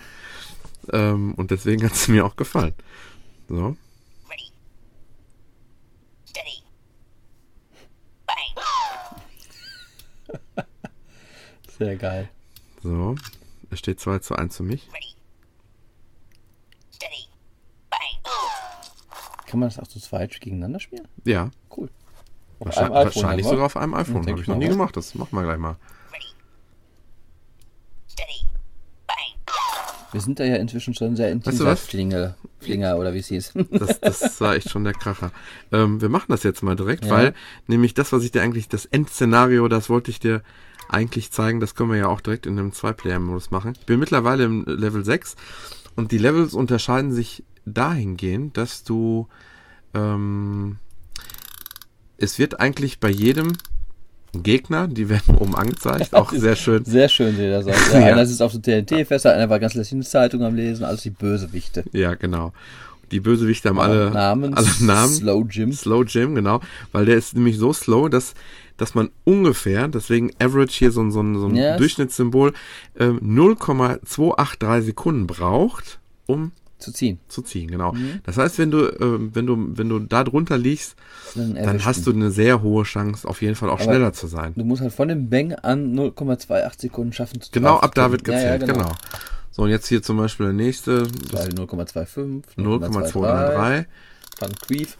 Ähm, 0.92 1.34
und 1.36 1.52
deswegen 1.52 1.86
hat 1.86 1.94
es 1.94 2.08
mir 2.08 2.26
auch 2.26 2.36
gefallen. 2.36 2.74
So. 3.48 3.78
Ready. 4.30 4.52
Steady. 6.26 6.64
Bang. 8.28 10.66
Sehr 11.78 11.96
geil. 11.96 12.30
So. 12.82 13.16
Es 13.70 13.80
steht 13.80 14.00
2 14.00 14.20
zu 14.20 14.36
1 14.36 14.58
für 14.58 14.64
mich. 14.64 14.88
Ready. 14.94 15.16
Steady. 16.92 17.28
Bang. 17.90 18.00
Kann 19.54 19.60
man 19.60 19.70
das 19.70 19.78
auch 19.78 19.86
zu 19.86 20.00
zweit 20.00 20.42
gegeneinander 20.42 20.80
spielen? 20.80 21.08
Ja. 21.26 21.52
Cool. 21.78 21.88
Auf 22.58 22.66
Wahrscheinlich, 22.66 22.96
wahrscheinlich 23.16 23.46
sogar 23.46 23.66
auf 23.68 23.78
einem 23.78 23.94
iPhone. 23.94 24.26
Habe 24.28 24.42
ich 24.42 24.48
noch 24.48 24.58
nie 24.58 24.66
wa? 24.66 24.70
gemacht. 24.72 24.98
Das 24.98 25.14
machen 25.14 25.30
wir 25.36 25.44
gleich 25.44 25.60
mal. 25.60 25.76
Wir 30.12 30.22
sind 30.22 30.40
da 30.40 30.44
ja 30.44 30.56
inzwischen 30.56 30.96
schon 30.96 31.16
sehr 31.16 31.28
Weißt 31.28 31.34
du 31.34 31.38
intensiv. 31.52 31.66
was? 31.68 31.86
Flinger, 31.86 32.36
Flinger 32.62 32.98
oder 32.98 33.14
wie 33.14 33.20
es 33.20 33.28
hieß. 33.30 33.54
Das, 33.70 34.00
das 34.00 34.42
war 34.42 34.56
echt 34.56 34.72
schon 34.72 34.84
der 34.86 34.94
Kracher. 34.94 35.32
Ähm, 35.72 36.02
wir 36.02 36.10
machen 36.10 36.26
das 36.30 36.42
jetzt 36.42 36.64
mal 36.64 36.76
direkt, 36.76 37.06
Ja. 37.06 37.12
weil 37.12 37.34
nämlich 37.68 37.94
das, 37.94 38.12
was 38.12 38.24
ich 38.24 38.32
dir 38.32 38.42
eigentlich, 38.42 38.68
das 38.68 38.86
Endszenario, 38.86 39.68
das 39.68 39.88
wollte 39.88 40.10
ich 40.10 40.20
dir 40.20 40.42
eigentlich 40.90 41.30
zeigen, 41.32 41.60
das 41.60 41.76
können 41.76 41.92
wir 41.92 41.98
ja 42.00 42.08
auch 42.08 42.22
direkt 42.22 42.48
in 42.48 42.58
einem 42.58 42.74
Zwei-Player-Modus 42.74 43.52
machen. 43.52 43.74
Ich 43.80 43.86
bin 43.86 44.00
mittlerweile 44.00 44.46
im 44.46 44.66
Level 44.66 45.06
6 45.06 45.36
und 45.96 46.12
die 46.12 46.18
Levels 46.18 46.56
unterscheiden 46.56 47.12
sich 47.12 47.44
dahingehend, 47.66 48.58
dass 48.58 48.84
du 48.84 49.28
ähm, 49.94 50.78
es 52.18 52.40
wird 52.40 52.60
eigentlich 52.60 53.00
bei 53.00 53.10
jedem 53.10 53.54
Gegner, 54.34 54.88
die 54.88 55.10
werden 55.10 55.36
oben 55.36 55.56
angezeigt, 55.56 56.14
auch 56.16 56.32
sehr 56.32 56.56
schön. 56.56 56.84
Sehr 56.86 57.08
schön 57.10 57.36
sieht 57.36 57.52
das 57.52 57.68
aus. 57.68 57.94
Ja, 57.94 58.00
Ja. 58.00 58.06
Einer 58.08 58.26
sitzt 58.26 58.42
auf 58.42 58.52
so 58.52 58.60
TNT-Fässer, 58.60 59.34
einer 59.34 59.50
war 59.50 59.60
ganz 59.60 59.76
lässig 59.76 59.94
eine 59.94 60.04
Zeitung 60.04 60.42
am 60.44 60.56
Lesen, 60.56 60.84
alles 60.86 61.02
die 61.04 61.12
Bösewichte. 61.12 61.84
Ja, 61.92 62.16
genau. 62.16 62.52
Die 63.12 63.20
Bösewichte 63.20 63.70
haben 63.70 63.80
alle 63.80 64.10
Namen. 64.10 64.56
alle 64.56 64.68
Namen. 64.80 65.14
Slow 65.14 65.46
Jim. 65.48 65.72
Slow 65.72 66.04
Jim, 66.04 66.34
genau. 66.34 66.62
Weil 66.92 67.06
der 67.06 67.16
ist 67.18 67.36
nämlich 67.36 67.60
so 67.60 67.72
slow, 67.74 68.10
dass, 68.10 68.34
dass 68.78 68.96
man 68.96 69.12
ungefähr, 69.24 69.88
deswegen 69.88 70.32
Average 70.42 70.80
hier 70.80 70.92
so 70.92 71.02
ein, 71.02 71.12
so 71.12 71.22
ein, 71.22 71.38
so 71.38 71.46
ein 71.46 71.56
Ja. 71.56 71.78
Durchschnittssymbol, 71.78 72.54
ähm, 72.98 73.20
0,283 73.22 74.86
Sekunden 74.86 75.28
braucht, 75.28 76.00
um 76.26 76.54
Zu 76.84 76.92
ziehen. 76.92 77.20
zu 77.30 77.42
ziehen, 77.42 77.70
genau. 77.72 77.94
Mhm. 77.94 78.20
Das 78.26 78.38
heißt, 78.38 78.58
wenn 78.60 78.72
du, 78.72 78.88
ähm, 79.00 79.32
wenn 79.34 79.46
du, 79.46 79.58
wenn 79.78 79.90
du 79.90 80.00
da 80.00 80.24
drunter 80.24 80.58
liegst, 80.58 80.96
Dann, 81.36 81.56
dann 81.56 81.86
hast 81.86 82.06
du 82.06 82.12
eine 82.12 82.30
sehr 82.32 82.62
hohe 82.62 82.84
Chance, 82.84 83.28
auf 83.28 83.42
jeden 83.42 83.56
Fall 83.56 83.70
auch 83.70 83.76
Aber- 83.76 83.84
schneller 83.84 84.14
zu 84.14 84.28
sein. 84.28 84.54
Du 84.56 84.64
musst 84.66 84.82
halt 84.82 84.94
von 84.94 85.08
dem 85.08 85.30
Bang 85.30 85.54
an 85.54 85.94
0,28 85.96 86.82
Sekunden 86.82 87.14
schaffen 87.14 87.40
zu 87.42 87.50
Genau, 87.52 87.78
ab 87.78 87.96
da 87.96 88.12
wird 88.12 88.24
kommen. 88.26 88.38
Ja, 88.38 88.58
gezählt, 88.58 88.68
ja, 88.68 88.74
genau. 88.84 88.92
So, 89.52 89.64
und 89.64 89.70
jetzt 89.70 89.88
hier 89.88 90.02
zum 90.02 90.18
Beispiel 90.18 90.48
der 90.48 90.54
nächste, 90.54 91.04
das 91.04 91.34
Weil 91.34 91.50
0,25, 91.54 92.44
0,203. 92.58 93.86
Van 94.40 94.52
Cleef, 94.66 94.98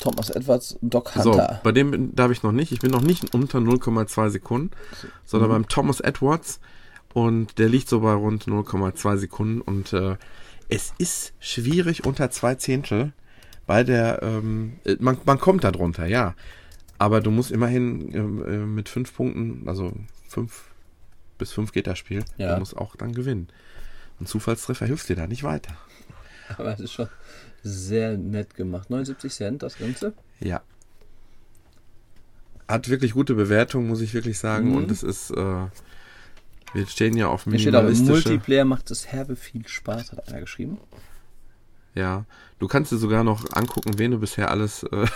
Thomas 0.00 0.30
Edwards, 0.30 0.76
Doc 0.82 1.10
So, 1.16 1.32
Hunter. 1.32 1.60
bei 1.62 1.72
dem 1.72 2.14
darf 2.14 2.30
ich 2.30 2.42
noch 2.42 2.52
nicht. 2.52 2.70
Ich 2.72 2.80
bin 2.80 2.90
noch 2.90 3.00
nicht 3.02 3.34
unter 3.34 3.58
0,2 3.60 4.28
Sekunden, 4.30 4.70
sondern 5.24 5.48
Mhm. 5.50 5.54
beim 5.54 5.68
Thomas 5.68 6.00
Edwards. 6.00 6.60
Und 7.14 7.58
der 7.58 7.68
liegt 7.68 7.88
so 7.88 8.00
bei 8.00 8.12
rund 8.12 8.46
0,2 8.46 9.16
Sekunden. 9.18 9.60
Und 9.60 9.92
äh, 9.92 10.16
es 10.74 10.94
ist 10.98 11.34
schwierig 11.38 12.04
unter 12.06 12.30
zwei 12.30 12.54
Zehntel. 12.54 13.12
Bei 13.66 13.84
der, 13.84 14.22
ähm, 14.22 14.78
äh, 14.84 14.96
man, 14.98 15.18
man 15.24 15.38
kommt 15.38 15.64
da 15.64 15.70
drunter, 15.70 16.06
ja. 16.06 16.34
Aber 16.98 17.20
du 17.20 17.30
musst 17.30 17.50
immerhin 17.50 18.14
ähm, 18.14 18.44
äh, 18.44 18.56
mit 18.58 18.88
fünf 18.88 19.14
Punkten, 19.14 19.68
also 19.68 19.92
fünf 20.28 20.64
bis 21.38 21.52
fünf 21.52 21.72
geht 21.72 21.86
das 21.86 21.98
Spiel. 21.98 22.24
Ja. 22.38 22.54
Du 22.54 22.60
musst 22.60 22.76
auch 22.76 22.96
dann 22.96 23.12
gewinnen. 23.12 23.48
Ein 24.20 24.26
Zufallstreffer 24.26 24.86
hilft 24.86 25.08
dir 25.08 25.16
da 25.16 25.26
nicht 25.26 25.42
weiter. 25.42 25.76
Aber 26.56 26.72
es 26.72 26.80
ist 26.80 26.92
schon 26.92 27.08
sehr 27.62 28.16
nett 28.16 28.54
gemacht. 28.54 28.90
79 28.90 29.32
Cent 29.32 29.62
das 29.62 29.78
Ganze. 29.78 30.14
Ja. 30.40 30.62
Hat 32.68 32.88
wirklich 32.88 33.12
gute 33.12 33.34
Bewertung, 33.34 33.88
muss 33.88 34.00
ich 34.00 34.14
wirklich 34.14 34.38
sagen. 34.38 34.70
Mhm. 34.70 34.76
Und 34.76 34.90
es 34.90 35.02
ist, 35.02 35.30
äh, 35.32 35.66
wir 36.74 36.86
stehen 36.86 37.16
ja 37.16 37.28
auf 37.28 37.44
Hier 37.44 37.58
steht 37.58 37.74
auch, 37.74 37.80
im 37.80 37.86
minimalistische. 37.86 38.28
Multiplayer 38.30 38.64
macht 38.64 38.90
es 38.90 39.06
herbe 39.06 39.36
viel 39.36 39.66
Spaß, 39.66 40.12
hat 40.12 40.28
einer 40.28 40.40
geschrieben. 40.40 40.78
Ja. 41.94 42.24
Du 42.58 42.68
kannst 42.68 42.92
dir 42.92 42.96
sogar 42.98 43.24
noch 43.24 43.52
angucken, 43.52 43.98
wen 43.98 44.12
du 44.12 44.18
bisher 44.18 44.50
alles 44.50 44.82
äh, 44.84 45.06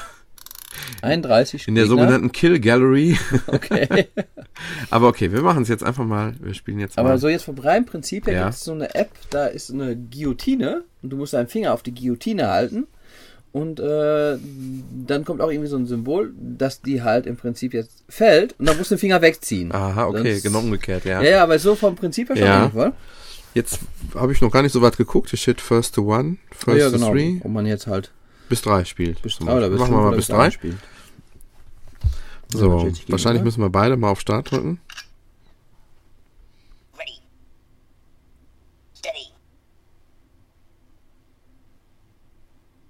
31 1.03 1.69
in 1.69 1.75
der 1.75 1.85
Gegner. 1.85 1.97
sogenannten 1.99 2.33
Kill 2.33 2.61
Gallery. 2.61 3.19
Okay. 3.47 4.09
Aber 4.91 5.09
okay, 5.09 5.33
wir 5.33 5.43
machen 5.43 5.63
es 5.63 5.69
jetzt 5.69 5.85
einfach 5.85 6.05
mal. 6.05 6.35
Wir 6.41 6.55
spielen 6.55 6.79
jetzt 6.79 6.99
Aber 6.99 7.11
mal. 7.11 7.19
so 7.19 7.29
jetzt 7.29 7.45
vom 7.45 7.59
reinen 7.59 7.87
Prinzip 7.87 8.27
her 8.27 8.35
Ja. 8.35 8.43
gibt 8.45 8.55
es 8.55 8.65
so 8.65 8.73
eine 8.73 8.95
App, 8.95 9.11
da 9.31 9.47
ist 9.47 9.71
eine 9.71 9.97
Guillotine 9.97 10.85
und 11.03 11.11
du 11.11 11.17
musst 11.17 11.35
deinen 11.35 11.49
Finger 11.49 11.73
auf 11.75 11.83
die 11.83 11.95
Guillotine 11.95 12.49
halten 12.49 12.87
und 13.57 13.81
äh, 13.81 14.37
dann 15.07 15.25
kommt 15.25 15.41
auch 15.41 15.51
irgendwie 15.51 15.69
so 15.71 15.77
ein 15.79 15.87
Symbol, 15.87 16.35
dass 16.39 16.83
die 16.83 17.03
halt 17.03 17.25
im 17.27 17.37
Prinzip 17.39 17.73
jetzt 17.73 18.05
fällt 18.07 18.55
und 18.59 18.67
dann 18.67 18.77
musst 18.77 18.91
du 18.91 18.97
den 18.97 19.01
Finger 19.01 19.23
wegziehen. 19.23 19.73
Aha, 19.73 20.07
okay, 20.09 20.33
Sonst- 20.33 20.43
genau 20.43 20.59
umgekehrt, 20.59 21.07
ja. 21.07 21.23
Ja, 21.23 21.31
ja, 21.31 21.43
aber 21.43 21.59
so 21.59 21.75
vom 21.75 21.97
Prinzip 21.97 22.29
her 22.29 22.37
schon 22.71 22.81
Ja. 22.81 22.93
Jetzt 23.55 23.79
habe 24.15 24.33
ich 24.35 24.43
noch 24.43 24.51
gar 24.51 24.61
nicht 24.63 24.73
so 24.73 24.83
weit 24.83 24.99
geguckt. 24.99 25.31
Hier 25.31 25.39
steht 25.39 25.63
First 25.63 25.95
to 25.95 26.03
One, 26.15 26.37
First 26.51 26.79
ja, 26.81 26.91
to 26.91 26.97
genau. 26.97 27.13
Three, 27.13 27.41
Wo 27.43 27.49
man 27.49 27.65
jetzt 27.65 27.87
halt 27.87 28.13
bis 28.51 28.61
drei 28.61 28.85
spielt. 28.85 29.23
bis 29.23 29.39
drei 29.39 29.57
oder 29.57 29.71
bis 29.71 29.79
Machen 29.81 29.93
wir 29.95 30.03
mal 30.03 30.15
bis 30.17 30.27
drei. 30.27 30.51
spielt. 30.51 30.77
So, 32.53 32.91
wahrscheinlich 33.09 33.43
müssen 33.43 33.63
wir 33.63 33.71
beide 33.71 33.97
mal 33.97 34.11
auf 34.11 34.21
Start 34.21 34.51
drücken. 34.51 34.79
Ready. 36.99 37.21
Steady. 38.95 39.33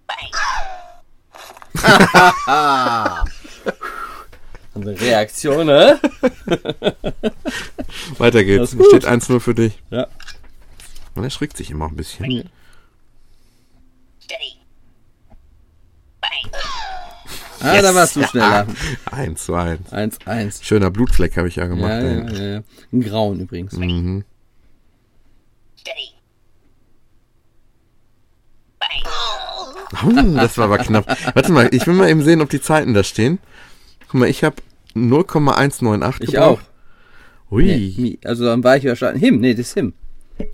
Bang. 0.08 1.75
Unsere 4.74 5.00
Reaktion, 5.00 5.66
ne? 5.66 5.98
Weiter 8.18 8.44
geht's. 8.44 8.72
Steht 8.72 9.06
1-0 9.06 9.40
für 9.40 9.54
dich. 9.54 9.82
Ja. 9.90 10.06
Man 11.14 11.24
erschrickt 11.24 11.56
sich 11.56 11.70
immer 11.70 11.86
ein 11.86 11.96
bisschen. 11.96 12.50
Bang. 16.20 16.52
Ah, 17.60 17.80
da 17.82 17.94
warst 17.94 18.16
du 18.16 18.22
schneller. 18.24 18.66
1 19.10 19.44
zu 19.44 19.54
1. 19.54 19.92
1-1. 19.92 20.62
Schöner 20.62 20.90
Blutfleck 20.90 21.36
habe 21.36 21.48
ich 21.48 21.56
ja 21.56 21.66
gemacht. 21.66 21.90
Ja, 21.90 22.00
ja, 22.00 22.30
ja, 22.30 22.44
ja. 22.54 22.62
Ein 22.92 23.00
Grauen 23.00 23.40
übrigens. 23.40 23.72
Mhm. 23.72 24.24
Steady. 25.78 26.12
Bang. 28.78 29.02
Oh, 29.04 29.74
das 30.34 30.58
war 30.58 30.64
aber 30.64 30.78
knapp. 30.78 31.06
Warte 31.34 31.52
mal, 31.52 31.68
ich 31.72 31.86
will 31.86 31.94
mal 31.94 32.08
eben 32.08 32.22
sehen, 32.22 32.40
ob 32.40 32.50
die 32.50 32.60
Zeiten 32.60 32.94
da 32.94 33.02
stehen. 33.04 33.38
Guck 34.08 34.20
mal, 34.20 34.28
ich 34.28 34.42
habe 34.44 34.56
0,198 34.94 36.22
Ich 36.28 36.34
gebraucht. 36.34 36.64
auch. 37.48 37.52
Ui. 37.52 37.64
Nee, 37.96 38.18
also 38.24 38.44
dann 38.44 38.64
war 38.64 38.76
ich 38.76 38.84
wahrscheinlich. 38.84 39.22
Him, 39.22 39.40
nee, 39.40 39.52
das 39.54 39.68
ist 39.68 39.74
Him. 39.74 39.92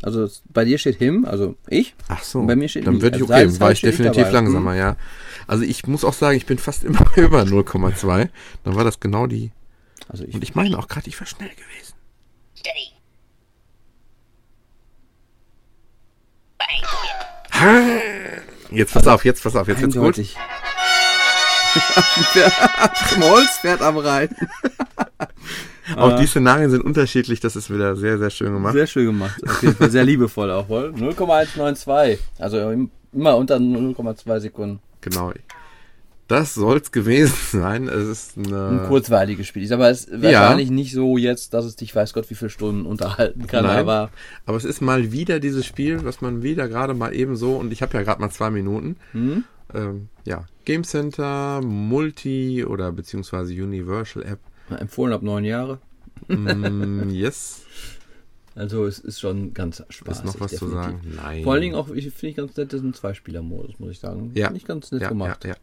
Also 0.03 0.29
bei 0.53 0.65
dir 0.65 0.79
steht 0.79 0.97
Him, 0.97 1.25
also 1.25 1.57
ich. 1.69 1.95
Ach 2.09 2.23
so. 2.23 2.41
Und 2.41 2.47
bei 2.47 2.55
mir 2.57 2.69
steht 2.69 2.87
Dann 2.87 3.01
würde 3.03 3.17
ich 3.19 3.23
Also 3.31 3.35
okay, 3.55 3.61
war 3.61 3.73
ich 3.73 3.81
definitiv 3.81 4.23
dabei. 4.25 4.31
langsamer, 4.33 4.75
ja. 4.77 4.97
Also 5.47 5.65
ich 5.65 5.87
muss 5.87 6.05
auch 6.05 6.13
sagen, 6.13 6.37
ich 6.37 6.47
bin 6.47 6.59
fast 6.59 6.85
immer 6.85 7.05
über 7.17 7.43
0,2. 7.43 8.29
Dann 8.65 8.75
war 8.77 8.85
das 8.85 9.01
genau 9.01 9.27
die. 9.27 9.51
Also 10.09 10.25
ich, 10.25 10.35
Und 10.35 10.43
ich 10.45 10.55
meine 10.55 10.79
auch 10.79 10.89
gerade, 10.89 11.09
ich 11.09 11.19
war 11.19 11.27
schnell 11.27 11.49
gewesen. 11.49 11.95
Steady. 12.57 12.93
Bang. 16.59 18.01
Jetzt 18.75 18.93
pass 18.95 19.07
auf, 19.07 19.25
jetzt 19.25 19.43
pass 19.43 19.57
auf, 19.57 19.69
jetzt 19.69 19.81
wird's 19.81 19.95
gut. 19.95 20.03
eindeutig. 20.05 20.37
Zum 23.09 23.23
Holzpferd 23.25 23.83
am 23.83 23.97
Rhein. 23.99 24.29
Auch 25.97 26.17
die 26.19 26.27
Szenarien 26.27 26.71
sind 26.71 26.83
unterschiedlich, 26.85 27.41
das 27.41 27.57
ist 27.57 27.69
wieder 27.73 27.97
sehr, 27.97 28.17
sehr 28.19 28.31
schön 28.31 28.53
gemacht. 28.53 28.73
Sehr 28.75 28.87
schön 28.87 29.07
gemacht. 29.07 29.41
Auf 29.49 29.63
jeden 29.63 29.75
Fall 29.77 29.91
sehr 29.91 30.05
liebevoll 30.05 30.51
auch 30.51 30.69
wohl. 30.69 30.93
0,192. 30.97 32.19
Also 32.39 32.71
im- 32.71 32.91
immer 33.13 33.37
unter 33.37 33.57
0,2 33.57 34.41
Sekunden. 34.41 34.81
Genau. 35.01 35.33
Das 36.29 36.55
soll's 36.55 36.93
gewesen 36.93 37.35
sein. 37.61 37.89
Es 37.89 38.09
ist 38.09 38.37
Ein 38.37 38.87
kurzweiliges 38.89 39.47
Spiel. 39.47 39.63
Ist 39.65 39.73
aber 39.73 39.91
es. 39.91 40.07
Ja. 40.07 40.23
wahrscheinlich 40.23 40.71
nicht 40.71 40.93
so 40.93 41.19
jetzt, 41.19 41.53
dass 41.53 41.65
es 41.65 41.77
dich 41.77 41.95
weiß 41.95 42.13
Gott 42.15 42.31
wie 42.31 42.35
viele 42.35 42.51
Stunden 42.51 42.87
unterhalten 42.87 43.47
kann. 43.47 43.65
Nein. 43.65 43.79
Aber 43.81 44.11
Aber 44.47 44.57
es 44.57 44.65
ist 44.65 44.81
mal 44.81 45.13
wieder 45.13 45.41
dieses 45.41 45.67
Spiel, 45.67 46.05
was 46.05 46.21
man 46.21 46.43
wieder 46.43 46.69
gerade 46.69 46.95
mal 46.95 47.15
eben 47.15 47.37
so, 47.37 47.57
und 47.57 47.73
ich 47.73 47.83
habe 47.83 47.97
ja 47.97 48.03
gerade 48.03 48.21
mal 48.21 48.31
zwei 48.31 48.51
Minuten. 48.51 48.97
hm? 49.13 49.45
Ähm, 49.75 50.09
ja, 50.27 50.45
Game 50.67 50.85
Center, 50.85 51.61
Multi 51.63 52.63
oder 52.65 52.93
beziehungsweise 52.93 53.53
Universal 53.55 54.23
App. 54.23 54.39
empfohlen 54.79 55.15
ab 55.15 55.23
neun 55.23 55.45
Jahre. 55.45 55.79
Mm, 56.29 57.09
yes. 57.11 57.63
Also 58.55 58.85
es 58.85 58.99
ist 58.99 59.19
schon 59.21 59.55
ganz 59.55 59.83
Spaß. 59.89 60.19
Ist 60.19 60.25
noch 60.27 60.41
was 60.41 60.55
zu 60.55 60.69
sagen? 60.69 61.01
Nein. 61.17 61.43
Vor 61.43 61.55
allen 61.55 61.63
Dingen 61.63 61.75
auch, 61.75 61.89
ich 61.89 62.05
finde 62.13 62.29
ich 62.29 62.37
ganz 62.37 62.55
nett, 62.57 62.73
das 62.73 62.81
ist 62.81 62.87
ein 62.87 62.93
Zweispieler-Modus, 62.93 63.79
muss 63.79 63.93
ich 63.93 63.99
sagen. 63.99 64.31
Ja. 64.35 64.47
Finde 64.49 64.59
ich 64.59 64.67
ganz 64.67 64.93
nett 64.93 65.01
ja, 65.01 65.07
ja, 65.07 65.09
gemacht. 65.09 65.45
ja. 65.45 65.55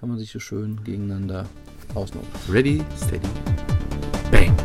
Kann 0.00 0.08
man 0.08 0.18
sich 0.18 0.32
so 0.32 0.38
schön 0.40 0.82
gegeneinander 0.82 1.46
ausnutzen. 1.94 2.30
Ready, 2.48 2.82
steady, 2.96 3.28
bang. 4.30 4.56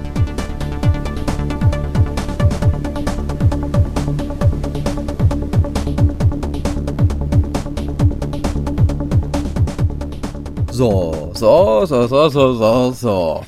So, 10.72 11.34
so, 11.36 11.86
so, 11.86 12.08
so, 12.08 12.30
so, 12.30 12.54
so, 12.54 12.92
so. 12.94 13.46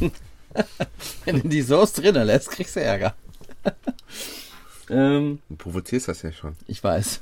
Wenn 1.24 1.40
du 1.40 1.48
die 1.48 1.62
Soße 1.62 2.02
drinnen 2.02 2.26
lässt, 2.26 2.50
kriegst 2.50 2.76
du 2.76 2.82
Ärger. 2.82 3.14
ähm, 4.90 5.38
Du 5.48 5.56
provozierst 5.56 6.08
das 6.08 6.20
ja 6.20 6.32
schon. 6.32 6.54
ich 6.66 6.84
weiß. 6.84 7.20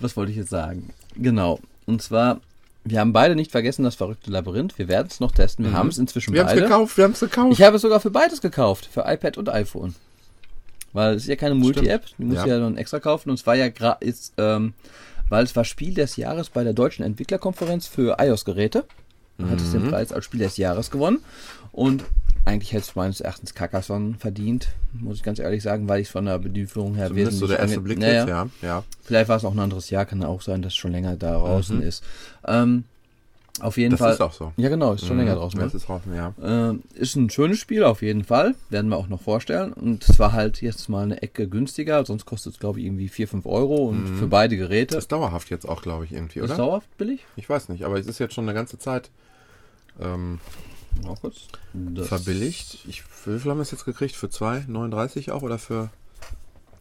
Was 0.00 0.16
wollte 0.16 0.30
ich 0.30 0.38
jetzt 0.38 0.50
sagen? 0.50 0.90
Genau. 1.16 1.58
Und 1.86 2.02
zwar, 2.02 2.40
wir 2.88 3.00
haben 3.00 3.12
beide 3.12 3.34
nicht 3.36 3.50
vergessen 3.50 3.82
das 3.84 3.96
verrückte 3.96 4.30
Labyrinth. 4.30 4.78
Wir 4.78 4.88
werden 4.88 5.08
es 5.10 5.20
noch 5.20 5.32
testen. 5.32 5.64
Wir 5.64 5.72
haben 5.72 5.88
es 5.88 5.98
inzwischen 5.98 6.32
Wir 6.32 6.40
haben 6.40 6.48
es 6.48 6.54
beide. 6.54 6.66
gekauft, 6.66 6.96
wir 6.96 7.04
haben 7.04 7.12
es 7.12 7.20
gekauft. 7.20 7.52
Ich 7.52 7.62
habe 7.62 7.76
es 7.76 7.82
sogar 7.82 8.00
für 8.00 8.10
beides 8.10 8.40
gekauft, 8.40 8.86
für 8.90 9.04
iPad 9.06 9.36
und 9.38 9.48
iPhone. 9.48 9.94
Weil 10.92 11.14
es 11.16 11.22
ist 11.24 11.28
ja 11.28 11.36
keine 11.36 11.54
Multi-App, 11.54 12.04
die 12.16 12.24
musst 12.24 12.46
Ja. 12.46 12.54
ja 12.54 12.58
dann 12.60 12.76
extra 12.78 13.00
kaufen. 13.00 13.28
Und 13.30 13.34
es 13.38 13.46
war 13.46 13.54
ja 13.54 13.68
gerade 13.68 13.98
ähm, 14.38 14.72
weil 15.28 15.44
es 15.44 15.54
war 15.56 15.64
Spiel 15.64 15.92
des 15.94 16.16
Jahres 16.16 16.48
bei 16.50 16.62
der 16.64 16.72
Deutschen 16.72 17.04
Entwicklerkonferenz 17.04 17.86
für 17.88 18.16
iOS-Geräte. 18.20 18.84
Da 19.38 19.48
hat 19.48 19.60
es 19.60 19.74
Mhm. 19.74 19.82
den 19.82 19.90
Preis 19.90 20.12
als 20.12 20.24
Spiel 20.24 20.40
des 20.40 20.56
Jahres 20.56 20.90
gewonnen. 20.90 21.18
Und 21.72 22.04
eigentlich 22.46 22.72
hätte 22.72 22.84
es 22.84 22.94
meines 22.96 23.20
Erachtens 23.20 23.54
Carcassonne 23.54 24.14
verdient, 24.18 24.68
muss 24.92 25.16
ich 25.18 25.22
ganz 25.22 25.38
ehrlich 25.38 25.62
sagen, 25.62 25.88
weil 25.88 26.00
ich 26.00 26.06
es 26.06 26.12
von 26.12 26.24
der 26.24 26.38
Bedieferung 26.38 26.94
her 26.94 27.08
Zumindest 27.08 27.38
so 27.40 27.46
der 27.46 27.58
erste 27.58 27.80
Blick 27.80 28.00
Ja, 28.00 28.08
jetzt, 28.08 28.28
ja. 28.28 28.46
ja. 28.62 28.84
Vielleicht 29.02 29.28
war 29.28 29.36
es 29.36 29.44
auch 29.44 29.52
ein 29.52 29.58
anderes 29.58 29.90
Jahr, 29.90 30.06
kann 30.06 30.22
auch 30.24 30.40
sein, 30.40 30.62
dass 30.62 30.72
es 30.72 30.76
schon 30.76 30.92
länger 30.92 31.16
da 31.16 31.32
Mhm. 31.38 31.42
draußen 31.42 31.82
ist. 31.82 32.02
Ähm, 32.46 32.84
Auf 33.60 33.78
jeden 33.78 33.92
Das 33.92 34.00
Fall. 34.00 34.12
ist 34.12 34.20
auch 34.20 34.34
so. 34.34 34.52
Ja, 34.58 34.68
genau, 34.68 34.92
ist 34.92 35.06
schon 35.06 35.16
länger 35.16 35.34
draußen. 35.36 35.58
Das 35.58 35.72
Ne? 35.72 35.76
ist 35.78 35.88
draußen, 35.88 36.14
ja. 36.14 36.34
Äh, 36.72 36.74
ist 36.94 37.16
ein 37.16 37.30
schönes 37.30 37.58
Spiel 37.58 37.84
auf 37.84 38.02
jeden 38.02 38.22
Fall. 38.22 38.54
Werden 38.68 38.90
wir 38.90 38.98
auch 38.98 39.08
noch 39.08 39.22
vorstellen. 39.22 39.72
Und 39.72 40.06
es 40.06 40.18
war 40.18 40.32
halt 40.32 40.60
jetzt 40.60 40.90
mal 40.90 41.04
eine 41.04 41.22
Ecke 41.22 41.48
günstiger. 41.48 42.04
Sonst 42.04 42.26
kostet 42.26 42.52
es, 42.52 42.60
glaube 42.60 42.80
ich, 42.80 42.84
irgendwie 42.84 43.08
4, 43.08 43.26
5 43.28 43.46
Euro. 43.46 43.86
Und 43.86 44.08
für 44.18 44.26
beide 44.26 44.58
Geräte. 44.58 44.94
Das 44.96 45.04
ist 45.04 45.12
dauerhaft 45.12 45.48
jetzt 45.48 45.66
auch, 45.66 45.80
glaube 45.80 46.04
ich, 46.04 46.12
irgendwie, 46.12 46.40
Ist 46.40 46.44
oder? 46.50 46.56
dauerhaft 46.58 46.98
billig? 46.98 47.24
Ich 47.36 47.48
weiß 47.48 47.70
nicht, 47.70 47.84
aber 47.84 47.98
es 47.98 48.06
ist 48.06 48.18
jetzt 48.18 48.34
schon 48.34 48.44
eine 48.44 48.52
ganze 48.52 48.78
Zeit 48.78 49.08
ähm, 50.02 50.38
Mal 51.04 51.14
kurz. 51.20 51.36
Das- 51.72 52.08
verbilligt. 52.08 52.78
Ich, 52.88 53.02
wie 53.24 53.38
viel 53.38 53.50
haben 53.50 53.58
wir 53.58 53.62
es 53.62 53.70
jetzt 53.70 53.84
gekriegt? 53.84 54.14
Für 54.16 54.26
2,39 54.28 55.30
auch 55.32 55.42
oder 55.42 55.58
für. 55.58 55.90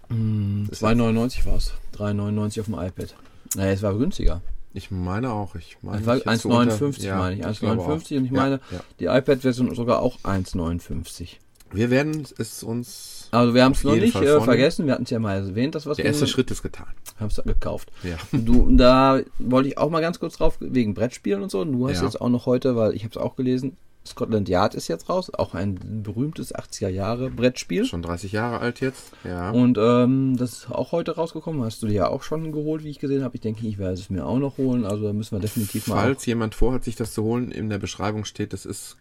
2,99 0.09 1.45
war 1.45 1.55
es. 1.57 1.73
3,99 1.97 2.59
auf 2.59 2.65
dem 2.65 2.75
iPad. 2.75 3.15
Naja, 3.55 3.71
es 3.71 3.81
war 3.81 3.93
günstiger. 3.95 4.41
Ich 4.73 4.91
meine 4.91 5.31
auch. 5.31 5.55
Ich 5.55 5.77
meine, 5.81 6.01
Es 6.01 6.05
war 6.07 6.17
ich 6.17 6.25
hätte 6.25 6.37
so 6.37 6.49
unter- 6.49 6.75
1,59 6.75 7.03
ja, 7.03 7.17
meine 7.17 7.35
ich. 7.51 7.59
glaube 7.59 7.81
auch. 7.81 7.87
1,59 7.87 8.17
und 8.17 8.25
ich 8.25 8.31
Ja, 8.31 8.37
meine, 8.37 8.59
ja. 8.71 8.79
die 8.99 9.05
iPad-Version 9.05 9.73
sogar 9.73 10.01
auch 10.01 10.19
1,59. 10.23 11.37
Wir 11.71 11.89
werden 11.89 12.25
es 12.37 12.61
uns. 12.63 13.27
Also 13.31 13.53
wir 13.53 13.63
haben 13.63 13.71
es 13.71 13.83
noch 13.83 13.95
nicht 13.95 14.15
äh, 14.15 14.41
vergessen. 14.41 14.85
Wir 14.85 14.93
hatten 14.93 15.03
es 15.03 15.09
ja 15.09 15.19
mal 15.19 15.35
erwähnt, 15.37 15.75
dass 15.75 15.85
wir 15.85 15.95
Der 15.95 16.05
erste 16.05 16.27
Schritt 16.27 16.51
ist 16.51 16.61
getan. 16.61 16.87
haben 17.19 17.27
es 17.27 17.41
gekauft. 17.43 17.91
Ja. 18.03 18.17
Du, 18.31 18.75
da 18.75 19.19
wollte 19.39 19.69
ich 19.69 19.77
auch 19.77 19.89
mal 19.89 20.01
ganz 20.01 20.19
kurz 20.19 20.37
drauf, 20.37 20.57
wegen 20.59 20.93
Brettspielen 20.93 21.41
und 21.41 21.49
so. 21.51 21.65
Du 21.65 21.87
hast 21.89 21.97
Ja. 21.99 22.03
jetzt 22.05 22.21
auch 22.21 22.29
noch 22.29 22.45
heute, 22.45 22.75
weil 22.75 22.93
ich 22.93 23.03
habe 23.03 23.11
es 23.11 23.17
auch 23.17 23.35
gelesen, 23.35 23.75
Scotland 24.07 24.47
Yard 24.49 24.75
ist 24.75 24.87
jetzt 24.87 25.09
raus. 25.09 25.33
Auch 25.33 25.53
ein 25.55 26.03
berühmtes 26.03 26.53
80er 26.53 26.89
Jahre 26.89 27.29
Brettspiel. 27.29 27.85
Schon 27.85 28.01
30 28.01 28.31
Jahre 28.31 28.59
alt 28.59 28.79
jetzt. 28.81 29.11
Ja. 29.23 29.51
Und 29.51 29.77
ähm, 29.79 30.37
das 30.37 30.53
ist 30.53 30.71
auch 30.71 30.91
heute 30.91 31.15
rausgekommen. 31.15 31.63
Hast 31.63 31.81
du 31.81 31.87
dir 31.87 31.93
ja 31.93 32.07
auch 32.07 32.23
schon 32.23 32.51
geholt, 32.51 32.83
wie 32.83 32.89
ich 32.89 32.99
gesehen 32.99 33.23
habe. 33.23 33.35
Ich 33.35 33.41
denke, 33.41 33.65
ich 33.67 33.77
werde 33.77 33.93
es 33.93 34.09
mir 34.09 34.25
auch 34.25 34.39
noch 34.39 34.57
holen. 34.57 34.85
Also 34.85 35.03
da 35.07 35.13
müssen 35.13 35.35
wir 35.35 35.39
definitiv 35.39 35.87
mal. 35.87 35.95
Falls 35.95 36.25
jemand 36.25 36.55
vorhat, 36.55 36.83
sich 36.83 36.95
das 36.95 37.13
zu 37.13 37.23
holen, 37.23 37.51
in 37.51 37.69
der 37.69 37.79
Beschreibung 37.79 38.25
steht, 38.25 38.53
das 38.53 38.65
ist 38.65 38.97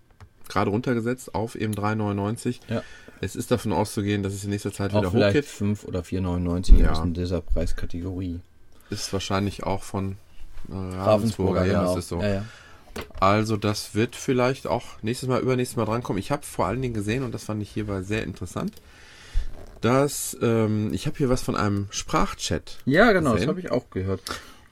gerade 0.48 0.70
runtergesetzt 0.70 1.34
auf 1.34 1.54
eben 1.54 1.74
3,99. 1.74 2.60
Ja. 2.68 2.82
Es 3.20 3.36
ist 3.36 3.50
davon 3.50 3.72
auszugehen, 3.72 4.22
dass 4.22 4.34
es 4.34 4.44
in 4.44 4.50
nächster 4.50 4.72
Zeit 4.72 4.92
auch 4.92 5.00
wieder 5.00 5.10
vielleicht 5.10 5.36
hochgeht. 5.36 5.44
5 5.46 5.84
oder 5.84 6.00
4,99 6.00 6.78
Ja. 6.78 7.02
in 7.02 7.14
dieser 7.14 7.40
Preiskategorie. 7.40 8.40
Ist 8.90 9.12
wahrscheinlich 9.12 9.64
auch 9.64 9.82
von 9.82 10.16
äh, 10.68 10.72
Ravensburger, 10.72 11.02
Ravensburger. 11.06 11.66
Ja, 11.66 11.80
genau. 11.80 11.94
das 11.94 12.04
ist 12.04 12.08
so. 12.08 12.20
Ja, 12.20 12.28
ja. 12.28 12.44
Also 13.20 13.56
das 13.56 13.94
wird 13.94 14.16
vielleicht 14.16 14.66
auch 14.66 15.02
nächstes 15.02 15.28
Mal, 15.28 15.40
übernächstes 15.40 15.76
Mal 15.76 15.84
drankommen. 15.86 16.20
Ich 16.20 16.30
habe 16.30 16.44
vor 16.44 16.66
allen 16.66 16.82
Dingen 16.82 16.94
gesehen, 16.94 17.22
und 17.24 17.32
das 17.32 17.44
fand 17.44 17.62
ich 17.62 17.70
hierbei 17.70 18.02
sehr 18.02 18.22
interessant, 18.24 18.72
dass 19.80 20.36
ähm, 20.40 20.92
ich 20.92 21.06
habe 21.06 21.16
hier 21.18 21.28
was 21.28 21.42
von 21.42 21.56
einem 21.56 21.86
Sprachchat. 21.90 22.78
ja 22.86 23.12
genau, 23.12 23.30
das 23.30 23.40
gesehen. 23.40 23.48
habe 23.48 23.60
ich 23.60 23.70
auch 23.70 23.90
gehört. 23.90 24.22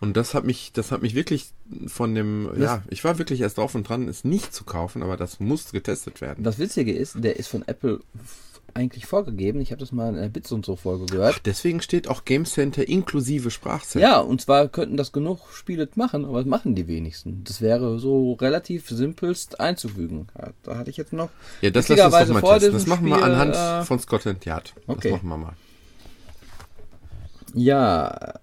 Und 0.01 0.16
das 0.16 0.35
hat 0.35 0.45
mich, 0.45 0.73
das 0.73 0.91
hat 0.91 1.01
mich 1.01 1.14
wirklich 1.14 1.53
von 1.87 2.14
dem, 2.14 2.51
ja, 2.59 2.83
ich 2.91 3.05
war 3.05 3.18
wirklich 3.18 3.41
erst 3.41 3.59
drauf 3.59 3.77
und 3.77 3.89
dran, 3.89 4.09
es 4.09 4.25
nicht 4.25 4.53
zu 4.53 4.64
kaufen, 4.64 5.01
aber 5.03 5.16
das 5.16 5.39
muss 5.39 5.70
getestet 5.70 6.20
werden. 6.20 6.43
Das 6.43 6.59
Witzige 6.59 6.93
ist, 6.93 7.14
der 7.18 7.37
ist 7.37 7.47
von 7.47 7.62
Apple 7.68 8.01
eigentlich 8.75 9.07
vorgegeben. 9.07 9.61
Ich 9.61 9.70
habe 9.70 9.81
das 9.81 9.93
mal 9.93 10.09
in 10.09 10.20
der 10.20 10.29
Bits 10.29 10.53
und 10.53 10.64
so 10.64 10.77
Folge 10.77 11.05
Ach, 11.09 11.12
gehört. 11.12 11.41
deswegen 11.47 11.81
steht 11.81 12.09
auch 12.09 12.25
Game 12.25 12.45
Center 12.45 12.87
inklusive 12.87 13.51
Sprachcenter. 13.51 14.07
Ja, 14.07 14.18
und 14.20 14.41
zwar 14.41 14.68
könnten 14.68 14.97
das 14.97 15.12
genug 15.12 15.51
Spiele 15.53 15.89
machen, 15.95 16.25
aber 16.25 16.39
das 16.39 16.47
machen 16.47 16.75
die 16.75 16.87
wenigsten. 16.87 17.43
Das 17.45 17.61
wäre 17.61 17.99
so 17.99 18.33
relativ 18.35 18.89
simpelst 18.89 19.61
einzufügen. 19.61 20.29
Da 20.62 20.77
hatte 20.77 20.91
ich 20.91 20.97
jetzt 20.97 21.12
noch. 21.12 21.31
Ja, 21.61 21.70
das 21.70 21.89
lass 21.89 22.01
uns 22.01 22.29
doch 22.29 22.43
mal 22.43 22.59
testen. 22.59 22.73
Das 22.73 22.87
machen 22.87 23.07
wir 23.07 23.23
anhand 23.23 23.55
äh, 23.55 23.85
von 23.85 23.99
Scotland 23.99 24.45
Yard. 24.45 24.75
okay. 24.87 25.11
Das 25.11 25.23
machen 25.23 25.29
wir 25.29 25.37
mal. 25.39 25.53
Ja, 27.55 28.35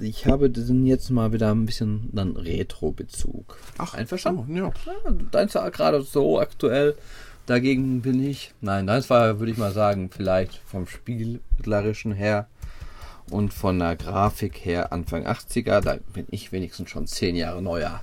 ich 0.00 0.26
habe 0.26 0.50
diesen 0.50 0.86
jetzt 0.86 1.10
mal 1.10 1.32
wieder 1.32 1.50
ein 1.54 1.66
bisschen 1.66 2.10
dann 2.12 2.36
Retro-Bezug. 2.36 3.56
einverstanden? 3.92 4.44
Oh, 4.48 4.54
ja. 4.54 4.72
Ja, 5.04 5.10
deins 5.30 5.54
war 5.54 5.70
gerade 5.70 6.02
so 6.02 6.38
aktuell. 6.38 6.94
Dagegen 7.46 8.02
bin 8.02 8.24
ich. 8.24 8.54
Nein, 8.60 8.86
deins 8.86 9.10
war, 9.10 9.40
würde 9.40 9.50
ich 9.50 9.58
mal 9.58 9.72
sagen, 9.72 10.10
vielleicht 10.10 10.60
vom 10.64 10.86
Spiellerischen 10.86 12.12
her 12.12 12.46
und 13.30 13.52
von 13.52 13.78
der 13.78 13.96
Grafik 13.96 14.64
her 14.64 14.92
Anfang 14.92 15.26
80er. 15.26 15.80
Da 15.80 15.96
bin 16.12 16.26
ich 16.30 16.52
wenigstens 16.52 16.90
schon 16.90 17.06
zehn 17.06 17.34
Jahre 17.34 17.60
neuer. 17.60 18.02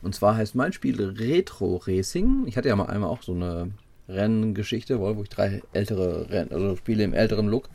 Und 0.00 0.14
zwar 0.14 0.36
heißt 0.36 0.54
mein 0.54 0.72
Spiel 0.72 1.02
Retro 1.02 1.82
Racing. 1.86 2.44
Ich 2.46 2.56
hatte 2.56 2.68
ja 2.68 2.76
mal 2.76 2.86
einmal 2.86 3.10
auch 3.10 3.22
so 3.22 3.34
eine 3.34 3.70
Renngeschichte, 4.08 4.98
wo 5.00 5.22
ich 5.22 5.28
drei 5.28 5.60
ältere 5.72 6.30
Rennen, 6.30 6.52
also 6.52 6.76
Spiele 6.76 7.04
im 7.04 7.12
älteren 7.12 7.48
Look. 7.48 7.68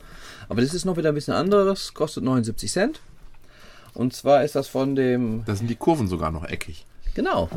Aber 0.48 0.60
das 0.60 0.74
ist 0.74 0.84
noch 0.84 0.96
wieder 0.96 1.10
ein 1.10 1.14
bisschen 1.14 1.34
anderes, 1.34 1.94
kostet 1.94 2.24
79 2.24 2.70
Cent. 2.70 3.00
Und 3.92 4.12
zwar 4.12 4.42
ist 4.42 4.56
das 4.56 4.66
von 4.66 4.96
dem 4.96 5.44
Da 5.46 5.54
sind 5.54 5.70
die 5.70 5.76
Kurven 5.76 6.08
sogar 6.08 6.32
noch 6.32 6.44
eckig. 6.44 6.84
Genau. 7.14 7.48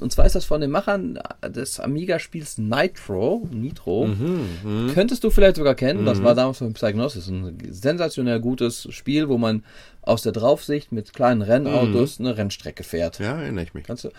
Und 0.00 0.12
zwar 0.12 0.26
ist 0.26 0.34
das 0.34 0.44
von 0.44 0.60
den 0.60 0.70
Machern 0.70 1.18
des 1.46 1.80
Amiga-Spiels 1.80 2.58
Nitro. 2.58 3.48
Nitro. 3.50 4.06
Mhm, 4.06 4.92
Könntest 4.94 5.24
du 5.24 5.30
vielleicht 5.30 5.56
sogar 5.56 5.74
kennen. 5.74 6.04
Das 6.04 6.22
war 6.22 6.34
damals 6.34 6.58
von 6.58 6.72
Psygnosis. 6.74 7.28
Ein 7.28 7.58
sensationell 7.70 8.40
gutes 8.40 8.86
Spiel, 8.90 9.28
wo 9.28 9.38
man 9.38 9.64
aus 10.02 10.22
der 10.22 10.32
Draufsicht 10.32 10.92
mit 10.92 11.12
kleinen 11.12 11.42
Rennautos 11.42 12.20
eine 12.20 12.36
Rennstrecke 12.36 12.84
fährt. 12.84 13.18
Ja, 13.18 13.40
erinnere 13.40 13.64
ich 13.64 13.74
mich. 13.74 13.84
Kannst 13.84 14.04
du? 14.04 14.10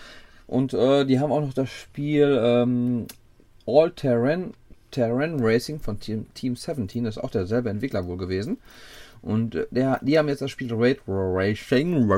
Und 0.47 0.73
äh, 0.73 1.05
die 1.05 1.19
haben 1.19 1.31
auch 1.31 1.41
noch 1.41 1.53
das 1.53 1.69
Spiel 1.69 2.39
ähm, 2.41 3.05
All 3.65 3.91
Terrain, 3.91 4.53
Terrain 4.91 5.37
Racing 5.39 5.79
von 5.79 5.99
Team, 5.99 6.25
Team 6.33 6.55
17. 6.55 7.03
Das 7.03 7.17
ist 7.17 7.23
auch 7.23 7.31
derselbe 7.31 7.69
Entwickler 7.69 8.07
wohl 8.07 8.17
gewesen. 8.17 8.57
Und 9.21 9.55
äh, 9.55 9.65
der, 9.71 9.99
die 10.01 10.17
haben 10.17 10.29
jetzt 10.29 10.41
das 10.41 10.51
Spiel 10.51 10.73
Retro 10.73 11.33
Racing 11.33 12.09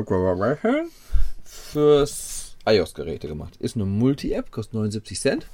fürs 1.44 2.39
iOS-Geräte 2.66 3.28
gemacht. 3.28 3.56
Ist 3.60 3.76
eine 3.76 3.86
Multi-App, 3.86 4.52
kostet 4.52 4.74
79 4.76 5.20
Cent. 5.20 5.48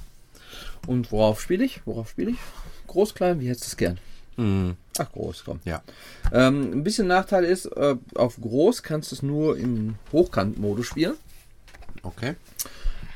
Und 0.88 1.12
worauf 1.12 1.42
spiele 1.42 1.64
ich? 1.66 1.82
Worauf 1.86 2.10
spiele 2.10 2.32
ich? 2.32 2.38
Groß, 2.88 3.14
klein, 3.16 3.40
wie 3.40 3.48
hättest 3.50 3.66
du 3.66 3.68
es 3.70 3.78
gern? 3.78 4.00
Mhm. 4.38 4.76
Ach, 4.98 5.12
groß, 5.12 5.44
komm. 5.46 5.60
Ja. 5.66 5.82
Ähm, 6.34 6.72
ein 6.74 6.84
bisschen 6.84 7.08
Nachteil 7.08 7.44
ist, 7.46 7.66
äh, 7.66 7.96
auf 8.16 8.38
groß 8.40 8.84
kannst 8.84 9.12
du 9.12 9.16
es 9.16 9.24
nur 9.24 9.58
im 9.58 9.96
Hochkant-Modus 10.12 10.86
spielen. 10.88 11.16
Okay. 12.04 12.36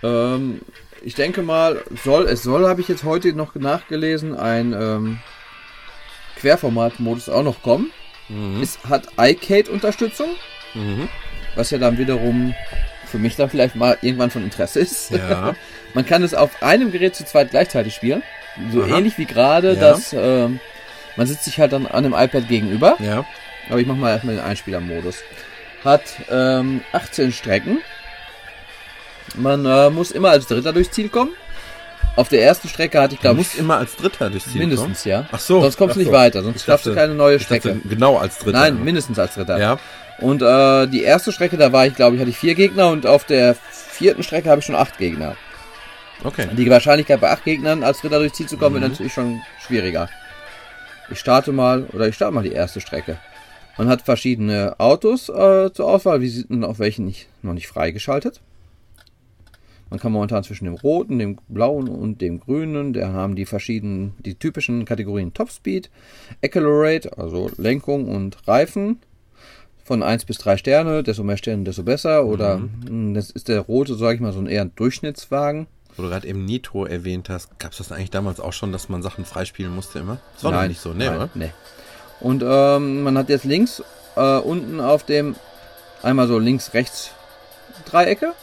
Ähm, 0.02 0.62
ich 1.04 1.16
denke 1.16 1.42
mal, 1.42 1.84
soll, 2.04 2.26
es 2.28 2.44
soll, 2.44 2.68
habe 2.68 2.82
ich 2.82 2.88
jetzt 2.88 3.04
heute 3.04 3.34
noch 3.34 3.56
nachgelesen, 3.56 4.36
ein 4.36 4.74
ähm, 4.74 5.20
Querformat-Modus 6.38 7.30
auch 7.30 7.44
noch 7.44 7.62
kommen. 7.62 7.92
Es 8.62 8.84
hat 8.84 9.08
iCade-Unterstützung, 9.18 10.30
Mhm. 10.76 11.10
was 11.56 11.72
ja 11.72 11.80
dann 11.80 11.98
wiederum 11.98 12.54
für 13.10 13.18
mich 13.20 13.36
dann 13.36 13.50
vielleicht 13.50 13.76
mal 13.76 13.98
irgendwann 14.02 14.30
von 14.32 14.44
Interesse 14.44 14.80
ist. 14.80 15.12
Ja. 15.12 15.56
Man 15.94 16.06
kann 16.06 16.24
es 16.24 16.34
auf 16.34 16.62
einem 16.62 16.92
Gerät 16.92 17.16
zu 17.16 17.26
zweit 17.26 17.50
gleichzeitig 17.52 17.96
spielen. 17.96 18.22
So 18.72 18.84
Aha. 18.84 18.98
ähnlich 18.98 19.18
wie 19.18 19.26
gerade, 19.26 19.74
Ja. 19.74 19.80
dass 19.80 20.14
ähm, 20.14 20.60
man 21.16 21.28
sitzt 21.28 21.46
sich 21.46 21.60
halt 21.60 21.72
dann 21.74 21.86
an 21.88 22.04
dem 22.04 22.14
iPad 22.14 22.48
gegenüber. 22.48 22.96
ja. 23.00 23.26
Aber 23.70 23.80
ich 23.80 23.86
mache 23.88 23.98
mal 23.98 24.12
erstmal 24.12 24.36
den 24.36 24.44
Einspielermodus. 24.44 25.18
Hat 25.84 26.02
ähm, 26.32 26.82
18 26.92 27.32
Strecken. 27.32 27.80
Man 29.36 29.66
äh, 29.66 29.90
muss 29.92 30.12
immer 30.12 30.30
als 30.30 30.48
Dritter 30.48 30.74
durchs 30.74 30.92
Ziel 30.92 31.10
kommen. 31.10 31.32
Auf 32.16 32.30
der 32.30 32.42
ersten 32.44 32.68
Strecke 32.68 33.00
hatte 33.00 33.14
ich, 33.14 33.20
Du 33.20 33.24
glaube 33.24 33.38
musst 33.38 33.54
ich, 33.54 33.60
immer 33.60 33.78
als 33.78 33.96
Dritter 33.96 34.30
durchs 34.30 34.52
Ziel 34.52 34.60
mindestens, 34.62 35.04
kommen. 35.04 35.12
ja. 35.12 35.30
Ach 35.32 35.40
so. 35.40 35.62
Sonst 35.62 35.78
kommst 35.78 35.96
du 35.96 36.00
nicht 36.00 36.08
so. 36.10 36.14
weiter, 36.14 36.42
sonst 36.44 36.66
schaffst 36.66 36.86
du 36.88 36.96
keine 36.96 37.14
neue 37.14 37.38
dachte, 37.38 37.46
Strecke. 37.46 37.80
Genau 37.88 38.18
als 38.18 38.40
Dritter. 38.40 38.60
Nein, 38.60 38.84
mindestens 38.84 39.20
als 39.20 39.36
Dritter. 39.36 39.58
Ja. 39.60 39.80
Und 40.22 40.42
äh, 40.42 40.88
die 40.88 41.02
erste 41.04 41.32
Strecke, 41.32 41.58
da 41.58 41.72
war 41.72 41.86
ich, 41.88 41.96
glaube 41.96 42.16
ich, 42.16 42.22
hatte 42.22 42.30
ich 42.32 42.38
vier 42.38 42.56
Gegner 42.56 42.90
und 42.90 43.06
auf 43.06 43.24
der 43.26 43.56
vierten 43.56 44.24
Strecke 44.24 44.50
habe 44.50 44.60
ich 44.60 44.66
schon 44.66 44.76
acht 44.76 44.98
Gegner. 44.98 45.36
Okay. 46.24 46.48
Die 46.58 46.70
Wahrscheinlichkeit 46.70 47.22
bei 47.22 47.32
acht 47.32 47.46
Gegnern 47.46 47.84
als 47.84 48.02
Dritter 48.02 48.20
durchs 48.20 48.36
Ziel 48.36 48.48
zu 48.48 48.58
kommen, 48.58 48.76
Mhm. 48.76 48.82
wird 48.82 48.92
natürlich 48.92 49.14
schon 49.14 49.42
schwieriger. 49.66 50.10
Ich 51.10 51.20
starte 51.20 51.52
mal, 51.54 51.84
oder 51.94 52.08
ich 52.08 52.16
starte 52.16 52.34
mal 52.36 52.44
die 52.44 52.52
erste 52.52 52.82
Strecke. 52.82 53.18
Man 53.78 53.88
hat 53.88 54.02
verschiedene 54.02 54.76
Autos 54.78 55.30
äh, 55.30 55.72
zur 55.72 55.88
Auswahl, 55.88 56.20
wie 56.20 56.28
sieht 56.28 56.50
man 56.50 56.66
auf 56.66 56.80
welchen 56.80 57.06
nicht, 57.06 57.28
noch 57.42 57.54
nicht 57.54 57.68
freigeschaltet. 57.68 58.42
Man 59.90 60.00
kann 60.00 60.12
momentan 60.12 60.44
zwischen 60.44 60.66
dem 60.66 60.76
roten, 60.76 61.18
dem 61.18 61.38
blauen 61.48 61.88
und 61.88 62.22
dem 62.22 62.40
grünen, 62.42 62.94
da 62.94 63.12
haben 63.14 63.36
die 63.36 63.46
verschiedenen, 63.46 64.14
die 64.20 64.36
typischen 64.36 64.86
Kategorien 64.86 65.34
Topspeed, 65.34 65.90
Accelerate, 66.44 67.18
also 67.18 67.50
Lenkung 67.58 68.08
und 68.08 68.48
Reifen. 68.48 69.00
Von 69.90 70.04
1 70.04 70.26
bis 70.26 70.38
3 70.38 70.58
Sterne, 70.58 71.02
desto 71.02 71.24
mehr 71.24 71.36
Sterne, 71.38 71.64
desto 71.64 71.82
besser. 71.82 72.24
Oder 72.28 72.60
mh, 72.60 73.16
das 73.16 73.32
ist 73.32 73.48
der 73.48 73.62
rote, 73.62 73.96
sage 73.96 74.14
ich 74.14 74.22
mal, 74.22 74.32
so 74.32 74.40
ein 74.40 74.46
eher 74.46 74.62
ein 74.62 74.72
Durchschnittswagen. 74.76 75.66
Wo 75.98 76.04
du 76.04 76.10
gerade 76.10 76.28
eben 76.28 76.46
Nitro 76.46 76.86
erwähnt 76.86 77.28
hast, 77.28 77.58
gab 77.58 77.72
es 77.72 77.80
das 77.80 77.92
eigentlich 77.92 78.12
damals 78.12 78.40
auch 78.40 78.54
schon, 78.54 78.72
dass 78.72 78.88
man 78.88 79.02
Sachen 79.02 79.26
freispielen 79.26 79.74
musste 79.74 79.98
immer? 79.98 80.20
Das 80.36 80.44
war 80.44 80.52
noch 80.52 80.68
nicht 80.68 80.80
so, 80.80 80.90
ne? 80.94 81.06
nein, 81.08 81.16
oder? 81.16 81.30
nee. 81.34 81.52
Und 82.20 82.44
ähm, 82.46 83.02
man 83.02 83.18
hat 83.18 83.30
jetzt 83.30 83.46
links 83.46 83.82
äh, 84.16 84.38
unten 84.38 84.80
auf 84.80 85.04
dem 85.08 85.36
einmal 86.04 86.28
so 86.28 86.38
links 86.38 86.76
rechts 86.76 87.10
Dreiecke 87.90 88.34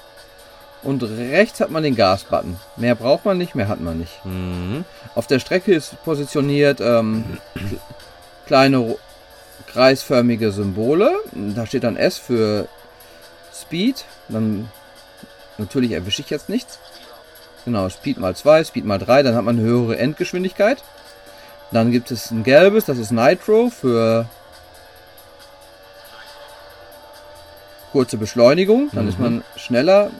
und 0.82 1.04
rechts 1.04 1.60
hat 1.60 1.70
man 1.70 1.84
den 1.84 1.94
Gasbutton. 1.94 2.56
Mehr 2.76 2.96
braucht 2.96 3.24
man 3.24 3.38
nicht, 3.38 3.54
mehr 3.54 3.68
hat 3.68 3.80
man 3.80 3.98
nicht. 4.00 4.24
Mhm. 4.24 4.84
Auf 5.14 5.28
der 5.28 5.38
Strecke 5.38 5.72
ist 5.72 6.02
positioniert 6.04 6.80
ähm, 6.80 7.24
kle- 7.54 7.78
kleine 8.46 8.96
kreisförmige 9.76 10.52
Symbole. 10.52 11.10
Da 11.32 11.66
steht 11.66 11.84
dann 11.84 11.96
S 11.96 12.16
für 12.16 12.66
Speed, 13.52 14.06
dann 14.28 14.70
natürlich 15.58 15.92
erwische 15.92 16.22
ich 16.22 16.30
jetzt 16.30 16.48
nichts. 16.48 16.78
Genau, 17.66 17.90
Speed 17.90 18.18
mal 18.18 18.34
2, 18.34 18.64
Speed 18.64 18.86
mal 18.86 18.98
3, 18.98 19.22
dann 19.22 19.34
hat 19.34 19.44
man 19.44 19.58
eine 19.58 19.68
höhere 19.68 19.98
Endgeschwindigkeit. 19.98 20.82
Dann 21.72 21.92
gibt 21.92 22.10
es 22.10 22.30
ein 22.30 22.42
gelbes, 22.42 22.86
das 22.86 22.96
ist 22.96 23.10
Nitro 23.10 23.68
für 23.68 24.26
kurze 27.92 28.16
Beschleunigung, 28.16 28.88
dann 28.92 29.08
ist 29.08 29.18
man 29.18 29.44
schneller. 29.56 30.10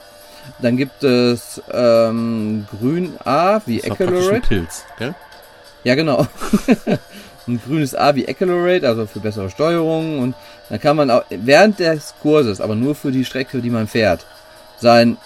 Dann 0.59 0.77
gibt 0.77 1.03
es 1.03 1.61
ähm, 1.71 2.67
grün 2.69 3.17
A 3.25 3.61
wie 3.65 3.83
Accelerate. 3.83 4.47
Pilz, 4.47 4.85
gell? 4.99 5.15
Ja, 5.83 5.95
genau. 5.95 6.27
ein 7.47 7.61
grünes 7.65 7.95
A 7.95 8.15
wie 8.15 8.27
Accelerate, 8.27 8.87
also 8.87 9.05
für 9.05 9.19
bessere 9.19 9.49
Steuerung. 9.49 10.19
Und 10.19 10.35
dann 10.69 10.79
kann 10.81 10.95
man 10.97 11.09
auch 11.11 11.23
während 11.29 11.79
des 11.79 12.13
Kurses, 12.21 12.59
aber 12.61 12.75
nur 12.75 12.95
für 12.95 13.11
die 13.11 13.25
Strecke, 13.25 13.61
die 13.61 13.69
man 13.69 13.87
fährt, 13.87 14.25
sein 14.79 15.17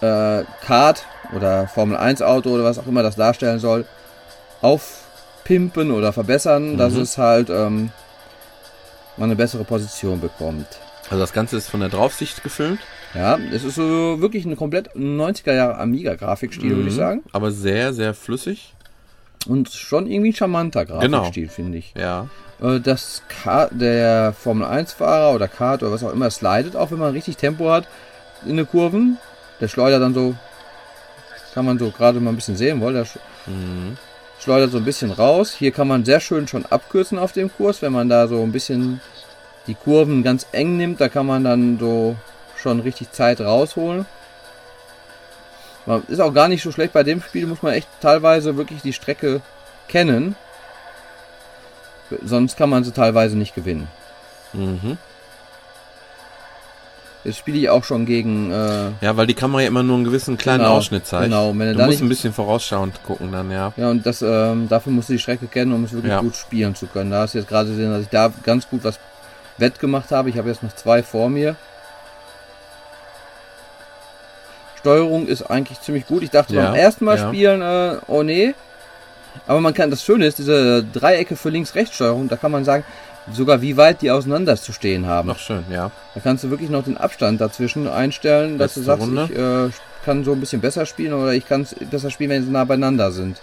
äh, 0.00 0.42
Kart 0.64 1.04
oder 1.34 1.68
Formel 1.68 1.96
1 1.96 2.22
Auto 2.22 2.50
oder 2.50 2.64
was 2.64 2.78
auch 2.78 2.86
immer 2.86 3.02
das 3.02 3.16
darstellen 3.16 3.58
soll, 3.58 3.84
aufpimpen 4.60 5.90
oder 5.90 6.12
verbessern, 6.12 6.76
dass 6.76 6.94
es 6.94 7.18
halt 7.18 7.50
ähm, 7.50 7.90
man 9.16 9.26
eine 9.28 9.36
bessere 9.36 9.64
Position 9.64 10.20
bekommt. 10.20 10.66
Also 11.10 11.20
das 11.20 11.32
Ganze 11.32 11.56
ist 11.56 11.68
von 11.68 11.80
der 11.80 11.88
Draufsicht 11.90 12.42
gefilmt. 12.42 12.80
Ja, 13.14 13.38
es 13.52 13.64
ist 13.64 13.74
so 13.74 14.20
wirklich 14.20 14.46
eine 14.46 14.56
komplett 14.56 14.90
90er 14.96 15.52
Jahre 15.52 15.76
Amiga-Grafikstil, 15.78 16.74
würde 16.76 16.88
ich 16.88 16.94
Mhm. 16.94 16.98
sagen. 16.98 17.22
Aber 17.32 17.50
sehr, 17.50 17.92
sehr 17.92 18.14
flüssig. 18.14 18.72
Und 19.48 19.70
schon 19.70 20.06
irgendwie 20.06 20.30
ein 20.30 20.34
charmanter 20.36 20.84
Genau. 20.84 21.18
Grafikstil, 21.18 21.48
finde 21.48 21.78
ich. 21.78 21.92
Ja. 21.96 22.28
Äh, 22.62 22.78
Das 22.80 23.22
Ka 23.28 23.68
der 23.70 24.32
Formel 24.32 24.66
1 24.66 24.92
Fahrer 24.92 25.34
oder 25.34 25.48
Kart 25.48 25.82
oder 25.82 25.92
was 25.92 26.04
auch 26.04 26.12
immer 26.12 26.30
slidet 26.30 26.76
auch, 26.76 26.90
wenn 26.90 26.98
man 26.98 27.12
richtig 27.12 27.36
Tempo 27.36 27.70
hat 27.70 27.86
in 28.46 28.56
den 28.56 28.68
Kurven. 28.68 29.18
Der 29.60 29.68
schleudert 29.68 30.02
dann 30.02 30.14
so, 30.14 30.34
kann 31.54 31.64
man 31.64 31.78
so 31.78 31.90
gerade 31.90 32.20
mal 32.20 32.30
ein 32.30 32.36
bisschen 32.36 32.56
sehen 32.56 32.80
wollen, 32.80 32.94
der 32.94 33.06
Mhm. 33.46 33.96
schleudert 34.40 34.70
so 34.70 34.78
ein 34.78 34.84
bisschen 34.84 35.10
raus. 35.10 35.52
Hier 35.58 35.72
kann 35.72 35.88
man 35.88 36.04
sehr 36.04 36.20
schön 36.20 36.46
schon 36.48 36.64
abkürzen 36.66 37.18
auf 37.18 37.32
dem 37.32 37.52
Kurs, 37.54 37.82
wenn 37.82 37.92
man 37.92 38.08
da 38.08 38.28
so 38.28 38.42
ein 38.42 38.52
bisschen 38.52 39.00
die 39.66 39.74
Kurven 39.74 40.22
ganz 40.22 40.46
eng 40.52 40.76
nimmt, 40.76 41.00
da 41.00 41.08
kann 41.08 41.26
man 41.26 41.44
dann 41.44 41.78
so 41.78 42.16
schon 42.60 42.80
richtig 42.80 43.12
Zeit 43.12 43.40
rausholen. 43.40 44.06
Ist 46.08 46.20
auch 46.20 46.32
gar 46.32 46.48
nicht 46.48 46.62
so 46.62 46.70
schlecht 46.72 46.92
bei 46.92 47.02
dem 47.02 47.20
Spiel, 47.22 47.46
muss 47.46 47.62
man 47.62 47.72
echt 47.74 47.88
teilweise 48.00 48.56
wirklich 48.56 48.82
die 48.82 48.92
Strecke 48.92 49.40
kennen. 49.88 50.36
Sonst 52.24 52.56
kann 52.56 52.70
man 52.70 52.84
sie 52.84 52.92
teilweise 52.92 53.36
nicht 53.36 53.54
gewinnen. 53.54 53.88
Mhm. 54.52 54.98
Jetzt 57.24 57.38
spiele 57.38 57.56
ich 57.58 57.68
auch 57.70 57.84
schon 57.84 58.04
gegen. 58.04 58.50
Äh, 58.50 58.90
Ja, 59.00 59.16
weil 59.16 59.26
die 59.28 59.34
Kamera 59.34 59.60
ja 59.62 59.68
immer 59.68 59.82
nur 59.84 59.94
einen 59.96 60.04
gewissen 60.04 60.36
kleinen 60.36 60.64
Genau, 60.64 60.76
Ausschnitt 60.76 61.06
zeigt. 61.06 61.24
genau, 61.24 61.48
wenn 61.50 61.58
du 61.68 61.74
du 61.74 61.78
musst 61.78 61.88
nicht- 61.90 62.02
ein 62.02 62.08
bisschen 62.08 62.32
vorausschauend 62.32 63.02
gucken 63.04 63.30
dann, 63.30 63.50
ja. 63.50 63.72
ja, 63.76 63.90
und 63.90 64.04
das, 64.04 64.22
ähm, 64.22 64.68
dafür 64.68 64.92
musst 64.92 65.08
du 65.08 65.12
die 65.14 65.20
Strecke 65.20 65.46
kennen, 65.46 65.72
um 65.72 65.84
es 65.84 65.92
wirklich 65.92 66.10
Ja. 66.12 66.20
gut 66.20 66.34
spielen 66.34 66.74
zu 66.74 66.86
können. 66.86 67.12
Da 67.12 67.20
hast 67.20 67.34
du 67.34 67.38
jetzt 67.38 67.48
gerade 67.48 67.70
gesehen, 67.70 67.92
dass 67.92 68.02
ich 68.02 68.08
da 68.08 68.32
ganz 68.42 68.68
gut 68.68 68.82
was 68.82 68.98
wettgemacht 69.58 70.10
habe. 70.10 70.30
Ich 70.30 70.38
habe 70.38 70.48
jetzt 70.48 70.62
noch 70.64 70.74
zwei 70.74 71.02
vor 71.04 71.28
mir. 71.30 71.54
Steuerung 74.82 75.26
ist 75.28 75.42
eigentlich 75.42 75.80
ziemlich 75.80 76.06
gut. 76.06 76.22
Ich 76.22 76.30
dachte 76.30 76.54
Ja, 76.54 76.66
beim 76.66 76.74
ersten 76.74 77.04
Mal 77.04 77.16
ja. 77.16 77.28
spielen, 77.28 77.62
äh, 77.62 77.96
oh 78.08 78.22
nee. 78.22 78.54
Aber 79.46 79.60
man 79.60 79.74
kann, 79.74 79.90
das 79.90 80.04
Schöne 80.04 80.26
ist, 80.26 80.38
diese 80.38 80.84
Dreiecke 80.84 81.36
für 81.36 81.50
Links-Rechts-Steuerung, 81.50 82.28
da 82.28 82.36
kann 82.36 82.50
man 82.50 82.64
sagen, 82.64 82.84
sogar 83.32 83.62
wie 83.62 83.76
weit 83.76 84.02
die 84.02 84.10
auseinander 84.10 84.56
zu 84.56 84.72
stehen 84.72 85.06
haben. 85.06 85.28
Noch 85.28 85.38
schön, 85.38 85.64
ja. 85.70 85.90
Da 86.14 86.20
kannst 86.20 86.42
du 86.44 86.50
wirklich 86.50 86.68
noch 86.68 86.84
den 86.84 86.96
Abstand 86.96 87.40
dazwischen 87.40 87.88
einstellen, 87.88 88.58
dass 88.58 88.74
du 88.74 88.82
sagst, 88.82 89.06
Runde. 89.06 89.28
ich 89.30 89.38
äh, 89.38 89.70
kann 90.04 90.24
so 90.24 90.32
ein 90.32 90.40
bisschen 90.40 90.60
besser 90.60 90.84
spielen 90.84 91.12
oder 91.12 91.32
ich 91.32 91.46
kann 91.46 91.62
es 91.62 91.74
besser 91.90 92.10
spielen, 92.10 92.30
wenn 92.30 92.44
sie 92.44 92.50
nah 92.50 92.64
beieinander 92.64 93.12
sind. 93.12 93.40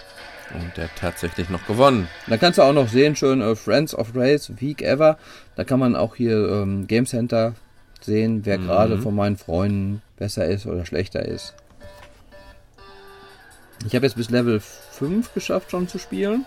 Und 0.52 0.76
der 0.76 0.84
hat 0.84 0.90
tatsächlich 1.00 1.48
noch 1.48 1.64
gewonnen. 1.66 2.08
Da 2.26 2.36
kannst 2.36 2.58
du 2.58 2.62
auch 2.62 2.72
noch 2.72 2.88
sehen, 2.88 3.16
schön 3.16 3.40
äh, 3.40 3.56
Friends 3.56 3.94
of 3.94 4.08
Race, 4.14 4.52
Week 4.60 4.82
Ever. 4.82 5.16
Da 5.56 5.64
kann 5.64 5.78
man 5.80 5.96
auch 5.96 6.16
hier 6.16 6.36
ähm, 6.36 6.86
Game 6.86 7.06
Center 7.06 7.54
sehen, 8.04 8.40
wer 8.44 8.58
Mhm. 8.58 8.66
gerade 8.66 8.98
von 8.98 9.14
meinen 9.14 9.36
Freunden 9.36 10.02
besser 10.16 10.46
ist 10.46 10.66
oder 10.66 10.84
schlechter 10.86 11.24
ist. 11.24 11.54
Ich 13.86 13.94
habe 13.94 14.04
jetzt 14.06 14.16
bis 14.16 14.30
Level 14.30 14.60
5 14.60 15.32
geschafft 15.34 15.70
schon 15.70 15.88
zu 15.88 15.98
spielen. 15.98 16.44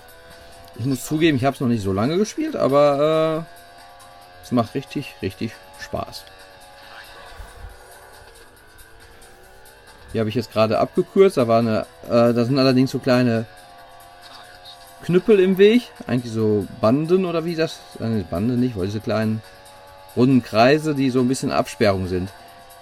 Ich 0.77 0.85
muss 0.85 1.05
zugeben, 1.05 1.37
ich 1.37 1.45
habe 1.45 1.55
es 1.55 1.61
noch 1.61 1.67
nicht 1.67 1.83
so 1.83 1.93
lange 1.93 2.17
gespielt, 2.17 2.55
aber 2.55 3.45
äh, 3.47 4.43
es 4.43 4.51
macht 4.51 4.73
richtig, 4.75 5.13
richtig 5.21 5.51
Spaß. 5.79 6.23
Hier 10.11 10.19
habe 10.21 10.29
ich 10.29 10.35
jetzt 10.35 10.51
gerade 10.51 10.77
abgekürzt. 10.79 11.37
Da 11.37 11.47
war 11.47 11.59
eine, 11.59 11.81
äh, 12.07 12.33
da 12.33 12.45
sind 12.45 12.59
allerdings 12.59 12.91
so 12.91 12.99
kleine 12.99 13.45
Knüppel 15.03 15.39
im 15.39 15.57
Weg. 15.57 15.89
Eigentlich 16.05 16.31
so 16.31 16.67
Banden 16.81 17.25
oder 17.25 17.45
wie 17.45 17.55
das? 17.55 17.79
Äh, 17.99 18.21
Bande 18.29 18.55
nicht, 18.55 18.77
weil 18.77 18.85
diese 18.85 18.99
kleinen 18.99 19.41
runden 20.15 20.43
Kreise, 20.43 20.93
die 20.95 21.09
so 21.09 21.19
ein 21.19 21.27
bisschen 21.27 21.51
Absperrung 21.51 22.07
sind. 22.07 22.29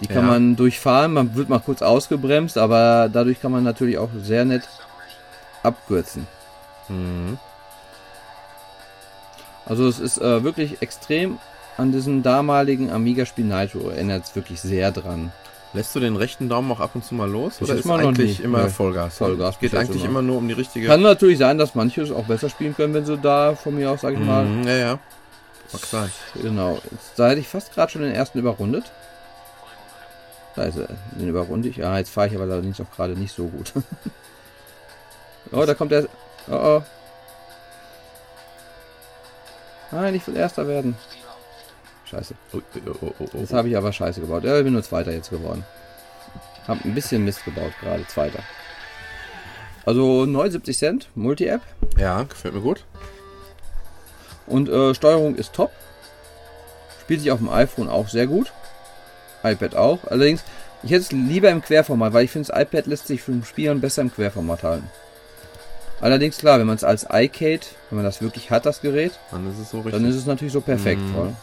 Die 0.01 0.07
kann 0.07 0.23
Ja. 0.25 0.31
man 0.31 0.55
durchfahren. 0.55 1.13
Man 1.13 1.35
wird 1.35 1.49
mal 1.49 1.59
kurz 1.59 1.81
ausgebremst, 1.81 2.57
aber 2.57 3.09
dadurch 3.11 3.39
kann 3.41 3.51
man 3.51 3.63
natürlich 3.63 3.97
auch 3.97 4.09
sehr 4.21 4.45
nett 4.45 4.63
abkürzen. 5.63 6.27
Mhm. 6.89 7.37
Also 9.65 9.87
es 9.87 9.99
ist 9.99 10.17
äh, 10.19 10.43
wirklich 10.43 10.81
extrem 10.81 11.37
an 11.77 11.91
diesem 11.91 12.23
damaligen 12.23 12.91
Amiga-Spiel 12.91 13.45
Nitro. 13.45 13.89
Erinnert 13.89 14.25
es 14.25 14.35
wirklich 14.35 14.59
sehr 14.59 14.91
dran. 14.91 15.31
Lässt 15.73 15.95
du 15.95 16.01
den 16.01 16.17
rechten 16.17 16.49
Daumen 16.49 16.69
auch 16.71 16.81
ab 16.81 16.91
und 16.95 17.05
zu 17.05 17.15
mal 17.15 17.29
los? 17.29 17.57
Bis 17.57 17.69
Oder 17.69 17.79
ist 17.79 17.85
mal 17.85 18.01
noch 18.01 18.09
eigentlich 18.09 18.39
nie. 18.39 18.45
immer 18.45 18.63
Nee. 18.63 18.69
Vollgas? 18.69 19.17
Vollgas 19.17 19.55
Es 19.55 19.59
geht 19.61 19.75
eigentlich 19.75 20.03
immer. 20.03 20.21
nur 20.21 20.37
um 20.37 20.47
die 20.47 20.53
richtige... 20.53 20.87
Kann 20.87 21.01
natürlich 21.01 21.37
sein, 21.37 21.57
dass 21.57 21.75
manche 21.75 22.01
es 22.01 22.11
auch 22.11 22.25
besser 22.25 22.49
spielen 22.49 22.75
können, 22.75 22.93
wenn 22.93 23.05
sie 23.05 23.17
da 23.17 23.55
von 23.55 23.75
mir 23.75 23.89
aus, 23.91 24.01
sag 24.01 24.13
ich 24.15 24.19
mal, 24.19 24.43
Mhm, 24.43 24.67
ja, 24.67 24.75
ja. 24.75 24.99
Mag 25.73 25.85
sein. 25.85 26.11
Genau. 26.35 26.79
Jetzt, 26.91 27.13
da 27.17 27.29
hätte 27.29 27.39
ich 27.39 27.47
fast 27.47 27.73
gerade 27.73 27.91
schon 27.91 28.01
den 28.01 28.13
ersten 28.13 28.39
überrundet. 28.39 28.91
Da 30.55 30.63
ist 30.63 30.77
er. 30.77 30.89
Den 31.11 31.29
überrunde 31.29 31.69
ich. 31.69 31.77
Ja, 31.77 31.97
jetzt 31.97 32.11
fahre 32.11 32.27
ich 32.27 32.35
aber 32.35 32.43
allerdings 32.43 32.81
auch 32.81 32.91
gerade 32.91 33.13
nicht 33.13 33.33
so 33.33 33.47
gut. 33.47 33.71
oh, 35.51 35.65
da 35.65 35.73
kommt 35.73 35.91
der. 35.91 36.07
Oh, 36.49 36.53
oh. 36.53 36.83
Nein, 39.91 40.15
ich 40.15 40.25
will 40.27 40.35
Erster 40.35 40.67
werden. 40.67 40.95
Scheiße. 42.05 42.35
Oh, 42.53 42.61
oh, 42.85 42.95
oh, 43.01 43.13
oh. 43.19 43.37
Jetzt 43.37 43.53
habe 43.53 43.69
ich 43.69 43.77
aber 43.77 43.93
Scheiße 43.93 44.19
gebaut. 44.19 44.43
Ja, 44.43 44.57
ich 44.57 44.63
bin 44.63 44.73
nur 44.73 44.83
Zweiter 44.83 45.11
jetzt 45.11 45.29
geworden. 45.29 45.63
Hab 46.67 46.83
ein 46.83 46.93
bisschen 46.93 47.23
Mist 47.23 47.45
gebaut 47.45 47.71
gerade. 47.81 48.05
Zweiter. 48.07 48.39
Also 49.85 50.25
79 50.25 50.77
Cent, 50.77 51.09
Multi-App. 51.15 51.61
Ja, 51.97 52.23
gefällt 52.23 52.53
mir 52.53 52.61
gut. 52.61 52.85
Und 54.51 54.69
äh, 54.69 54.93
Steuerung 54.93 55.35
ist 55.35 55.53
top. 55.53 55.71
Spielt 57.01 57.21
sich 57.21 57.31
auf 57.31 57.39
dem 57.39 57.49
iPhone 57.49 57.89
auch 57.89 58.07
sehr 58.09 58.27
gut. 58.27 58.51
iPad 59.43 59.75
auch. 59.75 59.99
Allerdings, 60.05 60.43
ich 60.83 60.91
hätte 60.91 61.01
es 61.03 61.11
lieber 61.11 61.49
im 61.49 61.61
Querformat, 61.61 62.13
weil 62.13 62.25
ich 62.25 62.31
finde, 62.31 62.49
das 62.49 62.61
iPad 62.61 62.85
lässt 62.87 63.07
sich 63.07 63.21
vom 63.21 63.43
Spielen 63.43 63.81
besser 63.81 64.01
im 64.01 64.13
Querformat 64.13 64.63
halten. 64.63 64.89
Allerdings, 65.99 66.37
klar, 66.37 66.59
wenn 66.59 66.65
man 66.67 66.75
es 66.75 66.83
als 66.83 67.05
iCade, 67.11 67.61
wenn 67.89 67.97
man 67.97 68.05
das 68.05 68.21
wirklich 68.21 68.49
hat, 68.49 68.65
das 68.65 68.81
Gerät, 68.81 69.13
Dann 69.29 69.49
ist 69.51 69.59
es 69.59 69.69
so 69.69 69.77
richtig. 69.77 69.93
dann 69.93 70.09
ist 70.09 70.15
es 70.15 70.25
natürlich 70.25 70.53
so 70.53 70.61
perfekt. 70.61 71.01
Voll. 71.13 71.33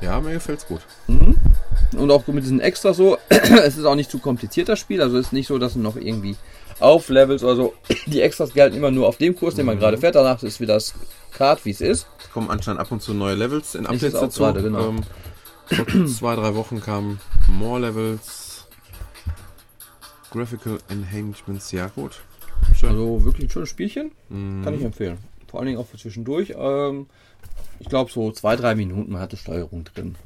ja, 0.00 0.20
mir 0.20 0.32
gefällt's 0.34 0.66
gut. 0.66 0.82
Mhm. 1.06 1.36
Und 1.96 2.10
auch 2.10 2.26
mit 2.26 2.42
diesen 2.44 2.60
Extras 2.60 2.96
so, 2.96 3.18
es 3.28 3.76
ist 3.76 3.84
auch 3.84 3.94
nicht 3.94 4.10
zu 4.10 4.18
kompliziert 4.18 4.68
das 4.68 4.78
Spiel, 4.78 5.00
also 5.02 5.16
es 5.18 5.26
ist 5.26 5.32
nicht 5.32 5.46
so, 5.46 5.58
dass 5.58 5.74
du 5.74 5.78
noch 5.80 5.96
irgendwie 5.96 6.36
auflevels 6.80 7.44
oder 7.44 7.56
so. 7.56 7.74
Die 8.06 8.20
Extras 8.20 8.52
gelten 8.52 8.76
immer 8.76 8.90
nur 8.90 9.06
auf 9.08 9.16
dem 9.18 9.36
Kurs, 9.36 9.54
den 9.54 9.66
man 9.66 9.76
Mhm. 9.76 9.80
gerade 9.80 9.98
fährt, 9.98 10.14
danach 10.16 10.42
ist 10.42 10.60
wieder 10.60 10.74
das 10.74 10.94
Kart, 11.32 11.64
wie 11.64 11.70
es 11.70 11.80
ist. 11.80 12.06
Es 12.20 12.30
kommen 12.32 12.50
anscheinend 12.50 12.80
ab 12.80 12.90
und 12.90 13.00
zu 13.02 13.14
neue 13.14 13.34
Levels 13.34 13.74
in 13.74 13.86
Updates 13.86 14.12
dazu. 14.20 14.40
gerade, 14.42 14.62
genau. 14.62 14.88
Ähm, 14.88 15.02
vor 15.66 16.06
zwei, 16.06 16.34
drei 16.36 16.54
Wochen 16.54 16.80
kamen 16.80 17.20
more 17.48 17.80
Levels. 17.80 18.66
Graphical 20.30 20.78
Enhancements, 20.88 21.70
ja 21.70 21.86
gut. 21.94 22.20
Schön. 22.76 22.90
Also 22.90 23.24
wirklich 23.24 23.46
ein 23.46 23.50
schönes 23.50 23.68
Spielchen. 23.68 24.10
Mhm. 24.28 24.62
Kann 24.64 24.74
ich 24.74 24.82
empfehlen. 24.82 25.18
Vor 25.48 25.60
allen 25.60 25.68
Dingen 25.68 25.78
auch 25.78 25.86
für 25.86 25.96
zwischendurch. 25.96 26.54
Ähm, 26.58 27.06
ich 27.78 27.88
glaube, 27.88 28.10
so 28.10 28.32
zwei, 28.32 28.56
drei 28.56 28.74
Minuten 28.74 29.12
man 29.12 29.20
hatte 29.22 29.36
Steuerung 29.36 29.84
drin. 29.84 30.16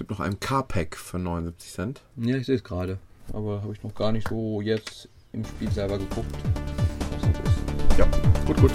Es 0.00 0.08
gibt 0.08 0.18
noch 0.18 0.20
ein 0.20 0.40
Car-Pack 0.40 0.96
für 0.96 1.18
79 1.18 1.72
Cent. 1.72 2.00
Ja, 2.16 2.36
ich 2.36 2.46
sehe 2.46 2.54
es 2.54 2.64
gerade. 2.64 2.98
Aber 3.34 3.60
habe 3.60 3.74
ich 3.74 3.82
noch 3.82 3.94
gar 3.94 4.12
nicht 4.12 4.28
so 4.28 4.62
jetzt 4.62 5.10
im 5.34 5.44
Spiel 5.44 5.70
selber 5.70 5.98
geguckt. 5.98 6.26
was 7.12 7.20
das 7.20 7.38
ist. 7.38 7.98
Ja, 7.98 8.06
gut, 8.46 8.56
gut. 8.62 8.70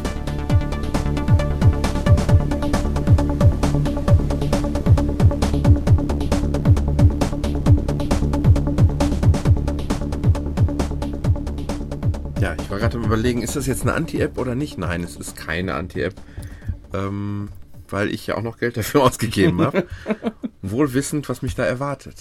Ja, 12.39 12.53
ich 12.53 12.69
war 12.69 12.77
gerade 12.77 12.97
am 12.97 13.03
überlegen, 13.03 13.41
ist 13.41 13.55
das 13.55 13.65
jetzt 13.65 13.81
eine 13.81 13.95
Anti-App 13.95 14.37
oder 14.37 14.53
nicht? 14.53 14.77
Nein, 14.77 15.01
es 15.01 15.15
ist 15.15 15.35
keine 15.35 15.73
Anti-App. 15.73 16.13
Ähm, 16.93 17.49
weil 17.89 18.13
ich 18.13 18.27
ja 18.27 18.35
auch 18.37 18.41
noch 18.41 18.57
Geld 18.57 18.77
dafür 18.77 19.03
ausgegeben 19.03 19.61
habe. 19.61 19.85
Wohl 20.61 20.93
wissend, 20.93 21.29
was 21.29 21.41
mich 21.41 21.55
da 21.55 21.63
erwartet. 21.63 22.15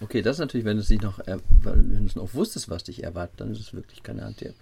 Okay, 0.00 0.20
das 0.22 0.36
ist 0.36 0.40
natürlich, 0.40 0.66
wenn 0.66 0.76
du 0.76 0.82
es 0.82 0.90
nicht 0.90 1.02
noch, 1.02 1.20
wenn 1.26 1.98
du 2.00 2.04
es 2.06 2.16
noch 2.16 2.34
wusstest, 2.34 2.68
was 2.68 2.84
dich 2.84 3.04
erwartet, 3.04 3.40
dann 3.40 3.52
ist 3.52 3.60
es 3.60 3.72
wirklich 3.74 4.02
keine 4.02 4.24
Anti-App. 4.24 4.56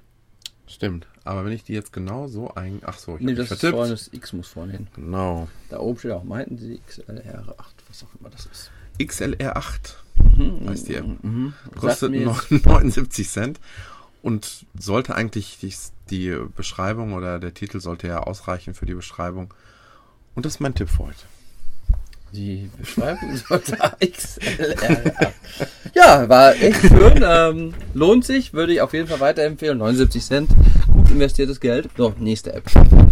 Stimmt. 0.66 1.08
Aber 1.24 1.44
wenn 1.44 1.52
ich 1.52 1.64
die 1.64 1.72
jetzt 1.72 1.92
genau 1.92 2.28
so 2.28 2.54
ein. 2.54 2.80
Ach 2.84 2.96
so, 2.98 3.16
ich 3.16 3.22
Nee, 3.22 3.34
das 3.34 3.50
ist 3.50 3.60
vorne, 3.66 3.90
das 3.90 4.08
X 4.12 4.32
muss 4.34 4.46
vorne 4.48 4.72
hin. 4.72 4.86
Genau. 4.94 5.48
Da 5.68 5.80
oben 5.80 5.98
steht 5.98 6.12
auch, 6.12 6.22
meinten 6.22 6.58
Sie 6.58 6.80
XLR8, 6.88 7.54
was 7.88 8.04
auch 8.04 8.20
immer 8.20 8.30
das 8.30 8.46
ist. 8.46 8.70
XLR8 9.00 9.94
heißt 10.68 10.88
die 10.88 10.94
App. 10.94 11.06
Mhm. 11.24 11.54
Kostet 11.74 11.98
Sagt 12.00 12.12
mir 12.12 12.24
noch 12.24 12.50
jetzt- 12.50 12.66
79 12.66 13.28
Cent 13.28 13.60
und 14.22 14.66
sollte 14.78 15.14
eigentlich 15.16 15.58
die, 15.60 15.74
die 16.10 16.36
Beschreibung 16.54 17.14
oder 17.14 17.38
der 17.40 17.54
Titel 17.54 17.80
sollte 17.80 18.06
ja 18.06 18.20
ausreichen 18.20 18.74
für 18.74 18.86
die 18.86 18.94
Beschreibung. 18.94 19.52
Und 20.34 20.46
das 20.46 20.54
ist 20.54 20.60
mein 20.60 20.74
Tipp 20.74 20.88
für 20.88 21.06
heute. 21.06 21.18
Die 22.32 22.70
Beschreibung 22.78 23.36
sollte 23.48 23.76
XLR8. 23.76 25.32
Ja, 25.94 26.28
war 26.28 26.54
echt 26.54 26.80
schön. 26.80 27.24
Ähm, 27.24 27.74
lohnt 27.94 28.24
sich, 28.24 28.52
würde 28.52 28.72
ich 28.72 28.80
auf 28.80 28.92
jeden 28.92 29.08
Fall 29.08 29.20
weiterempfehlen. 29.20 29.78
79 29.78 30.24
Cent, 30.24 30.50
gut 30.92 31.10
investiertes 31.10 31.60
Geld. 31.60 31.88
So, 31.96 32.14
nächste 32.18 32.52
App. 32.52 32.64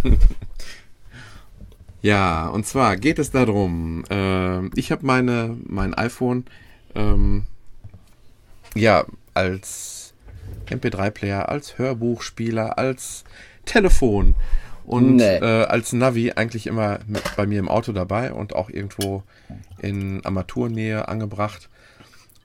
Ja, 2.01 2.47
und 2.47 2.65
zwar 2.65 2.95
geht 2.95 3.19
es 3.19 3.31
darum, 3.31 4.05
äh, 4.09 4.67
ich 4.79 4.91
habe 4.91 5.05
meine 5.05 5.57
mein 5.65 5.93
iPhone 5.93 6.45
ähm, 6.95 7.45
ja 8.73 9.05
als 9.33 10.13
MP3-Player, 10.67 11.49
als 11.49 11.77
Hörbuchspieler, 11.77 12.77
als 12.77 13.25
Telefon 13.65 14.35
und 14.89 15.15
Nee. 15.17 15.37
äh, 15.37 15.65
als 15.65 15.93
Navi 15.93 16.31
eigentlich 16.31 16.65
immer 16.67 16.99
mit 17.07 17.21
bei 17.37 17.45
mir 17.45 17.59
im 17.59 17.69
Auto 17.69 17.91
dabei 17.91 18.33
und 18.33 18.55
auch 18.55 18.69
irgendwo 18.69 19.23
in 19.79 20.25
Armaturnähe 20.25 21.07
angebracht. 21.07 21.69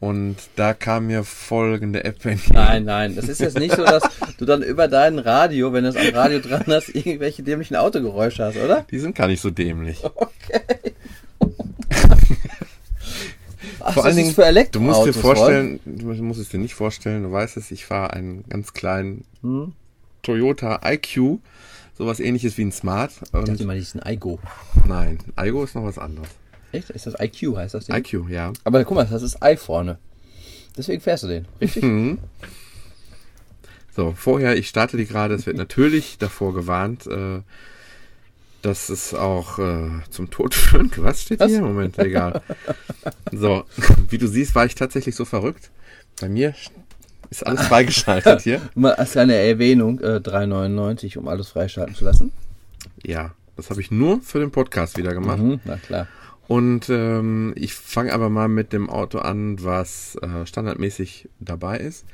Und 0.00 0.36
da 0.56 0.74
kam 0.74 1.06
mir 1.06 1.24
folgende 1.24 2.04
App 2.04 2.22
entgegen. 2.26 2.52
Nein, 2.54 2.84
nein, 2.84 3.16
das 3.16 3.28
ist 3.28 3.40
jetzt 3.40 3.58
nicht 3.58 3.74
so, 3.74 3.84
dass 3.84 4.02
du 4.36 4.44
dann 4.44 4.62
über 4.62 4.86
dein 4.86 5.18
Radio, 5.18 5.72
wenn 5.72 5.84
du 5.84 5.90
es 5.90 5.96
am 5.96 6.08
Radio 6.14 6.40
dran 6.40 6.64
hast, 6.66 6.94
irgendwelche 6.94 7.42
dämlichen 7.42 7.76
Autogeräusche 7.76 8.44
hast, 8.44 8.58
oder? 8.58 8.84
Die 8.90 8.98
sind 8.98 9.14
gar 9.16 9.28
nicht 9.28 9.40
so 9.40 9.50
dämlich. 9.50 10.02
Okay. 10.14 10.60
Ach, 13.80 13.92
Vor 13.94 14.04
allen 14.04 14.16
Dingen, 14.16 14.32
für 14.34 14.44
Elektroautos, 14.44 14.72
du 14.72 14.80
musst 14.80 15.06
dir 15.06 15.20
vorstellen, 15.20 15.80
du 15.84 16.06
musst 16.22 16.40
es 16.40 16.48
dir 16.48 16.58
nicht 16.58 16.74
vorstellen, 16.74 17.22
du 17.22 17.32
weißt 17.32 17.56
es, 17.56 17.70
ich 17.70 17.84
fahre 17.84 18.12
einen 18.14 18.44
ganz 18.48 18.72
kleinen 18.72 19.24
Hm? 19.42 19.72
Toyota 20.22 20.80
IQ, 20.84 21.38
sowas 21.96 22.20
ähnliches 22.20 22.56
wie 22.58 22.64
ein 22.64 22.72
Smart. 22.72 23.12
Ich 23.22 23.30
dachte 23.30 23.52
Und 23.52 23.60
immer, 23.60 23.74
die 23.74 23.80
ist 23.80 23.94
ein 23.96 24.12
iGo. 24.14 24.38
nein, 24.86 25.18
Igo 25.40 25.62
ist 25.64 25.74
noch 25.74 25.84
was 25.84 25.98
anderes. 25.98 26.28
Echt? 26.72 26.90
Ist 26.90 27.06
das 27.06 27.14
IQ, 27.20 27.56
heißt 27.56 27.74
das 27.74 27.86
Ding? 27.86 27.94
IQ, 27.96 28.28
ja. 28.28 28.52
Aber 28.64 28.84
guck 28.84 28.96
mal, 28.96 29.06
das 29.06 29.22
ist 29.22 29.38
I 29.44 29.56
vorne. 29.56 29.98
Deswegen 30.76 31.00
fährst 31.00 31.22
du 31.22 31.28
den, 31.28 31.46
richtig? 31.60 31.84
Mhm. 31.84 32.18
So, 33.94 34.12
vorher, 34.16 34.56
ich 34.56 34.68
starte 34.68 34.96
die 34.96 35.06
gerade, 35.06 35.34
es 35.34 35.46
wird 35.46 35.56
natürlich 35.56 36.18
davor 36.18 36.52
gewarnt, 36.52 37.06
äh, 37.06 37.42
dass 38.62 38.88
es 38.88 39.14
auch 39.14 39.60
äh, 39.60 39.88
zum 40.10 40.30
Tod 40.30 40.52
führt. 40.54 41.00
Was 41.00 41.22
steht 41.22 41.38
Was? 41.38 41.52
hier? 41.52 41.60
Moment, 41.60 41.96
egal. 42.00 42.42
So, 43.30 43.64
wie 44.08 44.18
du 44.18 44.26
siehst, 44.26 44.54
war 44.56 44.66
ich 44.66 44.74
tatsächlich 44.74 45.14
so 45.14 45.24
verrückt. 45.24 45.70
Bei 46.20 46.28
mir 46.28 46.54
ist 47.30 47.46
alles 47.46 47.66
freigeschaltet 47.66 48.42
hier. 48.42 48.60
Mal 48.74 48.94
als 48.94 49.16
eine 49.16 49.34
Erwähnung, 49.34 50.00
äh, 50.00 50.16
3,99, 50.16 51.18
um 51.18 51.28
alles 51.28 51.48
freischalten 51.48 51.94
zu 51.94 52.04
lassen. 52.04 52.32
Ja, 53.02 53.34
das 53.56 53.70
habe 53.70 53.80
ich 53.80 53.90
nur 53.90 54.20
für 54.20 54.40
den 54.40 54.50
Podcast 54.50 54.96
wieder 54.96 55.14
gemacht. 55.14 55.38
Mhm, 55.38 55.60
na 55.64 55.76
klar. 55.76 56.08
Und 56.46 56.90
ähm, 56.90 57.54
ich 57.56 57.74
fange 57.74 58.12
aber 58.12 58.28
mal 58.28 58.48
mit 58.48 58.72
dem 58.72 58.90
Auto 58.90 59.18
an, 59.18 59.62
was 59.64 60.16
äh, 60.16 60.44
standardmäßig 60.44 61.28
dabei 61.40 61.78
ist. 61.78 62.04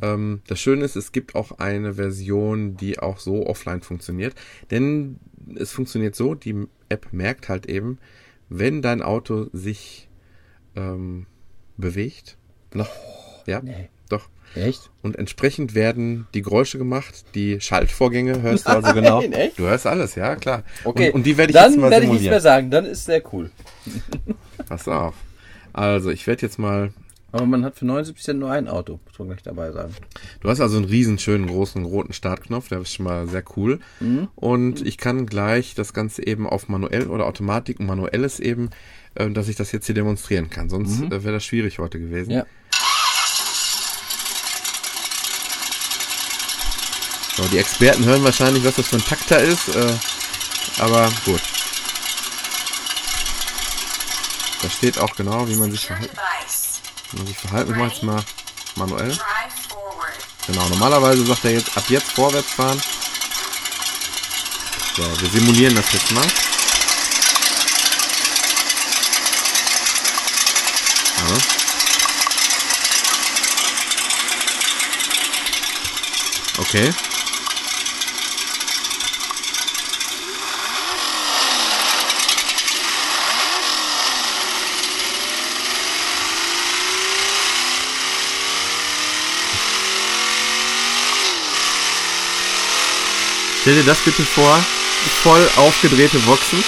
Ähm, 0.00 0.40
das 0.46 0.60
Schöne 0.60 0.84
ist, 0.84 0.96
es 0.96 1.12
gibt 1.12 1.34
auch 1.34 1.58
eine 1.58 1.94
Version, 1.94 2.76
die 2.76 3.00
auch 3.00 3.18
so 3.18 3.46
offline 3.46 3.82
funktioniert. 3.82 4.34
Denn 4.70 5.18
es 5.56 5.72
funktioniert 5.72 6.14
so, 6.14 6.34
die 6.34 6.66
App 6.88 7.08
merkt 7.12 7.48
halt 7.48 7.66
eben, 7.66 7.98
wenn 8.48 8.82
dein 8.82 9.02
Auto 9.02 9.48
sich 9.52 10.08
ähm, 10.76 11.26
bewegt. 11.76 12.36
Noch, 12.72 12.90
ja, 13.46 13.60
Nee. 13.60 13.88
Doch. 14.08 14.28
Echt? 14.54 14.90
Und 15.02 15.16
entsprechend 15.16 15.74
werden 15.74 16.26
die 16.34 16.42
Geräusche 16.42 16.76
gemacht, 16.78 17.24
die 17.34 17.60
Schaltvorgänge 17.60 18.42
hörst 18.42 18.66
du 18.66 18.70
also 18.70 18.92
genau. 18.92 19.20
Nein, 19.20 19.32
echt? 19.32 19.58
Du 19.58 19.64
hörst 19.64 19.86
alles, 19.86 20.14
ja, 20.14 20.36
klar. 20.36 20.62
Okay. 20.84 21.08
Und, 21.08 21.16
und 21.16 21.26
die 21.26 21.36
werde 21.38 21.52
ich 21.52 21.56
Dann 21.56 21.72
jetzt 21.72 21.80
mal 21.80 21.90
werde 21.90 22.04
ich 22.04 22.10
nichts 22.10 22.24
simulieren. 22.24 22.32
mehr 22.32 22.40
sagen, 22.40 22.70
dann 22.70 22.84
ist 22.84 23.04
sehr 23.06 23.22
cool. 23.32 23.50
Pass 24.68 24.86
auf. 24.88 25.14
Also, 25.72 26.10
ich 26.10 26.26
werde 26.26 26.42
jetzt 26.42 26.58
mal. 26.58 26.92
Aber 27.34 27.46
man 27.46 27.64
hat 27.64 27.76
für 27.76 27.86
79 27.86 28.22
Cent 28.22 28.40
nur 28.40 28.50
ein 28.50 28.68
Auto, 28.68 29.00
muss 29.06 29.18
man 29.18 29.28
gleich 29.28 29.42
dabei 29.42 29.72
sagen. 29.72 29.94
Du 30.40 30.50
hast 30.50 30.60
also 30.60 30.76
einen 30.76 30.84
riesen 30.84 31.18
schönen 31.18 31.46
großen 31.46 31.82
roten 31.86 32.12
Startknopf, 32.12 32.68
der 32.68 32.82
ist 32.82 32.92
schon 32.92 33.04
mal 33.04 33.26
sehr 33.26 33.42
cool. 33.56 33.80
Und 34.34 34.86
ich 34.86 34.98
kann 34.98 35.24
gleich 35.24 35.74
das 35.74 35.94
Ganze 35.94 36.26
eben 36.26 36.46
auf 36.46 36.68
manuell 36.68 37.06
oder 37.06 37.24
Automatik 37.24 37.80
und 37.80 37.86
manuelles 37.86 38.38
eben, 38.38 38.68
äh, 39.14 39.30
dass 39.30 39.48
ich 39.48 39.56
das 39.56 39.72
jetzt 39.72 39.86
hier 39.86 39.94
demonstrieren 39.94 40.50
kann. 40.50 40.68
Sonst 40.68 41.00
äh, 41.04 41.24
wäre 41.24 41.32
das 41.32 41.44
schwierig 41.44 41.78
heute 41.78 41.98
gewesen. 41.98 42.32
Ja. 42.32 42.44
So, 47.36 47.48
die 47.48 47.58
Experten 47.58 48.04
hören 48.04 48.22
wahrscheinlich, 48.24 48.62
was 48.64 48.74
das 48.74 48.88
für 48.88 48.96
ein 48.96 49.04
Takter 49.04 49.40
ist, 49.40 49.68
äh, 49.68 49.94
aber 50.78 51.10
gut. 51.24 51.40
Da 54.62 54.70
steht 54.70 54.98
auch 54.98 55.14
genau, 55.16 55.48
wie 55.48 55.56
man 55.56 55.70
sich 55.70 55.86
device. 55.86 56.80
Wie 57.10 57.18
man 57.18 57.26
sich 57.26 57.38
verhält. 57.38 57.68
Ich 57.70 57.76
mache 57.76 57.88
jetzt 57.88 58.02
mal 58.02 58.22
manuell. 58.76 59.18
Genau, 60.46 60.68
normalerweise 60.68 61.24
sagt 61.24 61.44
er 61.44 61.52
jetzt 61.52 61.76
ab 61.76 61.84
jetzt 61.88 62.12
vorwärts 62.12 62.52
fahren. 62.52 62.82
So, 64.96 65.20
wir 65.20 65.30
simulieren 65.30 65.74
das 65.74 65.92
jetzt 65.92 66.10
mal. 66.12 66.26
Ja. 71.16 71.38
Okay. 76.58 76.92
Stell 93.62 93.74
dir 93.76 93.84
das 93.84 94.00
bitte 94.00 94.22
vor, 94.24 94.62
voll 95.22 95.48
aufgedrehte 95.56 96.18
Boxen. 96.20 96.62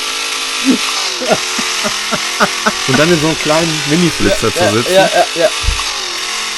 Und 2.88 2.98
dann 2.98 3.10
in 3.12 3.20
so 3.20 3.26
einem 3.26 3.38
kleinen 3.40 3.82
Mini-Flitzer 3.90 4.52
zu 4.54 4.64
Ja, 4.64 4.70
sitzen. 4.72 4.94
ja, 4.94 5.10
ja, 5.14 5.26
ja. 5.34 5.48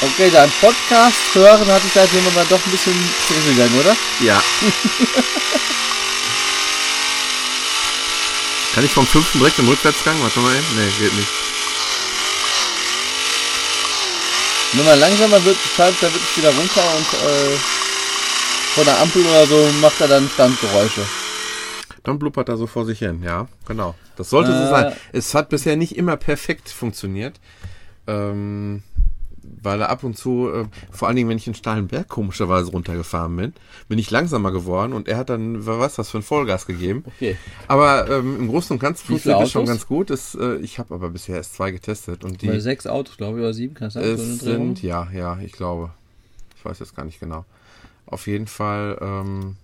Okay, 0.03 0.31
dein 0.31 0.51
Podcast 0.61 1.17
hören 1.33 1.67
hat 1.71 1.83
sich 1.83 1.93
seitdem 1.95 2.27
aber 2.27 2.45
doch 2.45 2.61
ein 2.67 2.71
bisschen 2.71 2.95
zurückgegangen, 3.27 3.81
oder? 3.81 3.97
Ja. 4.21 4.43
Kann 8.75 8.85
ich 8.85 8.93
vom 8.93 9.07
fünften 9.07 9.39
direkt 9.39 9.59
im 9.59 9.69
Rückwärtsgang? 9.69 10.23
Warte 10.23 10.39
mal 10.41 10.55
eben. 10.55 10.67
Nee, 10.77 10.93
geht 10.99 11.15
nicht. 11.15 11.29
Wenn 14.73 14.85
man 14.85 15.01
langsamer 15.01 15.43
wird, 15.47 15.57
schaltet 15.75 16.03
er 16.03 16.13
wirklich 16.13 16.37
wieder 16.37 16.51
runter 16.55 16.95
und 16.95 17.07
äh, 17.31 17.57
von 18.77 18.85
der 18.85 19.01
Ampel 19.01 19.23
oder 19.23 19.47
so 19.47 19.57
macht 19.81 20.01
er 20.03 20.09
dann 20.09 20.29
Standgeräusche. 20.29 21.01
Dann 22.03 22.19
blubbert 22.19 22.49
er 22.51 22.57
so 22.59 22.67
vor 22.67 22.85
sich 22.85 22.99
hin. 22.99 23.23
Ja, 23.25 23.49
genau. 23.67 23.95
Das 24.17 24.31
sollte 24.31 24.53
so 24.53 24.65
Äh. 24.65 24.69
sein. 24.69 24.93
Es 25.13 25.35
hat 25.35 25.49
bisher 25.49 25.77
nicht 25.77 25.97
immer 25.97 26.17
perfekt 26.17 26.69
funktioniert. 26.69 27.41
Ähm, 28.07 28.83
weil 29.63 29.81
er 29.81 29.91
ab 29.91 30.05
und 30.05 30.17
zu, 30.17 30.51
äh, 30.53 30.65
vor 30.91 31.09
allen 31.09 31.17
Dingen, 31.17 31.29
wenn 31.29 31.39
ich 31.39 31.47
einen 31.47 31.55
steilen 31.55 31.89
Berg 31.89 32.09
komischerweise 32.09 32.71
runtergefahren 32.71 33.35
bin, 33.37 33.53
bin 33.89 33.99
ich 33.99 34.11
langsamer 34.11 34.53
geworden 34.53 34.93
und 34.93 35.09
er 35.09 35.17
hat 35.17 35.31
dann, 35.31 35.65
was, 35.67 35.95
für 36.11 36.19
ein 36.19 36.23
Vollgas 36.23 36.67
gegeben. 36.67 37.05
Okay. 37.07 37.37
Aber 37.69 38.09
ähm, 38.11 38.37
im 38.41 38.49
Großen 38.49 38.75
und 38.75 38.81
Ganzen 38.81 39.07
funktioniert 39.07 39.43
das 39.43 39.51
schon 39.51 39.67
ganz 39.67 39.87
gut. 39.87 40.11
Das, 40.11 40.35
äh, 40.35 40.57
ich 40.57 40.79
habe 40.79 40.95
aber 40.95 41.11
bisher 41.11 41.37
erst 41.37 41.55
zwei 41.55 41.71
getestet 41.71 42.25
und 42.25 42.45
Bei 42.45 42.53
die 42.53 42.61
sechs 42.61 42.87
Autos, 42.87 43.17
glaube 43.17 43.39
ich, 43.39 43.43
oder 43.45 43.55
sieben, 43.55 43.75
kann 43.75 43.87
das 43.87 43.95
sein? 43.95 44.05
So 44.17 44.23
eine 44.23 44.33
es 44.33 44.39
Drehung? 44.41 44.57
sind, 44.77 44.83
ja, 44.83 45.09
ja, 45.15 45.39
ich 45.45 45.53
glaube. 45.53 45.91
Ich 46.59 46.65
weiß 46.65 46.79
jetzt 46.81 46.95
gar 46.97 47.05
nicht 47.05 47.21
genau. 47.21 47.45
Auf 48.07 48.27
jeden 48.27 48.47
Fall, 48.47 48.99
ähm, 49.01 49.57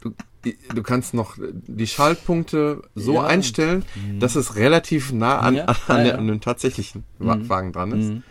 du, 0.00 0.12
du 0.74 0.82
kannst 0.82 1.14
noch 1.14 1.36
die 1.38 1.86
Schaltpunkte 1.86 2.82
so 2.94 3.14
Ja. 3.14 3.24
einstellen, 3.24 3.84
dass 4.20 4.34
es 4.36 4.56
relativ 4.56 5.12
nah 5.12 5.38
an, 5.40 5.54
Ja, 5.56 5.64
an, 5.88 6.06
ja. 6.06 6.14
an 6.16 6.26
dem 6.26 6.40
tatsächlichen 6.40 7.04
Wa- 7.18 7.38
Wagen 7.48 7.72
dran 7.72 7.92
ist. 7.92 8.08
Mhm. 8.10 8.22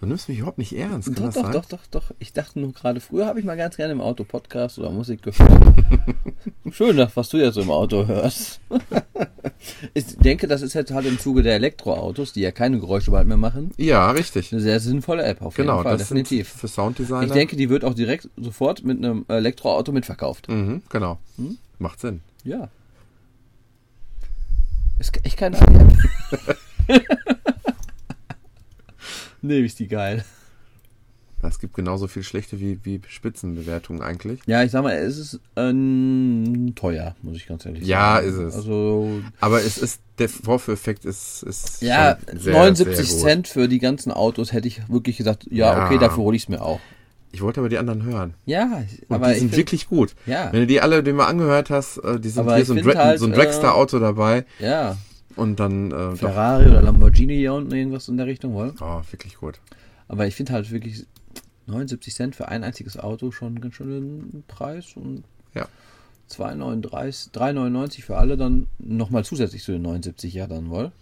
Du 0.00 0.06
nimmst 0.06 0.30
mich 0.30 0.38
überhaupt 0.38 0.56
nicht 0.56 0.72
ernst, 0.74 1.08
kann 1.08 1.14
Doch, 1.16 1.24
das 1.26 1.34
doch, 1.34 1.42
sein? 1.42 1.52
doch, 1.52 1.64
doch, 1.66 1.86
doch. 1.90 2.04
Ich 2.18 2.32
dachte 2.32 2.58
nur 2.58 2.72
gerade, 2.72 3.00
früher 3.00 3.26
habe 3.26 3.38
ich 3.38 3.44
mal 3.44 3.56
ganz 3.58 3.76
gerne 3.76 3.92
im 3.92 4.00
Auto 4.00 4.24
Podcast 4.24 4.78
oder 4.78 4.90
Musik 4.90 5.20
gehört. 5.22 5.50
Schön, 6.72 6.96
was 7.14 7.28
du 7.28 7.36
jetzt 7.36 7.54
so 7.56 7.60
im 7.60 7.70
Auto 7.70 8.06
hörst. 8.06 8.60
Ich 9.92 10.16
denke, 10.16 10.46
das 10.48 10.62
ist 10.62 10.72
jetzt 10.72 10.90
halt 10.90 11.04
im 11.06 11.18
Zuge 11.18 11.42
der 11.42 11.54
Elektroautos, 11.54 12.32
die 12.32 12.40
ja 12.40 12.50
keine 12.50 12.80
Geräusche 12.80 13.10
bald 13.10 13.28
mehr 13.28 13.36
machen, 13.36 13.72
Ja, 13.76 14.10
richtig. 14.10 14.52
eine 14.52 14.60
sehr 14.62 14.80
sinnvolle 14.80 15.22
App 15.22 15.42
auf 15.42 15.54
Genau, 15.54 15.74
jeden 15.74 15.82
Fall, 15.84 15.98
das 15.98 16.08
definitiv. 16.08 16.48
für 16.48 16.66
Sounddesigner. 16.68 17.22
Ich 17.24 17.32
denke, 17.32 17.56
die 17.56 17.68
wird 17.68 17.84
auch 17.84 17.92
direkt 17.94 18.28
sofort 18.38 18.84
mit 18.84 18.98
einem 18.98 19.26
Elektroauto 19.28 19.92
mitverkauft. 19.92 20.48
Mhm, 20.48 20.82
genau. 20.88 21.18
Hm? 21.36 21.58
Macht 21.78 22.00
Sinn. 22.00 22.20
Ja. 22.44 22.68
Ist 24.98 25.12
echt 25.24 25.36
keine 25.36 25.58
App. 25.58 26.56
Nee, 29.42 29.60
ist 29.60 29.78
die 29.78 29.88
geil. 29.88 30.24
Es 31.42 31.58
gibt 31.58 31.72
genauso 31.72 32.06
viel 32.06 32.22
schlechte 32.22 32.60
wie, 32.60 32.78
wie 32.82 33.00
Spitzenbewertungen 33.08 34.02
eigentlich. 34.02 34.40
Ja, 34.44 34.62
ich 34.62 34.70
sag 34.72 34.82
mal, 34.82 34.92
es 34.92 35.16
ist 35.16 35.40
ähm, 35.56 36.74
teuer, 36.76 37.14
muss 37.22 37.36
ich 37.38 37.46
ganz 37.46 37.64
ehrlich 37.64 37.86
Ja, 37.86 38.16
sagen. 38.16 38.28
ist 38.28 38.34
es. 38.34 38.54
Also, 38.56 39.20
Aber 39.40 39.62
es 39.62 39.78
ist, 39.78 40.00
der 40.18 40.28
Vorführeffekt 40.28 41.06
ist, 41.06 41.42
ist 41.44 41.80
ja, 41.80 42.18
sehr, 42.34 42.52
79 42.52 43.10
sehr. 43.10 43.20
Cent 43.20 43.48
für 43.48 43.68
die 43.68 43.78
ganzen 43.78 44.12
Autos 44.12 44.52
hätte 44.52 44.68
ich 44.68 44.86
wirklich 44.90 45.16
gesagt, 45.16 45.46
ja, 45.50 45.74
Ja. 45.78 45.86
okay, 45.86 45.96
dafür 45.96 46.24
hole 46.24 46.36
ich 46.36 46.42
es 46.42 46.48
mir 46.50 46.60
auch. 46.60 46.80
Ich 47.32 47.40
wollte 47.40 47.60
aber 47.60 47.70
die 47.70 47.78
anderen 47.78 48.02
hören. 48.02 48.34
Ja, 48.44 48.82
Und 49.08 49.14
aber 49.16 49.28
die 49.28 49.32
ich 49.34 49.38
sind 49.38 49.48
find- 49.50 49.56
wirklich 49.56 49.88
gut. 49.88 50.14
Ja. 50.26 50.52
Wenn 50.52 50.60
du 50.60 50.66
die 50.66 50.82
alle, 50.82 51.02
die 51.02 51.12
mal 51.12 51.26
angehört 51.26 51.70
hast, 51.70 51.96
äh, 51.98 52.20
die 52.20 52.28
sind 52.28 52.40
Aber 52.42 52.54
hier 52.56 52.62
ich 52.62 52.68
so 52.68 52.74
ein, 52.74 52.82
Dra 52.82 52.94
halt, 53.02 53.18
so 53.18 53.24
ein 53.24 53.32
äh, 53.32 53.36
Dragster-Auto 53.36 53.98
dabei 53.98 54.44
Ja, 54.58 54.98
und 55.40 55.58
dann 55.58 55.86
äh, 55.90 55.94
doch, 55.94 56.16
Ferrari 56.16 56.68
oder 56.68 56.82
Lamborghini 56.82 57.34
hier 57.36 57.54
unten 57.54 57.72
irgendwas 57.72 58.08
in 58.08 58.16
der 58.16 58.26
Richtung, 58.26 58.52
wohl. 58.54 58.74
oh, 58.80 59.02
wirklich 59.10 59.36
gut. 59.36 59.60
Aber 60.08 60.26
ich 60.26 60.34
finde 60.34 60.52
halt 60.52 60.70
wirklich 60.70 61.06
79 61.66 62.14
Cent 62.14 62.36
für 62.36 62.48
ein 62.48 62.62
einziges 62.64 62.98
Auto 62.98 63.30
schon 63.30 63.48
einen 63.48 63.60
ganz 63.60 63.74
schönen 63.74 64.44
Preis 64.48 64.96
und 64.96 65.24
Ja. 65.54 65.66
2,39, 66.30 67.32
3,99 67.32 68.02
für 68.02 68.16
alle 68.16 68.36
dann 68.36 68.66
nochmal 68.78 69.24
zusätzlich 69.24 69.62
zu 69.64 69.72
den 69.72 69.82
79 69.82 70.32
ja 70.34 70.46
dann 70.46 70.70
wohl. 70.70 70.92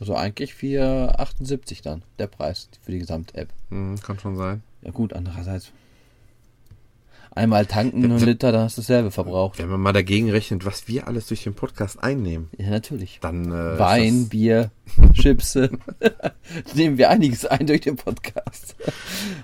Also 0.00 0.16
eigentlich 0.16 0.52
4,78 0.54 1.82
dann 1.82 2.02
der 2.18 2.26
Preis 2.26 2.68
für 2.82 2.90
die 2.90 2.98
Gesamt-App. 2.98 3.48
Hm, 3.70 4.00
kann 4.00 4.18
schon 4.18 4.36
sein. 4.36 4.62
Ja 4.82 4.90
gut, 4.90 5.12
andererseits 5.12 5.70
einmal 7.34 7.66
tanken 7.66 8.04
einen 8.04 8.18
Liter, 8.18 8.52
dann 8.52 8.62
hast 8.64 8.76
du 8.78 8.82
dasselbe 8.82 9.10
verbraucht. 9.10 9.58
Wenn 9.58 9.68
man 9.68 9.80
mal 9.80 9.92
dagegen 9.92 10.30
rechnet, 10.30 10.64
was 10.64 10.88
wir 10.88 11.06
alles 11.06 11.26
durch 11.28 11.42
den 11.44 11.54
Podcast 11.54 12.02
einnehmen, 12.02 12.48
Ja, 12.58 12.70
natürlich. 12.70 13.18
dann 13.20 13.46
äh, 13.52 13.78
Wein, 13.78 14.28
Bier, 14.28 14.70
Chips. 15.12 15.58
Nehmen 16.74 16.98
wir 16.98 17.10
einiges 17.10 17.44
ein 17.46 17.66
durch 17.66 17.80
den 17.82 17.96
Podcast. 17.96 18.76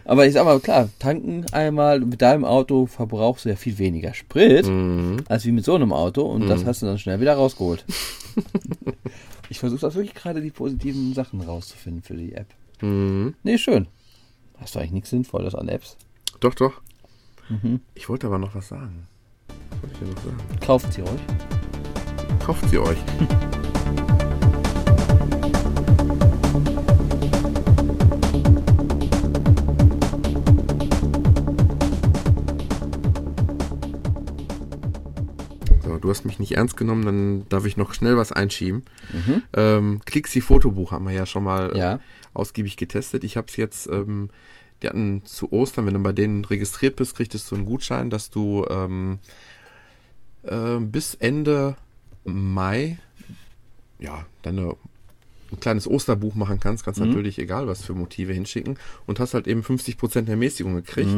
Aber 0.05 0.27
ich 0.27 0.33
sag 0.35 0.45
mal, 0.45 0.61
klar, 0.61 0.89
tanken 0.99 1.47
einmal 1.53 2.01
mit 2.01 2.21
deinem 2.23 2.45
Auto 2.45 2.87
verbrauchst 2.87 3.45
du 3.45 3.49
ja 3.51 3.57
viel 3.57 3.79
weniger 3.79 4.15
Sprit 4.15 4.67
Mhm. 4.67 5.25
als 5.29 5.45
wie 5.45 5.53
mit 5.53 5.65
so 5.65 5.75
einem 5.75 5.93
Auto 5.93 6.23
und 6.23 6.47
das 6.49 6.65
hast 6.65 6.83
du 6.83 6.87
dann 6.87 6.99
schnell 6.99 7.21
wieder 7.21 7.35
rausgeholt. 7.35 7.85
ich 9.51 9.59
versuche 9.59 9.81
das 9.81 9.95
wirklich 9.95 10.15
gerade 10.15 10.41
die 10.41 10.51
positiven 10.51 11.15
Sachen 11.15 11.41
rauszufinden 11.41 12.03
für 12.03 12.15
die 12.15 12.35
App. 12.35 12.49
Mhm. 12.81 13.35
Nee, 13.43 13.59
schön. 13.59 13.87
Hast 14.59 14.75
du 14.75 14.79
eigentlich 14.81 14.93
nichts 14.93 15.11
Sinnvolles 15.11 15.55
an 15.55 15.69
Apps? 15.69 15.97
Doch, 16.41 16.55
doch. 16.55 16.81
Mhm. 17.49 17.81
Ich 17.95 18.09
wollte 18.09 18.27
aber 18.27 18.39
noch 18.39 18.55
was 18.55 18.69
sagen. 18.69 19.07
Was 19.71 19.83
wollte 19.83 19.93
ich 19.95 19.99
denn 20.01 20.09
noch 20.11 20.23
sagen? 20.23 20.61
Kauft 20.61 20.93
sie 20.93 21.03
euch. 21.03 21.21
Kauft 22.45 22.69
sie 22.71 22.79
euch. 22.79 22.99
So, 35.85 35.97
du 35.99 36.11
hast 36.11 36.25
mich 36.25 36.39
nicht 36.39 36.53
ernst 36.57 36.77
genommen, 36.77 37.05
dann 37.05 37.49
darf 37.49 37.65
ich 37.65 37.77
noch 37.77 37.95
schnell 37.95 38.17
was 38.17 38.33
einschieben. 38.33 38.85
Ähm, 39.55 40.01
Clixi 40.05 40.41
Fotobuch 40.41 40.93
haben 40.93 41.07
wir 41.07 41.13
ja 41.15 41.25
schon 41.27 41.45
mal 41.45 41.73
äh, 41.75 41.79
Ja. 41.79 42.01
ausgiebig 42.35 42.77
getestet. 42.77 43.25
Ich 43.25 43.37
habe 43.37 43.47
es 43.49 43.57
jetzt, 43.57 43.87
ähm, 43.89 44.29
die 44.83 44.89
hatten 44.89 45.25
zu 45.25 45.53
Ostern, 45.53 45.87
wenn 45.87 45.95
du 45.95 46.01
bei 46.01 46.13
denen 46.13 46.45
registriert 46.45 46.97
bist, 46.97 47.17
kriegtest 47.17 47.51
du 47.51 47.57
einen 47.57 47.67
Gutschein, 47.67 48.11
dass 48.11 48.31
du 48.31 48.65
ähm, 48.71 49.19
äh, 50.45 50.79
bis 50.79 51.15
Ende 51.15 51.77
Mai 52.25 52.99
ja, 53.99 54.27
deine 54.43 54.77
ein 55.51 55.61
kleines 55.61 55.89
Osterbuch 55.89 56.35
machen 56.35 56.61
kannst, 56.61 56.85
kannst 56.85 57.01
natürlich 57.01 57.39
egal 57.39 57.67
was 57.67 57.83
für 57.83 57.95
Motive 57.95 58.35
hinschicken 58.35 58.79
und 59.07 59.19
hast 59.19 59.33
halt 59.33 59.47
eben 59.47 59.63
50% 59.63 60.23
der 60.23 60.37
Mäßigung 60.37 60.75
gekriegt. 60.75 61.09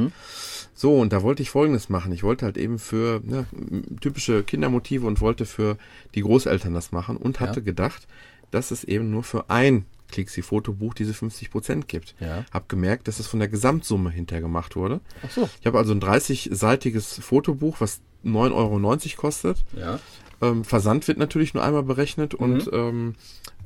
So, 0.72 0.98
und 0.98 1.12
da 1.12 1.22
wollte 1.22 1.42
ich 1.42 1.50
folgendes 1.50 1.88
machen. 1.88 2.12
Ich 2.12 2.22
wollte 2.22 2.44
halt 2.44 2.56
eben 2.56 2.78
für 2.78 3.20
ne, 3.24 3.46
typische 4.00 4.44
Kindermotive 4.44 5.06
und 5.06 5.20
wollte 5.20 5.46
für 5.46 5.76
die 6.14 6.20
Großeltern 6.20 6.74
das 6.74 6.92
machen 6.92 7.16
und 7.16 7.40
hatte 7.40 7.60
gedacht, 7.62 8.06
dass 8.52 8.70
es 8.70 8.84
eben 8.84 9.10
nur 9.10 9.24
für 9.24 9.50
ein 9.50 9.84
Clixi 10.10 10.42
Fotobuch 10.42 10.94
diese 10.94 11.12
50% 11.12 11.86
gibt. 11.86 12.14
Ja. 12.20 12.44
Hab 12.52 12.68
gemerkt, 12.68 13.08
dass 13.08 13.20
es 13.20 13.26
von 13.26 13.38
der 13.38 13.48
Gesamtsumme 13.48 14.10
hinter 14.10 14.40
gemacht 14.40 14.76
wurde. 14.76 15.00
Ach 15.24 15.30
so. 15.30 15.48
Ich 15.60 15.66
habe 15.66 15.78
also 15.78 15.92
ein 15.92 16.00
30-seitiges 16.00 17.20
Fotobuch, 17.20 17.80
was 17.80 18.00
9,90 18.24 18.52
Euro 18.52 19.16
kostet. 19.16 19.64
Ja. 19.74 19.98
Ähm, 20.42 20.64
Versand 20.64 21.08
wird 21.08 21.18
natürlich 21.18 21.54
nur 21.54 21.62
einmal 21.62 21.82
berechnet 21.82 22.34
und 22.34 22.70
ähm, 22.72 23.14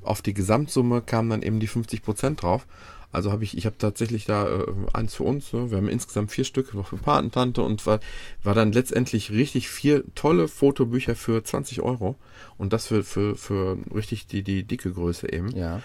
auf 0.02 0.22
die 0.22 0.34
Gesamtsumme 0.34 1.02
kamen 1.02 1.30
dann 1.30 1.42
eben 1.42 1.60
die 1.60 1.68
50% 1.68 2.36
drauf. 2.36 2.66
Also 3.14 3.30
habe 3.30 3.44
ich, 3.44 3.56
ich 3.56 3.64
habe 3.64 3.78
tatsächlich 3.78 4.24
da 4.24 4.48
äh, 4.48 4.66
eins 4.92 5.14
für 5.14 5.22
uns, 5.22 5.52
ne? 5.52 5.70
wir 5.70 5.78
haben 5.78 5.88
insgesamt 5.88 6.32
vier 6.32 6.42
Stück, 6.42 6.74
noch 6.74 6.88
für 6.88 6.96
Patentante 6.96 7.62
und 7.62 7.86
war, 7.86 8.00
war 8.42 8.54
dann 8.54 8.72
letztendlich 8.72 9.30
richtig 9.30 9.68
vier 9.68 10.02
tolle 10.16 10.48
Fotobücher 10.48 11.14
für 11.14 11.44
20 11.44 11.80
Euro 11.80 12.16
und 12.58 12.72
das 12.72 12.88
für, 12.88 13.04
für, 13.04 13.36
für 13.36 13.78
richtig 13.94 14.26
die, 14.26 14.42
die 14.42 14.64
dicke 14.64 14.92
Größe 14.92 15.32
eben. 15.32 15.54
Ja. 15.56 15.80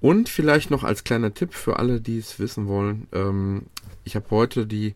Und 0.00 0.28
vielleicht 0.28 0.70
noch 0.70 0.84
als 0.84 1.02
kleiner 1.04 1.32
Tipp 1.34 1.54
für 1.54 1.78
alle, 1.78 2.00
die 2.00 2.18
es 2.18 2.38
wissen 2.38 2.68
wollen. 2.68 3.08
Ähm, 3.12 3.62
ich 4.04 4.14
habe 4.14 4.26
heute 4.30 4.66
die 4.66 4.94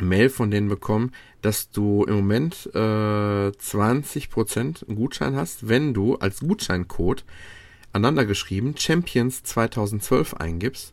Mail 0.00 0.30
von 0.30 0.50
denen 0.50 0.68
bekommen, 0.68 1.12
dass 1.42 1.70
du 1.70 2.02
im 2.04 2.16
Moment 2.16 2.68
äh, 2.74 2.78
20% 2.78 4.92
Gutschein 4.94 5.36
hast, 5.36 5.68
wenn 5.68 5.94
du 5.94 6.16
als 6.16 6.40
Gutscheincode 6.40 7.24
aneinander 7.92 8.26
geschrieben 8.26 8.74
Champions 8.76 9.44
2012 9.44 10.34
eingibst. 10.34 10.92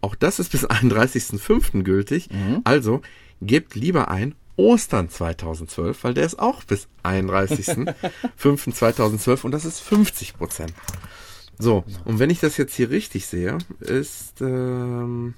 Auch 0.00 0.16
das 0.16 0.40
ist 0.40 0.50
bis 0.50 0.68
31.05. 0.68 1.84
gültig. 1.84 2.28
Also 2.64 3.02
gebt 3.40 3.76
lieber 3.76 4.08
ein 4.08 4.34
Ostern 4.56 5.08
2012, 5.08 6.02
weil 6.04 6.14
der 6.14 6.26
ist 6.26 6.40
auch 6.40 6.64
bis 6.64 6.88
31.05.2012 7.04 9.44
und 9.44 9.52
das 9.52 9.64
ist 9.64 9.80
50%. 9.80 10.66
So, 11.60 11.84
und 12.04 12.18
wenn 12.18 12.30
ich 12.30 12.40
das 12.40 12.56
jetzt 12.56 12.74
hier 12.74 12.90
richtig 12.90 13.26
sehe, 13.26 13.58
ist. 13.80 14.40
Ähm, 14.40 15.34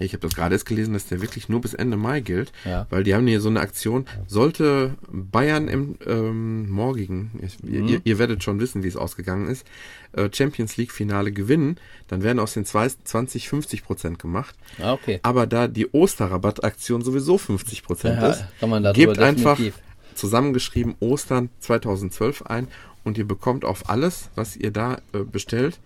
ich 0.00 0.12
habe 0.12 0.20
das 0.20 0.36
gerade 0.36 0.54
erst 0.54 0.64
gelesen, 0.66 0.94
dass 0.94 1.06
der 1.06 1.20
wirklich 1.20 1.48
nur 1.48 1.60
bis 1.60 1.74
Ende 1.74 1.96
Mai 1.96 2.20
gilt, 2.20 2.52
Ja. 2.64 2.86
weil 2.88 3.02
die 3.02 3.16
haben 3.16 3.26
hier 3.26 3.40
so 3.40 3.48
eine 3.48 3.58
Aktion. 3.58 4.06
Sollte 4.28 4.94
Bayern 5.10 5.66
im 5.66 5.96
ähm, 6.06 6.70
morgigen, 6.70 7.32
ich, 7.42 7.60
Mhm. 7.64 7.88
ihr, 7.88 8.00
ihr 8.04 8.18
werdet 8.20 8.44
schon 8.44 8.60
wissen, 8.60 8.84
wie 8.84 8.88
es 8.88 8.96
ausgegangen 8.96 9.48
ist, 9.48 9.66
äh, 10.12 10.28
Champions 10.32 10.76
League 10.76 10.92
Finale 10.92 11.32
gewinnen, 11.32 11.78
dann 12.06 12.22
werden 12.22 12.38
aus 12.38 12.54
den 12.54 12.64
zwei- 12.64 12.86
20 12.88 13.48
50 13.48 13.82
Prozent 13.82 14.20
gemacht. 14.20 14.54
Ah, 14.80 14.92
okay. 14.92 15.18
Aber 15.24 15.48
da 15.48 15.66
die 15.66 15.88
Osterrabattaktion 15.90 17.02
sowieso 17.02 17.36
50 17.36 17.82
Prozent 17.82 18.22
Ja, 18.22 18.28
ist, 18.28 18.44
kann 18.60 18.70
man 18.70 18.84
darüber 18.84 19.00
gebt 19.14 19.18
einfach 19.18 19.56
definitiv. 19.56 19.82
Zusammengeschrieben 20.18 20.94
Ostern 21.00 21.48
2012 21.60 22.42
ein 22.46 22.68
und 23.04 23.16
ihr 23.18 23.26
bekommt 23.26 23.64
auf 23.64 23.88
alles, 23.88 24.28
was 24.34 24.56
ihr 24.56 24.70
da 24.70 24.98
äh, 25.14 25.20
bestellt, 25.24 25.78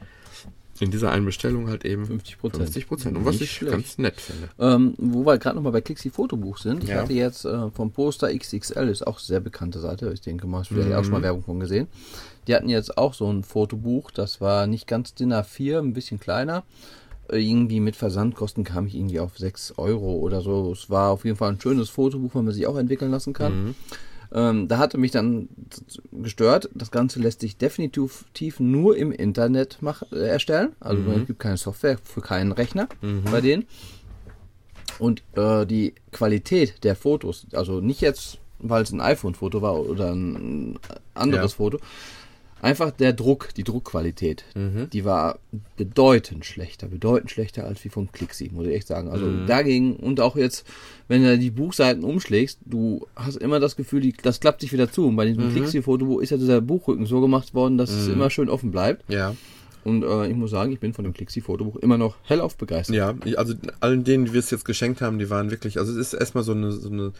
in 0.80 0.90
dieser 0.90 1.12
einen 1.12 1.26
Bestellung 1.26 1.68
halt 1.68 1.84
eben 1.84 2.04
50%. 2.04 2.56
50 2.56 2.88
Prozent. 2.88 3.16
Und 3.16 3.24
was 3.24 3.34
Nicht 3.34 3.42
ich 3.42 3.52
schlecht. 3.52 3.72
ganz 3.72 3.98
nett 3.98 4.20
finde. 4.20 4.48
Ähm, 4.58 4.94
wo 4.98 5.24
wir 5.24 5.38
gerade 5.38 5.54
nochmal 5.54 5.70
bei 5.72 5.80
Clixi 5.80 6.10
Fotobuch 6.10 6.58
sind. 6.58 6.82
Ich 6.82 6.90
Ja. 6.90 6.96
hatte 7.02 7.12
jetzt 7.12 7.44
äh, 7.44 7.70
vom 7.70 7.92
Poster 7.92 8.36
XXL, 8.36 8.88
ist 8.88 9.06
auch 9.06 9.18
eine 9.18 9.24
sehr 9.24 9.40
bekannte 9.40 9.78
Seite, 9.78 10.10
ich 10.12 10.22
denke 10.22 10.46
mal, 10.48 10.60
hast 10.60 10.70
du 10.70 10.74
vielleicht 10.74 10.90
Mhm. 10.90 10.96
auch 10.96 11.04
schon 11.04 11.12
mal 11.12 11.22
Werbung 11.22 11.42
von 11.44 11.60
gesehen. 11.60 11.86
Die 12.48 12.54
hatten 12.56 12.68
jetzt 12.68 12.98
auch 12.98 13.14
so 13.14 13.30
ein 13.30 13.44
Fotobuch, 13.44 14.10
das 14.10 14.40
war 14.40 14.66
nicht 14.66 14.88
ganz 14.88 15.14
DIN 15.14 15.32
A4, 15.32 15.78
ein 15.78 15.92
bisschen 15.92 16.18
kleiner. 16.18 16.64
Äh, 17.30 17.38
Irgendwie 17.38 17.78
mit 17.78 17.94
Versandkosten 17.94 18.64
kam 18.64 18.86
ich 18.88 18.96
irgendwie 18.96 19.20
auf 19.20 19.38
6 19.38 19.74
Euro 19.76 20.16
oder 20.16 20.40
so. 20.40 20.72
Es 20.72 20.90
war 20.90 21.10
auf 21.12 21.24
jeden 21.24 21.36
Fall 21.36 21.50
ein 21.52 21.60
schönes 21.60 21.90
Fotobuch, 21.90 22.34
weil 22.34 22.42
man 22.42 22.54
sich 22.54 22.66
auch 22.66 22.76
entwickeln 22.76 23.12
lassen 23.12 23.34
kann. 23.34 23.66
Mhm. 23.66 23.74
Ähm, 24.34 24.66
da 24.66 24.78
hatte 24.78 24.96
mich 24.96 25.10
dann 25.10 25.48
gestört, 26.10 26.70
das 26.74 26.90
Ganze 26.90 27.20
lässt 27.20 27.40
sich 27.40 27.56
definitiv 27.58 28.24
nur 28.58 28.96
im 28.96 29.12
Internet 29.12 29.78
mach, 29.80 30.02
äh, 30.10 30.26
erstellen. 30.26 30.70
Also 30.80 31.02
es 31.20 31.26
gibt 31.26 31.38
keine 31.38 31.58
Software 31.58 31.98
für 32.02 32.22
keinen 32.22 32.52
Rechner 32.52 32.88
bei 33.30 33.40
denen. 33.40 33.66
Und 34.98 35.22
äh, 35.36 35.66
die 35.66 35.94
Qualität 36.12 36.84
der 36.84 36.96
Fotos, 36.96 37.46
also 37.52 37.80
nicht 37.80 38.00
jetzt, 38.00 38.38
weil 38.58 38.82
es 38.82 38.92
ein 38.92 39.00
iPhone-Foto 39.00 39.60
war 39.60 39.78
oder 39.80 40.12
ein 40.12 40.78
anderes 41.14 41.52
Ja. 41.52 41.56
Foto, 41.56 41.78
Einfach 42.62 42.92
der 42.92 43.12
Druck, 43.12 43.48
die 43.56 43.64
Druckqualität, 43.64 44.44
die 44.92 45.04
war 45.04 45.40
bedeutend 45.76 46.46
schlechter, 46.46 46.86
bedeutend 46.86 47.30
schlechter 47.32 47.64
als 47.66 47.84
wie 47.84 47.88
vom 47.88 48.10
Clixi, 48.12 48.50
muss 48.52 48.66
ich 48.66 48.74
echt 48.74 48.86
sagen. 48.86 49.08
Also 49.08 49.46
dagegen 49.46 49.96
und 49.96 50.20
auch 50.20 50.36
jetzt, 50.36 50.64
wenn 51.08 51.24
du 51.24 51.36
die 51.36 51.50
Buchseiten 51.50 52.04
umschlägst, 52.04 52.60
du 52.64 53.06
hast 53.16 53.36
immer 53.36 53.58
das 53.58 53.74
Gefühl, 53.74 54.00
die, 54.00 54.12
das 54.12 54.38
klappt 54.38 54.60
sich 54.60 54.72
wieder 54.72 54.90
zu. 54.90 55.08
Und 55.08 55.16
bei 55.16 55.26
diesem 55.26 55.52
Clixi-Foto 55.52 56.20
ist 56.20 56.30
ja 56.30 56.36
dieser 56.36 56.60
Buchrücken 56.60 57.04
so 57.04 57.20
gemacht 57.20 57.52
worden, 57.52 57.78
dass 57.78 57.90
es 57.90 58.06
immer 58.06 58.30
schön 58.30 58.48
offen 58.48 58.70
bleibt. 58.70 59.10
Ja. 59.10 59.34
Und 59.84 60.04
äh, 60.04 60.28
ich 60.28 60.36
muss 60.36 60.52
sagen, 60.52 60.70
ich 60.70 60.78
bin 60.78 60.92
von 60.92 61.04
dem 61.04 61.12
Clixi-Fotobuch 61.12 61.76
immer 61.76 61.98
noch 61.98 62.14
hellauf 62.22 62.56
begeistert. 62.56 62.94
Ja, 62.94 63.14
also 63.36 63.54
allen 63.80 64.04
denen, 64.04 64.26
die 64.26 64.32
wir 64.32 64.38
es 64.38 64.50
jetzt 64.50 64.64
geschenkt 64.64 65.00
haben, 65.00 65.18
die 65.18 65.28
waren 65.28 65.50
wirklich, 65.50 65.78
also 65.78 65.90
es 65.90 65.98
ist 65.98 66.14
erstmal 66.14 66.44
so 66.44 66.52
eine, 66.52 66.70
so 66.70 66.88
eine, 66.88 67.12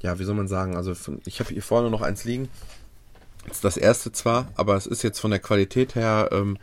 ja, 0.00 0.18
wie 0.20 0.24
soll 0.24 0.36
man 0.36 0.46
sagen, 0.46 0.76
also 0.76 0.94
von, 0.94 1.20
ich 1.26 1.40
habe 1.40 1.52
hier 1.52 1.62
vorne 1.62 1.90
noch 1.90 2.02
eins 2.02 2.24
liegen. 2.24 2.48
Das 3.48 3.58
ist 3.58 3.64
das 3.64 3.76
erste 3.76 4.12
zwar, 4.12 4.52
aber 4.56 4.76
es 4.76 4.86
ist 4.86 5.02
jetzt 5.02 5.18
von 5.20 5.30
der 5.30 5.40
Qualität 5.40 5.94
her, 5.94 6.28
ähm, 6.32 6.56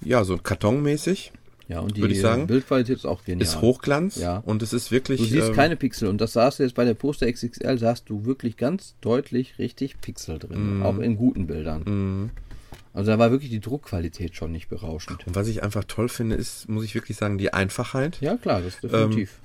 ja, 0.00 0.24
so 0.24 0.38
kartonmäßig, 0.38 1.32
Ja, 1.68 1.80
und 1.80 1.96
die 1.96 2.00
Würde 2.00 2.14
ich 2.14 2.20
sagen. 2.22 2.46
Bildqualität 2.46 2.96
ist 2.96 3.04
auch 3.04 3.24
genial. 3.24 3.42
ist 3.42 3.60
Hochglanz 3.60 4.16
Ja. 4.16 4.38
und 4.38 4.62
es 4.62 4.72
ist 4.72 4.90
wirklich. 4.90 5.20
Du 5.20 5.26
siehst 5.26 5.48
ähm, 5.48 5.54
keine 5.54 5.76
Pixel 5.76 6.08
und 6.08 6.18
das 6.20 6.32
sahst 6.32 6.58
du 6.58 6.62
jetzt 6.62 6.74
bei 6.74 6.84
der 6.86 6.94
Poster 6.94 7.30
XXL, 7.30 7.78
sahst 7.78 8.08
du 8.08 8.24
wirklich 8.24 8.56
ganz 8.56 8.94
deutlich 9.02 9.58
richtig 9.58 10.00
Pixel 10.00 10.38
drin, 10.38 10.80
auch 10.82 10.98
in 10.98 11.16
guten 11.16 11.46
Bildern. 11.46 12.30
Also 12.94 13.10
da 13.10 13.18
war 13.18 13.30
wirklich 13.30 13.50
die 13.50 13.60
Druckqualität 13.60 14.34
schon 14.34 14.50
nicht 14.50 14.68
berauschend. 14.70 15.26
Und 15.26 15.36
was 15.36 15.46
ich 15.46 15.62
einfach 15.62 15.84
toll 15.84 16.08
finde, 16.08 16.36
ist, 16.36 16.68
muss 16.68 16.84
ich 16.84 16.94
wirklich 16.94 17.16
sagen, 17.18 17.36
die 17.38 17.52
Einfachheit. 17.52 18.18
Ja, 18.20 18.36
klar, 18.38 18.62
das 18.62 18.74
ist 18.76 18.84
definitiv. 18.84 19.38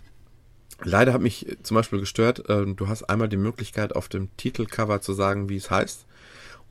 Leider 0.81 1.13
hat 1.13 1.21
mich 1.21 1.45
zum 1.61 1.75
Beispiel 1.75 1.99
gestört, 1.99 2.49
äh, 2.49 2.65
du 2.65 2.87
hast 2.87 3.03
einmal 3.03 3.29
die 3.29 3.37
Möglichkeit, 3.37 3.95
auf 3.95 4.07
dem 4.09 4.29
Titelcover 4.37 5.01
zu 5.01 5.13
sagen, 5.13 5.49
wie 5.49 5.57
es 5.57 5.69
heißt. 5.69 6.05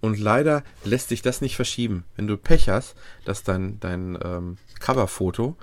Und 0.02 0.18
leider 0.18 0.64
lässt 0.84 1.08
sich 1.10 1.22
das 1.22 1.40
nicht 1.40 1.54
verschieben. 1.54 2.04
Wenn 2.16 2.26
du 2.26 2.36
Pech 2.36 2.68
hast, 2.68 2.96
dass 3.24 3.44
dein, 3.44 3.78
dein 3.78 4.18
ähm, 4.22 4.56
Coverfoto, 4.80 5.56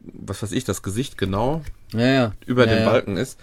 was 0.00 0.42
weiß 0.42 0.50
ich, 0.52 0.64
das 0.64 0.82
Gesicht 0.82 1.16
genau 1.16 1.62
ja, 1.92 2.06
ja. 2.06 2.32
über 2.46 2.66
ja, 2.66 2.74
den. 2.74 2.84
Balken 2.84 3.16
ist, 3.16 3.38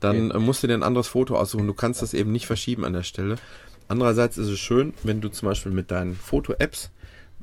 dann 0.00 0.30
äh, 0.30 0.38
musst 0.38 0.62
du 0.62 0.66
dir 0.66 0.74
ein 0.74 0.82
anderes 0.82 1.08
Foto 1.08 1.36
aussuchen. 1.38 1.66
Du 1.66 1.72
kannst 1.72 2.02
das 2.02 2.12
eben 2.12 2.30
nicht 2.30 2.46
verschieben 2.46 2.84
an 2.84 2.92
der 2.92 3.04
Stelle. 3.04 3.36
Andererseits 3.88 4.36
ist 4.36 4.48
es 4.48 4.58
schön, 4.58 4.92
wenn 5.02 5.22
du 5.22 5.30
zum 5.30 5.48
Beispiel 5.48 5.72
mit 5.72 5.90
deinen 5.90 6.14
Foto-Apps 6.14 6.90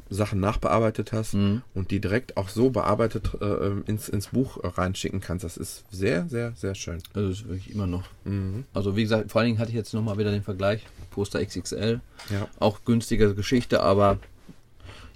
Sachen 0.10 0.40
nachbearbeitet 0.40 1.12
hast 1.12 1.34
Mhm. 1.34 1.62
und 1.74 1.90
die 1.92 2.00
direkt 2.00 2.38
auch 2.38 2.50
so 2.50 2.70
bearbeitet 2.70 3.32
äh, 3.42 3.46
ähm, 3.46 3.84
ins, 3.88 4.10
ins 4.10 4.28
Buch 4.28 4.64
äh, 4.64 4.68
reinschicken 4.68 5.22
kannst. 5.22 5.44
Das 5.44 5.58
ist 5.58 5.84
sehr, 5.92 6.28
sehr, 6.30 6.54
sehr 6.56 6.76
schön. 6.76 7.00
Also 7.14 7.30
das 7.30 7.40
ist 7.40 7.48
wirklich 7.48 7.72
immer 7.74 7.88
noch. 7.88 8.04
Also 8.74 8.96
wie 8.96 9.04
gesagt, 9.04 9.32
vor 9.32 9.40
allen 9.42 9.48
Dingen 9.50 9.60
hatte 9.60 9.70
ich 9.72 9.76
jetzt 9.76 9.94
nochmal 9.94 10.18
wieder 10.18 10.32
den 10.32 10.44
Vergleich. 10.44 10.86
Poster 11.12 11.44
XXL. 11.46 12.00
Ja. 12.30 12.48
Auch 12.60 12.84
günstige 12.86 13.34
Geschichte, 13.36 13.82
aber 13.82 14.20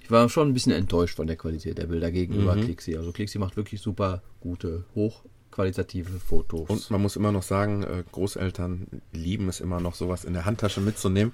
ich 0.02 0.10
war 0.10 0.28
schon 0.28 0.48
ein 0.48 0.54
bisschen 0.54 0.72
enttäuscht 0.72 1.16
von 1.16 1.26
der 1.26 1.36
Qualität 1.36 1.78
der 1.78 1.86
Bilder 1.86 2.10
gegenüber 2.10 2.54
Clixi. 2.56 2.96
Also 2.96 3.12
Clixi 3.12 3.38
macht 3.38 3.56
wirklich 3.56 3.80
super 3.80 4.22
gute, 4.40 4.84
hochqualitative 5.58 6.20
Fotos. 6.20 6.68
Und 6.68 6.90
man 6.90 7.02
muss 7.02 7.16
immer 7.16 7.32
noch 7.32 7.42
sagen, 7.42 7.82
äh, 7.82 8.04
Großeltern 8.10 8.86
lieben 9.12 9.48
es 9.48 9.60
immer 9.60 9.80
noch, 9.80 9.94
sowas 9.94 10.24
in 10.24 10.32
der 10.32 10.44
Handtasche 10.44 10.80
mitzunehmen. 10.80 11.32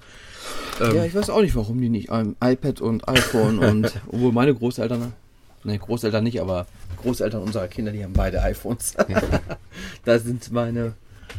Ähm, 0.81 0.95
ja, 0.95 1.05
ich 1.05 1.15
weiß 1.15 1.29
auch 1.29 1.41
nicht, 1.41 1.55
warum 1.55 1.79
die 1.79 1.89
nicht 1.89 2.09
ein 2.09 2.35
iPad 2.43 2.81
und 2.81 3.07
iPhone 3.07 3.59
und 3.59 3.93
obwohl 4.07 4.31
meine 4.31 4.53
Großeltern, 4.53 5.13
ne 5.63 5.79
Großeltern 5.79 6.23
nicht, 6.23 6.41
aber 6.41 6.65
Großeltern 7.01 7.41
unserer 7.41 7.67
Kinder, 7.67 7.91
die 7.91 8.03
haben 8.03 8.13
beide 8.13 8.41
iPhones. 8.41 8.95
da 10.05 10.19
sind 10.19 10.51
meine 10.51 10.93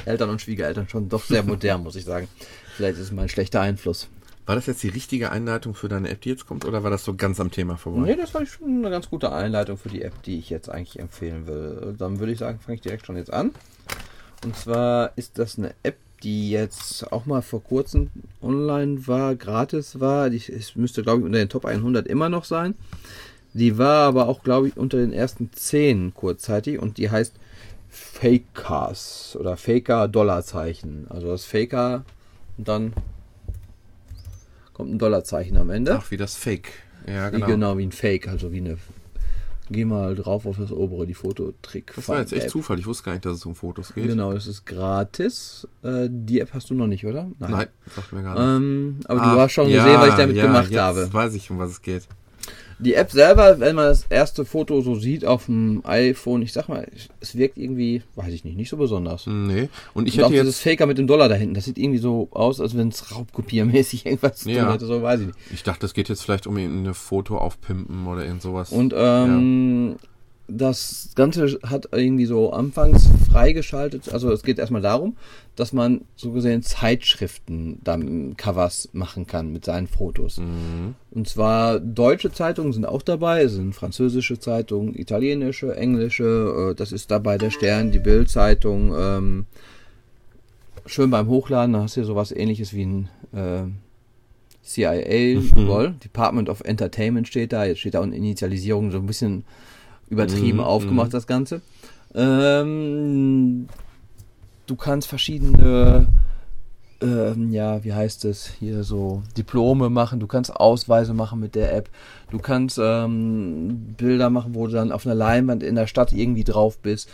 Eltern 0.04 0.30
und 0.30 0.40
Schwiegereltern 0.40 0.88
schon 0.88 1.08
doch 1.08 1.24
sehr 1.24 1.42
modern, 1.42 1.82
muss 1.82 1.96
ich 1.96 2.04
sagen. 2.04 2.28
Vielleicht 2.76 2.96
ist 2.96 3.04
es 3.04 3.12
mal 3.12 3.22
ein 3.22 3.28
schlechter 3.28 3.60
Einfluss. 3.60 4.08
War 4.46 4.54
das 4.54 4.66
jetzt 4.66 4.82
die 4.84 4.88
richtige 4.88 5.32
Einleitung 5.32 5.74
für 5.74 5.88
deine 5.88 6.08
App, 6.08 6.20
die 6.20 6.28
jetzt 6.28 6.46
kommt, 6.46 6.64
oder 6.64 6.84
war 6.84 6.90
das 6.90 7.04
so 7.04 7.14
ganz 7.14 7.40
am 7.40 7.50
Thema 7.50 7.76
vorbei? 7.76 8.00
Nee, 8.02 8.16
das 8.16 8.32
war 8.32 8.46
schon 8.46 8.78
eine 8.78 8.90
ganz 8.90 9.10
gute 9.10 9.32
Einleitung 9.32 9.76
für 9.76 9.88
die 9.88 10.02
App, 10.02 10.22
die 10.22 10.38
ich 10.38 10.50
jetzt 10.50 10.68
eigentlich 10.68 11.00
empfehlen 11.00 11.48
will. 11.48 11.96
Dann 11.98 12.20
würde 12.20 12.32
ich 12.32 12.38
sagen, 12.38 12.60
fange 12.60 12.76
ich 12.76 12.80
direkt 12.80 13.06
schon 13.06 13.16
jetzt 13.16 13.32
an. 13.32 13.50
Und 14.44 14.56
zwar 14.56 15.10
ist 15.16 15.40
das 15.40 15.58
eine 15.58 15.74
App, 15.82 15.96
die 16.22 16.50
jetzt 16.50 17.10
auch 17.12 17.26
mal 17.26 17.42
vor 17.42 17.62
kurzem 17.62 18.10
online 18.40 19.08
war, 19.08 19.34
gratis 19.34 19.98
war. 19.98 20.30
Die, 20.30 20.36
es 20.36 20.76
müsste, 20.76 21.02
glaube 21.02 21.20
ich, 21.20 21.26
unter 21.26 21.38
den 21.38 21.48
Top 21.48 21.64
100 21.64 22.06
immer 22.06 22.28
noch 22.28 22.44
sein. 22.44 22.76
Die 23.52 23.78
war 23.78 24.06
aber 24.06 24.28
auch, 24.28 24.44
glaube 24.44 24.68
ich, 24.68 24.76
unter 24.76 24.98
den 24.98 25.12
ersten 25.12 25.50
10 25.52 26.14
kurzzeitig 26.14 26.78
und 26.78 26.98
die 26.98 27.10
heißt 27.10 27.34
Fakers 27.88 29.36
oder 29.40 29.56
Faker 29.56 30.06
Dollarzeichen. 30.06 31.06
Also 31.08 31.28
das 31.28 31.44
Faker 31.44 32.04
und 32.58 32.68
dann 32.68 32.92
kommt 34.76 34.92
ein 34.92 34.98
Dollarzeichen 34.98 35.56
am 35.56 35.70
Ende. 35.70 35.96
Ach, 35.96 36.10
wie 36.10 36.18
das 36.18 36.36
Fake. 36.36 36.70
Ja, 37.06 37.28
Wie 37.28 37.36
genau. 37.36 37.46
genau. 37.46 37.78
wie 37.78 37.86
ein 37.86 37.92
Fake, 37.92 38.28
also 38.28 38.52
wie 38.52 38.58
eine. 38.58 38.76
Geh 39.70 39.86
mal 39.86 40.14
drauf 40.14 40.44
auf 40.44 40.58
das 40.58 40.70
obere, 40.70 41.06
die 41.06 41.14
Fototrick. 41.14 41.92
Das 41.96 42.08
war 42.08 42.20
jetzt 42.20 42.32
echt 42.34 42.44
App. 42.44 42.50
Zufall. 42.50 42.78
Ich 42.78 42.86
wusste 42.86 43.04
gar 43.04 43.12
nicht, 43.12 43.24
dass 43.24 43.38
es 43.38 43.46
um 43.46 43.54
Fotos 43.54 43.94
geht. 43.94 44.06
Genau, 44.06 44.32
das 44.34 44.46
ist 44.46 44.66
gratis. 44.66 45.66
Äh, 45.82 46.08
die 46.10 46.40
App 46.40 46.52
hast 46.52 46.68
du 46.68 46.74
noch 46.74 46.86
nicht, 46.86 47.06
oder? 47.06 47.30
Nein, 47.38 47.68
sagt 47.94 48.12
mir 48.12 48.22
gar 48.22 48.34
nicht. 48.34 48.66
Ähm, 48.66 49.00
aber 49.06 49.22
Ach, 49.22 49.34
du 49.34 49.40
hast 49.40 49.52
schon 49.52 49.68
ja, 49.70 49.82
gesehen, 49.82 50.00
was 50.00 50.08
ich 50.10 50.14
damit 50.14 50.36
ja, 50.36 50.46
gemacht 50.46 50.70
jetzt 50.70 50.80
habe. 50.80 51.12
weiß 51.12 51.34
ich, 51.34 51.50
um 51.50 51.58
was 51.58 51.70
es 51.70 51.82
geht. 51.82 52.06
Die 52.78 52.92
App 52.94 53.10
selber, 53.10 53.58
wenn 53.58 53.74
man 53.74 53.86
das 53.86 54.04
erste 54.10 54.44
Foto 54.44 54.82
so 54.82 54.96
sieht 54.96 55.24
auf 55.24 55.46
dem 55.46 55.80
iPhone, 55.84 56.42
ich 56.42 56.52
sag 56.52 56.68
mal, 56.68 56.86
es 57.20 57.34
wirkt 57.36 57.56
irgendwie, 57.56 58.02
weiß 58.16 58.32
ich 58.34 58.44
nicht, 58.44 58.56
nicht 58.56 58.68
so 58.68 58.76
besonders. 58.76 59.26
Nee. 59.26 59.70
Und 59.94 60.06
ich 60.08 60.18
Und 60.18 60.24
auch 60.24 60.30
hätte 60.30 60.42
dieses 60.42 60.62
jetzt, 60.62 60.72
Faker 60.72 60.86
mit 60.86 60.98
dem 60.98 61.06
Dollar 61.06 61.28
da 61.30 61.34
hinten, 61.36 61.54
das 61.54 61.64
sieht 61.64 61.78
irgendwie 61.78 61.98
so 61.98 62.28
aus, 62.32 62.60
als 62.60 62.76
wenn 62.76 62.88
es 62.88 63.14
raubkopiermäßig 63.14 64.04
irgendwas 64.06 64.36
zu 64.38 64.44
tun 64.46 64.54
Ja. 64.56 64.72
hätte, 64.72 64.84
so 64.86 65.00
weiß 65.02 65.20
ich 65.20 65.26
nicht. 65.28 65.38
ich 65.54 65.62
dachte, 65.62 65.86
es 65.86 65.94
geht 65.94 66.08
jetzt 66.10 66.22
vielleicht 66.22 66.46
um 66.46 66.56
eine 66.58 66.92
Foto 66.92 67.38
aufpimpen 67.38 68.06
oder 68.06 68.24
irgend 68.24 68.42
sowas. 68.42 68.70
Und 68.72 68.92
ähm, 68.96 69.96
das 70.48 71.10
Ganze 71.16 71.58
hat 71.64 71.88
irgendwie 71.92 72.26
so 72.26 72.52
anfangs 72.52 73.08
freigeschaltet. 73.30 74.12
Also 74.12 74.30
es 74.30 74.42
geht 74.42 74.58
erstmal 74.58 74.82
darum, 74.82 75.16
dass 75.56 75.72
man 75.72 76.02
so 76.14 76.30
gesehen 76.30 76.62
Zeitschriften 76.62 77.80
dann 77.82 78.36
Covers 78.36 78.88
machen 78.92 79.26
kann 79.26 79.52
mit 79.52 79.64
seinen 79.64 79.88
Fotos. 79.88 80.38
Und 81.10 81.28
zwar 81.28 81.80
deutsche 81.80 82.30
Zeitungen 82.30 82.72
sind 82.72 82.86
auch 82.86 83.02
dabei, 83.02 83.42
es 83.42 83.54
sind 83.54 83.74
französische 83.74 84.38
Zeitungen, 84.38 84.94
italienische, 84.94 85.74
englische, 85.74 86.70
äh, 86.70 86.74
das 86.74 86.92
ist 86.92 87.10
dabei 87.10 87.38
der 87.38 87.50
Stern, 87.50 87.90
die 87.90 87.98
Bild-Zeitung. 87.98 88.94
Ähm, 88.96 89.46
schön 90.86 91.10
beim 91.10 91.26
Hochladen, 91.26 91.72
da 91.72 91.82
hast 91.82 91.96
du 91.96 92.00
hier 92.00 92.06
sowas 92.06 92.30
ähnliches 92.30 92.72
wie 92.72 92.84
ein 92.84 93.08
äh, 93.32 93.64
CIA, 94.62 95.40
wohl, 95.54 95.94
Department 96.04 96.48
of 96.48 96.60
Entertainment 96.60 97.26
steht 97.26 97.52
da, 97.52 97.64
jetzt 97.64 97.80
steht 97.80 97.94
da 97.94 98.00
unten 98.00 98.14
Initialisierung 98.14 98.90
so 98.90 98.98
ein 98.98 99.06
bisschen 99.06 99.44
übertrieben 100.08 100.60
aufgemacht, 100.60 101.12
das 101.12 101.26
Ganze. 101.26 101.60
Ähm, 102.14 103.68
du 104.66 104.76
kannst 104.76 105.08
verschiedene, 105.08 106.06
ähm, 107.00 107.52
ja, 107.52 107.84
wie 107.84 107.92
heißt 107.92 108.24
es, 108.24 108.46
hier 108.46 108.84
so 108.84 109.22
Diplome 109.36 109.90
machen, 109.90 110.20
du 110.20 110.26
kannst 110.26 110.54
Ausweise 110.54 111.14
machen 111.14 111.40
mit 111.40 111.54
der 111.54 111.74
App, 111.74 111.90
du 112.30 112.38
kannst 112.38 112.78
ähm, 112.82 113.94
Bilder 113.96 114.30
machen, 114.30 114.54
wo 114.54 114.66
du 114.66 114.72
dann 114.72 114.92
auf 114.92 115.06
einer 115.06 115.14
Leinwand 115.14 115.62
in 115.62 115.74
der 115.74 115.86
Stadt 115.86 116.12
irgendwie 116.12 116.44
drauf 116.44 116.78
bist. 116.78 117.10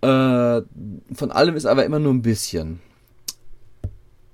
Äh, 0.00 0.62
von 1.12 1.30
allem 1.30 1.56
ist 1.56 1.66
aber 1.66 1.84
immer 1.84 1.98
nur 1.98 2.14
ein 2.14 2.22
bisschen 2.22 2.80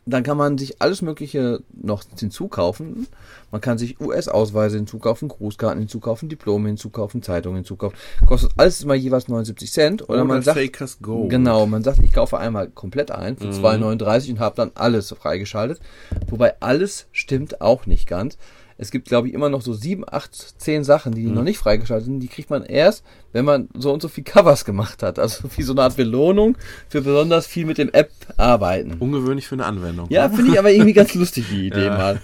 dann 0.06 0.22
kann 0.22 0.36
man 0.36 0.58
sich 0.58 0.82
alles 0.82 1.02
Mögliche 1.02 1.60
noch 1.72 2.02
hinzukaufen. 2.18 3.06
Man 3.50 3.60
kann 3.60 3.78
sich 3.78 4.00
US-Ausweise 4.00 4.76
hinzukaufen, 4.76 5.28
Grußkarten 5.28 5.78
hinzukaufen, 5.78 6.28
Diplome 6.28 6.68
hinzukaufen, 6.68 7.22
Zeitungen 7.22 7.56
hinzukaufen. 7.58 7.96
Kostet 8.26 8.52
alles 8.56 8.82
immer 8.82 8.94
jeweils 8.94 9.28
79 9.28 9.72
Cent. 9.72 10.02
Oder, 10.02 10.14
Oder 10.14 10.24
man 10.24 10.42
sagt, 10.42 10.58
Fakers 10.58 10.98
Go. 11.00 11.28
genau, 11.28 11.66
man 11.66 11.82
sagt, 11.82 12.00
ich 12.00 12.12
kaufe 12.12 12.38
einmal 12.38 12.68
komplett 12.68 13.10
ein 13.10 13.36
für 13.36 13.48
2,39 13.48 14.30
und 14.32 14.40
habe 14.40 14.56
dann 14.56 14.72
alles 14.74 15.10
freigeschaltet. 15.10 15.80
Wobei 16.28 16.60
alles 16.60 17.06
stimmt 17.12 17.60
auch 17.60 17.86
nicht 17.86 18.06
ganz. 18.06 18.36
Es 18.76 18.90
gibt, 18.90 19.06
glaube 19.06 19.28
ich, 19.28 19.34
immer 19.34 19.48
noch 19.50 19.62
so 19.62 19.72
sieben, 19.72 20.04
acht, 20.06 20.34
zehn 20.34 20.82
Sachen, 20.82 21.14
die 21.14 21.26
noch 21.26 21.44
nicht 21.44 21.58
freigeschaltet 21.58 22.06
sind. 22.06 22.18
Die 22.20 22.26
kriegt 22.28 22.50
man 22.50 22.64
erst, 22.64 23.04
wenn 23.32 23.44
man 23.44 23.68
so 23.74 23.92
und 23.92 24.02
so 24.02 24.08
viel 24.08 24.24
Covers 24.24 24.64
gemacht 24.64 25.02
hat. 25.02 25.18
Also 25.20 25.44
wie 25.56 25.62
so 25.62 25.72
eine 25.74 25.82
Art 25.82 25.96
Belohnung 25.96 26.56
für 26.88 27.00
besonders 27.02 27.46
viel 27.46 27.66
mit 27.66 27.78
dem 27.78 27.90
App 27.92 28.10
arbeiten. 28.36 28.94
Ungewöhnlich 28.98 29.46
für 29.46 29.54
eine 29.54 29.66
Anwendung. 29.66 30.06
Ja, 30.10 30.28
finde 30.28 30.52
ich 30.52 30.58
aber 30.58 30.72
irgendwie 30.72 30.92
ganz 30.92 31.14
lustig, 31.14 31.46
die 31.50 31.68
Idee 31.68 31.84
Ja. 31.86 31.96
mal. 31.96 32.20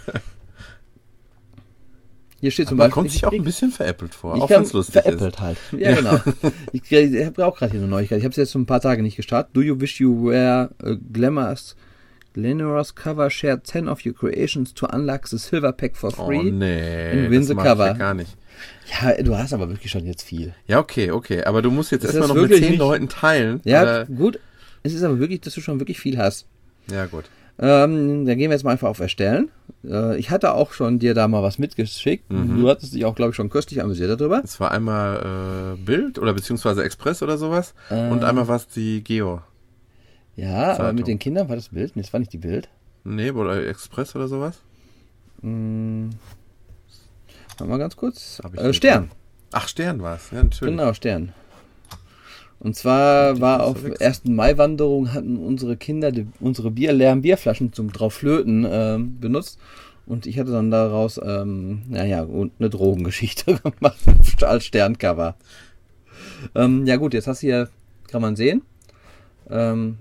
Hier 2.41 2.51
steht 2.51 2.69
zum 2.69 2.79
Man 2.79 2.87
Beispiel. 2.87 2.95
kommt 2.95 3.07
ich 3.09 3.13
sich 3.13 3.25
auch 3.27 3.33
ein 3.33 3.45
bisschen 3.45 3.71
veräppelt 3.71 4.15
vor. 4.15 4.35
ich 4.35 4.43
auch 4.43 4.49
wenn 4.49 4.63
es 4.63 4.73
lustig 4.73 4.95
veräppelt 4.95 5.35
ist. 5.35 5.41
halt. 5.41 5.59
Ja, 5.79 5.95
genau. 5.95 6.19
ich 6.73 6.91
ich 6.91 7.27
habe 7.27 7.47
auch 7.47 7.57
gerade 7.59 7.73
hier 7.73 7.81
eine 7.81 7.89
Neuigkeit. 7.91 8.19
Ich 8.19 8.25
habe 8.25 8.31
es 8.31 8.37
jetzt 8.37 8.53
schon 8.53 8.63
ein 8.63 8.67
paar 8.67 8.81
Tage 8.81 9.03
nicht 9.03 9.17
gestartet. 9.17 9.55
Do 9.55 9.61
you 9.61 9.79
wish 9.79 10.01
you 10.01 10.25
were 10.25 10.71
a 10.83 10.97
glamorous, 11.13 11.77
glamorous 12.43 12.95
cover? 12.95 13.31
Share 13.31 13.63
10 13.63 13.89
of 13.89 14.05
your 14.05 14.15
creations 14.15 14.73
to 14.75 14.87
unlock 14.87 15.27
the 15.29 15.39
silver 15.39 15.73
pack 15.73 15.97
for 15.97 16.11
Oh 16.19 16.27
free. 16.27 16.51
nee, 16.51 17.11
And 17.13 17.31
win 17.31 17.41
das 17.41 17.49
the 17.49 17.55
mag 17.55 17.65
ich 17.65 17.71
cover. 17.71 17.87
ja 17.87 17.93
gar 17.95 18.15
nicht. 18.15 18.37
Ja, 19.01 19.23
du 19.23 19.37
hast 19.37 19.53
aber 19.53 19.69
wirklich 19.69 19.91
schon 19.91 20.05
jetzt 20.07 20.23
viel. 20.23 20.55
Ja, 20.67 20.79
okay, 20.81 21.11
okay. 21.11 21.45
Aber 21.45 21.63
du 21.63 21.71
musst 21.71 21.93
jetzt 21.93 22.05
erstmal 22.05 22.29
noch 22.29 22.35
mit 22.35 22.45
wirklich 22.45 22.61
zehn 22.61 22.71
nicht- 22.73 22.79
Leuten 22.81 23.09
teilen. 23.09 23.61
Ja, 23.65 24.01
Äh, 24.03 24.07
gut. 24.07 24.39
Es 24.83 24.93
ist 24.95 25.03
aber 25.03 25.19
wirklich, 25.19 25.41
dass 25.43 25.55
du 25.55 25.61
schon 25.61 25.79
wirklich 25.81 25.99
viel 26.01 26.19
hast. 26.19 26.47
ja 26.91 27.07
gut. 27.07 27.25
Ähm, 27.63 28.25
dann 28.25 28.39
gehen 28.39 28.49
wir 28.51 28.53
jetzt 28.57 28.65
mal 28.65 28.71
einfach 28.71 28.89
auf 28.89 29.01
Erstellen. 29.01 29.51
Äh, 29.85 30.17
ich 30.19 30.31
hatte 30.31 30.55
auch 30.55 30.73
schon 30.73 30.99
dir 30.99 31.13
da 31.13 31.29
mal 31.29 31.43
was 31.43 31.59
mitgeschickt. 31.59 32.25
Du 32.31 32.69
hattest 32.71 32.95
dich 32.95 33.05
auch, 33.05 33.15
glaube 33.15 33.31
ich, 33.31 33.37
schon 33.37 33.51
köstlich 33.51 33.83
amüsiert 33.83 34.19
darüber. 34.19 34.41
Es 34.43 34.59
war 34.61 34.71
einmal 34.71 35.77
äh, 35.77 35.85
Bild 35.85 36.19
oder 36.19 36.33
beziehungsweise 36.33 36.83
Express 36.85 37.23
oder 37.23 37.37
sowas. 37.37 37.75
Äh. 37.91 38.09
Und 38.09 38.25
einmal 38.25 38.49
war 38.49 38.57
es 38.57 38.67
die 38.69 39.05
Geo. 39.05 39.43
Ja, 40.41 40.71
aber 40.71 40.77
Zeitung. 40.77 40.95
mit 40.97 41.07
den 41.07 41.19
Kindern 41.19 41.49
war 41.49 41.57
das 41.57 41.69
Bild. 41.69 41.97
Nee, 41.97 42.03
das 42.03 42.13
war 42.13 42.21
nicht 42.21 42.33
die 42.33 42.39
Bild. 42.39 42.69
Nee, 43.05 43.31
oder 43.31 43.67
Express 43.67 44.17
oder 44.17 44.27
sowas. 44.27 44.61
Hm. 45.43 46.11
Warte 47.59 47.71
mal 47.71 47.79
ganz 47.79 47.97
kurz. 47.97 48.41
Äh. 48.57 48.73
Stern. 48.73 49.11
Ach, 49.53 49.69
Stern 49.69 50.01
war 50.03 50.17
es. 50.17 50.31
Ja, 50.31 50.43
natürlich. 50.43 50.77
Genau, 50.77 50.95
Stern. 50.95 51.33
Und 52.59 52.77
zwar 52.77 53.35
Die 53.35 53.41
war 53.41 53.65
auf 53.65 53.85
wechseln. 53.85 54.07
1. 54.07 54.25
Mai-Wanderung 54.25 55.13
hatten 55.13 55.37
unsere 55.37 55.77
Kinder 55.77 56.11
die, 56.13 56.27
unsere 56.41 56.71
Bier, 56.71 56.93
leeren 56.93 57.23
Bierflaschen 57.23 57.73
zum 57.73 57.93
Drauflöten 57.93 58.67
ähm, 58.71 59.21
benutzt. 59.21 59.59
Und 60.07 60.27
ich 60.27 60.39
hatte 60.39 60.53
dann 60.53 60.71
daraus, 60.71 61.21
ähm, 61.23 61.83
naja, 61.89 62.27
eine 62.27 62.71
Drogengeschichte 62.71 63.61
gemacht 63.79 63.99
als 64.43 64.65
Sterncover. 64.65 65.37
Ähm, 66.55 66.87
ja 66.87 66.97
gut, 66.97 67.15
jetzt 67.15 67.27
hast 67.27 67.43
du 67.43 67.47
hier, 67.47 67.69
kann 68.11 68.23
man 68.23 68.37
sehen, 68.37 68.63
ähm, 69.51 69.99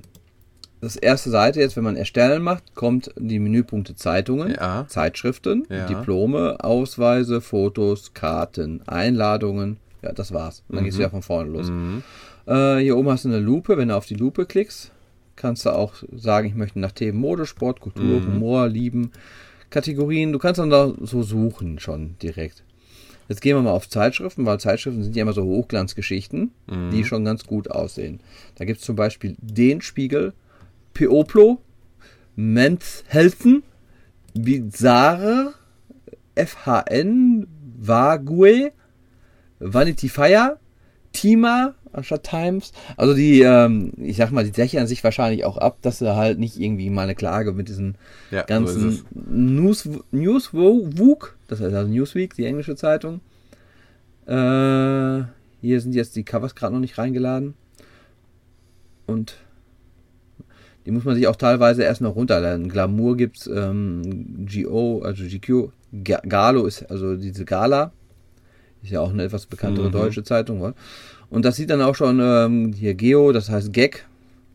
das 0.81 0.95
erste 0.95 1.30
Seite 1.30 1.60
jetzt, 1.60 1.76
wenn 1.76 1.84
man 1.84 1.95
Erstellen 1.95 2.41
macht, 2.41 2.76
kommt 2.76 3.11
die 3.18 3.39
Menüpunkte 3.39 3.95
Zeitungen, 3.95 4.51
Ja. 4.53 4.85
Zeitschriften, 4.88 5.65
Ja. 5.69 5.85
Diplome, 5.88 6.57
Ausweise, 6.64 7.41
Fotos, 7.41 8.14
Karten, 8.14 8.81
Einladungen. 8.88 9.77
Ja, 10.01 10.14
das 10.14 10.31
war's. 10.34 10.64
Und 10.69 10.76
dann 10.77 10.85
geht's 10.85 10.97
wieder 10.97 11.10
von 11.10 11.22
vorne 11.22 11.49
los. 11.51 11.69
Mhm. 11.69 12.03
Äh, 12.45 12.77
hier 12.77 12.97
oben 12.97 13.10
hast 13.10 13.26
du 13.26 13.30
eine 13.30 13.39
Lupe. 13.39 13.77
Wenn 13.77 13.89
du 13.89 13.97
auf 13.97 14.06
die 14.06 14.15
Lupe 14.15 14.45
klickst, 14.45 14.91
kannst 15.35 15.65
du 15.65 15.72
auch 15.72 15.93
sagen, 16.15 16.47
ich 16.47 16.56
möchte 16.56 16.80
nach 16.80 16.93
Themen 16.93 17.19
Mode, 17.19 17.45
Sport, 17.45 17.81
Kultur, 17.81 18.22
Humor, 18.26 18.68
Lieben, 18.69 19.11
Kategorien. 19.69 20.31
Du 20.31 20.39
kannst 20.39 20.60
dann 20.60 20.69
da 20.69 20.93
so 21.01 21.22
suchen 21.23 21.80
schon 21.80 22.15
direkt. 22.22 22.64
Jetzt 23.27 23.41
gehen 23.41 23.56
wir 23.56 23.61
mal 23.61 23.72
auf 23.72 23.88
Zeitschriften, 23.88 24.45
weil 24.45 24.60
Zeitschriften 24.60 25.03
sind 25.03 25.15
ja 25.15 25.22
immer 25.22 25.34
so 25.34 25.43
Hochglanzgeschichten, 25.43 26.51
die 26.91 27.03
schon 27.03 27.23
ganz 27.26 27.45
gut 27.45 27.69
aussehen. 27.69 28.22
Da 28.56 28.65
gibt 28.65 28.80
es 28.80 28.85
zum 28.85 28.95
Beispiel 28.95 29.35
den 29.39 29.81
Spiegel, 29.81 30.34
Peoplo, 30.99 31.59
Men's 32.35 33.05
Helfen, 33.07 33.63
Bizarre, 34.34 35.53
FHN, 36.35 37.47
Vague, 37.77 38.73
Vanity 39.59 40.09
Fair, 40.09 40.59
Tima 41.13 41.76
anstatt 41.93 42.23
Times. 42.23 42.73
Also 42.97 43.13
die, 43.13 43.41
ähm, 43.43 43.93
ich 43.95 44.17
sag 44.17 44.31
mal, 44.31 44.43
die 44.43 44.51
sichern 44.51 44.88
sich 44.88 45.01
wahrscheinlich 45.01 45.45
auch 45.45 45.57
ab, 45.57 45.77
dass 45.81 45.99
sie 45.99 46.15
halt 46.17 46.38
nicht 46.38 46.59
irgendwie 46.59 46.89
mal 46.89 47.03
eine 47.03 47.15
Klage 47.15 47.53
mit 47.53 47.69
diesen 47.69 47.95
Ja, 48.30 48.41
so 48.41 48.47
ganzen 48.47 48.89
es. 48.89 49.05
News, 49.13 49.89
Newsweek, 50.11 51.34
das 51.47 51.61
heißt 51.61 51.73
also 51.73 51.89
Newsweek, 51.89 52.34
die 52.34 52.45
englische 52.45 52.76
Zeitung. 52.76 53.21
Äh, 54.26 55.23
hier 55.61 55.80
sind 55.80 55.95
jetzt 55.95 56.17
die 56.17 56.26
Covers 56.26 56.55
gerade 56.55 56.73
noch 56.73 56.81
nicht 56.81 56.97
reingeladen. 56.97 57.53
Und 59.07 59.38
die 60.85 60.91
muss 60.91 61.03
man 61.06 61.15
sich 61.15 61.27
auch 61.27 61.35
teilweise 61.35 61.84
erst 61.84 62.01
noch 62.01 62.15
runterladen. 62.15 62.69
Glamour 62.69 63.18
gibt's, 63.18 63.47
ähm, 63.47 64.47
GO, 64.51 65.01
also 65.03 65.23
GQ, 65.23 65.69
Ga- 66.03 66.22
Galo 66.27 66.65
ist 66.65 66.84
also 66.89 67.15
diese 67.15 67.45
Gala. 67.45 67.91
Ist 68.81 68.91
ja 68.91 69.01
auch 69.01 69.11
eine 69.11 69.23
etwas 69.23 69.45
bekanntere 69.45 69.88
Mhm. 69.88 69.91
deutsche 69.91 70.23
Zeitung. 70.23 70.61
wa? 70.61 70.73
Und 71.30 71.43
das 71.45 71.57
sieht 71.57 71.69
dann 71.69 71.81
auch 71.81 71.95
schon 71.95 72.19
ähm, 72.22 72.73
hier 72.73 72.93
Geo, 72.93 73.31
das 73.31 73.49
heißt 73.49 73.73
Gag. 73.73 74.06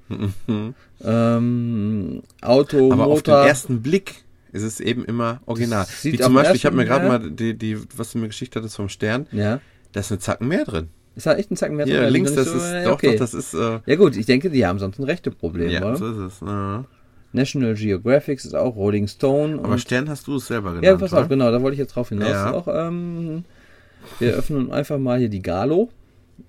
Mhm. 0.09 0.75
Ähm, 1.05 2.23
Auto, 2.41 2.93
Aber 2.93 3.05
auf 3.07 3.23
den 3.23 3.33
Motor. 3.35 3.47
ersten 3.47 3.83
Blick 3.83 4.25
ist 4.53 4.63
es 4.63 4.81
eben 4.81 5.05
immer 5.05 5.41
original. 5.47 5.87
Wie 6.03 6.19
zum 6.19 6.35
Beispiel, 6.35 6.57
ich 6.57 6.67
habe 6.67 6.77
mir 6.77 6.85
gerade 6.85 7.07
mal 7.09 7.31
die, 7.31 7.55
die, 7.57 7.79
was 7.97 8.13
du 8.13 8.19
mir 8.19 8.29
geschickt 8.29 8.55
hattest 8.57 8.77
vom 8.77 8.89
Stern, 8.89 9.27
Ja. 9.33 9.61
da 9.93 10.01
ist 10.01 10.11
eine 10.13 10.19
Zacken 10.21 10.49
mehr 10.49 10.65
drin. 10.65 10.89
Ist 11.17 11.27
halt 11.27 11.39
echt 11.39 11.51
ein 11.51 11.57
Zacken 11.57 11.77
mehr 11.77 11.87
drin, 11.87 12.09
links, 12.13 12.35
das 12.35 12.49
so- 12.49 12.57
ist, 12.57 12.73
ja, 12.73 12.85
doch, 12.85 12.93
okay. 12.95 13.13
doch, 13.13 13.19
das 13.21 13.35
ist, 13.35 13.55
äh, 13.55 13.79
Ja 13.87 13.97
gut, 13.97 14.17
ich 14.17 14.27
denke, 14.27 14.51
die 14.51 14.67
haben 14.67 14.79
sonst 14.79 14.99
ein 14.99 15.05
Rechteproblem, 15.05 15.71
ja, 15.71 15.81
oder? 15.85 15.97
so 15.97 16.07
ist 16.11 16.17
es. 16.19 16.41
Ja. 16.41 16.85
National 17.33 17.75
Geographic 17.75 18.39
ist 18.45 18.55
auch 18.55 18.75
Rolling 18.77 19.07
Stone. 19.09 19.59
Aber 19.63 19.79
Stern 19.79 20.09
hast 20.09 20.27
du 20.27 20.37
es 20.37 20.47
selber 20.47 20.71
genannt, 20.71 20.85
ja, 20.85 20.97
pass 20.97 21.13
auf, 21.13 21.21
oder? 21.21 21.29
genau, 21.29 21.51
da 21.51 21.63
wollte 21.63 21.75
ich 21.75 21.79
jetzt 21.81 21.95
drauf 21.95 22.09
hinaus. 22.09 22.29
Ja. 22.31 22.53
Auch, 22.53 22.69
ähm, 22.69 23.45
wir 24.19 24.35
öffnen 24.35 24.71
einfach 24.73 24.99
mal 24.99 25.19
hier 25.19 25.29
die 25.29 25.43
Galo. 25.43 25.89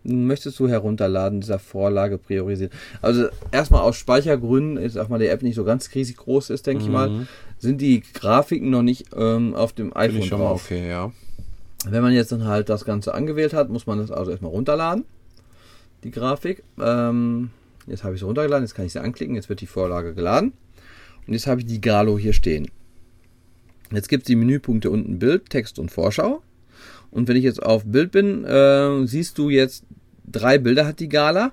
Möchtest 0.04 0.60
du 0.60 0.68
herunterladen, 0.68 1.42
dieser 1.42 1.60
Vorlage 1.60 2.18
priorisieren? 2.18 2.72
Also 3.04 3.28
erstmal 3.52 3.82
aus 3.82 3.96
Speichergründen, 3.98 4.78
ist 4.78 4.98
auch 4.98 5.10
mal 5.10 5.20
die 5.20 5.28
App 5.28 5.44
nicht 5.44 5.56
so 5.56 5.64
ganz 5.64 5.94
riesig 5.94 6.18
groß 6.18 6.50
ist, 6.50 6.66
denke 6.66 6.84
ich 6.84 6.90
mal, 6.90 7.28
sind 7.60 7.82
die 7.82 8.02
Grafiken 8.14 8.72
noch 8.72 8.82
nicht 8.82 9.06
ähm, 9.16 9.54
auf 9.54 9.74
dem 9.74 9.88
Finde 9.92 10.00
iPhone 10.00 10.20
ich 10.20 10.26
schon 10.28 10.40
mal 10.40 10.46
drauf. 10.50 10.64
okay, 10.66 10.90
ja. 10.90 11.12
Wenn 11.88 12.02
man 12.02 12.14
jetzt 12.14 12.32
dann 12.32 12.46
halt 12.46 12.70
das 12.70 12.86
Ganze 12.86 13.14
angewählt 13.14 13.54
hat, 13.54 13.70
muss 13.70 13.86
man 13.86 14.00
das 14.00 14.12
also 14.12 14.32
erstmal 14.32 14.52
runterladen, 14.52 15.06
die 16.04 16.12
Grafik. 16.12 16.64
Ähm, 16.80 17.50
jetzt 17.88 18.04
habe 18.04 18.16
ich 18.16 18.22
sie 18.22 18.26
runtergeladen, 18.26 18.66
jetzt 18.66 18.74
kann 18.76 18.86
ich 18.86 18.94
sie 18.94 19.02
anklicken, 19.02 19.36
jetzt 19.36 19.50
wird 19.50 19.62
die 19.62 19.68
Vorlage 19.68 20.14
geladen. 20.14 20.54
Und 21.28 21.34
jetzt 21.34 21.48
habe 21.48 21.62
ich 21.62 21.68
die 21.68 21.82
Galo 21.82 22.18
hier 22.18 22.34
stehen. 22.34 22.70
Jetzt 23.92 24.10
gibt 24.10 24.24
es 24.24 24.28
die 24.28 24.36
Menüpunkte 24.36 24.90
unten 24.90 25.20
Bild, 25.20 25.50
Text 25.50 25.78
und 25.80 25.92
Vorschau. 25.92 26.42
Und 27.12 27.28
wenn 27.28 27.36
ich 27.36 27.44
jetzt 27.44 27.62
auf 27.62 27.84
Bild 27.86 28.12
bin, 28.12 28.44
äh, 28.46 29.06
siehst 29.06 29.38
du 29.38 29.50
jetzt, 29.50 29.86
drei 30.26 30.58
Bilder 30.58 30.86
hat 30.88 31.00
die 31.00 31.10
Gala. 31.10 31.52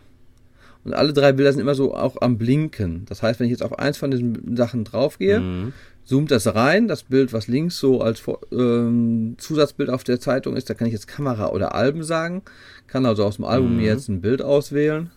Und 0.85 0.95
alle 0.95 1.13
drei 1.13 1.33
Bilder 1.33 1.53
sind 1.53 1.61
immer 1.61 1.75
so 1.77 1.95
auch 1.95 2.21
am 2.23 2.39
Blinken. 2.39 3.05
Das 3.07 3.23
heißt, 3.23 3.39
wenn 3.39 3.47
ich 3.47 3.53
jetzt 3.53 3.63
auf 3.63 3.79
eins 3.79 3.99
von 3.99 4.11
diesen 4.11 4.57
Sachen 4.57 4.85
draufgehe, 4.85 5.41
Mhm. 5.41 5.73
Zoomt 6.05 6.31
das 6.31 6.55
rein, 6.55 6.89
das 6.89 7.05
Bild, 7.05 7.33
was 7.33 7.49
links 7.49 7.79
so 7.79 8.01
als 8.01 8.23
ähm, 8.53 9.35
Zusatzbild 9.39 9.91
auf 9.91 10.05
der 10.05 10.21
Zeitung 10.21 10.57
ist, 10.57 10.69
da 10.69 10.75
kann 10.75 10.87
ich 10.87 10.93
jetzt 10.93 11.07
Kamera 11.07 11.51
oder 11.51 11.75
Alben 11.75 12.03
sagen, 12.03 12.43
kann 12.87 13.07
also 13.07 13.25
aus 13.25 13.37
dem 13.37 13.45
Album 13.45 13.77
mir 13.77 13.87
jetzt 13.87 14.09
ein 14.09 14.21
Bild 14.21 14.43
auswählen. 14.43 15.11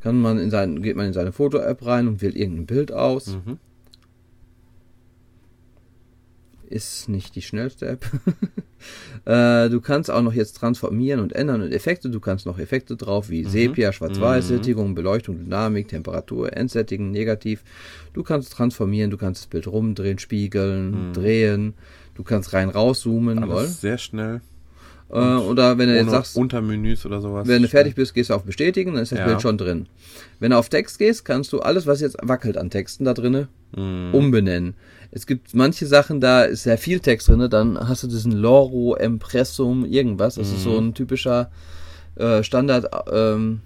Kann 0.00 0.20
man 0.20 0.38
in 0.38 0.50
sein, 0.50 0.82
geht 0.82 0.96
man 0.96 1.06
in 1.06 1.12
seine 1.12 1.30
Foto-App 1.30 1.86
rein 1.86 2.08
und 2.08 2.22
wählt 2.22 2.34
irgendein 2.34 2.66
Bild 2.66 2.92
aus. 2.92 3.28
Mhm. 3.28 3.58
Ist 6.72 7.08
nicht 7.10 7.36
die 7.36 7.42
schnellste 7.42 7.86
App. 7.86 8.06
äh, 9.26 9.68
du 9.68 9.80
kannst 9.82 10.10
auch 10.10 10.22
noch 10.22 10.32
jetzt 10.32 10.54
transformieren 10.56 11.20
und 11.20 11.34
ändern 11.34 11.60
und 11.60 11.70
Effekte. 11.70 12.08
Du 12.08 12.18
kannst 12.18 12.46
noch 12.46 12.58
Effekte 12.58 12.96
drauf 12.96 13.28
wie 13.28 13.44
Sepia, 13.44 13.92
Schwarz-Weiß-Sättigung, 13.92 14.94
Beleuchtung, 14.94 15.38
Dynamik, 15.38 15.88
Temperatur, 15.88 16.56
Endsättigen, 16.56 17.10
Negativ. 17.10 17.62
Du 18.14 18.22
kannst 18.22 18.52
transformieren, 18.52 19.10
du 19.10 19.18
kannst 19.18 19.42
das 19.42 19.46
Bild 19.48 19.66
rumdrehen, 19.66 20.18
spiegeln, 20.18 21.12
drehen. 21.12 21.74
Du 22.14 22.22
kannst 22.22 22.54
rein 22.54 22.70
rauszoomen. 22.70 23.40
Alles 23.42 23.52
Wohl. 23.54 23.66
sehr 23.66 23.98
schnell. 23.98 24.40
Äh, 25.10 25.16
oder 25.18 25.76
wenn 25.76 25.90
du 25.90 25.94
jetzt 25.94 26.10
sagst, 26.10 26.36
Untermenüs 26.36 27.04
oder 27.04 27.20
sowas. 27.20 27.46
wenn 27.46 27.60
du 27.60 27.68
fertig 27.68 27.94
bist, 27.94 28.14
gehst 28.14 28.30
du 28.30 28.34
auf 28.34 28.44
Bestätigen, 28.44 28.94
dann 28.94 29.02
ist 29.02 29.12
das 29.12 29.18
Ja. 29.18 29.26
Bild 29.26 29.42
schon 29.42 29.58
drin. 29.58 29.86
Wenn 30.40 30.52
du 30.52 30.56
auf 30.56 30.70
Text 30.70 30.98
gehst, 30.98 31.26
kannst 31.26 31.52
du 31.52 31.60
alles, 31.60 31.86
was 31.86 32.00
jetzt 32.00 32.16
wackelt 32.22 32.56
an 32.56 32.70
Texten 32.70 33.04
da 33.04 33.12
drinne, 33.12 33.48
Mhm. 33.76 34.14
umbenennen. 34.14 34.74
Es 35.10 35.26
gibt 35.26 35.54
manche 35.54 35.86
Sachen, 35.86 36.20
da 36.20 36.42
ist 36.44 36.62
sehr 36.62 36.78
viel 36.78 37.00
Text 37.00 37.28
drinne, 37.28 37.48
dann 37.48 37.78
hast 37.88 38.02
du 38.02 38.06
diesen 38.08 38.32
Loro, 38.32 38.96
Impressum, 38.96 39.84
irgendwas. 39.84 40.36
Das 40.36 40.50
ist 40.50 40.62
so 40.62 40.80
Mhm. 40.80 40.88
ein 40.88 40.94
typischer 40.94 41.50
äh, 42.16 42.42
Standard. 42.42 42.86
Ähm, 43.10 43.60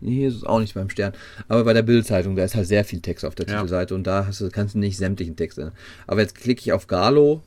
hier 0.00 0.28
ist 0.28 0.36
es 0.36 0.44
auch 0.44 0.60
nicht 0.60 0.74
beim 0.74 0.90
Stern, 0.90 1.12
aber 1.48 1.64
bei 1.64 1.72
der 1.72 1.82
Bildzeitung, 1.82 2.36
da 2.36 2.44
ist 2.44 2.54
halt 2.54 2.66
sehr 2.68 2.84
viel 2.84 3.00
Text 3.00 3.24
auf 3.24 3.34
der 3.34 3.46
Ja. 3.46 3.54
Titelseite 3.54 3.94
und 3.94 4.06
da 4.06 4.26
hast 4.26 4.40
du, 4.40 4.48
kannst 4.48 4.74
du 4.74 4.78
nicht 4.78 4.96
sämtlichen 4.96 5.34
Text 5.36 5.58
ändern. 5.58 5.74
Aber 6.06 6.20
jetzt 6.20 6.34
klicke 6.36 6.60
ich 6.60 6.72
auf 6.72 6.86
Galo 6.86 7.42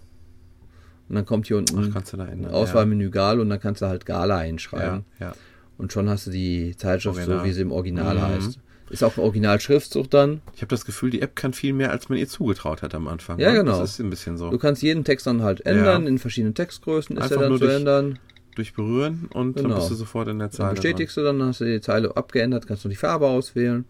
und 1.08 1.16
dann 1.16 1.26
kommt 1.26 1.48
hier 1.48 1.58
unten 1.58 1.94
Ach. 1.96 2.52
Auswahlmenü 2.54 3.10
Galo 3.10 3.42
und 3.42 3.50
dann 3.50 3.60
kannst 3.60 3.82
du 3.82 3.86
halt 3.86 4.06
Gala 4.06 4.36
Ja, 4.44 4.50
einschreiben. 4.50 5.06
ja. 5.20 5.28
ja. 5.28 5.34
Und 5.78 5.94
schon 5.94 6.10
hast 6.10 6.28
du 6.28 6.32
die 6.32 6.76
Zeitschrift 6.78 7.16
so, 7.16 7.22
Original. 7.22 7.46
wie 7.46 7.52
sie 7.54 7.62
im 7.62 7.72
Original 7.72 8.16
Mhm. 8.16 8.22
heißt. 8.22 8.60
Ist 8.92 9.04
auch 9.04 9.18
Original-Schriftzug 9.18 10.10
dann. 10.12 10.42
Ich 10.56 10.62
habe 10.62 10.70
das 10.70 10.86
Gefühl, 10.86 11.10
die 11.12 11.22
App 11.22 11.36
kann 11.36 11.54
viel 11.54 11.74
mehr, 11.74 11.92
als 11.92 12.10
man 12.10 12.18
ihr 12.18 12.28
zugetraut 12.28 12.82
hat 12.82 12.94
am 12.94 13.08
Anfang. 13.08 13.40
Ja, 13.40 13.52
ne? 13.52 13.60
genau. 13.60 13.80
Das 13.80 13.92
ist 13.92 14.00
ein 14.00 14.10
bisschen 14.10 14.38
so. 14.38 14.50
Du 14.50 14.58
kannst 14.58 14.82
jeden 14.84 15.04
Text 15.04 15.26
dann 15.28 15.42
halt 15.44 15.66
ändern, 15.66 16.04
Ja. 16.04 16.10
in 16.10 16.20
verschiedenen 16.20 16.54
Textgrößen 16.56 17.16
ist 17.16 17.24
Einfach 17.24 17.36
er 17.38 17.40
dann 17.42 17.50
nur 17.50 17.58
zu 17.60 17.66
durch- 17.66 17.78
ändern. 17.78 18.20
Durch 18.56 18.74
Berühren 18.74 19.30
und 19.34 19.56
Genau. 19.56 19.70
dann 19.70 19.78
bist 19.78 19.92
du 19.92 19.96
sofort 19.96 20.28
in 20.28 20.40
der 20.40 20.50
Dann 20.50 20.52
Zeile. 20.58 20.72
bestätigst 20.74 21.16
du 21.16 21.22
dann, 21.24 21.40
dann 21.40 21.48
hast 21.50 21.62
du 21.62 21.66
die 21.66 21.80
Zeile 21.80 22.18
abgeändert, 22.18 22.68
kannst 22.68 22.84
du 22.84 22.90
die 22.90 22.98
Farbe 22.98 23.28
auswählen 23.28 23.86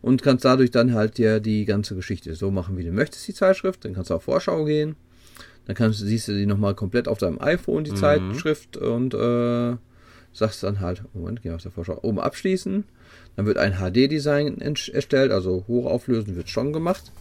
und 0.00 0.22
kannst 0.22 0.44
dadurch 0.44 0.70
dann 0.70 0.94
halt 0.94 1.18
dir 1.18 1.40
die 1.40 1.64
ganze 1.64 1.96
Geschichte 1.96 2.32
so 2.36 2.52
machen, 2.52 2.76
wie 2.76 2.84
du 2.84 2.92
möchtest, 2.92 3.26
die 3.26 3.34
Zeitschrift. 3.34 3.84
Dann 3.84 3.94
kannst 3.94 4.10
du 4.10 4.14
auf 4.14 4.22
Vorschau 4.22 4.64
gehen. 4.64 4.94
Dann 5.66 5.74
kannst, 5.74 6.00
du- 6.00 6.04
siehst 6.04 6.28
du 6.28 6.34
die 6.34 6.46
nochmal 6.46 6.76
komplett 6.76 7.08
auf 7.08 7.18
deinem 7.18 7.40
iPhone, 7.40 7.82
die 7.82 7.94
Zeitschrift, 7.94 8.76
und 8.76 9.12
äh, 9.12 9.74
sagst 10.32 10.62
dann 10.62 10.78
halt, 10.78 11.02
Moment, 11.12 11.42
geh 11.42 11.50
aus 11.50 11.64
der 11.64 11.72
Vorschau, 11.72 11.98
oben 12.02 12.20
abschließen. 12.20 12.84
Dann 13.36 13.46
wird 13.46 13.58
ein 13.58 13.74
HD-Design 13.74 14.58
erstellt, 14.60 15.30
also 15.30 15.64
hochauflösend 15.68 16.36
wird 16.36 16.48
schon 16.48 16.72
gemacht. 16.72 17.12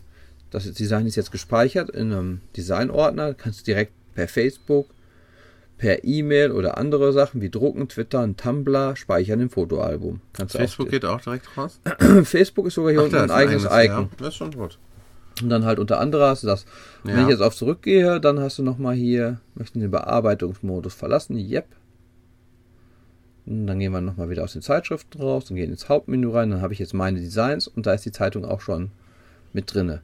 Das 0.49 0.71
Design 0.71 1.05
ist 1.05 1.15
jetzt 1.17 1.31
gespeichert 1.31 1.89
in 1.89 2.13
einem 2.13 2.41
Designordner. 2.55 3.33
Kannst 3.33 3.61
du 3.61 3.65
direkt 3.65 3.91
per 4.13 4.29
Facebook, 4.29 4.87
per 5.77 6.05
E-Mail 6.05 6.51
oder 6.51 6.77
andere 6.77 7.11
Sachen 7.11 7.41
wie 7.41 7.49
Drucken, 7.49 7.89
Twittern, 7.89 8.37
Tumblr, 8.37 8.95
Speichern 8.95 9.41
im 9.41 9.49
Fotoalbum. 9.49 10.21
Kannst 10.31 10.55
Facebook 10.55 10.87
auch, 10.87 10.91
geht 10.91 11.03
auch 11.03 11.19
direkt 11.19 11.57
raus. 11.57 11.81
Facebook 12.23 12.67
ist 12.67 12.75
sogar 12.75 12.91
hier 12.91 13.03
unten 13.03 13.15
da 13.15 13.23
ein 13.23 13.29
ist 13.29 13.35
eigenes 13.35 13.63
Icon. 13.65 14.03
Ja, 14.03 14.09
das 14.17 14.27
ist 14.29 14.35
schon 14.35 14.51
gut. 14.51 14.77
Und 15.41 15.49
dann 15.49 15.65
halt 15.65 15.79
unter 15.79 15.99
anderem 15.99 16.29
hast 16.29 16.43
du 16.43 16.47
das. 16.47 16.63
Und 17.03 17.09
Wenn 17.11 17.17
Ja. 17.17 17.23
ich 17.23 17.29
jetzt 17.29 17.41
auf 17.41 17.53
zurückgehe, 17.55 18.21
dann 18.21 18.39
hast 18.39 18.57
du 18.57 18.63
nochmal 18.63 18.95
hier, 18.95 19.41
möchten 19.55 19.81
den 19.81 19.91
Bearbeitungsmodus 19.91 20.93
verlassen. 20.93 21.35
Yep. 21.37 21.65
Dann 23.45 23.79
gehen 23.79 23.91
wir 23.91 24.01
nochmal 24.01 24.29
wieder 24.29 24.43
aus 24.43 24.53
den 24.53 24.61
Zeitschriften 24.61 25.21
raus 25.21 25.49
und 25.49 25.55
gehen 25.55 25.71
ins 25.71 25.87
Hauptmenü 25.87 26.29
rein. 26.29 26.49
Dann 26.49 26.61
habe 26.61 26.73
ich 26.73 26.79
jetzt 26.79 26.93
meine 26.93 27.19
Designs 27.19 27.67
und 27.67 27.85
da 27.85 27.93
ist 27.93 28.05
die 28.05 28.11
Zeitung 28.11 28.43
auch 28.43 28.61
schon 28.61 28.89
mit 29.53 29.73
drinne. 29.73 30.01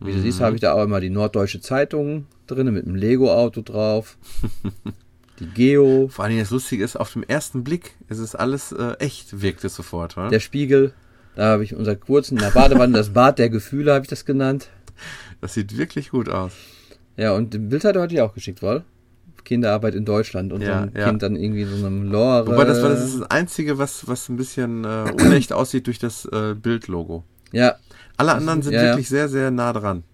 Wie 0.00 0.12
du 0.12 0.20
siehst, 0.20 0.40
habe 0.40 0.56
ich 0.56 0.60
da 0.60 0.72
auch 0.72 0.82
immer 0.82 1.00
die 1.00 1.10
Norddeutsche 1.10 1.60
Zeitung 1.60 2.26
drinne 2.48 2.72
mit 2.72 2.86
einem 2.86 2.96
Lego-Auto 2.96 3.62
drauf. 3.62 4.18
die 5.38 5.46
Geo, 5.46 6.08
Vor 6.08 6.24
allem 6.24 6.38
das 6.38 6.50
Lustige 6.50 6.82
ist, 6.82 6.96
auf 6.96 7.12
dem 7.12 7.22
ersten 7.22 7.62
Blick 7.62 7.94
ist 8.08 8.18
es 8.18 8.34
alles 8.34 8.72
äh, 8.72 8.94
echt, 8.98 9.40
wirkt 9.40 9.64
es 9.64 9.76
sofort. 9.76 10.16
Oder? 10.16 10.28
der 10.28 10.40
Spiegel. 10.40 10.92
Da 11.34 11.44
habe 11.46 11.64
ich 11.64 11.74
unser 11.74 11.96
kurzen, 11.96 12.36
in 12.36 12.42
der 12.42 12.50
Badewanne, 12.50 12.92
das 12.92 13.10
Bad 13.10 13.38
der 13.38 13.48
Gefühle, 13.48 13.94
habe 13.94 14.04
ich 14.04 14.10
das 14.10 14.24
genannt. 14.24 14.68
Das 15.40 15.54
sieht 15.54 15.78
wirklich 15.78 16.10
gut 16.10 16.28
aus. 16.28 16.52
Ja, 17.16 17.32
und 17.32 17.54
ein 17.54 17.68
Bild 17.68 17.84
hat 17.84 17.96
er 17.96 18.02
heute 18.02 18.24
auch 18.24 18.34
geschickt, 18.34 18.60
wohl? 18.60 18.84
Kinderarbeit 19.44 19.94
in 19.94 20.04
Deutschland 20.04 20.52
und 20.52 20.60
Ja, 20.60 20.66
so 20.66 20.72
ein 20.72 20.92
ja. 20.94 21.08
Kind 21.08 21.22
dann 21.22 21.36
irgendwie 21.36 21.64
so 21.64 21.84
einem 21.84 22.10
Lore. 22.10 22.46
Wobei 22.46 22.64
das 22.64 22.82
war 22.82 22.90
das 22.90 23.04
ist 23.04 23.20
das 23.20 23.30
Einzige, 23.30 23.78
was, 23.78 24.06
was 24.08 24.28
ein 24.28 24.36
bisschen 24.36 24.84
äh, 24.84 25.12
unecht 25.20 25.52
aussieht 25.52 25.86
durch 25.86 25.98
das 25.98 26.24
äh, 26.26 26.54
Bildlogo. 26.54 27.24
Ja, 27.52 27.76
Alle 28.16 28.32
anderen 28.32 28.62
sind 28.62 28.72
ja, 28.72 28.82
wirklich 28.82 29.08
sehr, 29.08 29.28
sehr 29.28 29.50
nah 29.50 29.72
dran. 29.72 30.04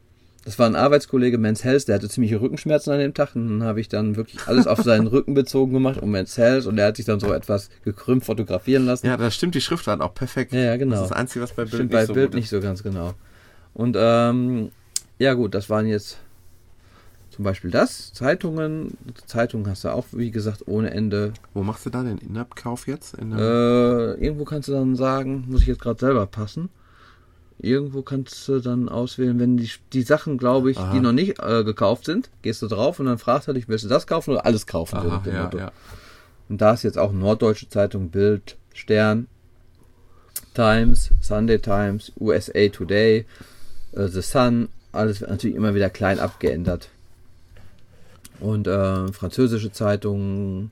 das 0.45 0.59
war 0.59 0.67
ein 0.67 0.75
Arbeitskollege, 0.75 1.39
Men's 1.39 1.63
Health, 1.63 1.87
der 1.89 1.97
hatte 1.97 2.09
ziemliche 2.09 2.41
Rückenschmerzen 2.41 2.93
an 2.93 2.99
dem 2.99 3.15
Tag 3.15 3.37
und 3.37 3.49
dann 3.49 3.63
habe 3.63 3.81
ich 3.81 3.89
dann 3.89 4.17
wirklich 4.17 4.41
alles 4.47 4.67
auf 4.67 4.83
seinen 4.83 5.07
Rücken 5.15 5.35
bezogen 5.35 5.73
gemacht 5.73 6.01
um 6.03 6.11
Men's 6.11 6.37
Health 6.37 6.67
und 6.67 6.79
er 6.79 6.87
hat 6.89 6.97
sich 6.97 7.05
dann 7.07 7.21
so 7.21 7.33
etwas 7.33 7.71
gekrümmt 7.85 8.25
fotografieren 8.25 8.87
lassen. 8.87 9.07
Ja, 9.07 9.17
da 9.17 9.31
stimmt 9.31 9.55
die 9.55 9.61
Schriftart 9.61 10.01
auch 10.01 10.15
perfekt. 10.15 10.53
Ja, 10.53 10.77
genau. 10.77 10.97
Das 10.97 11.03
ist 11.03 11.11
das 11.11 11.19
Einzige, 11.19 11.43
was 11.45 11.53
bei 11.53 11.63
Bild 11.63 11.75
Stimmt 11.75 11.91
nicht 11.91 12.01
bei 12.01 12.07
so 12.07 12.15
Bild 12.15 12.35
nicht 12.35 12.49
so 12.49 12.61
ganz 12.61 12.83
genau. 12.83 13.15
Und 13.75 13.97
ähm, 13.99 14.71
ja 15.19 15.35
gut, 15.35 15.55
das 15.55 15.69
waren 15.71 15.87
jetzt 15.87 16.19
zum 17.39 17.45
Beispiel 17.45 17.71
das. 17.71 18.13
Zeitungen. 18.15 18.99
Zeitungen 19.27 19.71
hast 19.71 19.85
du 19.85 19.91
auch, 19.91 20.07
wie 20.11 20.33
gesagt, 20.33 20.65
ohne 20.67 20.91
Ende. 20.91 21.33
Wo 21.55 21.63
machst 21.63 21.87
du 21.87 21.91
da 21.91 22.03
den 22.03 22.19
In-App-Kauf 22.19 22.89
jetzt? 22.89 23.15
In 23.15 23.31
Äh, 23.31 24.15
irgendwo 24.15 24.45
kannst 24.45 24.67
du 24.67 24.73
dann 24.73 24.97
sagen, 24.97 25.45
muss 25.47 25.61
ich 25.61 25.69
jetzt 25.69 25.81
gerade 25.81 26.01
selber 26.01 26.27
passen. 26.27 26.69
Irgendwo 27.61 28.03
kannst 28.03 28.49
du 28.49 28.59
dann 28.59 28.89
auswählen, 28.89 29.39
wenn 29.39 29.57
die, 29.57 29.71
die 29.93 30.03
Sachen, 30.03 30.37
glaube 30.37 30.73
ich, 30.73 30.79
Aha. 30.79 30.93
die 30.93 30.99
noch 30.99 31.13
nicht 31.13 31.39
äh, 31.39 31.63
gekauft 31.63 32.07
sind, 32.07 32.29
gehst 32.43 32.61
du 32.61 32.67
drauf 32.67 32.99
und 32.99 33.07
dann 33.07 33.19
fragst 33.19 33.47
du 33.47 33.53
dich, 33.53 33.69
willst 33.69 33.85
du 33.85 33.89
das 33.89 34.09
kaufen 34.09 34.33
oder 34.33 34.45
alles 34.45 34.67
kaufen? 34.67 34.97
Aha, 34.97 35.23
ja, 35.25 35.51
ja. 35.57 35.73
Und 36.49 36.61
da 36.61 36.73
ist 36.73 36.83
jetzt 36.83 36.99
auch 36.99 37.13
Norddeutsche 37.13 37.69
Zeitung, 37.69 38.09
Bild, 38.11 38.57
Stern, 38.75 39.29
Times, 40.55 41.11
Sunday 41.21 41.61
Times, 41.61 42.11
USA 42.19 42.67
Today, 42.67 43.27
äh, 43.93 44.09
The 44.09 44.23
Sun, 44.23 44.71
alles 44.91 45.21
wird 45.21 45.31
natürlich 45.31 45.55
immer 45.55 45.77
wieder 45.77 45.89
klein 45.89 46.19
abgeändert. 46.19 46.89
Und 48.41 48.67
äh, 48.67 49.13
französische 49.13 49.73
Zeitungen, 49.73 50.71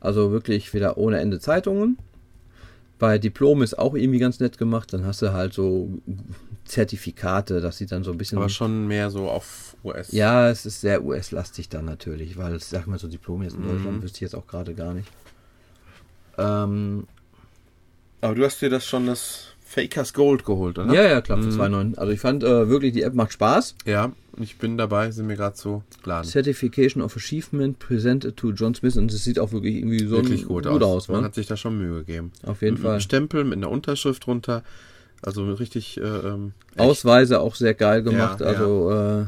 also 0.00 0.32
wirklich 0.32 0.72
wieder 0.74 0.96
ohne 0.96 1.20
Ende 1.20 1.38
Zeitungen. 1.38 1.98
Bei 2.98 3.18
Diplom 3.18 3.62
ist 3.62 3.78
auch 3.78 3.94
irgendwie 3.94 4.20
ganz 4.20 4.40
nett 4.40 4.56
gemacht, 4.56 4.92
dann 4.92 5.04
hast 5.04 5.20
du 5.20 5.32
halt 5.32 5.52
so 5.52 5.90
Zertifikate, 6.64 7.60
das 7.60 7.76
sieht 7.76 7.92
dann 7.92 8.04
so 8.04 8.12
ein 8.12 8.18
bisschen 8.18 8.38
Aber 8.38 8.48
schon 8.48 8.86
mehr 8.86 9.10
so 9.10 9.28
auf 9.28 9.76
US. 9.84 10.12
ja, 10.12 10.48
es 10.48 10.64
ist 10.64 10.80
sehr 10.80 11.04
US-lastig 11.04 11.68
dann 11.68 11.84
natürlich, 11.84 12.38
weil, 12.38 12.56
ich 12.56 12.64
sag 12.64 12.86
mal 12.86 12.98
so, 12.98 13.08
Diplom 13.08 13.42
jetzt 13.42 13.56
in 13.56 13.62
Mhm. 13.64 13.68
Deutschland 13.68 14.02
wüsste 14.02 14.16
ich 14.18 14.20
jetzt 14.22 14.34
auch 14.34 14.46
gerade 14.46 14.74
gar 14.74 14.94
nicht. 14.94 15.08
Ähm, 16.38 17.06
Aber 18.20 18.34
du 18.34 18.44
hast 18.44 18.60
dir 18.62 18.70
das 18.70 18.86
schon 18.86 19.06
das 19.06 19.53
Fakers 19.74 20.12
Gold 20.14 20.44
geholt, 20.44 20.78
oder? 20.78 20.92
ja, 20.94 21.02
ja, 21.02 21.20
klar, 21.20 21.38
für 21.42 21.48
Mhm. 21.48 21.60
2,9. 21.60 21.94
Also 21.98 22.12
ich 22.12 22.20
fand 22.20 22.44
äh, 22.44 22.68
wirklich, 22.68 22.92
die 22.92 23.02
App 23.02 23.14
macht 23.14 23.32
Spaß. 23.32 23.74
Ja, 23.86 24.12
ich 24.38 24.56
bin 24.58 24.78
dabei, 24.78 25.10
sind 25.10 25.26
mir 25.26 25.36
gerade 25.36 25.56
so 25.56 25.82
laden. 26.04 26.28
Certification 26.28 27.02
of 27.02 27.16
Achievement 27.16 27.78
presented 27.78 28.36
to 28.36 28.50
John 28.52 28.74
Smith 28.74 28.96
und 28.96 29.12
es 29.12 29.24
sieht 29.24 29.38
auch 29.38 29.52
wirklich 29.52 29.76
irgendwie 29.76 30.04
so 30.06 30.16
Wirklich 30.16 30.46
gut, 30.46 30.66
aus. 30.66 30.82
aus 30.82 31.08
Man 31.08 31.20
ne? 31.20 31.26
hat 31.26 31.34
sich 31.34 31.46
da 31.46 31.56
schon 31.56 31.78
Mühe 31.78 32.00
gegeben. 32.00 32.30
Auf 32.44 32.62
jeden 32.62 32.74
mit 32.74 32.82
Fall. 32.82 32.92
einem 32.92 33.00
Stempel, 33.00 33.44
mit 33.44 33.56
einer 33.58 33.70
Unterschrift 33.70 34.26
drunter. 34.26 34.62
Also 35.22 35.44
richtig 35.54 35.96
äh, 35.98 36.02
ähm. 36.02 36.52
Ausweise 36.76 37.40
auch 37.40 37.54
sehr 37.54 37.74
geil 37.74 38.02
gemacht, 38.02 38.40
Ja, 38.40 38.46
also 38.46 38.90
äh, 38.90 39.24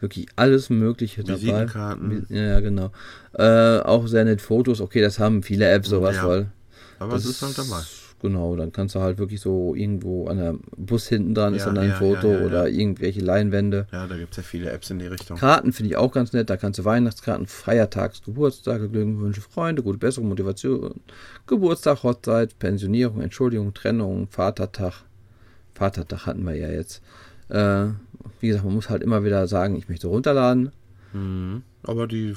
wirklich 0.00 0.28
alles 0.36 0.70
Mögliche 0.70 1.24
dabei. 1.24 1.40
Visitenkarten. 1.40 2.26
Ja, 2.28 2.42
ja, 2.42 2.60
genau. 2.60 2.92
Äh, 3.32 3.80
auch 3.80 4.06
sehr 4.06 4.24
nett 4.24 4.40
Fotos, 4.40 4.80
okay, 4.80 5.00
das 5.00 5.18
haben 5.18 5.42
viele 5.42 5.68
Apps 5.68 5.88
sowas, 5.88 6.16
Ja. 6.16 6.28
weil 6.28 6.46
Aber 7.00 7.16
es 7.16 7.24
ist 7.24 7.42
halt 7.42 7.58
dabei. 7.58 7.82
Genau, 8.20 8.56
dann 8.56 8.72
kannst 8.72 8.96
du 8.96 9.00
halt 9.00 9.18
wirklich 9.18 9.40
so 9.40 9.74
irgendwo 9.76 10.26
an 10.26 10.38
der 10.38 10.54
Bus 10.76 11.06
hinten 11.06 11.34
dran 11.34 11.54
ist 11.54 11.60
Ja, 11.60 11.66
dann 11.66 11.76
dein 11.76 11.90
ja, 11.90 11.94
Foto 11.94 12.32
ja, 12.32 12.40
oder 12.44 12.68
irgendwelche 12.68 13.20
Leinwände. 13.20 13.86
Ja, 13.92 14.06
da 14.08 14.16
gibt 14.16 14.32
es 14.32 14.38
ja 14.38 14.42
viele 14.42 14.70
Apps 14.70 14.90
in 14.90 14.98
die 14.98 15.06
Richtung. 15.06 15.38
Karten 15.38 15.72
finde 15.72 15.90
ich 15.90 15.96
auch 15.96 16.12
ganz 16.12 16.32
nett. 16.32 16.50
Da 16.50 16.56
kannst 16.56 16.80
du 16.80 16.84
Weihnachtskarten, 16.84 17.46
Feiertags, 17.46 18.22
Geburtstage, 18.24 18.88
Glückwünsche, 18.88 19.40
Freunde, 19.40 19.82
gute 19.82 19.98
Besserung, 19.98 20.28
Motivation, 20.28 21.00
Geburtstag, 21.46 22.02
Hochzeit, 22.02 22.58
Pensionierung, 22.58 23.20
Entschuldigung, 23.20 23.72
Trennung, 23.72 24.26
Vatertag. 24.28 25.04
Vatertag 25.74 26.26
hatten 26.26 26.44
wir 26.44 26.56
ja 26.56 26.68
jetzt. 26.70 27.02
Äh, 27.50 27.86
wie 28.40 28.48
gesagt, 28.48 28.64
man 28.64 28.74
muss 28.74 28.90
halt 28.90 29.02
immer 29.02 29.24
wieder 29.24 29.46
sagen, 29.46 29.76
ich 29.76 29.88
möchte 29.88 30.08
runterladen, 30.08 30.72
Mhm. 31.12 31.62
Aber 31.82 32.06
die 32.06 32.34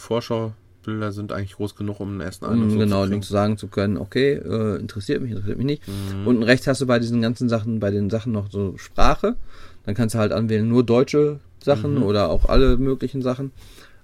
Vorschaubilder 0.82 1.12
sind 1.12 1.32
eigentlich 1.32 1.56
groß 1.56 1.76
genug, 1.76 2.00
um 2.00 2.10
einen 2.10 2.22
ersten 2.22 2.46
Eindruck 2.46 2.72
um 2.72 2.80
genau 2.80 3.04
zu 3.04 3.10
kriegen. 3.10 3.22
zu 3.22 3.34
sagen 3.34 3.58
zu 3.58 3.68
können, 3.68 3.98
okay, 3.98 4.34
äh, 4.34 4.78
interessiert 4.80 5.22
mich, 5.22 5.32
interessiert 5.32 5.58
mich 5.58 5.66
nicht. 5.66 5.88
Mhm. 5.88 6.28
Unten 6.28 6.44
rechts 6.44 6.68
hast 6.68 6.82
du 6.82 6.88
bei 6.88 7.00
diesen 7.00 7.22
ganzen 7.22 7.50
Sachen, 7.50 7.80
bei 7.80 7.92
den 7.92 8.10
Sachen 8.10 8.32
noch 8.32 8.50
so 8.52 8.78
Sprache. 8.78 9.36
Dann 9.86 9.96
kannst 9.96 10.16
du 10.16 10.20
halt 10.20 10.32
anwählen, 10.32 10.68
nur 10.68 10.84
deutsche 10.84 11.40
Sachen 11.64 11.96
Mhm. 11.96 12.04
oder 12.04 12.30
auch 12.30 12.46
alle 12.46 12.78
möglichen 12.78 13.22
Sachen. 13.22 13.52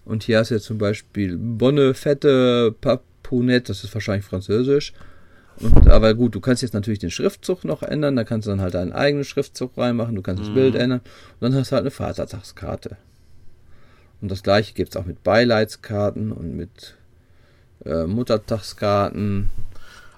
Und 0.05 0.23
hier 0.23 0.39
hast 0.39 0.51
du 0.51 0.55
jetzt 0.55 0.65
zum 0.65 0.77
Beispiel 0.77 1.37
Bonne, 1.37 1.93
Fette, 1.93 2.73
Papunet, 2.79 3.69
das 3.69 3.83
ist 3.83 3.93
wahrscheinlich 3.93 4.25
Französisch. 4.25 4.93
Und, 5.59 5.87
aber 5.89 6.13
gut, 6.13 6.35
du 6.35 6.39
kannst 6.39 6.61
jetzt 6.61 6.73
natürlich 6.75 6.99
den 6.99 7.09
Schriftzug 7.09 7.65
noch 7.65 7.81
ändern, 7.81 8.15
da 8.15 8.23
kannst 8.23 8.45
du 8.45 8.51
dann 8.51 8.61
halt 8.61 8.75
deinen 8.75 8.93
eigenen 8.93 9.23
Schriftzug 9.25 9.75
reinmachen, 9.75 10.13
du 10.15 10.21
kannst 10.21 10.41
das 10.43 10.49
Mhm. 10.49 10.53
Bild 10.53 10.75
ändern 10.75 10.99
und 10.99 11.41
dann 11.41 11.55
hast 11.55 11.71
du 11.71 11.75
halt 11.75 11.81
eine 11.83 11.91
Vatertagskarte. 11.91 12.97
Und 14.21 14.29
das 14.31 14.43
gleiche 14.43 14.73
gibt 14.73 14.89
es 14.89 14.97
auch 14.97 15.05
mit 15.05 15.23
Beileidskarten 15.23 16.31
und 16.31 16.55
mit 16.55 16.95
äh, 17.85 18.05
Muttertagskarten, 18.05 19.49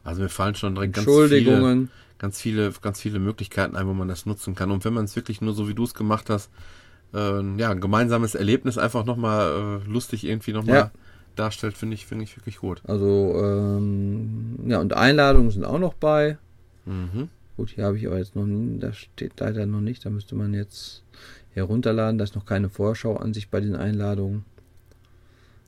Also 0.04 0.22
mir 0.22 0.30
fallen 0.30 0.56
schon 0.56 0.76
direkt 0.76 0.94
ganz 0.96 1.06
viele, 1.06 1.18
Entschuldigungen. 1.18 1.90
ganz 2.18 2.40
viele, 2.42 2.72
ganz 2.82 3.02
viele 3.02 3.20
Möglichkeiten 3.20 3.76
ein, 3.76 3.88
wo 3.88 3.94
man 3.94 4.08
das 4.08 4.26
nutzen 4.26 4.56
kann. 4.56 4.72
Und 4.72 4.86
wenn 4.86 4.94
man 4.94 5.06
es 5.06 5.16
wirklich 5.16 5.42
nur 5.42 5.54
so 5.54 5.68
wie 5.68 5.74
du 5.74 5.84
es 5.84 5.94
gemacht 5.94 6.30
hast, 6.30 6.50
äh, 7.14 7.42
ja, 7.58 7.72
ein 7.72 7.82
gemeinsames 7.82 8.36
Erlebnis 8.36 8.78
einfach 8.78 9.06
nochmal 9.06 9.82
äh, 9.86 9.90
lustig 9.90 10.24
irgendwie 10.26 10.54
nochmal 10.54 10.76
Ja. 10.78 10.92
darstellt, 11.36 11.78
finde 11.78 11.96
ich, 11.96 12.06
finde 12.06 12.24
ich 12.24 12.38
wirklich 12.38 12.58
gut. 12.58 12.82
Also, 12.88 13.36
ähm, 13.44 14.60
ja, 14.68 14.80
und 14.80 14.94
Einladungen 14.94 15.52
sind 15.52 15.66
auch 15.66 15.80
noch 15.80 15.94
bei. 15.94 16.38
Mhm. 16.86 17.30
Gut, 17.58 17.72
hier 17.72 17.84
habe 17.86 17.98
ich 17.98 18.08
aber 18.08 18.18
jetzt 18.18 18.36
noch 18.38 18.46
nie, 18.46 18.80
da 18.80 18.94
steht 18.94 19.40
leider 19.40 19.66
noch 19.66 19.82
nicht, 19.82 20.06
da 20.06 20.10
müsste 20.10 20.34
man 20.36 20.54
jetzt 20.54 21.04
herunterladen. 21.60 22.18
Da 22.18 22.24
ist 22.24 22.36
noch 22.36 22.46
keine 22.46 22.70
Vorschau 22.70 23.16
an 23.16 23.34
sich 23.34 23.50
bei 23.50 23.60
den 23.60 23.76
Einladungen. 23.76 24.46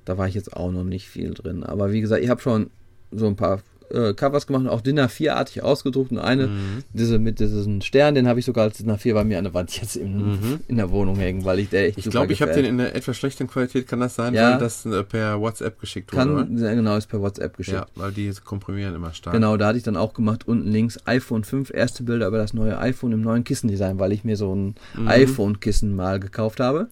Da 0.06 0.18
war 0.18 0.28
ich 0.28 0.34
jetzt 0.34 0.56
auch 0.56 0.72
noch 0.72 0.84
nicht 0.84 1.08
viel 1.08 1.34
drin. 1.34 1.64
Aber 1.64 1.92
wie 1.92 2.02
gesagt, 2.02 2.24
ich 2.24 2.30
habe 2.30 2.42
schon 2.42 2.70
so 3.12 3.28
ein 3.28 3.36
paar 3.36 3.62
äh, 3.94 4.14
Covers 4.14 4.48
gemacht, 4.48 4.68
auch 4.68 4.82
DIN 4.82 5.00
A4-artig 5.00 5.62
ausgedruckt 5.64 6.12
und 6.12 6.20
eine, 6.20 6.48
Mhm. 6.48 6.84
diese 6.94 7.20
mit 7.20 7.40
diesem 7.40 7.82
Stern, 7.82 8.16
den 8.16 8.28
habe 8.28 8.40
ich 8.40 8.46
sogar 8.46 8.64
als 8.66 8.78
DIN 8.78 8.90
A4 8.92 9.14
bei 9.14 9.24
mir 9.24 9.38
an 9.38 9.44
der 9.46 9.54
Wand 9.54 9.80
jetzt 9.82 9.96
in, 9.96 10.60
in 10.68 10.78
der 10.78 10.90
Wohnung 10.92 11.16
hängen, 11.18 11.46
weil 11.46 11.60
ich 11.60 11.70
der 11.70 11.88
echt 11.88 11.98
Ich 11.98 12.10
glaube, 12.10 12.34
ich 12.34 12.42
habe 12.42 12.54
den 12.54 12.66
in 12.66 12.80
einer 12.80 12.94
etwas 12.96 13.18
schlechten 13.18 13.48
Qualität, 13.48 13.88
kann 13.88 14.00
das 14.00 14.16
sein, 14.16 14.34
Ja. 14.34 14.52
weil 14.54 14.58
das 14.60 14.86
äh, 14.86 15.04
per 15.04 15.40
WhatsApp 15.42 15.80
geschickt 15.80 16.12
wurde, 16.14 16.26
Kann, 16.46 16.58
ja, 16.58 16.74
genau, 16.74 16.96
ist 16.98 17.08
per 17.08 17.22
WhatsApp 17.22 17.52
oder? 17.52 17.58
geschickt. 17.58 17.78
Ja, 17.78 17.86
weil 17.96 18.12
die 18.12 18.32
komprimieren 18.44 18.96
immer 18.96 19.14
stark. 19.14 19.34
Genau, 19.34 19.58
da 19.58 19.68
hatte 19.68 19.78
ich 19.78 19.84
dann 19.84 19.98
auch 19.98 20.14
gemacht, 20.14 20.48
unten 20.48 20.68
links 20.70 20.98
iPhone 21.06 21.44
5, 21.44 21.72
erste 21.74 22.04
Bilder 22.04 22.28
über 22.28 22.38
das 22.38 22.54
neue 22.54 22.78
iPhone 22.80 23.12
im 23.12 23.22
neuen 23.22 23.44
Kissendesign, 23.44 24.00
weil 24.00 24.12
ich 24.12 24.24
mir 24.24 24.38
so 24.38 24.56
ein 24.56 24.76
Mhm. 24.98 25.08
iPhone-Kissen 25.08 25.96
mal 25.96 26.20
gekauft 26.20 26.60
habe. 26.60 26.88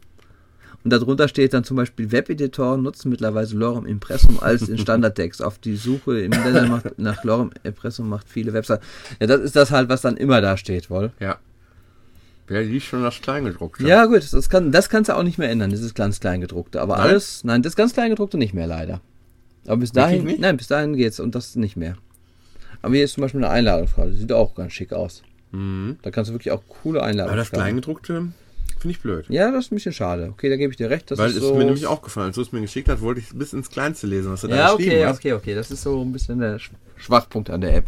Und 0.84 0.92
darunter 0.94 1.28
steht 1.28 1.54
dann 1.54 1.64
zum 1.64 1.76
Beispiel 1.76 2.12
Webeditoren 2.12 2.82
nutzen 2.82 3.10
mittlerweile 3.10 3.50
Lorem 3.50 3.86
Impressum 3.86 4.40
als 4.40 4.70
in 4.70 4.78
Standardtext. 4.78 5.44
Auf 5.44 5.60
die 5.60 5.76
Suche 5.76 6.22
im 6.22 6.32
Internet 6.32 6.70
macht, 6.70 7.00
nach 7.00 7.24
Lorem 7.24 7.52
Impressum 7.64 8.08
macht 8.08 8.30
viele 8.30 8.54
Webseiten. 8.54 8.84
Ja, 9.20 9.28
das 9.28 9.42
ist 9.42 9.56
das 9.56 9.72
halt, 9.72 9.90
was 9.90 10.02
dann 10.02 10.16
immer 10.16 10.40
da 10.40 10.56
steht, 10.56 10.90
wohl. 10.90 11.12
Ja. 11.20 11.38
Wer 12.48 12.64
liest 12.64 12.88
schon 12.88 13.04
das 13.04 13.22
Kleingedruckte? 13.22 13.86
Ja, 13.86 14.06
gut, 14.06 14.26
das, 14.32 14.50
kann, 14.50 14.72
das 14.72 14.90
kannst 14.90 15.10
du 15.10 15.16
auch 15.16 15.24
nicht 15.24 15.38
mehr 15.38 15.50
ändern, 15.52 15.70
dieses 15.70 15.94
ganz 15.94 16.20
Kleingedruckte. 16.20 16.82
Aber 16.82 16.98
Nein? 16.98 17.10
alles, 17.10 17.44
nein, 17.44 17.62
das 17.62 17.76
ganz 17.76 17.94
Kleingedruckte 17.94 18.38
nicht 18.38 18.54
mehr 18.54 18.66
leider. 18.66 19.02
Aber 19.68 19.78
bis 19.78 19.92
dahin, 19.92 20.36
nein, 20.40 20.58
bis 20.58 20.68
dahin 20.68 20.96
geht's 20.96 21.20
und 21.20 21.36
das 21.36 21.56
nicht 21.56 21.76
mehr. 21.76 21.96
Aber 22.82 22.96
hier 22.96 23.04
ist 23.04 23.14
zum 23.14 23.22
Beispiel 23.22 23.44
eine 23.44 23.54
Einladungsfrage, 23.54 24.14
sieht 24.14 24.32
auch 24.32 24.56
ganz 24.56 24.74
schick 24.74 24.94
aus. 24.94 25.22
Mhm. 25.52 25.98
Da 26.02 26.10
kannst 26.10 26.30
du 26.30 26.34
wirklich 26.34 26.52
auch 26.52 26.64
coole 26.68 27.04
Einladungen 27.04 27.34
Aber 27.34 27.38
das. 27.38 27.52
Kleingedruckte 27.52 28.30
Finde 28.80 28.96
ich 28.96 29.02
blöd. 29.02 29.26
Ja, 29.30 29.52
das 29.52 29.66
ist 29.66 29.72
ein 29.72 29.76
bisschen 29.76 29.92
schade. 29.94 30.30
Okay, 30.32 30.50
da 30.50 30.56
gebe 30.56 30.72
ich 30.72 30.78
dir 30.78 30.90
recht. 30.90 31.12
Das 31.12 31.20
Weil 31.20 31.32
ist 31.32 31.36
es 31.38 31.44
so 31.44 31.54
mir 31.56 31.66
nämlich 31.66 31.86
aufgefallen, 31.86 32.28
als 32.28 32.36
du 32.36 32.42
es 32.42 32.52
mir 32.54 32.62
geschickt 32.62 32.88
hast, 32.88 33.02
wollte 33.02 33.20
ich 33.20 33.30
bis 33.34 33.52
ins 33.54 33.70
Kleinste 33.70 34.08
lesen, 34.08 34.32
was 34.32 34.42
du 34.42 34.48
da 34.48 34.56
Ja, 34.56 34.72
geschrieben 34.76 34.92
okay, 34.96 35.06
hast. 35.06 35.18
okay, 35.18 35.34
okay. 35.34 35.56
Das 35.56 35.70
ist 35.72 35.82
so 35.84 36.02
ein 36.02 36.12
bisschen 36.14 36.40
der 36.40 36.60
Sch- 36.60 36.72
Schwachpunkt 36.96 37.50
an 37.50 37.60
der 37.62 37.76
App. 37.76 37.86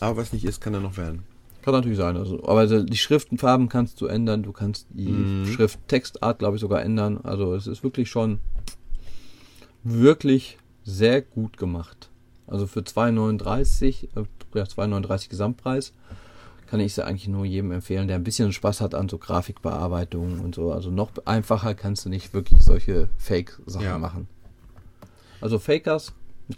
Aber 0.00 0.16
was 0.18 0.32
nicht 0.32 0.44
ist, 0.44 0.60
kann 0.60 0.74
er 0.74 0.80
noch 0.80 0.96
werden. 0.96 1.22
Kann 1.62 1.74
natürlich 1.74 1.98
sein. 1.98 2.16
Also, 2.16 2.42
aber 2.44 2.60
also 2.60 2.82
die 2.82 2.96
Schriftenfarben 2.96 3.68
kannst 3.68 4.00
du 4.00 4.06
ändern. 4.06 4.42
Du 4.42 4.52
kannst 4.52 4.86
die 4.90 5.08
Mhm. 5.08 5.46
Schrifttextart, 5.46 6.38
glaube 6.38 6.56
ich, 6.56 6.60
sogar 6.60 6.82
ändern. 6.82 7.18
Also 7.24 7.54
es 7.54 7.66
ist 7.66 7.82
wirklich 7.82 8.10
schon 8.10 8.38
wirklich 9.84 10.58
sehr 10.84 11.22
gut 11.22 11.56
gemacht. 11.56 12.10
Also 12.46 12.66
für 12.66 12.80
2,39, 12.80 14.04
äh, 14.16 14.24
ja, 14.54 14.64
2,39 14.64 15.28
Gesamtpreis 15.28 15.92
kann 16.70 16.80
ich 16.80 16.92
es 16.92 16.98
eigentlich 16.98 17.28
nur 17.28 17.44
jedem 17.44 17.72
empfehlen, 17.72 18.08
der 18.08 18.16
ein 18.16 18.24
bisschen 18.24 18.52
Spaß 18.52 18.80
hat 18.80 18.94
an 18.94 19.08
so 19.08 19.18
Grafikbearbeitung 19.18 20.40
und 20.40 20.54
so. 20.54 20.72
Also 20.72 20.90
noch 20.90 21.10
einfacher 21.24 21.74
kannst 21.74 22.04
du 22.04 22.08
nicht 22.10 22.34
wirklich 22.34 22.62
solche 22.62 23.08
Fake-Sachen 23.18 23.84
Ja. 23.86 23.98
machen. 23.98 24.28
Also 25.40 25.58
Fakers 25.58 26.12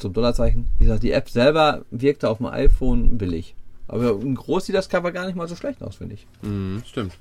einem 0.05 0.13
Dollarzeichen. 0.13 0.69
Wie 0.79 0.85
gesagt, 0.85 1.03
die 1.03 1.13
App 1.13 1.29
selber 1.29 1.85
wirkte 1.91 2.29
auf 2.29 2.39
dem 2.39 2.47
iPhone 2.47 3.19
billig. 3.19 3.55
Aber 3.89 4.11
in 4.21 4.35
groß 4.37 4.67
sieht 4.67 4.75
das 4.77 4.89
Cover 4.89 5.11
gar 5.11 5.27
nicht 5.27 5.35
mal 5.37 5.49
so 5.49 5.57
schlecht 5.57 5.83
aus, 5.83 5.97
finde 5.97 6.15
ich. 6.15 6.27
Mhm, 6.43 6.83
stimmt. 6.87 7.13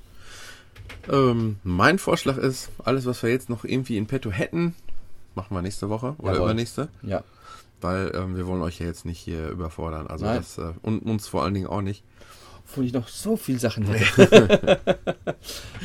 Ähm, 1.10 1.56
mein 1.64 1.98
Vorschlag 1.98 2.36
ist, 2.36 2.70
alles, 2.84 3.06
was 3.06 3.22
wir 3.22 3.30
jetzt 3.30 3.48
noch 3.50 3.64
irgendwie 3.64 3.96
in 3.96 4.06
petto 4.06 4.30
hätten, 4.30 4.74
machen 5.34 5.54
wir 5.56 5.62
nächste 5.62 5.88
Woche 5.88 6.14
oder 6.18 6.32
Jawohl. 6.34 6.46
übernächste. 6.46 6.88
Ja. 7.02 7.22
Weil 7.80 8.12
ähm, 8.14 8.36
wir 8.36 8.46
wollen 8.46 8.62
euch 8.62 8.78
ja 8.78 8.86
jetzt 8.86 9.04
nicht 9.04 9.18
hier 9.18 9.48
überfordern. 9.48 10.06
Also 10.06 10.26
Nein. 10.26 10.36
das, 10.36 10.58
äh, 10.58 10.72
und 10.82 11.00
uns 11.00 11.26
vor 11.26 11.42
allen 11.44 11.54
Dingen 11.54 11.66
auch 11.66 11.82
nicht. 11.82 12.04
Obwohl 12.70 12.84
ich 12.84 12.92
noch 12.92 13.08
so 13.08 13.36
viele 13.36 13.58
Sachen 13.58 13.84
hätte. 13.84 14.78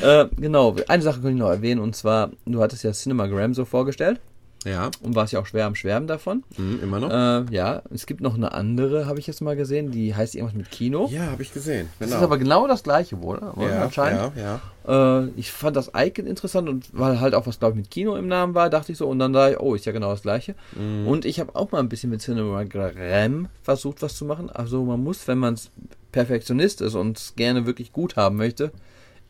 äh, 0.02 0.26
genau, 0.36 0.76
eine 0.88 1.02
Sache 1.02 1.16
könnte 1.16 1.30
ich 1.32 1.38
noch 1.38 1.48
erwähnen 1.50 1.80
und 1.80 1.96
zwar, 1.96 2.30
du 2.44 2.62
hattest 2.62 2.84
ja 2.84 2.92
Cinemagram 2.92 3.54
so 3.54 3.64
vorgestellt 3.64 4.20
Ja, 4.64 4.90
und 5.02 5.14
warst 5.16 5.32
ja 5.32 5.40
auch 5.40 5.46
schwer 5.46 5.66
am 5.66 5.74
Schwärmen 5.74 6.06
davon. 6.06 6.44
mhm, 6.56 6.78
immer 6.82 7.00
noch. 7.00 7.10
Äh, 7.10 7.52
ja, 7.54 7.82
es 7.92 8.06
gibt 8.06 8.20
noch 8.20 8.34
eine 8.34 8.52
andere, 8.52 9.06
habe 9.06 9.18
ich 9.18 9.26
jetzt 9.26 9.40
mal 9.40 9.56
gesehen, 9.56 9.90
die 9.90 10.14
heißt 10.14 10.34
irgendwas 10.36 10.56
mit 10.56 10.70
Kino. 10.70 11.08
ja, 11.10 11.26
habe 11.30 11.42
ich 11.42 11.52
gesehen. 11.52 11.88
Das 11.98 12.08
Genau. 12.08 12.18
ist 12.20 12.24
aber 12.24 12.38
genau 12.38 12.68
das 12.68 12.82
gleiche 12.84 13.20
wohl, 13.20 13.38
oder? 13.38 13.68
ja, 13.68 13.82
anscheinend. 13.84 14.36
ja, 14.36 14.60
ja. 14.86 15.20
Äh, 15.24 15.28
ich 15.36 15.50
fand 15.50 15.76
das 15.76 15.90
Icon 15.96 16.26
interessant 16.26 16.68
und 16.68 16.86
weil 16.92 17.20
halt 17.20 17.34
auch 17.34 17.46
was, 17.48 17.58
glaube 17.58 17.72
ich, 17.74 17.78
mit 17.82 17.90
Kino 17.90 18.14
im 18.16 18.28
Namen 18.28 18.54
war, 18.54 18.70
dachte 18.70 18.92
ich 18.92 18.98
so, 18.98 19.08
und 19.08 19.18
dann 19.18 19.32
da, 19.32 19.58
oh, 19.58 19.74
ist 19.74 19.86
ja 19.86 19.92
genau 19.92 20.10
das 20.10 20.22
gleiche. 20.22 20.54
Mhm. 20.78 21.08
Und 21.08 21.24
ich 21.24 21.40
habe 21.40 21.56
auch 21.56 21.72
mal 21.72 21.80
ein 21.80 21.88
bisschen 21.88 22.10
mit 22.10 22.20
Cinemagram 22.22 23.48
versucht, 23.62 24.02
was 24.02 24.14
zu 24.16 24.24
machen. 24.24 24.50
Also 24.50 24.84
man 24.84 25.02
muss, 25.02 25.26
wenn 25.26 25.38
man 25.38 25.54
es 25.54 25.70
Perfektionist 26.12 26.80
ist 26.80 26.94
und 26.94 27.18
es 27.18 27.34
gerne 27.36 27.66
wirklich 27.66 27.92
gut 27.92 28.16
haben 28.16 28.36
möchte, 28.36 28.72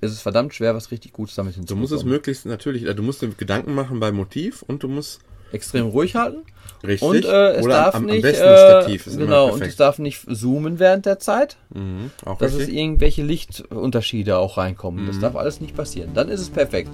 ist 0.01 0.13
es 0.13 0.21
verdammt 0.21 0.55
schwer, 0.55 0.75
was 0.75 0.91
richtig 0.91 1.13
Gutes 1.13 1.35
damit 1.37 1.55
Du 1.55 1.59
hinzubekommen. 1.61 1.81
musst 1.83 1.93
es 1.95 2.05
möglichst 2.05 2.47
natürlich, 2.47 2.85
äh, 2.85 2.95
du 2.95 3.03
musst 3.03 3.23
dir 3.23 3.29
Gedanken 3.29 3.75
machen 3.75 3.99
beim 4.01 4.15
Motiv 4.17 4.63
und 4.63 4.83
du 4.83 4.89
musst 4.89 5.21
extrem 5.53 5.87
ruhig 5.87 6.15
halten. 6.17 6.39
richtig 6.83 7.03
Und 7.09 7.25
äh, 7.25 7.53
es 7.55 7.65
oder 7.65 7.75
darf 7.75 7.95
am, 7.95 8.03
am 8.03 8.07
nicht, 8.11 8.23
besten 8.23 8.45
äh, 8.45 8.57
Stativ 8.59 9.07
ist 9.07 9.17
genau, 9.17 9.53
und 9.53 9.63
es 9.63 9.77
darf 9.77 9.99
nicht 9.99 10.27
zoomen 10.31 10.79
während 10.79 11.07
der 11.07 11.19
Zeit, 11.19 11.57
Mhm, 11.73 12.11
auch 12.25 12.37
dass 12.39 12.53
es 12.53 12.59
richtig. 12.61 12.77
irgendwelche 12.77 13.23
Lichtunterschiede 13.23 14.37
auch 14.37 14.59
reinkommen. 14.59 15.07
Das 15.07 15.19
darf 15.19 15.35
alles 15.37 15.61
nicht 15.61 15.75
passieren. 15.77 16.11
Dann 16.15 16.29
ist 16.29 16.41
es 16.41 16.51
perfekt. 16.51 16.91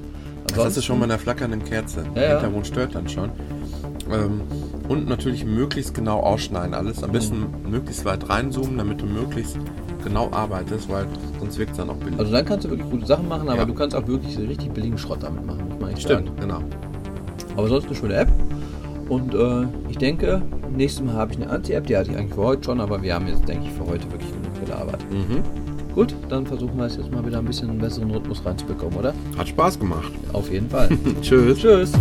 Das 0.49 0.59
hast 0.59 0.77
du 0.77 0.83
schon 0.83 0.99
bei 0.99 1.05
einer 1.05 1.19
flackernden 1.19 1.65
Kerze. 1.65 2.03
Ja, 2.05 2.11
Der. 2.13 2.31
Hintergrund 2.35 2.67
stört 2.67 2.95
dann 2.95 3.09
schon. 3.09 3.31
Ähm, 4.11 4.43
und 4.89 5.09
natürlich 5.09 5.45
möglichst 5.45 5.95
genau 5.95 6.21
ausschneiden 6.21 6.75
alles. 6.75 7.03
Am 7.03 7.13
besten 7.13 7.47
möglichst 7.69 8.05
weit 8.05 8.29
reinzoomen, 8.29 8.79
damit 8.79 9.01
du 9.01 9.07
möglichst 9.07 9.57
genau 10.05 10.29
arbeitest, 10.33 10.89
weil 10.91 11.07
sonst 11.39 11.59
wirkt 11.59 11.73
es 11.73 11.77
dann 11.79 11.91
auch 11.91 11.97
billig. 11.97 12.19
Also 12.19 12.33
dann 12.33 12.45
kannst 12.45 12.65
du 12.67 12.71
wirklich 12.71 12.91
gute 12.91 13.07
Sachen 13.07 13.29
machen, 13.29 13.49
aber 13.49 13.59
Ja. 13.61 13.65
du 13.65 13.75
kannst 13.75 13.95
auch 13.97 14.07
wirklich 14.07 14.35
so 14.35 14.41
richtig 14.43 14.71
billigen 14.73 14.99
Schrott 14.99 15.23
damit 15.23 15.47
machen, 15.47 15.69
muss 15.69 15.81
man 15.81 15.97
Stimmt, 15.97 16.27
sagen. 16.29 16.41
genau. 16.41 16.59
Aber 17.57 17.69
sonst 17.69 17.87
eine 17.87 17.95
schöne 17.95 18.15
App. 18.15 18.29
Und 19.09 19.35
äh, 19.35 19.65
ich 19.91 19.99
denke, 19.99 20.41
nächstes 20.75 21.05
Mal 21.05 21.15
habe 21.15 21.33
ich 21.33 21.41
eine 21.41 21.51
Anti-App, 21.51 21.87
die 21.87 21.97
hatte 21.97 22.11
ich 22.11 22.17
eigentlich 22.17 22.35
für 22.35 22.43
heute 22.43 22.65
schon, 22.65 22.81
aber 22.81 23.03
wir 23.03 23.15
haben 23.15 23.27
jetzt, 23.29 23.47
denke 23.47 23.67
ich, 23.67 23.73
für 23.73 23.85
heute 23.87 24.11
wirklich 24.11 24.31
genug 24.33 24.67
gearbeitet. 24.67 25.07
Mhm. 25.11 25.43
Gut, 25.95 26.15
dann 26.31 26.47
versuchen 26.47 26.79
wir 26.79 26.87
es 26.87 26.97
jetzt 26.97 27.13
mal 27.13 27.25
wieder 27.27 27.39
ein 27.39 27.45
bisschen 27.45 27.69
einen 27.69 27.79
besseren 27.79 28.11
Rhythmus 28.11 28.43
reinzubekommen, 28.45 28.97
oder? 28.99 29.13
Hat 29.37 29.49
Spaß 29.49 29.79
gemacht. 29.79 30.11
Auf 30.33 30.51
jeden 30.51 30.71
Fall. 30.71 30.89
Tschüss. 31.21 31.59
Tschüss. 31.59 31.93